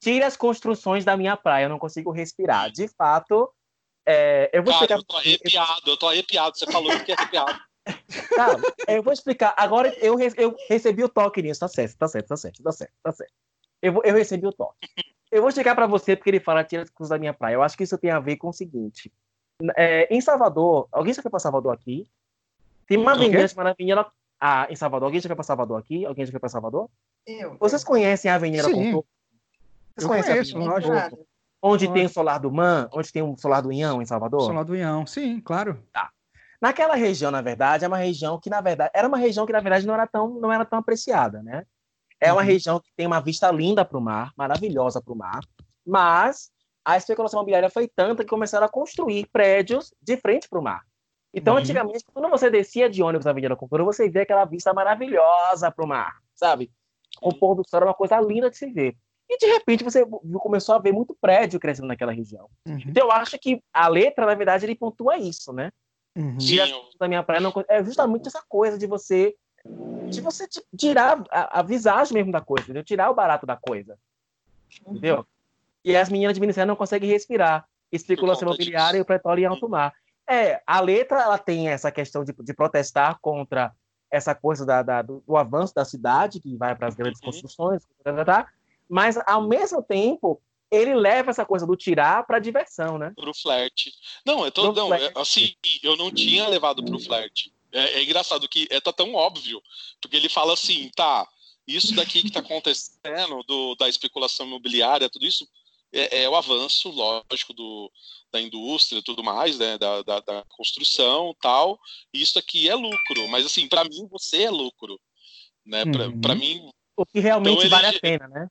tire 0.00 0.22
as 0.22 0.36
construções 0.36 1.04
da 1.04 1.16
minha 1.16 1.36
praia, 1.36 1.64
eu 1.64 1.68
não 1.68 1.78
consigo 1.78 2.12
respirar. 2.12 2.70
De 2.70 2.86
fato, 2.86 3.50
é, 4.06 4.48
eu 4.52 4.62
vou 4.62 4.72
Cara, 4.72 4.84
explicar. 4.84 4.98
Eu 4.98 5.04
tô 5.04 5.16
arrepiado, 5.16 5.90
eu 5.90 5.96
tô 5.96 6.08
arrepiado. 6.08 6.58
Você 6.58 6.70
falou 6.70 7.00
que 7.00 7.10
é 7.10 7.16
arrepiado. 7.18 7.69
Tá, 8.34 8.56
eu 8.88 9.02
vou 9.02 9.12
explicar. 9.12 9.54
Agora 9.56 9.94
eu, 9.98 10.16
eu 10.36 10.56
recebi 10.68 11.04
o 11.04 11.08
toque 11.08 11.42
nisso. 11.42 11.60
Tá 11.60 11.68
certo, 11.68 11.96
tá 11.96 12.08
certo, 12.08 12.28
tá 12.28 12.36
certo, 12.36 12.62
tá 12.62 12.72
certo, 12.72 12.92
tá 13.02 13.12
certo. 13.12 13.32
Eu, 13.82 14.00
eu 14.04 14.14
recebi 14.14 14.46
o 14.46 14.52
toque. 14.52 14.88
Eu 15.30 15.42
vou 15.42 15.48
explicar 15.48 15.74
para 15.74 15.86
você 15.86 16.16
porque 16.16 16.30
ele 16.30 16.40
fala 16.40 16.64
tira 16.64 16.82
as 16.82 16.90
coisas 16.90 17.10
da 17.10 17.18
minha 17.18 17.32
praia. 17.32 17.54
Eu 17.54 17.62
acho 17.62 17.76
que 17.76 17.84
isso 17.84 17.96
tem 17.98 18.10
a 18.10 18.18
ver 18.18 18.36
com 18.36 18.48
o 18.48 18.52
seguinte. 18.52 19.12
É, 19.76 20.12
em 20.14 20.20
Salvador, 20.20 20.88
alguém 20.90 21.12
já 21.12 21.22
foi 21.22 21.30
para 21.30 21.40
Salvador 21.40 21.72
aqui? 21.72 22.06
Tem 22.86 22.98
uma 22.98 23.14
chamada 23.46 23.70
Avenida 23.70 24.06
ah, 24.40 24.66
em 24.70 24.74
Salvador. 24.74 25.06
Alguém 25.06 25.20
já 25.20 25.28
foi 25.28 25.36
para 25.36 25.44
Salvador 25.44 25.78
aqui? 25.78 26.04
Alguém 26.04 26.26
já 26.26 26.32
foi 26.32 26.40
para 26.40 26.48
Salvador? 26.48 26.88
Eu. 27.26 27.56
Vocês 27.58 27.84
conhecem 27.84 28.30
a 28.30 28.34
Avenida 28.34 28.64
Sim. 28.64 28.72
Contorno? 28.72 29.04
Vocês 29.94 30.02
eu 30.02 30.08
conhecem 30.08 30.32
conheço, 30.32 30.56
a 30.56 30.76
Avenida 30.76 31.02
Contorno? 31.02 31.26
Onde 31.62 31.92
tem 31.92 32.06
o 32.06 32.08
Solar 32.08 32.40
do 32.40 32.50
Man? 32.50 32.88
Onde 32.92 33.12
tem 33.12 33.22
o 33.22 33.36
Solar 33.36 33.62
do 33.62 33.70
Inhão 33.70 34.00
em 34.00 34.06
Salvador? 34.06 34.40
Solar 34.40 34.64
do 34.64 34.74
Inhão, 34.74 35.06
sim, 35.06 35.40
claro. 35.40 35.82
Tá. 35.92 36.10
Naquela 36.60 36.94
região, 36.94 37.30
na 37.30 37.40
verdade, 37.40 37.84
é 37.84 37.88
uma 37.88 37.96
região 37.96 38.38
que, 38.38 38.50
na 38.50 38.60
verdade, 38.60 38.90
era 38.94 39.08
uma 39.08 39.16
região 39.16 39.46
que, 39.46 39.52
na 39.52 39.60
verdade, 39.60 39.86
não 39.86 39.94
era 39.94 40.06
tão, 40.06 40.28
não 40.40 40.52
era 40.52 40.64
tão 40.64 40.78
apreciada, 40.78 41.42
né? 41.42 41.64
É 42.20 42.30
uma 42.30 42.42
uhum. 42.42 42.46
região 42.46 42.78
que 42.78 42.90
tem 42.94 43.06
uma 43.06 43.20
vista 43.20 43.50
linda 43.50 43.82
para 43.82 43.96
o 43.96 44.00
mar, 44.00 44.30
maravilhosa 44.36 45.00
para 45.00 45.14
o 45.14 45.16
mar, 45.16 45.40
mas 45.86 46.50
a 46.84 46.96
especulação 46.96 47.38
imobiliária 47.38 47.70
foi 47.70 47.88
tanta 47.88 48.22
que 48.22 48.28
começaram 48.28 48.66
a 48.66 48.70
construir 48.70 49.26
prédios 49.32 49.94
de 50.02 50.18
frente 50.18 50.48
para 50.48 50.58
o 50.58 50.62
mar. 50.62 50.82
Então, 51.32 51.54
uhum. 51.54 51.60
antigamente, 51.60 52.04
quando 52.12 52.28
você 52.28 52.50
descia 52.50 52.90
de 52.90 53.02
ônibus 53.02 53.24
na 53.24 53.30
Avenida 53.30 53.56
Cultura, 53.56 53.84
você 53.84 54.08
via 54.10 54.22
aquela 54.22 54.44
vista 54.44 54.74
maravilhosa 54.74 55.70
para 55.70 55.84
o 55.84 55.88
mar, 55.88 56.12
sabe? 56.34 56.70
O 57.22 57.32
pôr 57.32 57.54
do 57.54 57.66
sol 57.66 57.78
era 57.78 57.86
uma 57.86 57.94
coisa 57.94 58.20
linda 58.20 58.50
de 58.50 58.56
se 58.58 58.66
ver. 58.70 58.96
E, 59.28 59.38
de 59.38 59.46
repente, 59.46 59.84
você 59.84 60.04
começou 60.42 60.74
a 60.74 60.78
ver 60.78 60.92
muito 60.92 61.16
prédio 61.20 61.60
crescendo 61.60 61.86
naquela 61.86 62.12
região. 62.12 62.48
Uhum. 62.66 62.82
Então, 62.86 63.06
eu 63.06 63.12
acho 63.12 63.38
que 63.38 63.62
a 63.72 63.86
letra, 63.86 64.26
na 64.26 64.34
verdade, 64.34 64.66
ele 64.66 64.74
pontua 64.74 65.16
isso, 65.16 65.52
né? 65.52 65.70
Uhum. 66.16 66.36
da 66.98 67.06
minha 67.06 67.22
praia 67.22 67.40
não, 67.40 67.52
é 67.68 67.84
justamente 67.84 68.26
essa 68.26 68.42
coisa 68.48 68.76
de 68.76 68.86
você 68.86 69.36
de 70.08 70.20
você 70.20 70.48
tirar 70.76 71.22
a, 71.30 71.60
a 71.60 71.62
visagem 71.62 72.14
mesmo 72.14 72.32
da 72.32 72.40
coisa, 72.40 72.72
de 72.72 72.82
tirar 72.82 73.10
o 73.10 73.14
barato 73.14 73.46
da 73.46 73.56
coisa. 73.56 73.96
Uhum. 74.84 74.92
Entendeu? 74.92 75.26
E 75.84 75.96
as 75.96 76.08
meninas 76.08 76.34
de 76.34 76.40
Ministério 76.40 76.66
não 76.66 76.76
conseguem 76.76 77.10
respirar. 77.10 77.66
Especulação 77.92 78.48
imobiliária 78.48 78.98
e 78.98 79.00
o 79.00 79.04
petróleo 79.04 79.42
em 79.42 79.46
alto 79.46 79.68
mar. 79.68 79.92
É, 80.28 80.62
a 80.66 80.80
letra 80.80 81.20
ela 81.20 81.38
tem 81.38 81.68
essa 81.68 81.90
questão 81.90 82.24
de, 82.24 82.32
de 82.32 82.54
protestar 82.54 83.18
contra 83.20 83.72
essa 84.10 84.34
coisa 84.34 84.64
da, 84.64 84.82
da 84.82 85.02
do, 85.02 85.22
do, 85.26 85.36
avanço 85.36 85.74
da 85.74 85.84
cidade, 85.84 86.40
que 86.40 86.56
vai 86.56 86.74
para 86.74 86.88
as 86.88 86.94
grandes 86.94 87.20
uhum. 87.20 87.26
construções, 87.26 87.82
tá, 88.02 88.12
tá, 88.12 88.24
tá, 88.24 88.48
mas, 88.88 89.16
ao 89.24 89.46
mesmo 89.46 89.80
tempo, 89.80 90.42
ele 90.70 90.94
leva 90.94 91.30
essa 91.30 91.44
coisa 91.44 91.66
do 91.66 91.76
tirar 91.76 92.24
pra 92.26 92.38
diversão, 92.38 92.96
né? 92.96 93.12
Pro 93.16 93.34
flerte. 93.34 93.92
Não, 94.24 94.44
eu 94.44 94.52
tô, 94.52 94.72
não, 94.72 94.94
é, 94.94 95.12
assim, 95.16 95.54
eu 95.82 95.96
não 95.96 96.10
tinha 96.10 96.46
levado 96.48 96.84
pro 96.84 97.00
flerte. 97.00 97.52
É, 97.72 97.98
é, 97.98 98.02
engraçado 98.02 98.48
que 98.48 98.66
é 98.70 98.80
tá 98.80 98.92
tão 98.92 99.14
óbvio, 99.14 99.62
porque 100.00 100.16
ele 100.16 100.28
fala 100.28 100.54
assim, 100.54 100.90
tá, 100.96 101.26
isso 101.66 101.94
daqui 101.94 102.22
que 102.22 102.32
tá 102.32 102.40
acontecendo, 102.40 103.42
do, 103.46 103.74
da 103.76 103.88
especulação 103.88 104.46
imobiliária, 104.46 105.08
tudo 105.08 105.24
isso, 105.24 105.48
é, 105.92 106.22
é 106.22 106.28
o 106.28 106.34
avanço, 106.34 106.88
lógico, 106.90 107.52
do, 107.52 107.90
da 108.32 108.40
indústria 108.40 108.98
e 108.98 109.02
tudo 109.02 109.22
mais, 109.22 109.58
né, 109.58 109.78
da, 109.78 110.02
da, 110.02 110.20
da 110.20 110.44
construção 110.48 111.34
tal, 111.40 111.78
e 112.12 112.22
isso 112.22 112.38
aqui 112.38 112.68
é 112.68 112.74
lucro, 112.74 113.28
mas 113.28 113.46
assim, 113.46 113.68
para 113.68 113.84
mim 113.84 114.06
você 114.08 114.44
é 114.44 114.50
lucro, 114.50 115.00
né, 115.64 115.84
uhum. 115.84 116.20
para 116.20 116.34
mim... 116.34 116.68
O 116.96 117.06
que 117.06 117.20
realmente 117.20 117.66
então, 117.66 117.70
vale 117.70 117.96
a 117.96 118.00
pena, 118.00 118.28
né? 118.28 118.48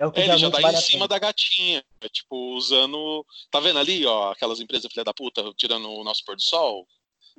É 0.00 0.06
o 0.06 0.10
que 0.10 0.20
é, 0.20 0.24
ele 0.24 0.38
já 0.38 0.48
vale 0.48 0.78
em 0.78 0.80
cima 0.80 1.06
da 1.06 1.18
gatinha, 1.18 1.84
é, 2.00 2.08
tipo, 2.08 2.56
usando, 2.56 3.22
tá 3.50 3.60
vendo 3.60 3.78
ali, 3.78 4.06
ó, 4.06 4.32
aquelas 4.32 4.58
empresas 4.58 4.90
filha 4.90 5.04
da 5.04 5.12
puta 5.12 5.42
tirando 5.58 5.90
o 5.90 6.02
nosso 6.02 6.24
pôr 6.24 6.36
do 6.36 6.42
sol? 6.42 6.86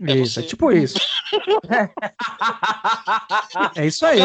É 0.08 0.14
isso, 0.14 0.40
é 0.40 0.44
tipo 0.44 0.72
isso. 0.72 1.00
é 3.76 3.88
isso 3.88 4.06
aí. 4.06 4.20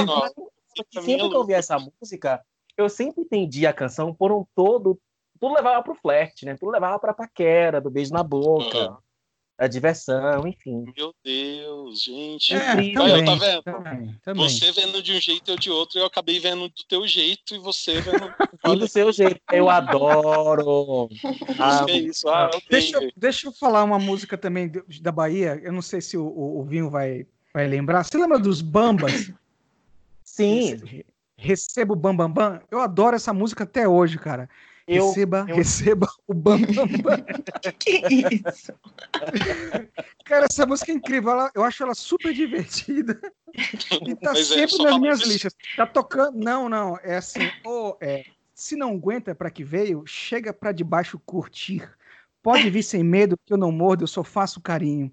Sempre 0.93 1.17
que 1.17 1.35
eu 1.35 1.39
ouvi 1.39 1.55
essa 1.55 1.79
música, 1.79 2.45
eu 2.77 2.91
sempre 2.91 3.23
entendi 3.23 3.67
a 3.67 3.73
canção 3.73 4.15
por 4.15 4.31
um 4.31 4.45
todo 4.55 5.01
tudo 5.41 5.55
levava 5.55 5.83
pro 5.83 5.95
flerte, 5.95 6.45
né? 6.45 6.57
Tudo 6.57 6.73
levava 6.73 6.99
pra 6.99 7.15
paquera, 7.15 7.81
do 7.81 7.91
beijo 7.91 8.13
na 8.13 8.23
boca, 8.23 8.91
uhum. 8.91 8.97
A 9.59 9.67
diversão, 9.67 10.47
enfim. 10.47 10.85
Meu 10.97 11.15
Deus, 11.25 12.03
gente. 12.03 12.55
É, 12.55 12.93
também, 12.93 13.25
tá 13.25 13.35
vendo? 13.35 13.63
Também, 13.63 14.21
também. 14.23 14.49
Você 14.49 14.71
vendo 14.73 15.03
de 15.03 15.13
um 15.13 15.21
jeito 15.21 15.51
e 15.51 15.53
eu 15.53 15.57
de 15.57 15.71
outro, 15.71 15.99
eu 15.99 16.05
acabei 16.05 16.39
vendo 16.39 16.69
do 16.69 16.85
teu 16.87 17.07
jeito 17.07 17.55
e 17.55 17.59
você 17.59 18.01
vendo. 18.01 18.35
e 18.67 18.77
do 18.77 18.87
seu 18.87 19.11
jeito. 19.13 19.41
Eu 19.51 19.71
adoro. 19.71 21.09
ah, 21.59 21.87
é 21.89 21.99
isso. 21.99 22.29
Ah, 22.29 22.51
deixa, 22.69 22.99
eu, 22.99 23.11
deixa 23.17 23.47
eu 23.49 23.53
falar 23.53 23.83
uma 23.83 23.99
música 23.99 24.37
também 24.37 24.71
da 25.01 25.11
Bahia. 25.11 25.59
Eu 25.63 25.73
não 25.73 25.83
sei 25.83 26.03
se 26.03 26.19
o, 26.19 26.27
o, 26.27 26.61
o 26.61 26.65
Vinho 26.65 26.91
vai, 26.91 27.27
vai 27.55 27.67
lembrar. 27.67 28.05
Você 28.05 28.19
lembra 28.19 28.39
dos 28.39 28.61
Bambas? 28.61 29.33
Sim. 30.23 31.03
Recebo 31.39 31.97
Bam 31.97 32.15
Bam 32.15 32.31
Bam. 32.31 32.61
Eu 32.71 32.81
adoro 32.81 33.17
essa 33.17 33.33
música 33.33 33.65
até 33.65 33.89
hoje, 33.89 34.19
cara. 34.19 34.51
Eu, 34.87 35.09
receba, 35.09 35.47
eu... 35.49 35.57
receba 35.57 36.09
o 36.29 36.35
Bam 36.35 36.61
Bam 36.61 36.87
Bam. 37.03 37.25
que 37.79 38.03
isso? 38.35 38.73
Cara, 40.25 40.47
essa 40.49 40.65
música 40.65 40.93
é 40.93 40.95
incrível. 40.95 41.33
Ela, 41.33 41.51
eu 41.55 41.65
acho 41.65 41.83
ela 41.83 41.95
super 41.95 42.33
divertida. 42.33 43.21
E 44.07 44.15
tá 44.15 44.33
Mas 44.33 44.51
é, 44.53 44.67
sempre 44.67 44.81
é, 44.81 44.85
nas 44.85 45.01
minhas 45.01 45.21
isso. 45.21 45.29
listas. 45.29 45.55
Tá 45.77 45.87
tocando. 45.87 46.39
Não, 46.39 46.69
não. 46.69 46.97
É 47.03 47.17
assim. 47.17 47.51
Oh, 47.65 47.97
é, 48.01 48.25
se 48.55 48.77
não 48.77 48.93
aguenta 48.93 49.35
para 49.35 49.51
que 49.51 49.65
veio, 49.65 50.05
chega 50.07 50.53
para 50.53 50.73
debaixo 50.73 51.21
curtir. 51.27 51.89
Pode 52.43 52.71
vir 52.71 52.83
sem 52.83 53.03
medo, 53.03 53.37
que 53.45 53.53
eu 53.53 53.59
não 53.59 53.73
mordo, 53.73 54.05
eu 54.05 54.09
só 54.09 54.23
faço 54.23 54.61
carinho. 54.61 55.11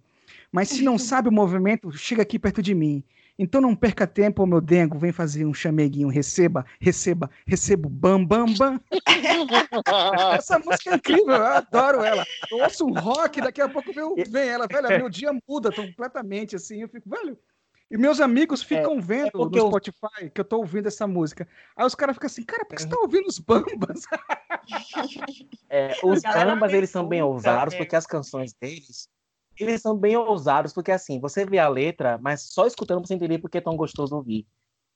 Mas 0.51 0.69
se 0.69 0.83
não 0.83 0.97
sabe 0.99 1.29
o 1.29 1.31
movimento, 1.31 1.91
chega 1.91 2.21
aqui 2.21 2.37
perto 2.37 2.61
de 2.61 2.75
mim. 2.75 3.03
Então 3.37 3.59
não 3.59 3.75
perca 3.75 4.05
tempo, 4.05 4.45
meu 4.45 4.61
dengo, 4.61 4.97
vem 4.97 5.11
fazer 5.11 5.45
um 5.45 5.53
chameguinho, 5.53 6.07
receba, 6.07 6.65
receba, 6.79 7.29
recebo, 7.47 7.89
bam, 7.89 8.23
bam, 8.23 8.45
bam. 8.53 8.79
Essa 10.37 10.59
música 10.59 10.91
é 10.91 10.95
incrível, 10.95 11.35
eu 11.35 11.45
adoro 11.45 12.03
ela. 12.03 12.23
Eu 12.51 12.59
ouço 12.59 12.85
um 12.85 12.93
rock, 12.93 13.41
daqui 13.41 13.59
a 13.59 13.67
pouco 13.67 13.91
vem, 13.91 14.23
vem 14.29 14.49
ela, 14.49 14.67
velho, 14.67 14.87
meu 15.01 15.09
dia 15.09 15.31
muda 15.47 15.71
completamente, 15.71 16.55
assim, 16.55 16.81
eu 16.81 16.89
fico, 16.89 17.09
velho... 17.09 17.37
E 17.91 17.97
meus 17.97 18.19
amigos 18.19 18.63
é, 18.63 18.65
ficam 18.65 18.97
é, 18.97 19.01
vendo 19.01 19.27
é 19.27 19.59
no 19.59 19.67
Spotify 19.67 20.23
eu... 20.23 20.31
que 20.31 20.41
eu 20.41 20.45
tô 20.45 20.57
ouvindo 20.57 20.87
essa 20.87 21.05
música. 21.05 21.47
Aí 21.75 21.85
os 21.85 21.93
caras 21.93 22.15
ficam 22.15 22.25
assim, 22.25 22.43
cara, 22.43 22.65
por 22.65 22.75
que 22.75 22.81
você 22.81 22.89
tá 22.89 22.97
ouvindo 22.99 23.27
os 23.27 23.37
bambas? 23.37 24.03
É, 25.69 25.93
os 26.03 26.21
bambas, 26.23 26.73
eles 26.73 26.89
são 26.89 27.07
bem 27.07 27.21
ousados, 27.21 27.75
porque 27.75 27.95
as 27.95 28.07
canções 28.07 28.53
deles 28.53 29.07
eles 29.57 29.81
são 29.81 29.95
bem 29.95 30.15
ousados, 30.17 30.73
porque 30.73 30.91
assim, 30.91 31.19
você 31.19 31.45
vê 31.45 31.59
a 31.59 31.67
letra, 31.67 32.17
mas 32.21 32.41
só 32.41 32.65
escutando 32.65 33.05
você 33.05 33.13
entender 33.13 33.39
porque 33.39 33.57
é 33.57 33.61
tão 33.61 33.75
gostoso 33.75 34.15
ouvir. 34.15 34.45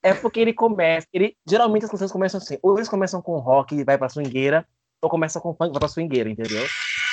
É 0.02 0.14
porque 0.14 0.38
ele 0.38 0.52
começa, 0.52 1.06
ele 1.12 1.36
geralmente 1.48 1.84
as 1.84 1.90
canções 1.90 2.12
começam 2.12 2.38
assim, 2.38 2.58
ou 2.62 2.76
eles 2.76 2.88
começam 2.88 3.20
com 3.20 3.38
rock 3.38 3.74
e 3.74 3.84
vai 3.84 3.98
pra 3.98 4.08
swingueira, 4.08 4.66
ou 5.00 5.10
começa 5.10 5.40
com 5.40 5.54
funk 5.54 5.70
e 5.70 5.72
vai 5.72 5.80
pra 5.80 5.88
swingueira, 5.88 6.30
entendeu? 6.30 6.64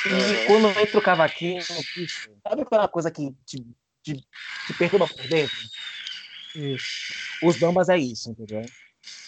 E 0.06 0.46
quando 0.46 0.68
entra 0.80 1.00
o 1.00 1.02
cavaquinho, 1.02 1.62
sabe 1.64 2.62
aquela 2.62 2.88
coisa 2.88 3.10
que 3.10 3.34
te, 3.46 3.66
te, 4.04 4.14
te 4.14 4.74
perturba 4.78 5.08
por 5.08 5.28
dentro? 5.28 5.56
Isso. 6.56 7.14
Os 7.44 7.58
bambas 7.58 7.90
é 7.90 7.98
isso, 7.98 8.30
entendeu? 8.30 8.64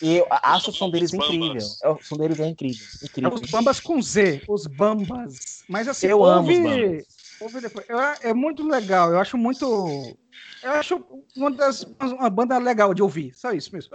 E 0.01 0.17
eu 0.17 0.27
acho 0.29 0.69
o 0.69 0.73
som 0.73 0.89
deles 0.89 1.13
incrível. 1.13 1.61
É, 1.83 1.89
o 1.89 2.01
som 2.01 2.15
deles 2.15 2.39
é 2.39 2.47
incrível. 2.47 2.85
incrível. 3.03 3.31
É 3.31 3.33
os 3.33 3.49
bambas 3.49 3.79
com 3.79 4.01
Z, 4.01 4.43
os 4.47 4.65
bambas. 4.65 5.63
Mas 5.67 5.87
assim, 5.87 6.07
eu 6.07 6.19
ouve... 6.19 6.55
amo 6.55 6.67
os 6.67 6.71
bambas 6.71 7.16
é 8.21 8.33
muito 8.33 8.67
legal. 8.67 9.11
Eu 9.11 9.19
acho 9.19 9.37
muito. 9.37 10.17
Eu 10.63 10.71
acho 10.71 11.23
uma, 11.35 11.51
das, 11.51 11.83
uma 11.99 12.29
banda 12.29 12.57
legal 12.57 12.93
de 12.93 13.01
ouvir. 13.01 13.33
Só 13.35 13.51
isso 13.51 13.73
mesmo. 13.73 13.91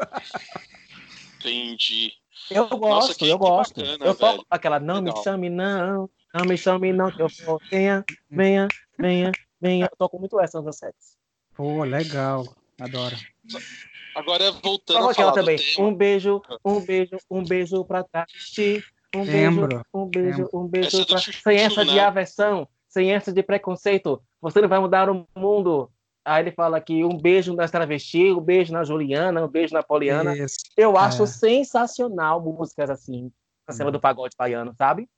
Entendi. 1.40 2.12
Eu 2.50 2.68
gosto, 2.68 2.80
Nossa, 2.80 3.14
que, 3.14 3.28
eu 3.28 3.38
que 3.38 3.44
gosto. 3.44 3.80
Bacana, 3.80 4.04
eu 4.04 4.14
toco 4.14 4.46
aquela 4.50 4.80
não 4.80 4.96
legal. 4.96 5.16
me 5.16 5.24
chame, 5.24 5.50
não. 5.50 6.10
Não 6.34 6.46
me 6.46 6.56
chame, 6.56 6.92
não, 6.92 7.10
que 7.10 7.20
eu 7.20 7.28
vou. 7.44 7.60
Venha, 7.70 8.04
venha, 8.30 8.68
venha, 8.98 9.32
venha. 9.60 9.88
Eu 9.90 9.96
toco 9.96 10.18
muito 10.18 10.40
essa 10.40 10.60
nos 10.60 10.76
sets. 10.76 11.18
Pô, 11.54 11.84
legal. 11.84 12.46
Adoro. 12.80 13.16
Agora 14.14 14.50
voltando 14.52 15.10
a 15.10 15.14
falar 15.14 15.32
também. 15.32 15.58
Um 15.78 15.94
beijo, 15.94 16.42
um 16.64 16.80
beijo, 16.80 17.16
um 17.30 17.44
beijo 17.44 17.84
pra 17.84 18.02
trás. 18.02 18.30
Um 19.14 19.22
Lembro. 19.24 19.68
beijo, 19.68 19.84
um 19.92 20.06
beijo, 20.06 20.48
um 20.54 20.66
beijo 20.66 20.88
essa 20.88 21.06
pra... 21.06 21.18
Sem 21.18 21.58
essa 21.58 21.84
de 21.84 21.94
né? 21.94 22.00
aversão 22.00 22.66
sem 22.92 23.10
essa 23.12 23.32
de 23.32 23.42
preconceito, 23.42 24.22
você 24.40 24.60
não 24.60 24.68
vai 24.68 24.78
mudar 24.78 25.08
o 25.08 25.26
mundo. 25.34 25.90
Aí 26.24 26.42
ele 26.42 26.52
fala 26.52 26.80
que 26.80 27.02
um 27.02 27.16
beijo 27.16 27.54
nas 27.54 27.70
travestis, 27.70 28.32
um 28.32 28.40
beijo 28.40 28.72
na 28.72 28.84
Juliana, 28.84 29.44
um 29.44 29.48
beijo 29.48 29.72
na 29.72 29.82
Poliana. 29.82 30.36
Isso. 30.36 30.58
Eu 30.76 30.96
acho 30.96 31.24
é. 31.24 31.26
sensacional 31.26 32.40
músicas 32.40 32.90
assim, 32.90 33.32
na 33.66 33.74
cena 33.74 33.90
do 33.90 33.98
pagode 33.98 34.36
baiano, 34.36 34.74
sabe? 34.76 35.08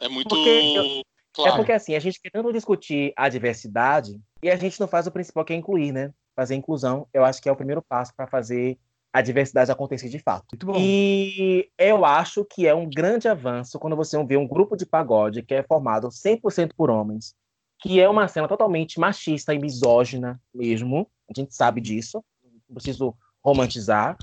É 0.00 0.08
muito. 0.08 0.34
Eu, 0.34 1.02
claro. 1.32 1.52
É 1.52 1.56
porque 1.56 1.72
assim, 1.72 1.94
a 1.94 2.00
gente 2.00 2.20
quer 2.20 2.30
tanto 2.30 2.52
discutir 2.52 3.12
a 3.16 3.28
diversidade 3.28 4.20
e 4.42 4.50
a 4.50 4.56
gente 4.56 4.80
não 4.80 4.88
faz 4.88 5.06
o 5.06 5.12
principal 5.12 5.44
que 5.44 5.52
é 5.52 5.56
incluir, 5.56 5.92
né? 5.92 6.12
Fazer 6.34 6.56
inclusão, 6.56 7.06
eu 7.14 7.24
acho 7.24 7.40
que 7.40 7.48
é 7.48 7.52
o 7.52 7.56
primeiro 7.56 7.80
passo 7.80 8.12
para 8.14 8.26
fazer 8.26 8.76
a 9.12 9.20
diversidade 9.20 9.70
acontecer 9.70 10.08
de 10.08 10.18
fato. 10.18 10.56
E 10.78 11.68
eu 11.76 12.04
acho 12.04 12.44
que 12.44 12.66
é 12.66 12.74
um 12.74 12.88
grande 12.88 13.28
avanço 13.28 13.78
quando 13.78 13.94
você 13.94 14.22
vê 14.24 14.36
um 14.36 14.48
grupo 14.48 14.76
de 14.76 14.86
pagode 14.86 15.42
que 15.42 15.54
é 15.54 15.62
formado 15.62 16.08
100% 16.08 16.72
por 16.74 16.90
homens, 16.90 17.34
que 17.78 18.00
é 18.00 18.08
uma 18.08 18.26
cena 18.26 18.48
totalmente 18.48 18.98
machista 18.98 19.52
e 19.52 19.58
misógina 19.58 20.40
mesmo, 20.54 21.06
a 21.28 21.38
gente 21.38 21.54
sabe 21.54 21.80
disso, 21.80 22.24
não 22.68 22.74
preciso 22.74 23.14
romantizar. 23.44 24.16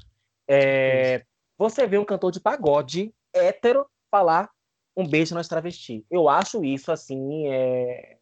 É, 0.47 1.23
você 1.57 1.85
vê 1.85 1.97
um 1.97 2.05
cantor 2.05 2.31
de 2.31 2.39
pagode 2.39 3.13
hétero 3.31 3.85
falar 4.09 4.49
um 4.97 5.07
beijo 5.07 5.35
nas 5.35 5.47
travesti. 5.47 6.03
Eu 6.09 6.27
acho 6.27 6.63
isso, 6.63 6.91
assim, 6.91 7.47
é... 7.47 8.17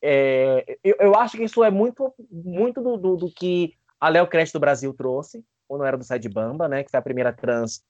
É, 0.00 0.78
eu, 0.84 0.96
eu, 1.00 1.16
acho 1.16 1.36
que 1.36 1.42
isso 1.42 1.64
é 1.64 1.70
muito, 1.70 2.14
muito 2.30 2.80
do, 2.80 2.96
do, 2.96 3.16
do 3.16 3.30
que 3.30 3.74
a 3.98 4.08
Léo 4.08 4.28
Cresce 4.28 4.52
do 4.52 4.60
Brasil 4.60 4.92
trouxe, 4.92 5.42
ou 5.68 5.78
não 5.78 5.84
era 5.84 5.96
do 5.96 6.04
Side 6.04 6.28
Bamba, 6.28 6.68
né? 6.68 6.82
Que 6.82 6.90
foi 6.90 6.98
a 6.98 7.02
primeira 7.02 7.32
trans. 7.32 7.82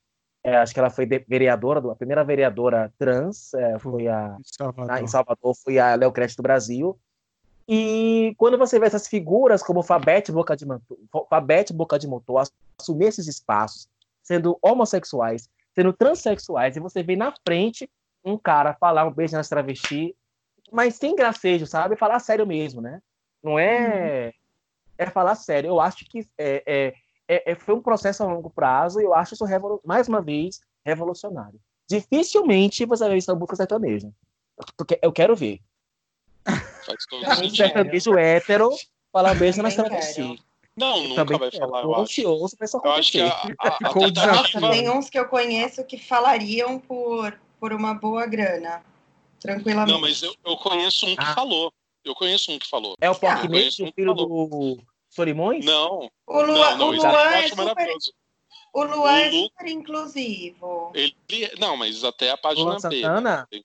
É, 0.42 0.56
acho 0.56 0.72
que 0.72 0.78
ela 0.78 0.90
foi 0.90 1.06
vereadora, 1.06 1.80
a 1.90 1.96
primeira 1.96 2.22
vereadora 2.22 2.92
trans 2.98 3.52
é, 3.54 3.78
foi 3.78 4.06
a 4.06 4.36
Salvador. 4.44 4.86
Na, 4.86 5.00
em 5.00 5.06
Salvador, 5.06 5.54
foi 5.56 5.78
a 5.78 5.94
Léo 5.96 6.12
do 6.12 6.42
Brasil. 6.42 6.98
E 7.68 8.32
quando 8.38 8.56
você 8.56 8.78
vê 8.78 8.86
essas 8.86 9.08
figuras 9.08 9.60
como 9.62 9.82
Fabete 9.82 10.30
Boca 10.30 10.56
de 10.56 10.64
Fabete 11.28 11.72
Boca 11.72 11.98
de 11.98 12.06
Motor 12.06 12.44
assumir 12.78 13.06
esses 13.06 13.26
espaços, 13.26 13.88
sendo 14.22 14.56
homossexuais, 14.62 15.48
sendo 15.74 15.92
transexuais, 15.92 16.76
e 16.76 16.80
você 16.80 17.02
vê 17.02 17.16
na 17.16 17.34
frente 17.44 17.90
um 18.24 18.38
cara 18.38 18.74
falar 18.74 19.04
um 19.04 19.12
beijo 19.12 19.36
nas 19.36 19.48
travesti, 19.48 20.14
mas 20.72 20.94
sem 20.94 21.14
gracejo, 21.14 21.66
sabe? 21.66 21.96
Falar 21.96 22.20
sério 22.20 22.46
mesmo, 22.46 22.80
né? 22.80 23.00
Não 23.42 23.58
é. 23.58 24.26
Uhum. 24.26 24.32
É 24.98 25.06
falar 25.06 25.34
sério. 25.34 25.68
Eu 25.68 25.80
acho 25.80 26.04
que 26.04 26.26
é, 26.38 26.62
é 26.66 26.94
é, 27.28 27.52
é, 27.52 27.54
foi 27.54 27.74
um 27.74 27.82
processo 27.82 28.22
a 28.22 28.26
longo 28.26 28.50
prazo 28.50 29.00
e 29.00 29.04
eu 29.04 29.14
acho 29.14 29.34
isso, 29.34 29.44
mais 29.84 30.08
uma 30.08 30.20
vez, 30.22 30.60
revolucionário. 30.84 31.60
Dificilmente 31.88 32.84
você 32.84 33.04
vai 33.04 33.12
ver 33.12 33.18
isso 33.18 33.32
na 33.32 33.38
música 33.38 33.56
sertaneja. 33.56 34.10
Porque 34.76 34.98
eu 35.02 35.12
quero 35.12 35.36
ver. 35.36 35.60
um 37.42 37.50
sertanejo 37.50 38.18
hétero 38.18 38.70
falar 39.12 39.32
um 39.32 39.38
beijo 39.38 39.62
na 39.62 39.70
travesti. 39.70 40.40
Não, 40.76 41.02
nunca 41.02 41.24
Também 41.24 41.38
vai 41.38 41.50
falar. 41.50 41.82
Eu. 41.82 41.90
Eu 41.90 42.92
acho 42.92 43.12
que 43.12 43.20
a, 43.20 43.28
a, 43.28 43.68
a 43.68 43.92
tentativa... 43.94 44.70
Tem 44.70 44.90
uns 44.90 45.08
que 45.08 45.18
eu 45.18 45.26
conheço 45.26 45.82
que 45.84 45.96
falariam 45.96 46.78
por, 46.78 47.38
por 47.58 47.72
uma 47.72 47.94
boa 47.94 48.26
grana. 48.26 48.84
Tranquilamente. 49.40 49.92
Não, 49.92 50.00
mas 50.00 50.22
eu, 50.22 50.34
eu 50.44 50.56
conheço 50.56 51.06
um 51.06 51.16
que 51.16 51.22
ah. 51.22 51.34
falou. 51.34 51.72
Eu 52.04 52.14
conheço 52.14 52.52
um 52.52 52.58
que 52.58 52.68
falou. 52.68 52.94
É 53.00 53.10
o 53.10 53.14
Pork 53.14 53.46
ah, 53.46 53.84
o 53.84 53.92
filho 53.92 54.14
do 54.14 54.78
Solimões? 55.16 55.64
Não. 55.64 56.10
O 56.26 56.42
Luan, 56.42 56.76
não, 56.76 56.76
não, 56.76 56.88
o 56.88 56.92
Luan 56.92 57.30
é, 57.30 57.48
super, 57.48 57.88
O 58.74 58.84
Luan 58.84 59.18
é 59.18 59.30
super 59.30 59.66
inclusivo. 59.66 60.92
Ele, 60.94 61.16
não, 61.58 61.74
mas 61.74 62.04
até 62.04 62.30
a 62.30 62.36
página 62.36 62.66
Luan 62.66 62.76
B. 62.76 63.00
Santana? 63.00 63.48
Né? 63.50 63.60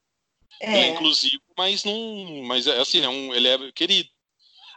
É. 0.62 0.70
Ele 0.70 0.78
é 0.78 0.88
inclusivo, 0.91 1.41
mas 1.58 1.84
não. 1.84 2.43
Mas 2.43 2.68
é 2.68 2.80
assim, 2.80 3.02
é 3.02 3.10
um, 3.10 3.34
ele 3.36 3.49
é 3.49 3.72
querido. 3.74 4.10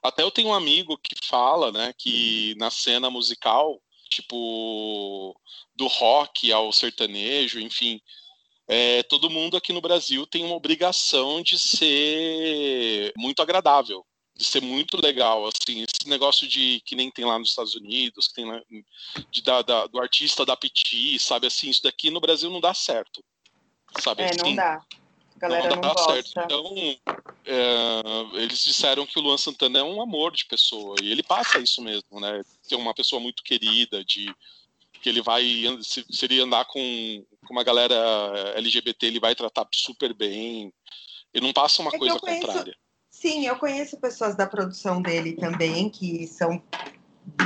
Até 0.02 0.24
eu 0.24 0.32
tenho 0.32 0.48
um 0.48 0.54
amigo 0.54 0.98
que 0.98 1.14
fala, 1.24 1.70
né, 1.70 1.94
que 1.96 2.56
na 2.58 2.70
cena 2.70 3.08
musical, 3.08 3.80
tipo, 4.10 5.34
do 5.76 5.86
rock 5.86 6.52
ao 6.52 6.72
sertanejo, 6.72 7.60
enfim, 7.60 8.00
é, 8.66 9.02
todo 9.04 9.30
mundo 9.30 9.56
aqui 9.56 9.72
no 9.72 9.80
Brasil 9.80 10.26
tem 10.26 10.44
uma 10.44 10.56
obrigação 10.56 11.40
de 11.40 11.58
ser 11.58 13.12
muito 13.16 13.40
agradável, 13.40 14.04
de 14.36 14.44
ser 14.44 14.60
muito 14.60 15.00
legal, 15.00 15.46
assim, 15.46 15.82
esse 15.84 16.08
negócio 16.08 16.46
de 16.48 16.80
que 16.84 16.96
nem 16.96 17.10
tem 17.10 17.24
lá 17.24 17.38
nos 17.38 17.50
Estados 17.50 17.74
Unidos, 17.74 18.26
que 18.28 18.34
tem 18.34 18.44
lá, 18.44 18.60
de, 19.30 19.42
da, 19.42 19.62
da, 19.62 19.86
do 19.86 20.00
artista 20.00 20.44
da 20.44 20.56
Piti, 20.56 21.18
sabe 21.18 21.46
assim, 21.46 21.70
isso 21.70 21.82
daqui 21.82 22.10
no 22.10 22.20
Brasil 22.20 22.50
não 22.50 22.60
dá 22.60 22.74
certo, 22.74 23.24
sabe? 24.00 24.22
É, 24.22 24.30
assim, 24.30 24.38
não 24.42 24.54
dá. 24.56 24.84
A 25.36 25.38
galera 25.38 25.68
não, 25.68 25.76
não 25.76 25.94
dá 25.94 26.02
certo. 26.02 26.32
Então, 26.36 26.74
é, 27.44 28.42
eles 28.42 28.64
disseram 28.64 29.06
que 29.06 29.18
o 29.18 29.22
Luan 29.22 29.38
Santana 29.38 29.78
é 29.78 29.82
um 29.82 30.02
amor 30.02 30.32
de 30.32 30.46
pessoa 30.46 30.96
e 31.02 31.10
ele 31.10 31.22
passa 31.22 31.60
isso 31.60 31.80
mesmo, 31.80 32.20
né? 32.20 32.42
Ser 32.62 32.76
uma 32.76 32.94
pessoa 32.94 33.20
muito 33.20 33.42
querida, 33.42 34.04
de 34.04 34.34
que 35.00 35.08
ele 35.08 35.20
vai 35.20 35.44
se, 35.82 36.04
se 36.10 36.24
ele 36.24 36.40
andar 36.40 36.64
com, 36.64 36.80
com 37.46 37.52
uma 37.52 37.62
galera 37.62 37.94
LGBT, 38.56 39.06
ele 39.06 39.20
vai 39.20 39.34
tratar 39.34 39.68
super 39.72 40.14
bem. 40.14 40.72
Ele 41.32 41.44
não 41.44 41.52
passa 41.52 41.82
uma 41.82 41.94
é 41.94 41.98
coisa 41.98 42.18
conheço, 42.18 42.40
contrária. 42.40 42.76
Sim, 43.24 43.46
eu 43.46 43.56
conheço 43.56 43.96
pessoas 43.96 44.36
da 44.36 44.46
produção 44.46 45.00
dele 45.00 45.32
também 45.32 45.88
que 45.88 46.26
são 46.26 46.62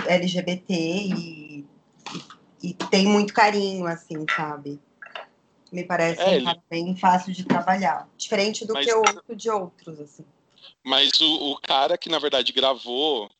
LGBT 0.08 0.74
e, 0.74 1.60
e, 1.62 1.64
e 2.64 2.74
tem 2.74 3.06
muito 3.06 3.32
carinho, 3.32 3.86
assim, 3.86 4.26
sabe? 4.34 4.80
Me 5.70 5.84
parece 5.84 6.20
é, 6.20 6.34
ele... 6.34 6.46
bem 6.68 6.96
fácil 6.96 7.32
de 7.32 7.44
trabalhar. 7.44 8.08
Diferente 8.16 8.66
do 8.66 8.72
Mas... 8.72 8.86
que 8.86 8.92
eu 8.92 8.98
ouço 8.98 9.36
de 9.36 9.50
outros, 9.50 10.00
assim. 10.00 10.24
Mas 10.84 11.12
o, 11.20 11.52
o 11.52 11.60
cara 11.60 11.96
que, 11.96 12.08
na 12.08 12.18
verdade, 12.18 12.52
gravou 12.52 13.30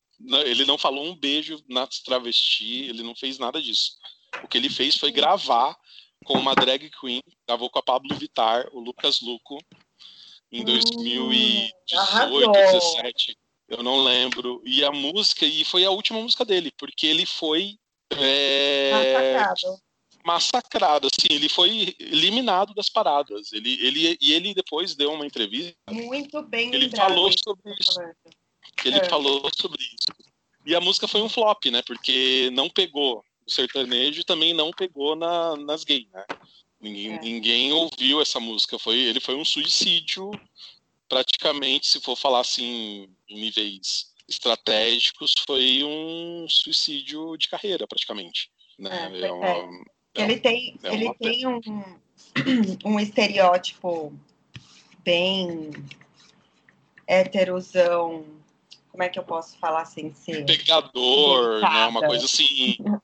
ele 0.46 0.64
não 0.64 0.78
falou 0.78 1.04
um 1.04 1.16
beijo 1.16 1.60
na 1.68 1.88
travesti, 2.04 2.84
ele 2.84 3.02
não 3.02 3.16
fez 3.16 3.36
nada 3.36 3.60
disso. 3.60 3.96
O 4.44 4.46
que 4.46 4.58
ele 4.58 4.70
fez 4.70 4.96
foi 4.96 5.10
gravar 5.10 5.76
com 6.24 6.34
uma 6.34 6.54
drag 6.54 6.88
queen, 7.00 7.20
gravou 7.48 7.68
com 7.68 7.80
a 7.80 7.82
Pablo 7.82 8.16
Vitar, 8.16 8.68
o 8.72 8.78
Lucas 8.78 9.20
Luco, 9.20 9.58
em 10.50 10.64
2018, 10.64 11.72
2017, 12.30 13.36
eu 13.68 13.82
não 13.82 14.02
lembro. 14.02 14.62
E 14.64 14.82
a 14.84 14.90
música, 14.90 15.44
e 15.44 15.64
foi 15.64 15.84
a 15.84 15.90
última 15.90 16.20
música 16.20 16.44
dele, 16.44 16.72
porque 16.78 17.06
ele 17.06 17.26
foi 17.26 17.76
é, 18.10 18.92
massacrado. 18.92 19.82
massacrado, 20.24 21.08
assim, 21.08 21.28
ele 21.30 21.48
foi 21.48 21.94
eliminado 21.98 22.74
das 22.74 22.88
paradas. 22.88 23.52
Ele, 23.52 23.74
ele, 23.86 24.18
e 24.20 24.32
ele 24.32 24.54
depois 24.54 24.94
deu 24.94 25.12
uma 25.12 25.26
entrevista. 25.26 25.76
Muito 25.90 26.42
bem 26.42 26.68
Ele 26.68 26.86
lembrado, 26.86 27.08
falou 27.08 27.30
sobre 27.32 27.74
isso. 27.78 28.00
Ele 28.84 28.98
é. 28.98 29.04
falou 29.04 29.50
sobre 29.60 29.82
isso. 29.82 30.28
E 30.64 30.74
a 30.74 30.80
música 30.80 31.08
foi 31.08 31.20
um 31.20 31.28
flop, 31.28 31.66
né? 31.66 31.82
Porque 31.82 32.50
não 32.52 32.68
pegou 32.68 33.24
o 33.46 33.50
sertanejo 33.50 34.20
e 34.20 34.24
também 34.24 34.52
não 34.52 34.70
pegou 34.70 35.16
na, 35.16 35.56
nas 35.56 35.84
gays, 35.84 36.06
né? 36.10 36.24
Ninguém, 36.80 37.12
é. 37.12 37.20
ninguém 37.20 37.72
ouviu 37.72 38.20
essa 38.20 38.38
música. 38.38 38.78
Foi, 38.78 38.96
ele 38.96 39.20
foi 39.20 39.34
um 39.34 39.44
suicídio, 39.44 40.30
praticamente, 41.08 41.86
se 41.86 42.00
for 42.00 42.16
falar 42.16 42.40
assim, 42.40 43.08
em 43.28 43.40
níveis 43.40 44.12
estratégicos, 44.28 45.34
foi 45.46 45.82
um 45.82 46.46
suicídio 46.48 47.36
de 47.36 47.48
carreira, 47.48 47.86
praticamente. 47.86 48.50
Né? 48.78 49.10
É, 49.12 49.26
é 49.26 49.32
uma, 49.32 49.46
é 50.14 50.22
ele 50.22 50.38
tem, 50.38 50.78
é 50.82 50.94
ele 50.94 51.14
tem 51.14 51.46
um, 51.46 51.60
um 52.84 53.00
estereótipo 53.00 54.12
bem 55.02 55.70
heterosão 57.06 58.38
como 58.98 59.04
é 59.04 59.08
que 59.08 59.18
eu 59.18 59.22
posso 59.22 59.56
falar 59.58 59.84
sem 59.84 60.12
ser 60.12 60.44
pegador, 60.44 61.60
né? 61.60 61.86
Uma 61.86 62.04
coisa 62.04 62.24
assim. 62.24 62.76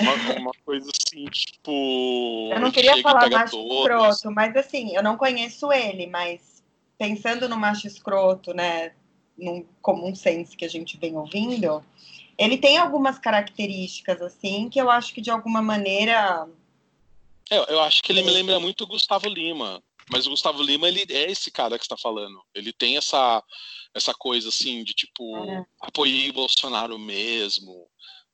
uma, 0.00 0.38
uma, 0.40 0.52
coisa 0.64 0.90
assim, 0.90 1.24
tipo. 1.26 2.50
Eu 2.52 2.60
não 2.60 2.70
queria 2.70 3.00
falar 3.02 3.28
macho 3.30 3.56
escroto, 3.56 4.30
mas 4.30 4.56
assim, 4.56 4.94
eu 4.94 5.02
não 5.02 5.16
conheço 5.16 5.72
ele, 5.72 6.06
mas 6.06 6.62
pensando 6.96 7.48
no 7.48 7.56
macho 7.56 7.86
escroto, 7.86 8.52
né? 8.54 8.92
Num 9.36 9.64
comum 9.80 10.14
sense 10.14 10.56
que 10.56 10.64
a 10.64 10.68
gente 10.68 10.96
vem 10.96 11.16
ouvindo, 11.16 11.84
ele 12.36 12.56
tem 12.56 12.76
algumas 12.76 13.18
características, 13.18 14.20
assim, 14.20 14.68
que 14.68 14.80
eu 14.80 14.90
acho 14.90 15.14
que 15.14 15.20
de 15.20 15.30
alguma 15.30 15.62
maneira. 15.62 16.48
É, 17.50 17.72
eu 17.72 17.80
acho 17.80 18.02
que 18.02 18.12
ele 18.12 18.22
me 18.22 18.30
lembra 18.30 18.58
muito 18.60 18.84
o 18.84 18.86
Gustavo 18.86 19.28
Lima. 19.28 19.82
Mas 20.10 20.26
o 20.26 20.30
Gustavo 20.30 20.62
Lima, 20.62 20.88
ele 20.88 21.04
é 21.10 21.30
esse 21.30 21.50
cara 21.50 21.78
que 21.78 21.84
está 21.84 21.96
falando. 21.96 22.42
Ele 22.54 22.72
tem 22.72 22.96
essa 22.96 23.42
essa 23.94 24.14
coisa 24.14 24.48
assim 24.48 24.84
de 24.84 24.92
tipo, 24.92 25.36
é. 25.36 25.66
apoiei 25.80 26.30
Bolsonaro 26.32 26.98
mesmo. 26.98 27.88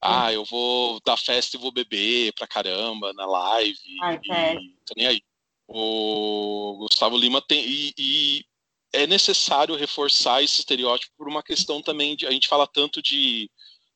Ah, 0.07 0.33
eu 0.33 0.45
vou 0.45 1.01
dar 1.05 1.17
festa 1.17 1.57
e 1.57 1.61
vou 1.61 1.73
beber 1.73 2.33
pra 2.35 2.47
caramba 2.47 3.13
na 3.15 3.25
live. 3.25 3.79
Ai, 4.03 4.21
e, 4.23 4.77
tô 4.85 4.95
nem 4.97 5.07
aí. 5.07 5.23
O 5.67 6.77
Gustavo 6.81 7.17
Lima 7.17 7.41
tem. 7.41 7.65
E, 7.67 7.95
e, 7.99 8.45
é 8.93 9.07
necessário 9.07 9.75
reforçar 9.75 10.43
esse 10.43 10.61
estereótipo 10.61 11.13
por 11.17 11.27
uma 11.27 11.43
questão 11.43 11.81
também 11.81 12.15
de. 12.15 12.27
A 12.27 12.31
gente 12.31 12.49
fala 12.49 12.67
tanto 12.67 13.01
de. 13.01 13.51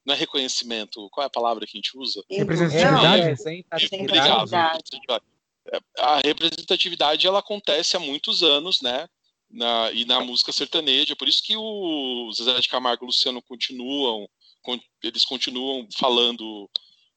Não 0.04 0.14
é 0.14 0.16
reconhecimento, 0.16 1.06
qual 1.10 1.24
é 1.24 1.26
a 1.26 1.30
palavra 1.30 1.66
que 1.66 1.76
a 1.76 1.78
gente 1.78 1.96
usa? 1.98 2.24
Representatividade. 2.30 3.22
É, 3.22 3.96
obrigado. 4.02 4.50
A 5.98 6.20
representatividade 6.24 7.26
ela 7.26 7.40
acontece 7.40 7.94
há 7.94 8.00
muitos 8.00 8.42
anos, 8.42 8.80
né? 8.80 9.06
na, 9.50 9.90
e 9.92 10.04
na 10.04 10.20
música 10.20 10.52
sertaneja. 10.52 11.16
Por 11.16 11.28
isso 11.28 11.42
que 11.42 11.56
o 11.56 12.30
Zezé 12.32 12.60
de 12.60 12.68
Camargo 12.68 13.04
e 13.04 13.06
o 13.06 13.08
Luciano 13.08 13.42
continuam, 13.42 14.20
con, 14.20 14.28
eles 15.02 15.24
continuam 15.24 15.86
falando 15.96 16.68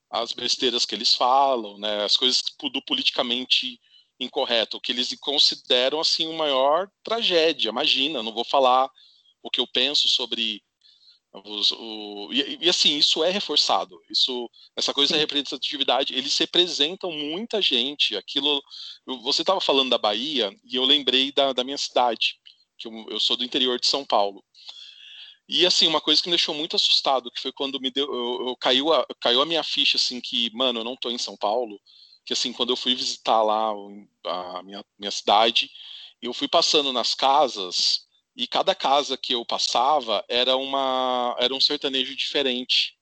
as 0.10 0.34
besteiras 0.34 0.86
que 0.86 0.94
eles 0.94 1.16
falam, 1.16 1.78
né, 1.78 2.04
as 2.04 2.18
coisas 2.18 2.42
do 2.72 2.82
politicamente 2.84 3.80
incorreto, 4.20 4.78
o 4.78 4.82
que 4.82 4.92
eles 4.92 5.16
consideram 5.20 6.00
assim 6.00 6.28
o 6.28 6.38
maior 6.38 6.90
tragédia. 7.04 7.70
Imagina, 7.70 8.22
não 8.22 8.34
vou 8.34 8.46
falar 8.46 8.90
o 9.42 9.50
que 9.50 9.60
eu 9.60 9.68
penso 9.68 10.08
sobre 10.08 10.62
os, 11.34 11.72
o, 11.72 12.30
e, 12.32 12.58
e, 12.62 12.70
assim, 12.70 12.98
isso 12.98 13.24
é 13.24 13.30
reforçado. 13.30 13.98
Isso, 14.10 14.50
essa 14.76 14.94
coisa 14.94 15.14
da 15.14 15.20
representatividade, 15.20 16.14
eles 16.14 16.38
representam 16.38 17.12
muita 17.12 17.62
gente. 17.62 18.18
Aquilo, 18.18 18.62
você 19.24 19.42
estava 19.42 19.62
falando 19.62 19.90
da 19.90 19.98
Bahia 19.98 20.54
e 20.64 20.76
eu 20.76 20.84
lembrei 20.84 21.32
da, 21.32 21.54
da 21.54 21.64
minha 21.64 21.78
cidade, 21.78 22.36
que 22.78 22.88
eu, 22.88 23.06
eu, 23.10 23.20
sou 23.20 23.38
do 23.38 23.46
interior 23.46 23.80
de 23.80 23.88
São 23.88 24.06
Paulo. 24.06 24.44
E 25.52 25.66
assim, 25.66 25.86
uma 25.86 26.00
coisa 26.00 26.22
que 26.22 26.30
me 26.30 26.36
deixou 26.38 26.56
muito 26.56 26.78
assustado, 26.78 27.30
que 27.30 27.42
foi 27.42 27.52
quando 27.52 27.78
me 27.78 27.92
deu, 27.92 28.06
eu, 28.06 28.48
eu 28.48 28.56
caiu, 28.56 28.94
a, 28.94 29.06
caiu 29.20 29.42
a 29.42 29.46
minha 29.46 29.62
ficha 29.62 29.98
assim 29.98 30.22
que, 30.22 30.50
mano, 30.56 30.80
eu 30.80 30.84
não 30.86 30.96
tô 30.96 31.12
em 31.12 31.18
São 31.18 31.36
Paulo, 31.36 31.78
que 32.26 32.32
assim, 32.32 32.54
quando 32.54 32.70
eu 32.70 32.78
fui 32.78 32.96
visitar 32.96 33.42
lá 33.42 33.74
a 34.26 34.64
minha, 34.64 34.82
minha 34.98 35.12
cidade, 35.12 35.70
eu 36.22 36.34
fui 36.34 36.48
passando 36.48 36.94
nas 36.94 37.14
casas 37.14 38.08
e 38.34 38.48
cada 38.48 38.74
casa 38.74 39.18
que 39.18 39.34
eu 39.34 39.46
passava 39.46 40.24
era 40.30 40.56
uma 40.56 41.36
era 41.38 41.54
um 41.54 41.60
sertanejo 41.60 42.16
diferente. 42.16 42.98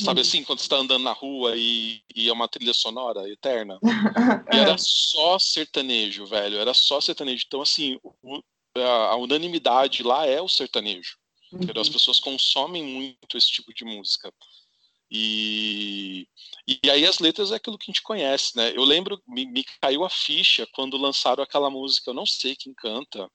Sabe 0.00 0.20
uhum. 0.20 0.26
assim, 0.26 0.42
quando 0.42 0.58
você 0.58 0.64
está 0.64 0.76
andando 0.76 1.04
na 1.04 1.12
rua 1.12 1.54
e, 1.56 2.02
e, 2.14 2.28
é 2.28 2.32
uma 2.32 2.48
trilha 2.48 2.74
sonora 2.74 3.30
eterna? 3.30 3.78
e 4.52 4.56
era 4.56 4.76
só 4.76 5.38
sertanejo, 5.38 6.26
velho. 6.26 6.58
Era 6.58 6.74
só 6.74 7.00
sertanejo. 7.00 7.44
Então, 7.46 7.62
assim, 7.62 7.98
o, 8.02 8.42
a, 8.76 9.12
a, 9.12 9.16
unanimidade 9.16 10.02
lá 10.02 10.26
é 10.26 10.42
o 10.42 10.48
sertanejo. 10.48 11.16
Uhum. 11.52 11.80
As 11.80 11.88
pessoas 11.88 12.18
consomem 12.18 12.82
muito 12.82 13.36
esse 13.36 13.50
tipo 13.50 13.72
de 13.72 13.84
música. 13.84 14.32
E, 15.10 16.26
e 16.66 16.90
aí 16.90 17.06
as 17.06 17.20
letras 17.20 17.52
é 17.52 17.56
aquilo 17.56 17.78
que 17.78 17.84
a 17.84 17.92
gente 17.92 18.02
conhece, 18.02 18.56
né? 18.56 18.72
Eu 18.74 18.82
lembro, 18.82 19.20
me, 19.26 19.46
me 19.46 19.64
caiu 19.80 20.04
a 20.04 20.10
ficha 20.10 20.66
quando 20.72 20.96
lançaram 20.96 21.42
aquela 21.42 21.70
música, 21.70 22.10
eu 22.10 22.14
não 22.14 22.26
sei 22.26 22.56
quem 22.56 22.74
canta, 22.74 23.30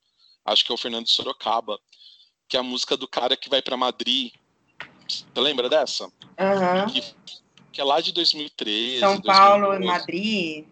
acho 0.46 0.66
que 0.66 0.72
é 0.72 0.76
o 0.76 0.78
Fernando 0.78 1.08
Sorocaba, 1.08 1.80
que 2.50 2.58
é 2.58 2.60
a 2.60 2.64
música 2.64 2.98
do 2.98 3.08
cara 3.08 3.38
que 3.38 3.50
vai 3.50 3.62
para 3.62 3.78
Madrid. 3.78 4.34
Você 5.08 5.40
lembra 5.40 5.70
dessa? 5.70 6.06
Uhum. 6.06 6.92
Que, 6.92 7.02
que, 7.72 7.82
é 7.82 7.84
lá 7.84 8.02
de 8.02 8.12
2013. 8.12 9.00
São 9.00 9.22
Paulo 9.22 9.74
e 9.74 9.86
Madrid. 9.86 10.66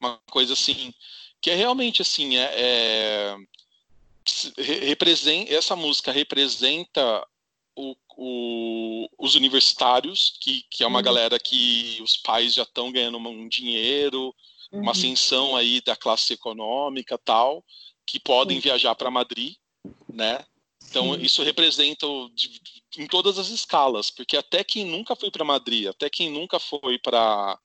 Uma 0.00 0.20
coisa 0.30 0.52
assim, 0.52 0.94
que 1.40 1.50
é 1.50 1.56
realmente 1.56 2.02
assim, 2.02 2.36
é, 2.36 2.52
é 2.54 3.36
representa, 4.56 5.52
essa 5.52 5.76
música 5.76 6.12
representa 6.12 7.26
o, 7.76 7.96
o, 8.16 9.08
os 9.18 9.34
universitários, 9.34 10.36
que, 10.40 10.64
que 10.70 10.82
é 10.82 10.86
uma 10.86 10.98
uhum. 10.98 11.04
galera 11.04 11.38
que 11.38 11.98
os 12.02 12.16
pais 12.16 12.54
já 12.54 12.64
estão 12.64 12.90
ganhando 12.90 13.18
um 13.18 13.48
dinheiro, 13.48 14.34
uhum. 14.72 14.80
uma 14.80 14.92
ascensão 14.92 15.56
aí 15.56 15.80
da 15.80 15.94
classe 15.94 16.32
econômica 16.32 17.16
tal, 17.18 17.64
que 18.06 18.18
podem 18.18 18.56
Sim. 18.56 18.62
viajar 18.62 18.94
para 18.94 19.10
Madrid, 19.10 19.54
né? 20.12 20.44
Então 20.88 21.14
Sim. 21.14 21.22
isso 21.22 21.42
representa 21.42 22.06
de, 22.34 22.60
em 22.96 23.06
todas 23.06 23.38
as 23.38 23.48
escalas, 23.48 24.10
porque 24.10 24.36
até 24.36 24.64
quem 24.64 24.84
nunca 24.84 25.14
foi 25.14 25.30
para 25.30 25.44
Madrid, 25.44 25.86
até 25.86 26.08
quem 26.10 26.30
nunca 26.30 26.58
foi 26.58 26.98
para 26.98 27.58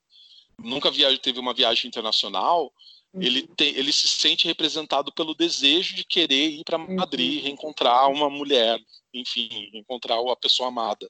nunca 0.59 0.91
teve 1.21 1.39
uma 1.39 1.53
viagem 1.53 1.87
internacional, 1.87 2.65
uhum. 2.65 2.71
Ele, 3.19 3.47
tem, 3.55 3.75
ele 3.75 3.91
se 3.91 4.07
sente 4.07 4.47
representado 4.47 5.11
pelo 5.11 5.35
desejo 5.35 5.95
de 5.95 6.03
querer 6.03 6.49
ir 6.49 6.63
para 6.63 6.77
Madrid, 6.77 7.37
uhum. 7.37 7.43
reencontrar 7.43 8.09
uma 8.09 8.29
mulher, 8.29 8.79
enfim, 9.13 9.69
encontrar 9.73 10.15
a 10.15 10.35
pessoa 10.35 10.69
amada, 10.69 11.09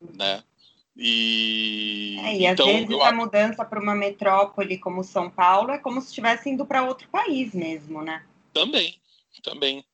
né? 0.00 0.42
E, 0.96 2.16
é, 2.20 2.36
e 2.36 2.46
então, 2.46 2.66
às 2.66 2.72
vezes 2.72 2.90
eu... 2.90 3.02
a 3.02 3.12
mudança 3.12 3.64
para 3.64 3.80
uma 3.80 3.94
metrópole 3.94 4.78
como 4.78 5.04
São 5.04 5.30
Paulo 5.30 5.70
é 5.70 5.78
como 5.78 6.00
se 6.00 6.08
estivesse 6.08 6.48
indo 6.48 6.64
para 6.64 6.84
outro 6.84 7.08
país 7.08 7.54
mesmo, 7.54 8.02
né? 8.02 8.26
Também, 8.52 8.98
também. 9.42 9.84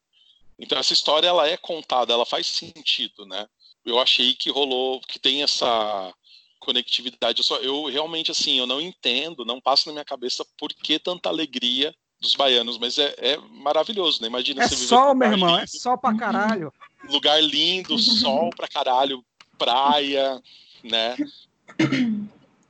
Então 0.58 0.78
essa 0.78 0.92
história 0.92 1.26
ela 1.26 1.48
é 1.48 1.56
contada, 1.56 2.12
ela 2.12 2.24
faz 2.24 2.46
sentido, 2.46 3.26
né? 3.26 3.48
Eu 3.84 3.98
achei 3.98 4.32
que 4.34 4.48
rolou, 4.48 5.00
que 5.00 5.18
tem 5.18 5.42
essa 5.42 6.14
conectividade. 6.62 7.40
Eu, 7.40 7.44
só, 7.44 7.56
eu 7.56 7.84
realmente 7.86 8.30
assim, 8.30 8.58
eu 8.58 8.66
não 8.66 8.80
entendo, 8.80 9.44
não 9.44 9.60
passa 9.60 9.88
na 9.88 9.92
minha 9.92 10.04
cabeça 10.04 10.44
por 10.56 10.72
que 10.72 10.98
tanta 10.98 11.28
alegria 11.28 11.94
dos 12.20 12.36
baianos, 12.36 12.78
mas 12.78 12.98
é, 12.98 13.14
é 13.18 13.36
maravilhoso, 13.36 14.22
né? 14.22 14.28
Imagina 14.28 14.62
é 14.62 14.68
você 14.68 14.76
só, 14.76 15.12
meu 15.12 15.32
irmão, 15.32 15.50
lindo, 15.50 15.62
é 15.62 15.66
só 15.66 15.96
pra 15.96 16.16
caralho. 16.16 16.72
Lugar 17.10 17.42
lindo, 17.42 17.98
sol 17.98 18.50
pra 18.50 18.68
caralho, 18.68 19.24
praia, 19.58 20.40
né? 20.84 21.16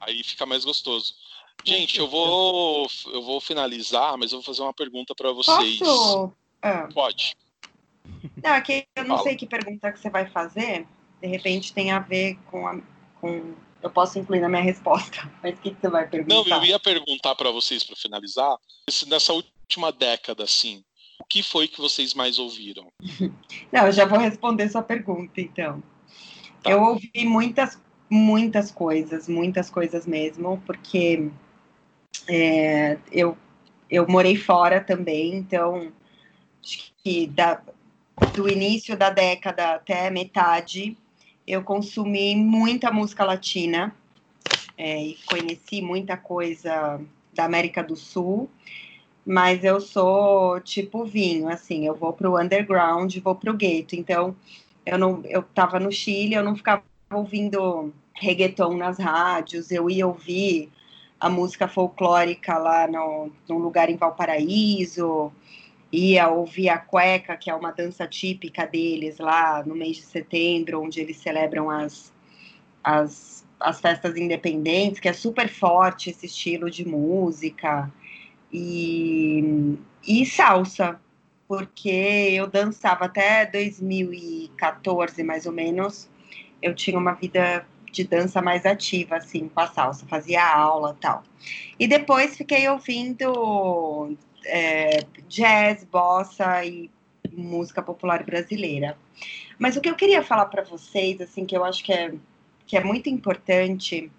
Aí 0.00 0.24
fica 0.24 0.46
mais 0.46 0.64
gostoso. 0.64 1.14
Gente, 1.64 1.98
eu 1.98 2.08
vou 2.08 2.88
eu 3.12 3.22
vou 3.22 3.40
finalizar, 3.40 4.16
mas 4.16 4.32
eu 4.32 4.38
vou 4.38 4.44
fazer 4.44 4.62
uma 4.62 4.72
pergunta 4.72 5.14
para 5.14 5.32
vocês. 5.32 5.78
Posso? 5.78 6.32
Ah. 6.62 6.88
Pode. 6.92 7.36
Não, 8.42 8.52
aqui 8.52 8.72
é 8.72 8.86
eu 8.96 9.04
não 9.04 9.16
Fala. 9.16 9.28
sei 9.28 9.36
que 9.36 9.46
pergunta 9.46 9.92
que 9.92 9.98
você 9.98 10.10
vai 10.10 10.26
fazer. 10.30 10.86
De 11.20 11.28
repente 11.28 11.72
tem 11.72 11.92
a 11.92 12.00
ver 12.00 12.36
com, 12.50 12.66
a, 12.66 12.80
com 13.20 13.54
eu 13.82 13.90
posso 13.90 14.18
incluir 14.18 14.40
na 14.40 14.48
minha 14.48 14.62
resposta, 14.62 15.30
mas 15.42 15.58
o 15.58 15.60
que, 15.60 15.70
que 15.74 15.80
você 15.80 15.88
vai 15.88 16.08
perguntar? 16.08 16.34
Não, 16.34 16.56
eu 16.58 16.64
ia 16.64 16.78
perguntar 16.78 17.34
para 17.34 17.50
vocês 17.50 17.82
para 17.82 17.96
finalizar, 17.96 18.56
nessa 19.08 19.32
última 19.32 19.90
década, 19.90 20.44
assim, 20.44 20.84
o 21.20 21.24
que 21.24 21.42
foi 21.42 21.68
que 21.68 21.80
vocês 21.80 22.14
mais 22.14 22.38
ouviram? 22.38 22.90
Não, 23.72 23.86
eu 23.86 23.92
já 23.92 24.04
vou 24.04 24.18
responder 24.18 24.68
sua 24.68 24.82
pergunta, 24.82 25.40
então. 25.40 25.82
Tá. 26.62 26.70
Eu 26.70 26.82
ouvi 26.82 27.10
muitas, 27.24 27.80
muitas 28.08 28.70
coisas, 28.70 29.28
muitas 29.28 29.68
coisas 29.68 30.06
mesmo, 30.06 30.62
porque 30.64 31.30
é, 32.28 32.98
eu, 33.10 33.36
eu 33.90 34.06
morei 34.08 34.36
fora 34.36 34.80
também, 34.80 35.34
então 35.34 35.92
acho 36.62 36.92
que 37.02 37.26
da, 37.26 37.60
do 38.34 38.48
início 38.48 38.96
da 38.96 39.10
década 39.10 39.74
até 39.74 40.08
metade 40.10 40.96
eu 41.46 41.62
consumi 41.62 42.36
muita 42.36 42.90
música 42.90 43.24
latina 43.24 43.94
é, 44.76 45.02
e 45.02 45.18
conheci 45.26 45.82
muita 45.82 46.16
coisa 46.16 47.00
da 47.34 47.44
América 47.44 47.82
do 47.82 47.96
Sul, 47.96 48.48
mas 49.24 49.64
eu 49.64 49.80
sou 49.80 50.60
tipo 50.60 51.04
vinho, 51.04 51.48
assim, 51.48 51.86
eu 51.86 51.94
vou 51.94 52.12
pro 52.12 52.40
underground, 52.40 53.16
vou 53.18 53.34
pro 53.34 53.54
gueto, 53.54 53.94
então 53.94 54.36
eu 54.84 54.98
não, 54.98 55.22
eu 55.24 55.42
tava 55.42 55.78
no 55.78 55.92
Chile, 55.92 56.34
eu 56.34 56.44
não 56.44 56.56
ficava 56.56 56.82
ouvindo 57.12 57.92
reggaeton 58.14 58.76
nas 58.76 58.98
rádios, 58.98 59.70
eu 59.70 59.88
ia 59.88 60.06
ouvir 60.06 60.70
a 61.20 61.28
música 61.28 61.68
folclórica 61.68 62.58
lá 62.58 62.86
no, 62.88 63.30
num 63.48 63.58
lugar 63.58 63.88
em 63.88 63.96
Valparaíso, 63.96 65.32
ia 65.92 66.28
ouvir 66.28 66.70
a 66.70 66.78
cueca, 66.78 67.36
que 67.36 67.50
é 67.50 67.54
uma 67.54 67.70
dança 67.70 68.06
típica 68.06 68.66
deles 68.66 69.18
lá 69.18 69.62
no 69.64 69.74
mês 69.74 69.96
de 69.96 70.04
setembro, 70.04 70.80
onde 70.82 71.00
eles 71.00 71.18
celebram 71.18 71.68
as, 71.68 72.10
as, 72.82 73.46
as 73.60 73.80
festas 73.80 74.16
independentes, 74.16 74.98
que 74.98 75.08
é 75.08 75.12
super 75.12 75.48
forte 75.48 76.08
esse 76.08 76.26
estilo 76.26 76.70
de 76.70 76.88
música. 76.88 77.92
E, 78.50 79.76
e 80.06 80.24
salsa, 80.24 80.98
porque 81.46 81.88
eu 82.32 82.46
dançava 82.46 83.04
até 83.04 83.44
2014, 83.44 85.22
mais 85.22 85.44
ou 85.44 85.52
menos. 85.52 86.08
Eu 86.62 86.74
tinha 86.74 86.98
uma 86.98 87.12
vida 87.12 87.66
de 87.90 88.04
dança 88.04 88.40
mais 88.40 88.64
ativa, 88.64 89.16
assim, 89.16 89.48
com 89.48 89.60
a 89.60 89.66
salsa, 89.66 90.06
fazia 90.06 90.42
aula 90.42 90.96
tal. 90.98 91.22
E 91.78 91.86
depois 91.86 92.36
fiquei 92.36 92.66
ouvindo 92.68 94.16
é, 94.46 95.04
jazz, 95.28 95.84
bossa 95.84 96.64
e 96.64 96.90
música 97.32 97.82
popular 97.82 98.22
brasileira. 98.22 98.96
Mas 99.58 99.76
o 99.76 99.80
que 99.80 99.88
eu 99.88 99.94
queria 99.94 100.22
falar 100.22 100.46
para 100.46 100.62
vocês, 100.62 101.20
assim, 101.20 101.44
que 101.44 101.56
eu 101.56 101.64
acho 101.64 101.84
que 101.84 101.92
é, 101.92 102.14
que 102.66 102.76
é 102.76 102.82
muito 102.82 103.08
importante 103.08 104.10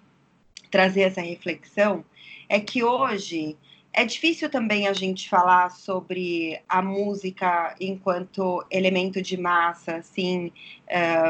trazer 0.70 1.02
essa 1.02 1.20
reflexão, 1.20 2.04
é 2.48 2.58
que 2.58 2.82
hoje 2.82 3.56
é 3.92 4.04
difícil 4.04 4.50
também 4.50 4.88
a 4.88 4.92
gente 4.92 5.28
falar 5.28 5.70
sobre 5.70 6.60
a 6.68 6.82
música 6.82 7.76
enquanto 7.80 8.64
elemento 8.68 9.22
de 9.22 9.36
massa, 9.36 9.96
assim, 9.96 10.50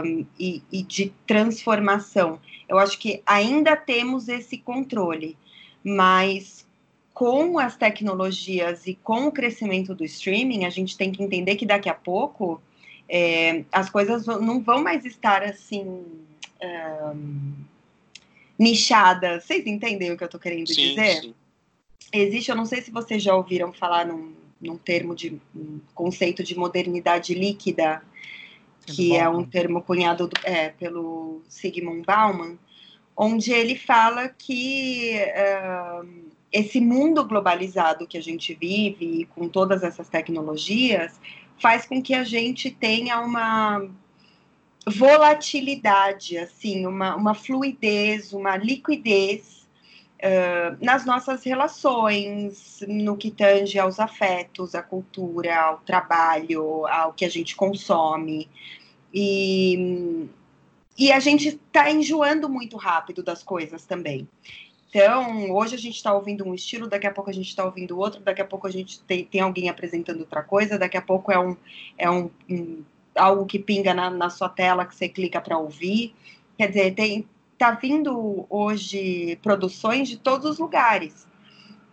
um, 0.03 0.25
e, 0.39 0.63
e 0.73 0.83
de 0.83 1.13
transformação. 1.27 2.41
Eu 2.67 2.79
acho 2.79 2.99
que 2.99 3.23
ainda 3.27 3.77
temos 3.77 4.29
esse 4.29 4.57
controle, 4.57 5.37
mas 5.85 6.64
com 7.15 7.61
as 7.61 7.77
tecnologias 7.77 8.89
e 8.89 8.97
com 8.97 9.29
o 9.29 9.33
crescimento 9.33 9.95
do 9.95 10.05
streaming, 10.05 10.65
a 10.65 10.71
gente 10.71 10.97
tem 10.97 11.12
que 11.12 11.23
entender 11.23 11.55
que 11.55 11.65
daqui 11.65 11.89
a 11.89 11.95
pouco 11.95 12.61
é, 13.09 13.65
as 13.71 13.89
coisas 13.89 14.27
não 14.27 14.61
vão 14.61 14.83
mais 14.83 15.05
estar 15.05 15.45
assim 15.45 16.05
um, 16.61 17.53
nichadas. 18.59 19.45
Vocês 19.45 19.65
entendem 19.65 20.11
o 20.11 20.17
que 20.17 20.25
eu 20.25 20.27
estou 20.27 20.41
querendo 20.41 20.67
sim, 20.67 20.89
dizer? 20.89 21.21
Sim. 21.21 21.35
Existe, 22.12 22.51
eu 22.51 22.57
não 22.57 22.67
sei 22.67 22.83
se 22.83 22.91
vocês 22.91 23.23
já 23.23 23.35
ouviram 23.35 23.73
falar 23.73 24.05
num, 24.05 24.33
num 24.61 24.77
termo 24.77 25.15
de 25.15 25.41
um 25.55 25.81
conceito 25.95 26.43
de 26.43 26.57
modernidade 26.57 27.33
líquida, 27.33 28.03
que 28.87 29.17
é 29.17 29.29
um 29.29 29.45
termo 29.45 29.83
cunhado 29.83 30.27
do, 30.27 30.37
é, 30.43 30.71
pelo 30.71 31.43
Sigmund 31.49 32.03
Bauman, 32.05 32.59
onde 33.17 33.53
ele 33.53 33.77
fala 33.77 34.29
que 34.29 35.15
uh, 35.15 36.34
esse 36.55 36.81
mundo 36.81 37.25
globalizado 37.25 38.07
que 38.07 38.17
a 38.17 38.23
gente 38.23 38.55
vive, 38.55 39.29
com 39.35 39.49
todas 39.49 39.83
essas 39.83 40.09
tecnologias, 40.09 41.21
faz 41.59 41.85
com 41.85 42.01
que 42.01 42.15
a 42.15 42.23
gente 42.23 42.71
tenha 42.71 43.21
uma 43.21 43.91
volatilidade, 44.87 46.39
assim, 46.39 46.87
uma, 46.87 47.17
uma 47.17 47.35
fluidez, 47.35 48.33
uma 48.33 48.57
liquidez 48.57 49.67
uh, 50.21 50.79
nas 50.81 51.05
nossas 51.05 51.43
relações, 51.43 52.85
no 52.87 53.16
que 53.16 53.33
tange 53.33 53.77
aos 53.77 53.99
afetos, 53.99 54.77
à 54.77 54.83
cultura, 54.83 55.61
ao 55.61 55.78
trabalho, 55.78 56.87
ao 56.87 57.12
que 57.12 57.24
a 57.24 57.28
gente 57.28 57.57
consome. 57.57 58.49
E, 59.12 60.28
e 60.97 61.11
a 61.11 61.19
gente 61.19 61.49
está 61.49 61.91
enjoando 61.91 62.49
muito 62.49 62.77
rápido 62.77 63.24
das 63.24 63.43
coisas 63.43 63.85
também. 63.85 64.28
Então, 64.95 65.51
hoje 65.51 65.75
a 65.75 65.79
gente 65.79 65.97
está 65.97 66.15
ouvindo 66.15 66.47
um 66.47 66.55
estilo, 66.55 66.87
daqui 66.87 67.05
a 67.05 67.11
pouco 67.11 67.29
a 67.29 67.33
gente 67.33 67.49
está 67.49 67.65
ouvindo 67.65 67.99
outro, 67.99 68.21
daqui 68.21 68.41
a 68.41 68.45
pouco 68.45 68.69
a 68.69 68.71
gente 68.71 69.03
tem, 69.03 69.25
tem 69.25 69.41
alguém 69.41 69.69
apresentando 69.69 70.21
outra 70.21 70.41
coisa, 70.41 70.79
daqui 70.79 70.97
a 70.97 71.03
pouco 71.03 71.33
é 71.33 71.39
um, 71.39 71.57
é 71.99 72.09
um, 72.09 72.31
um 72.49 72.85
algo 73.12 73.45
que 73.45 73.59
pinga 73.59 73.93
na, 73.93 74.09
na 74.09 74.31
sua 74.31 74.49
tela 74.49 74.87
que 74.87 74.95
você 74.95 75.09
clica 75.09 75.41
para 75.41 75.59
ouvir. 75.59 76.15
Quer 76.57 76.69
dizer, 76.69 76.95
tem, 76.95 77.29
tá 77.59 77.73
vindo 77.73 78.47
hoje 78.49 79.35
produções 79.43 80.09
de 80.09 80.16
todos 80.16 80.49
os 80.49 80.61
lugares. 80.61 81.27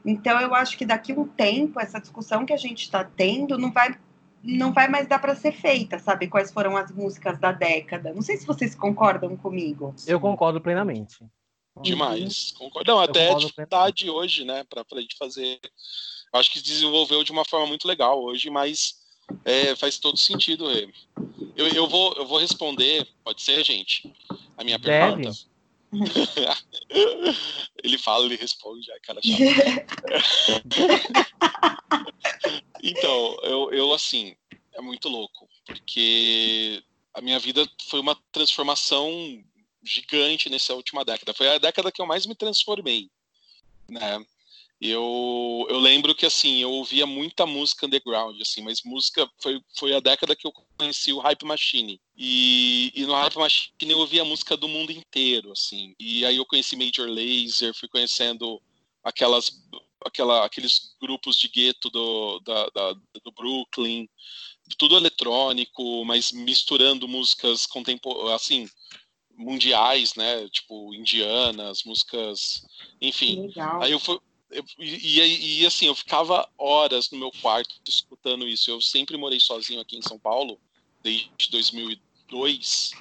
Então, 0.05 0.39
eu 0.39 0.53
acho 0.53 0.77
que 0.77 0.85
daqui 0.85 1.11
um 1.11 1.27
tempo, 1.27 1.79
essa 1.79 1.99
discussão 1.99 2.45
que 2.45 2.53
a 2.53 2.57
gente 2.57 2.83
está 2.83 3.03
tendo 3.03 3.57
não 3.57 3.71
vai, 3.71 3.97
não 4.43 4.71
vai 4.71 4.87
mais 4.87 5.07
dar 5.07 5.17
para 5.17 5.33
ser 5.33 5.53
feita, 5.53 5.97
sabe? 5.97 6.27
Quais 6.27 6.51
foram 6.53 6.77
as 6.77 6.91
músicas 6.91 7.39
da 7.39 7.51
década. 7.51 8.13
Não 8.13 8.21
sei 8.21 8.37
se 8.37 8.45
vocês 8.45 8.75
concordam 8.75 9.35
comigo. 9.35 9.91
Eu 10.05 10.19
concordo 10.19 10.61
plenamente. 10.61 11.25
Demais. 11.81 12.51
Concordo. 12.51 12.91
Não, 12.91 12.99
até 12.99 13.31
a 13.31 13.35
dificuldade 13.35 14.09
hoje, 14.09 14.43
né, 14.43 14.63
para 14.63 14.85
a 14.91 15.01
gente 15.01 15.15
fazer. 15.17 15.59
Acho 16.33 16.51
que 16.51 16.61
desenvolveu 16.61 17.23
de 17.23 17.31
uma 17.31 17.43
forma 17.43 17.67
muito 17.67 17.87
legal 17.87 18.23
hoje, 18.23 18.49
mas 18.49 19.01
é, 19.43 19.75
faz 19.75 19.99
todo 19.99 20.17
sentido. 20.17 20.69
Eu, 21.55 21.67
eu, 21.67 21.87
vou, 21.87 22.13
eu 22.13 22.25
vou 22.25 22.39
responder, 22.39 23.07
pode 23.23 23.41
ser, 23.41 23.63
gente, 23.65 24.13
a 24.57 24.63
minha 24.63 24.79
pergunta. 24.79 25.31
ele 27.83 27.97
fala, 27.97 28.25
ele 28.25 28.37
responde, 28.37 28.89
ai, 28.91 28.99
cara 29.01 29.19
então, 32.81 33.37
eu, 33.43 33.73
eu, 33.73 33.93
assim, 33.93 34.33
é 34.73 34.81
muito 34.81 35.09
louco, 35.09 35.49
porque 35.65 36.81
a 37.13 37.19
minha 37.19 37.37
vida 37.39 37.69
foi 37.89 37.99
uma 37.99 38.15
transformação 38.31 39.43
gigante 39.83 40.49
nessa 40.49 40.73
última 40.73 41.03
década. 41.03 41.33
Foi 41.33 41.47
a 41.47 41.57
década 41.57 41.91
que 41.91 42.01
eu 42.01 42.05
mais 42.05 42.25
me 42.25 42.35
transformei, 42.35 43.09
né? 43.89 44.23
Eu, 44.81 45.67
eu 45.69 45.77
lembro 45.77 46.15
que 46.15 46.25
assim, 46.25 46.57
eu 46.57 46.71
ouvia 46.71 47.05
muita 47.05 47.45
música 47.45 47.85
underground, 47.85 48.41
assim, 48.41 48.63
mas 48.63 48.81
música 48.83 49.29
foi, 49.39 49.61
foi 49.77 49.93
a 49.93 49.99
década 49.99 50.35
que 50.35 50.47
eu 50.47 50.51
conheci 50.75 51.13
o 51.13 51.19
Hype 51.19 51.45
Machine. 51.45 52.01
E, 52.17 52.91
e 52.95 53.05
no 53.05 53.13
Hype 53.13 53.37
Machine 53.37 53.91
eu 53.91 53.99
ouvia 53.99 54.25
música 54.25 54.57
do 54.57 54.67
mundo 54.67 54.91
inteiro, 54.91 55.51
assim. 55.51 55.93
E 55.99 56.25
aí 56.25 56.37
eu 56.37 56.45
conheci 56.47 56.75
Major 56.75 57.07
Lazer, 57.07 57.75
fui 57.75 57.87
conhecendo 57.87 58.59
aquelas, 59.03 59.51
aquela, 60.03 60.45
aqueles 60.45 60.95
grupos 60.99 61.37
de 61.37 61.47
gueto 61.47 61.87
do, 61.91 62.39
da, 62.39 62.65
da, 62.73 62.93
do 63.23 63.31
Brooklyn, 63.31 64.09
tudo 64.79 64.97
eletrônico, 64.97 66.03
mas 66.05 66.31
misturando 66.31 67.07
músicas 67.07 67.67
contemporâneas, 67.67 68.41
assim, 68.41 68.67
mundiais, 69.37 70.15
né? 70.15 70.47
Tipo, 70.49 70.93
indianas, 70.93 71.83
músicas, 71.83 72.65
enfim. 73.01 73.47
Legal. 73.47 73.81
Aí 73.81 73.91
eu 73.91 73.99
fui, 73.99 74.19
e, 74.79 75.19
e, 75.19 75.61
e, 75.61 75.65
assim, 75.65 75.87
eu 75.87 75.95
ficava 75.95 76.47
horas 76.57 77.09
no 77.09 77.17
meu 77.17 77.31
quarto 77.41 77.75
escutando 77.87 78.47
isso. 78.47 78.69
Eu 78.69 78.81
sempre 78.81 79.17
morei 79.17 79.39
sozinho 79.39 79.79
aqui 79.79 79.97
em 79.97 80.01
São 80.01 80.19
Paulo, 80.19 80.59
desde 81.01 81.29
2002. 81.49 82.91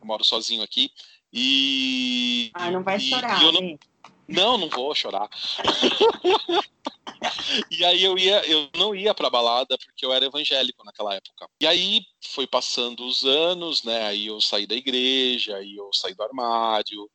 Eu 0.00 0.06
moro 0.06 0.24
sozinho 0.24 0.62
aqui. 0.62 0.90
E. 1.32 2.50
Ah, 2.54 2.70
não 2.70 2.82
vai 2.82 2.96
e, 2.96 3.00
chorar. 3.00 3.42
E 3.42 3.52
não, 3.52 3.78
não, 4.26 4.58
não 4.58 4.68
vou 4.68 4.94
chorar. 4.94 5.28
e 7.70 7.84
aí 7.84 8.02
eu 8.02 8.18
ia, 8.18 8.44
eu 8.46 8.68
não 8.76 8.94
ia 8.94 9.14
pra 9.14 9.30
balada 9.30 9.76
porque 9.78 10.04
eu 10.04 10.12
era 10.12 10.26
evangélico 10.26 10.84
naquela 10.84 11.14
época. 11.14 11.48
E 11.60 11.66
aí 11.66 12.02
foi 12.20 12.46
passando 12.46 13.04
os 13.06 13.24
anos, 13.24 13.82
né? 13.82 14.06
Aí 14.06 14.26
eu 14.26 14.40
saí 14.40 14.66
da 14.66 14.74
igreja, 14.74 15.56
aí 15.56 15.76
eu 15.76 15.90
saí 15.92 16.14
do 16.14 16.22
armário, 16.22 17.10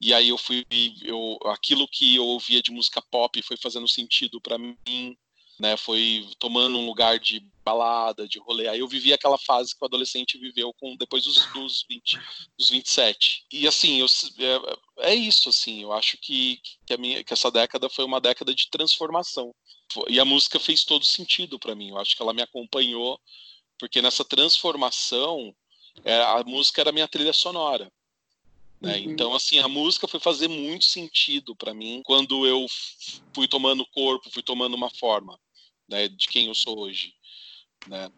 e 0.00 0.14
aí 0.14 0.28
eu 0.28 0.38
fui, 0.38 0.64
eu, 1.02 1.38
aquilo 1.46 1.88
que 1.88 2.16
eu 2.16 2.24
ouvia 2.24 2.62
de 2.62 2.70
música 2.70 3.02
pop 3.10 3.40
foi 3.42 3.56
fazendo 3.56 3.88
sentido 3.88 4.40
para 4.40 4.56
mim, 4.56 5.16
né? 5.58 5.76
Foi 5.76 6.28
tomando 6.38 6.78
um 6.78 6.86
lugar 6.86 7.18
de 7.18 7.44
balada, 7.64 8.28
de 8.28 8.38
rolê. 8.38 8.68
Aí 8.68 8.78
eu 8.78 8.86
vivi 8.86 9.12
aquela 9.12 9.36
fase 9.36 9.74
que 9.74 9.82
o 9.82 9.86
adolescente 9.86 10.38
viveu 10.38 10.72
com 10.74 10.96
depois 10.96 11.24
dos, 11.24 11.44
dos 11.52 11.84
20, 11.88 12.18
dos 12.56 12.70
27. 12.70 13.44
E 13.52 13.66
assim, 13.66 13.98
eu, 13.98 14.06
é, 14.98 15.14
isso, 15.14 15.48
assim, 15.48 15.82
eu 15.82 15.92
acho 15.92 16.16
que, 16.18 16.60
que, 16.86 16.92
a 16.92 16.96
minha, 16.96 17.22
que 17.22 17.32
essa 17.32 17.50
década 17.50 17.88
foi 17.88 18.04
uma 18.04 18.20
década 18.20 18.54
de 18.54 18.68
transformação. 18.70 19.54
E 20.08 20.20
a 20.20 20.24
música 20.24 20.58
fez 20.58 20.84
todo 20.84 21.04
sentido 21.04 21.58
para 21.58 21.74
mim. 21.74 21.90
Eu 21.90 21.98
acho 21.98 22.16
que 22.16 22.22
ela 22.22 22.34
me 22.34 22.42
acompanhou, 22.42 23.20
porque 23.78 24.02
nessa 24.02 24.24
transformação, 24.24 25.54
é, 26.04 26.20
a 26.20 26.42
música 26.44 26.80
era 26.80 26.90
a 26.90 26.92
minha 26.92 27.08
trilha 27.08 27.32
sonora. 27.32 27.90
Né? 28.80 28.96
Uhum. 28.98 29.10
Então, 29.10 29.34
assim, 29.34 29.58
a 29.58 29.68
música 29.68 30.06
foi 30.06 30.20
fazer 30.20 30.48
muito 30.48 30.84
sentido 30.84 31.54
para 31.56 31.74
mim 31.74 32.02
quando 32.04 32.46
eu 32.46 32.66
fui 33.34 33.48
tomando 33.48 33.86
corpo, 33.86 34.30
fui 34.30 34.42
tomando 34.42 34.74
uma 34.74 34.90
forma 34.90 35.38
né, 35.88 36.08
de 36.08 36.28
quem 36.28 36.46
eu 36.46 36.54
sou 36.54 36.78
hoje. 36.78 37.14
Né? 37.86 38.10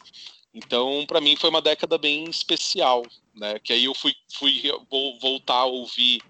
Então, 0.52 1.04
para 1.06 1.20
mim, 1.20 1.36
foi 1.36 1.48
uma 1.48 1.62
década 1.62 1.96
bem 1.96 2.24
especial, 2.24 3.02
né? 3.34 3.58
Que 3.60 3.72
aí 3.72 3.84
eu 3.84 3.94
fui, 3.94 4.14
fui 4.32 4.62
vou 4.90 5.18
voltar 5.20 5.54
a 5.60 5.64
ouvir, 5.64 6.20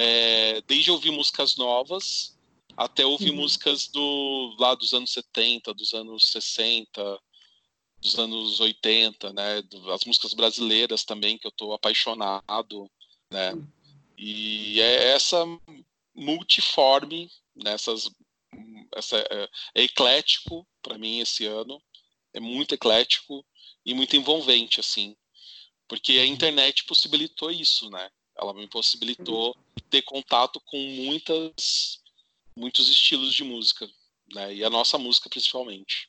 é, 0.00 0.60
desde 0.62 0.92
ouvir 0.92 1.10
músicas 1.10 1.56
novas 1.56 2.38
até 2.76 3.04
ouvir 3.04 3.30
uhum. 3.30 3.38
músicas 3.38 3.88
do 3.88 4.54
lá 4.56 4.72
dos 4.76 4.94
anos 4.94 5.12
70, 5.12 5.74
dos 5.74 5.92
anos 5.92 6.30
60, 6.30 7.20
dos 8.00 8.16
anos 8.16 8.60
80, 8.60 9.32
né? 9.32 9.60
As 9.92 10.04
músicas 10.04 10.32
brasileiras 10.32 11.02
também, 11.04 11.36
que 11.36 11.48
eu 11.48 11.50
estou 11.50 11.72
apaixonado 11.72 12.88
né? 13.30 13.52
E 14.16 14.80
é 14.80 15.08
essa 15.12 15.44
multiforme, 16.14 17.30
nessas, 17.54 18.08
essa, 18.94 19.18
é, 19.18 19.48
é 19.74 19.82
eclético 19.82 20.66
para 20.80 20.98
mim 20.98 21.18
esse 21.18 21.46
ano, 21.46 21.82
é 22.32 22.40
muito 22.40 22.74
eclético 22.74 23.44
e 23.84 23.94
muito 23.94 24.16
envolvente, 24.16 24.80
assim, 24.80 25.16
porque 25.88 26.12
a 26.12 26.22
uhum. 26.22 26.26
internet 26.26 26.84
possibilitou 26.84 27.50
isso, 27.50 27.90
né? 27.90 28.10
Ela 28.40 28.54
me 28.54 28.68
possibilitou 28.68 29.56
ter 29.90 30.02
contato 30.02 30.60
com 30.66 30.76
muitas, 30.76 32.00
muitos 32.56 32.88
estilos 32.88 33.32
de 33.34 33.44
música, 33.44 33.88
né? 34.34 34.54
E 34.54 34.64
a 34.64 34.70
nossa 34.70 34.98
música 34.98 35.28
principalmente. 35.28 36.08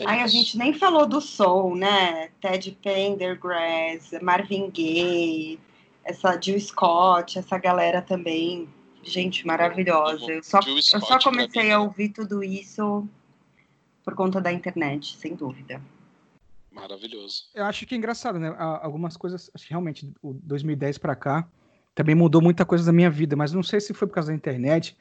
É 0.00 0.06
Ai, 0.06 0.20
a 0.20 0.26
gente 0.26 0.58
nem 0.58 0.72
falou 0.72 1.06
do 1.06 1.20
soul, 1.20 1.76
né? 1.76 2.28
Ted 2.40 2.72
Pendergrass, 2.82 4.12
Marvin 4.22 4.70
Gaye, 4.70 5.58
essa 6.04 6.38
Jill 6.40 6.60
Scott, 6.60 7.38
essa 7.38 7.58
galera 7.58 8.02
também, 8.02 8.68
gente 9.02 9.46
maravilhosa. 9.46 10.32
Eu 10.32 10.42
só, 10.42 10.60
eu 10.66 11.00
só 11.00 11.18
comecei 11.18 11.70
a 11.70 11.80
ouvir 11.80 12.10
tudo 12.10 12.42
isso 12.42 13.08
por 14.04 14.14
conta 14.14 14.40
da 14.40 14.52
internet, 14.52 15.16
sem 15.16 15.34
dúvida. 15.34 15.80
Maravilhoso. 16.74 17.44
Eu 17.54 17.64
acho 17.64 17.86
que 17.86 17.94
é 17.94 17.98
engraçado, 17.98 18.38
né? 18.38 18.54
Algumas 18.58 19.16
coisas, 19.16 19.50
acho 19.54 19.64
que 19.64 19.70
realmente, 19.70 20.12
o 20.20 20.34
2010 20.34 20.98
para 20.98 21.14
cá, 21.14 21.48
também 21.94 22.14
mudou 22.14 22.42
muita 22.42 22.64
coisa 22.64 22.84
da 22.84 22.92
minha 22.92 23.08
vida, 23.08 23.36
mas 23.36 23.52
não 23.52 23.62
sei 23.62 23.80
se 23.80 23.94
foi 23.94 24.08
por 24.08 24.14
causa 24.14 24.32
da 24.32 24.36
internet. 24.36 24.96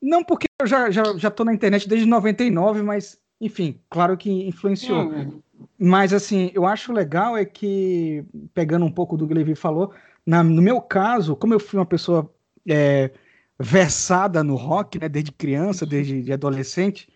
Não 0.00 0.22
porque 0.22 0.46
eu 0.60 0.66
já, 0.66 0.90
já, 0.90 1.16
já 1.16 1.30
tô 1.30 1.44
na 1.44 1.52
internet 1.52 1.88
desde 1.88 2.06
99, 2.06 2.82
mas, 2.82 3.20
enfim, 3.40 3.80
claro 3.90 4.16
que 4.16 4.30
influenciou. 4.30 5.02
Hum. 5.02 5.42
Mas, 5.78 6.12
assim, 6.12 6.50
eu 6.54 6.64
acho 6.64 6.92
legal 6.92 7.36
é 7.36 7.44
que, 7.44 8.24
pegando 8.54 8.86
um 8.86 8.92
pouco 8.92 9.16
do 9.16 9.26
que 9.26 9.32
o 9.32 9.36
Levi 9.36 9.54
falou, 9.54 9.92
na, 10.24 10.44
no 10.44 10.62
meu 10.62 10.80
caso, 10.80 11.34
como 11.34 11.54
eu 11.54 11.60
fui 11.60 11.78
uma 11.78 11.86
pessoa 11.86 12.32
é, 12.68 13.10
versada 13.58 14.44
no 14.44 14.54
rock, 14.54 14.98
né, 14.98 15.08
desde 15.08 15.32
criança, 15.32 15.84
desde 15.84 16.22
de 16.22 16.32
adolescente, 16.32 17.08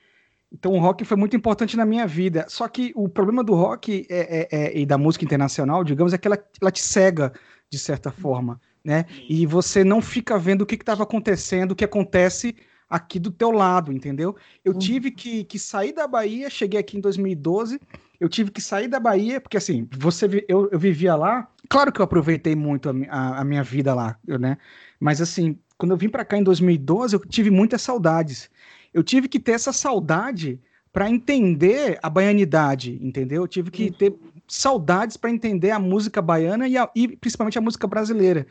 então 0.52 0.72
o 0.72 0.80
rock 0.80 1.04
foi 1.04 1.16
muito 1.16 1.36
importante 1.36 1.76
na 1.76 1.84
minha 1.84 2.06
vida. 2.06 2.46
Só 2.48 2.66
que 2.68 2.92
o 2.94 3.08
problema 3.08 3.44
do 3.44 3.54
rock 3.54 4.06
é, 4.10 4.18
é, 4.18 4.48
é, 4.50 4.78
e 4.78 4.84
da 4.84 4.98
música 4.98 5.24
internacional, 5.24 5.84
digamos, 5.84 6.12
é 6.12 6.18
que 6.18 6.26
ela, 6.26 6.38
ela 6.60 6.70
te 6.70 6.80
cega 6.80 7.32
de 7.70 7.78
certa 7.78 8.10
forma, 8.10 8.60
né? 8.84 9.04
E 9.28 9.46
você 9.46 9.84
não 9.84 10.02
fica 10.02 10.38
vendo 10.38 10.62
o 10.62 10.66
que 10.66 10.74
estava 10.74 11.04
acontecendo, 11.04 11.72
o 11.72 11.76
que 11.76 11.84
acontece 11.84 12.56
aqui 12.88 13.20
do 13.20 13.30
teu 13.30 13.52
lado, 13.52 13.92
entendeu? 13.92 14.34
Eu 14.64 14.72
uhum. 14.72 14.78
tive 14.78 15.12
que, 15.12 15.44
que 15.44 15.58
sair 15.58 15.92
da 15.92 16.08
Bahia, 16.08 16.50
cheguei 16.50 16.80
aqui 16.80 16.98
em 16.98 17.00
2012, 17.00 17.80
eu 18.18 18.28
tive 18.28 18.50
que 18.50 18.60
sair 18.60 18.88
da 18.88 18.98
Bahia, 18.98 19.40
porque 19.40 19.56
assim, 19.56 19.88
você 19.96 20.44
eu, 20.48 20.68
eu 20.72 20.78
vivia 20.78 21.14
lá, 21.14 21.48
claro 21.68 21.92
que 21.92 22.00
eu 22.00 22.04
aproveitei 22.04 22.56
muito 22.56 22.90
a, 22.90 22.92
a, 23.08 23.40
a 23.40 23.44
minha 23.44 23.62
vida 23.62 23.94
lá, 23.94 24.18
né? 24.26 24.58
Mas 24.98 25.20
assim, 25.20 25.56
quando 25.78 25.92
eu 25.92 25.96
vim 25.96 26.08
para 26.08 26.24
cá 26.24 26.36
em 26.36 26.42
2012, 26.42 27.14
eu 27.14 27.20
tive 27.20 27.50
muitas 27.50 27.80
saudades. 27.80 28.50
Eu 28.92 29.02
tive 29.02 29.28
que 29.28 29.38
ter 29.38 29.52
essa 29.52 29.72
saudade 29.72 30.60
para 30.92 31.08
entender 31.08 31.98
a 32.02 32.10
baianidade, 32.10 32.98
entendeu? 33.00 33.42
Eu 33.42 33.48
tive 33.48 33.70
que 33.70 33.90
ter 33.90 34.14
saudades 34.48 35.16
para 35.16 35.30
entender 35.30 35.70
a 35.70 35.78
música 35.78 36.20
baiana 36.20 36.66
e, 36.66 36.76
a, 36.76 36.90
e, 36.94 37.08
principalmente 37.16 37.58
a 37.58 37.60
música 37.60 37.86
brasileira. 37.86 38.46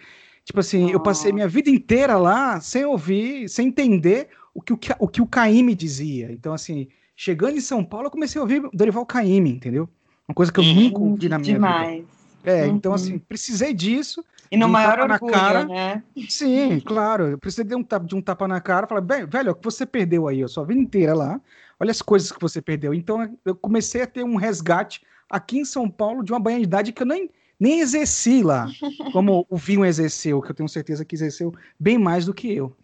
Tipo 0.45 0.61
assim, 0.61 0.86
oh. 0.86 0.91
eu 0.91 0.99
passei 0.99 1.34
minha 1.34 1.48
vida 1.48 1.70
inteira 1.70 2.18
lá 2.18 2.61
sem 2.61 2.86
ouvir, 2.86 3.49
sem 3.49 3.68
entender 3.68 4.30
o 4.53 4.61
que 4.61 4.74
o, 4.74 4.80
o, 4.99 5.07
que 5.07 5.22
o 5.22 5.28
Caíme 5.28 5.76
dizia. 5.76 6.32
Então, 6.32 6.53
assim, 6.53 6.88
chegando 7.16 7.57
em 7.57 7.61
São 7.61 7.84
Paulo, 7.84 8.07
eu 8.07 8.11
comecei 8.11 8.40
a 8.40 8.41
ouvir 8.41 8.61
Dorival 8.74 9.06
Caymmi, 9.06 9.52
entendeu? 9.52 9.90
Uma 10.28 10.36
coisa 10.36 10.52
que 10.52 10.60
eu 10.60 10.64
nunca 10.64 10.99
ouvi 10.99 11.28
na 11.28 11.38
minha 11.38 11.53
Demais. 11.53 11.98
vida. 11.98 12.07
É, 12.44 12.66
uhum. 12.66 12.76
então 12.76 12.94
assim, 12.94 13.18
precisei 13.18 13.74
disso. 13.74 14.24
E 14.52 14.58
no 14.58 14.66
um 14.66 14.70
maior 14.70 15.00
orgulho, 15.00 15.32
cara. 15.32 15.66
né? 15.66 16.04
Sim, 16.28 16.80
claro. 16.80 17.28
Eu 17.28 17.38
precisei 17.38 17.66
de 17.66 17.76
um, 17.76 17.84
tapa, 17.84 18.06
de 18.06 18.16
um 18.16 18.22
tapa 18.22 18.48
na 18.48 18.60
cara. 18.60 18.88
Falar, 18.88 19.02
bem, 19.02 19.26
velho, 19.26 19.52
o 19.52 19.56
que 19.56 19.64
você 19.64 19.86
perdeu 19.86 20.28
aí, 20.28 20.44
a 20.44 20.48
sua 20.48 20.66
vida 20.66 20.80
inteira 20.80 21.14
lá. 21.14 21.40
Olha 21.80 21.92
as 21.92 22.02
coisas 22.02 22.32
que 22.32 22.42
você 22.42 22.62
perdeu. 22.62 22.94
Então 22.94 23.38
eu 23.46 23.56
comecei 23.56 24.02
a 24.02 24.08
ter 24.08 24.24
um 24.24 24.36
resgate 24.36 25.02
aqui 25.30 25.60
em 25.60 25.66
São 25.66 25.90
Paulo 25.90 26.24
de 26.24 26.32
uma 26.32 26.40
banhadidade 26.40 26.92
que 26.92 27.02
eu 27.04 27.08
nem, 27.08 27.30
nem 27.60 27.80
exerci 27.80 28.42
lá, 28.42 28.68
como 29.14 29.46
o 29.50 29.56
Vinho 29.56 29.86
exerceu, 29.86 30.42
que 30.42 30.52
eu 30.52 30.56
tenho 30.56 30.68
certeza 30.68 31.06
que 31.06 31.16
exerceu 31.16 31.54
bem 31.80 31.98
mais 31.98 32.26
do 32.26 32.34
que 32.34 32.52
eu. 32.52 32.76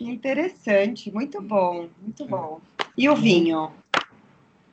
Interessante, 0.00 1.10
muito 1.10 1.40
bom, 1.40 1.88
muito 2.00 2.26
bom. 2.26 2.60
E 2.96 3.08
o 3.08 3.16
vinho? 3.16 3.72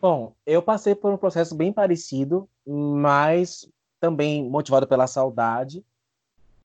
Bom, 0.02 0.34
eu 0.46 0.62
passei 0.62 0.94
por 0.94 1.14
um 1.14 1.18
processo 1.18 1.56
bem 1.56 1.72
parecido, 1.72 2.48
mas 2.66 3.68
também 4.00 4.48
motivado 4.48 4.88
pela 4.88 5.08
saudade. 5.08 5.84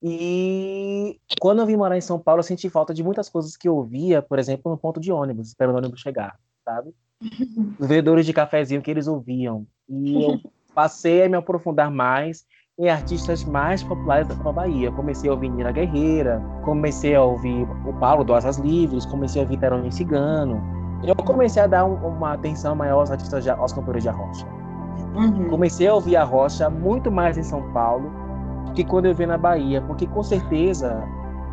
E 0.08 1.18
quando 1.40 1.58
eu 1.58 1.66
vim 1.66 1.74
morar 1.74 1.98
em 1.98 2.00
São 2.00 2.16
Paulo, 2.16 2.38
eu 2.38 2.44
senti 2.44 2.70
falta 2.70 2.94
de 2.94 3.02
muitas 3.02 3.28
coisas 3.28 3.56
que 3.56 3.68
eu 3.68 3.82
via, 3.82 4.22
por 4.22 4.38
exemplo, 4.38 4.70
no 4.70 4.78
ponto 4.78 5.00
de 5.00 5.10
ônibus, 5.10 5.48
esperando 5.48 5.74
o 5.74 5.78
ônibus 5.78 6.00
chegar, 6.00 6.38
sabe? 6.64 6.94
Os 7.76 7.88
vendedores 7.88 8.24
de 8.24 8.32
cafezinho 8.32 8.80
que 8.80 8.88
eles 8.88 9.08
ouviam. 9.08 9.66
E 9.88 10.22
eu 10.22 10.40
passei 10.72 11.24
a 11.24 11.28
me 11.28 11.36
aprofundar 11.36 11.90
mais 11.90 12.46
em 12.78 12.88
artistas 12.88 13.42
mais 13.42 13.82
populares 13.82 14.28
da 14.28 14.52
Bahia. 14.52 14.92
Comecei 14.92 15.28
a 15.28 15.32
ouvir 15.32 15.48
Nina 15.48 15.72
Guerreira, 15.72 16.40
comecei 16.64 17.16
a 17.16 17.24
ouvir 17.24 17.66
o 17.84 17.92
Paulo 17.94 18.22
do 18.22 18.32
Asas 18.32 18.58
Livres, 18.58 19.04
comecei 19.06 19.42
a 19.42 19.44
ouvir 19.44 19.58
Terone 19.58 19.90
Cigano. 19.90 20.62
Eu 21.02 21.16
comecei 21.16 21.62
a 21.62 21.66
dar 21.66 21.84
um, 21.84 21.94
uma 21.94 22.34
atenção 22.34 22.76
maior 22.76 23.00
aos 23.00 23.10
artistas, 23.10 23.42
de, 23.42 23.50
aos 23.50 23.72
cantores 23.72 24.04
de 24.04 24.08
arrocha. 24.08 24.46
Uhum. 25.16 25.48
Comecei 25.48 25.88
a 25.88 25.94
ouvir 25.94 26.14
a 26.14 26.22
rocha 26.22 26.70
muito 26.70 27.10
mais 27.10 27.36
em 27.36 27.42
São 27.42 27.72
Paulo 27.72 28.25
que 28.76 28.84
quando 28.84 29.06
eu 29.06 29.14
vi 29.14 29.24
na 29.24 29.38
Bahia, 29.38 29.80
porque 29.80 30.06
com 30.06 30.22
certeza, 30.22 31.02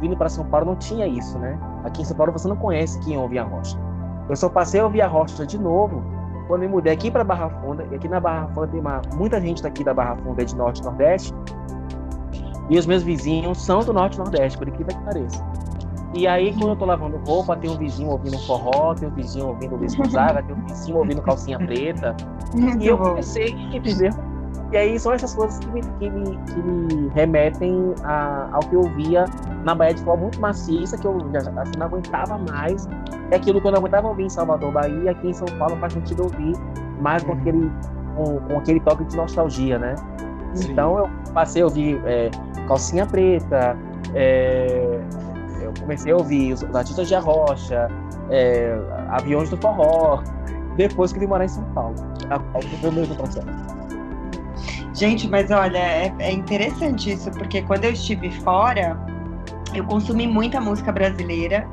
vindo 0.01 0.15
para 0.15 0.27
São 0.27 0.45
Paulo 0.45 0.67
não 0.67 0.75
tinha 0.75 1.07
isso, 1.07 1.39
né? 1.39 1.57
Aqui 1.85 2.01
em 2.01 2.05
São 2.05 2.17
Paulo 2.17 2.33
você 2.33 2.47
não 2.49 2.57
conhece 2.57 2.99
quem 2.99 3.17
ouve 3.17 3.39
a 3.39 3.43
rocha. 3.43 3.79
Eu 4.29 4.35
só 4.35 4.49
passei 4.49 4.81
a 4.81 4.83
ouvir 4.83 5.01
a 5.01 5.07
rocha 5.07 5.45
de 5.45 5.57
novo 5.57 6.03
quando 6.47 6.61
me 6.61 6.67
mudei 6.67 6.91
aqui 6.91 7.09
para 7.09 7.23
Barra 7.23 7.49
Funda. 7.49 7.87
E 7.89 7.95
aqui 7.95 8.09
na 8.09 8.19
Barra 8.19 8.47
Funda 8.49 8.67
tem 8.67 8.79
uma, 8.81 9.01
muita 9.15 9.39
gente 9.39 9.63
daqui 9.63 9.85
da 9.85 9.93
Barra 9.93 10.17
Funda 10.17 10.41
é 10.41 10.45
de 10.45 10.55
Norte 10.55 10.81
e 10.81 10.83
Nordeste. 10.83 11.33
E 12.69 12.77
os 12.77 12.85
meus 12.85 13.03
vizinhos 13.03 13.57
são 13.61 13.79
do 13.79 13.93
Norte 13.93 14.15
e 14.15 14.19
Nordeste, 14.19 14.57
por 14.57 14.67
incrível 14.67 14.95
que 14.95 15.03
pareça. 15.03 15.45
E 16.13 16.27
aí, 16.27 16.53
quando 16.53 16.69
eu 16.69 16.75
tô 16.75 16.85
lavando 16.85 17.17
roupa, 17.25 17.55
tem 17.55 17.71
um 17.71 17.77
vizinho 17.77 18.09
ouvindo 18.09 18.37
forró, 18.45 18.93
tem 18.93 19.07
um 19.07 19.11
vizinho 19.11 19.47
ouvindo 19.47 19.75
Luiz 19.77 19.95
Gonzaga, 19.95 20.43
tem 20.43 20.55
um 20.55 20.65
vizinho 20.65 20.97
ouvindo 20.97 21.21
calcinha 21.21 21.57
preta. 21.57 22.15
e 22.79 22.87
eu 22.87 22.97
comecei, 22.97 23.49
entendeu? 23.73 24.11
E 24.73 24.77
aí 24.77 24.99
são 24.99 25.13
essas 25.13 25.35
coisas 25.35 25.59
que 25.59 25.67
me, 25.67 25.81
que 25.99 26.09
me, 26.09 26.35
que 26.35 26.59
me 26.59 27.07
remetem 27.09 27.93
a, 28.03 28.49
ao 28.53 28.59
que 28.61 28.75
eu 28.75 28.81
via 28.95 29.25
na 29.63 29.75
Bahia 29.75 29.93
de 29.93 30.01
forma 30.01 30.23
muito 30.23 30.41
maciça, 30.41 30.97
que 30.97 31.05
eu 31.05 31.19
já 31.31 31.39
assim, 31.61 31.77
não 31.77 31.85
aguentava 31.85 32.39
mais. 32.39 32.89
É 33.29 33.35
aquilo 33.35 33.61
que 33.61 33.67
eu 33.67 33.71
não 33.71 33.77
aguentava 33.77 34.07
ouvir 34.07 34.23
em 34.23 34.29
Salvador, 34.29 34.71
Bahia, 34.71 35.11
aqui 35.11 35.27
em 35.27 35.33
São 35.33 35.47
Paulo 35.59 35.77
faz 35.77 35.93
sentido 35.93 36.23
ouvir, 36.23 36.55
mais 36.99 37.21
com 37.21 37.33
uhum. 37.33 37.39
aquele, 37.39 37.71
com, 38.15 38.39
com, 38.39 38.57
aquele 38.57 38.79
toque 38.79 39.03
de 39.03 39.15
nostalgia, 39.15 39.77
né? 39.77 39.93
Sim. 40.55 40.71
Então 40.71 40.97
eu 40.97 41.09
passei 41.35 41.61
a 41.61 41.65
ouvir 41.65 42.01
é, 42.05 42.31
Calcinha 42.67 43.05
Preta, 43.05 43.77
é, 44.15 44.99
eu 45.61 45.71
comecei 45.79 46.11
a 46.11 46.17
ouvir 46.17 46.53
os 46.53 46.63
artistas 46.75 47.07
de 47.07 47.13
Arrocha, 47.13 47.89
é, 48.31 48.75
Aviões 49.09 49.51
do 49.51 49.57
Forró, 49.57 50.23
depois 50.75 51.13
que 51.13 51.19
vim 51.19 51.27
morar 51.27 51.45
em 51.45 51.49
São 51.49 51.63
Paulo. 51.75 51.95
Foi 52.81 52.89
o 52.89 52.93
mesmo 52.93 53.13
processo. 53.15 53.72
Gente, 54.93 55.27
mas 55.27 55.49
olha, 55.49 55.77
é, 55.77 56.13
é 56.19 56.31
interessante 56.31 57.11
isso, 57.11 57.31
porque 57.31 57.63
quando 57.63 57.85
eu 57.85 57.91
estive 57.91 58.29
fora, 58.41 58.97
eu 59.73 59.83
consumi 59.85 60.27
muita 60.27 60.61
música 60.61 60.91
brasileira 60.91 61.67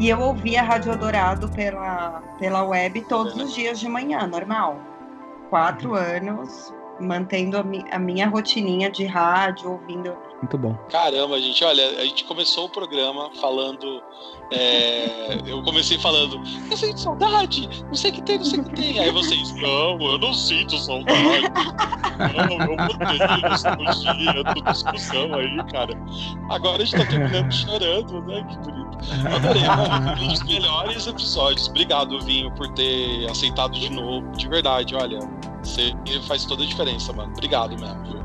e 0.00 0.08
eu 0.08 0.18
ouvia 0.20 0.60
a 0.60 0.64
Rádio 0.64 0.96
Dourado 0.98 1.48
pela, 1.50 2.20
pela 2.38 2.64
web 2.64 3.00
todos 3.02 3.36
os 3.36 3.54
dias 3.54 3.78
de 3.78 3.88
manhã, 3.88 4.26
normal. 4.26 4.76
Quatro 5.50 5.90
uhum. 5.90 5.94
anos, 5.94 6.74
mantendo 7.00 7.58
a, 7.58 7.62
mi, 7.62 7.84
a 7.90 7.98
minha 7.98 8.28
rotininha 8.28 8.90
de 8.90 9.04
rádio, 9.04 9.72
ouvindo 9.72 10.16
muito 10.44 10.58
bom. 10.58 10.74
Caramba, 10.90 11.40
gente, 11.40 11.64
olha, 11.64 12.00
a 12.00 12.04
gente 12.04 12.24
começou 12.24 12.66
o 12.66 12.68
programa 12.68 13.30
falando. 13.40 14.02
É, 14.52 15.38
eu 15.46 15.62
comecei 15.62 15.98
falando, 15.98 16.38
eu 16.70 16.76
sinto 16.76 17.00
saudade, 17.00 17.66
não 17.86 17.94
sei 17.94 18.10
o 18.10 18.14
que 18.14 18.22
tem, 18.22 18.36
não 18.36 18.44
sei 18.44 18.60
o 18.60 18.64
que 18.64 18.74
tem. 18.74 18.98
Aí 19.00 19.10
vocês, 19.10 19.54
não, 19.56 19.98
eu 19.98 20.18
não 20.18 20.34
sinto 20.34 20.76
saudade. 20.76 21.50
Não, 22.18 22.58
eu 22.60 22.76
mudei 22.76 23.48
nostalgia, 23.48 24.44
tudo 24.54 24.70
discussão 24.70 25.34
aí, 25.34 25.64
cara. 25.72 25.94
Agora 26.50 26.82
a 26.82 26.84
gente 26.84 27.02
tá 27.02 27.08
terminando 27.08 27.50
chorando, 27.50 28.22
né? 28.26 28.46
Que 28.50 28.58
bonito. 28.58 28.98
Adorei, 29.34 29.62
mano. 29.62 30.22
Um 30.22 30.28
dos 30.28 30.42
melhores 30.42 31.06
episódios. 31.06 31.68
Obrigado, 31.68 32.20
Vinho, 32.20 32.50
por 32.52 32.68
ter 32.74 33.30
aceitado 33.30 33.72
de 33.72 33.90
novo. 33.90 34.30
De 34.32 34.46
verdade, 34.46 34.94
olha. 34.94 35.18
Você 35.64 35.94
faz 36.26 36.44
toda 36.44 36.62
a 36.62 36.66
diferença, 36.66 37.12
mano. 37.12 37.32
Obrigado 37.32 37.78
mesmo, 37.78 38.02
viu? 38.04 38.22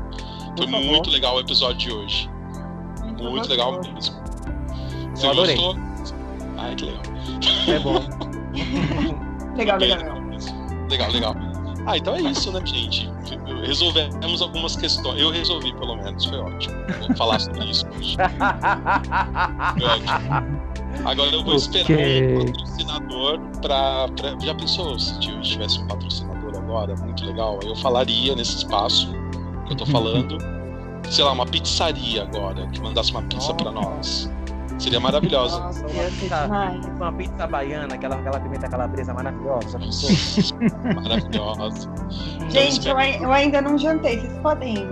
Foi 0.56 0.66
muito 0.66 1.10
legal 1.10 1.36
o 1.36 1.40
episódio 1.40 1.76
de 1.78 1.92
hoje. 1.92 2.30
Muito 3.18 3.48
legal 3.48 3.72
mesmo. 3.72 3.94
Você 5.14 5.26
Eu 5.26 5.30
adorei. 5.30 5.56
gostou? 5.56 5.76
Ai, 6.58 6.74
que 6.74 6.84
legal. 6.84 7.02
É 7.68 7.78
bom. 7.78 7.94
legal, 9.56 9.78
legal. 9.78 10.20
Legal, 10.88 11.10
legal. 11.10 11.34
Ah, 11.86 11.96
então 11.96 12.14
é 12.14 12.20
isso, 12.20 12.52
né, 12.52 12.60
gente? 12.64 13.10
Resolvemos 13.64 14.42
algumas 14.42 14.76
questões. 14.76 15.20
Eu 15.20 15.30
resolvi, 15.30 15.72
pelo 15.74 15.96
menos. 15.96 16.24
Foi 16.24 16.38
ótimo. 16.38 16.74
Vou 17.06 17.16
falar 17.16 17.40
sobre 17.40 17.64
isso 17.70 17.86
hoje. 17.88 18.16
Foi 19.78 19.88
ótimo. 19.88 20.70
Agora 21.04 21.30
eu 21.30 21.42
vou 21.42 21.54
esperar 21.54 21.84
okay. 21.84 22.36
um 22.36 22.46
patrocinador 22.46 23.40
pra, 23.62 24.08
pra, 24.08 24.38
Já 24.40 24.54
pensou 24.54 24.98
se 24.98 25.18
tivesse 25.18 25.78
um 25.80 25.86
patrocinador 25.86 26.39
agora? 26.70 26.94
Muito 26.96 27.24
legal. 27.24 27.58
Eu 27.64 27.74
falaria 27.76 28.34
nesse 28.36 28.58
espaço 28.58 29.12
que 29.66 29.72
eu 29.72 29.76
tô 29.76 29.86
falando. 29.86 30.38
sei 31.10 31.24
lá, 31.24 31.32
uma 31.32 31.46
pizzaria 31.46 32.22
agora, 32.22 32.66
que 32.68 32.80
mandasse 32.80 33.10
uma 33.10 33.22
pizza 33.22 33.52
para 33.54 33.72
nós. 33.72 34.30
Seria 34.78 35.00
maravilhosa. 35.00 35.60
Nossa, 35.60 35.86
uma, 35.86 36.10
pizza, 36.10 36.92
uma 36.96 37.12
pizza 37.12 37.46
baiana, 37.46 37.94
aquela, 37.94 38.16
aquela 38.16 38.40
pimenta 38.40 38.68
calabresa 38.68 39.12
maravilhosa. 39.12 39.78
maravilhosa. 40.94 41.90
Gente, 42.48 42.88
eu, 42.88 42.98
eu, 42.98 43.32
ainda 43.32 43.60
não 43.60 43.76
jantei. 43.76 44.20
Vocês 44.20 44.38
podem 44.38 44.88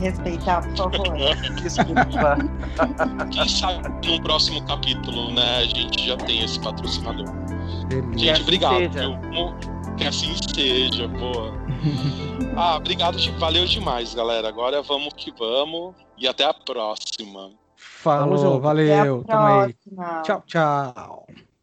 respeitar, 0.00 0.62
por 0.74 0.90
favor? 0.92 1.16
Desculpa. 1.62 2.38
Quem 3.30 3.48
sabe 3.48 4.08
no 4.08 4.20
próximo 4.22 4.60
capítulo, 4.64 5.32
né, 5.32 5.58
a 5.58 5.64
gente 5.64 6.04
já 6.04 6.16
tem 6.16 6.42
esse 6.42 6.58
patrocinador. 6.58 7.26
Gente, 8.16 8.30
assim 8.30 8.42
obrigado. 8.42 8.74
Que 9.98 10.06
assim 10.06 10.34
seja, 10.54 11.08
boa. 11.08 11.52
Ah, 12.56 12.76
obrigado, 12.76 13.16
valeu 13.38 13.64
demais, 13.66 14.14
galera. 14.14 14.48
Agora 14.48 14.82
vamos 14.82 15.14
que 15.14 15.30
vamos 15.30 15.94
e 16.16 16.26
até 16.26 16.44
a 16.44 16.52
próxima. 16.52 17.52
Falou, 17.76 18.60
valeu. 18.60 19.24
Tamo 19.24 19.46
aí. 19.46 19.76
Tchau, 20.24 20.42
tchau. 20.44 21.26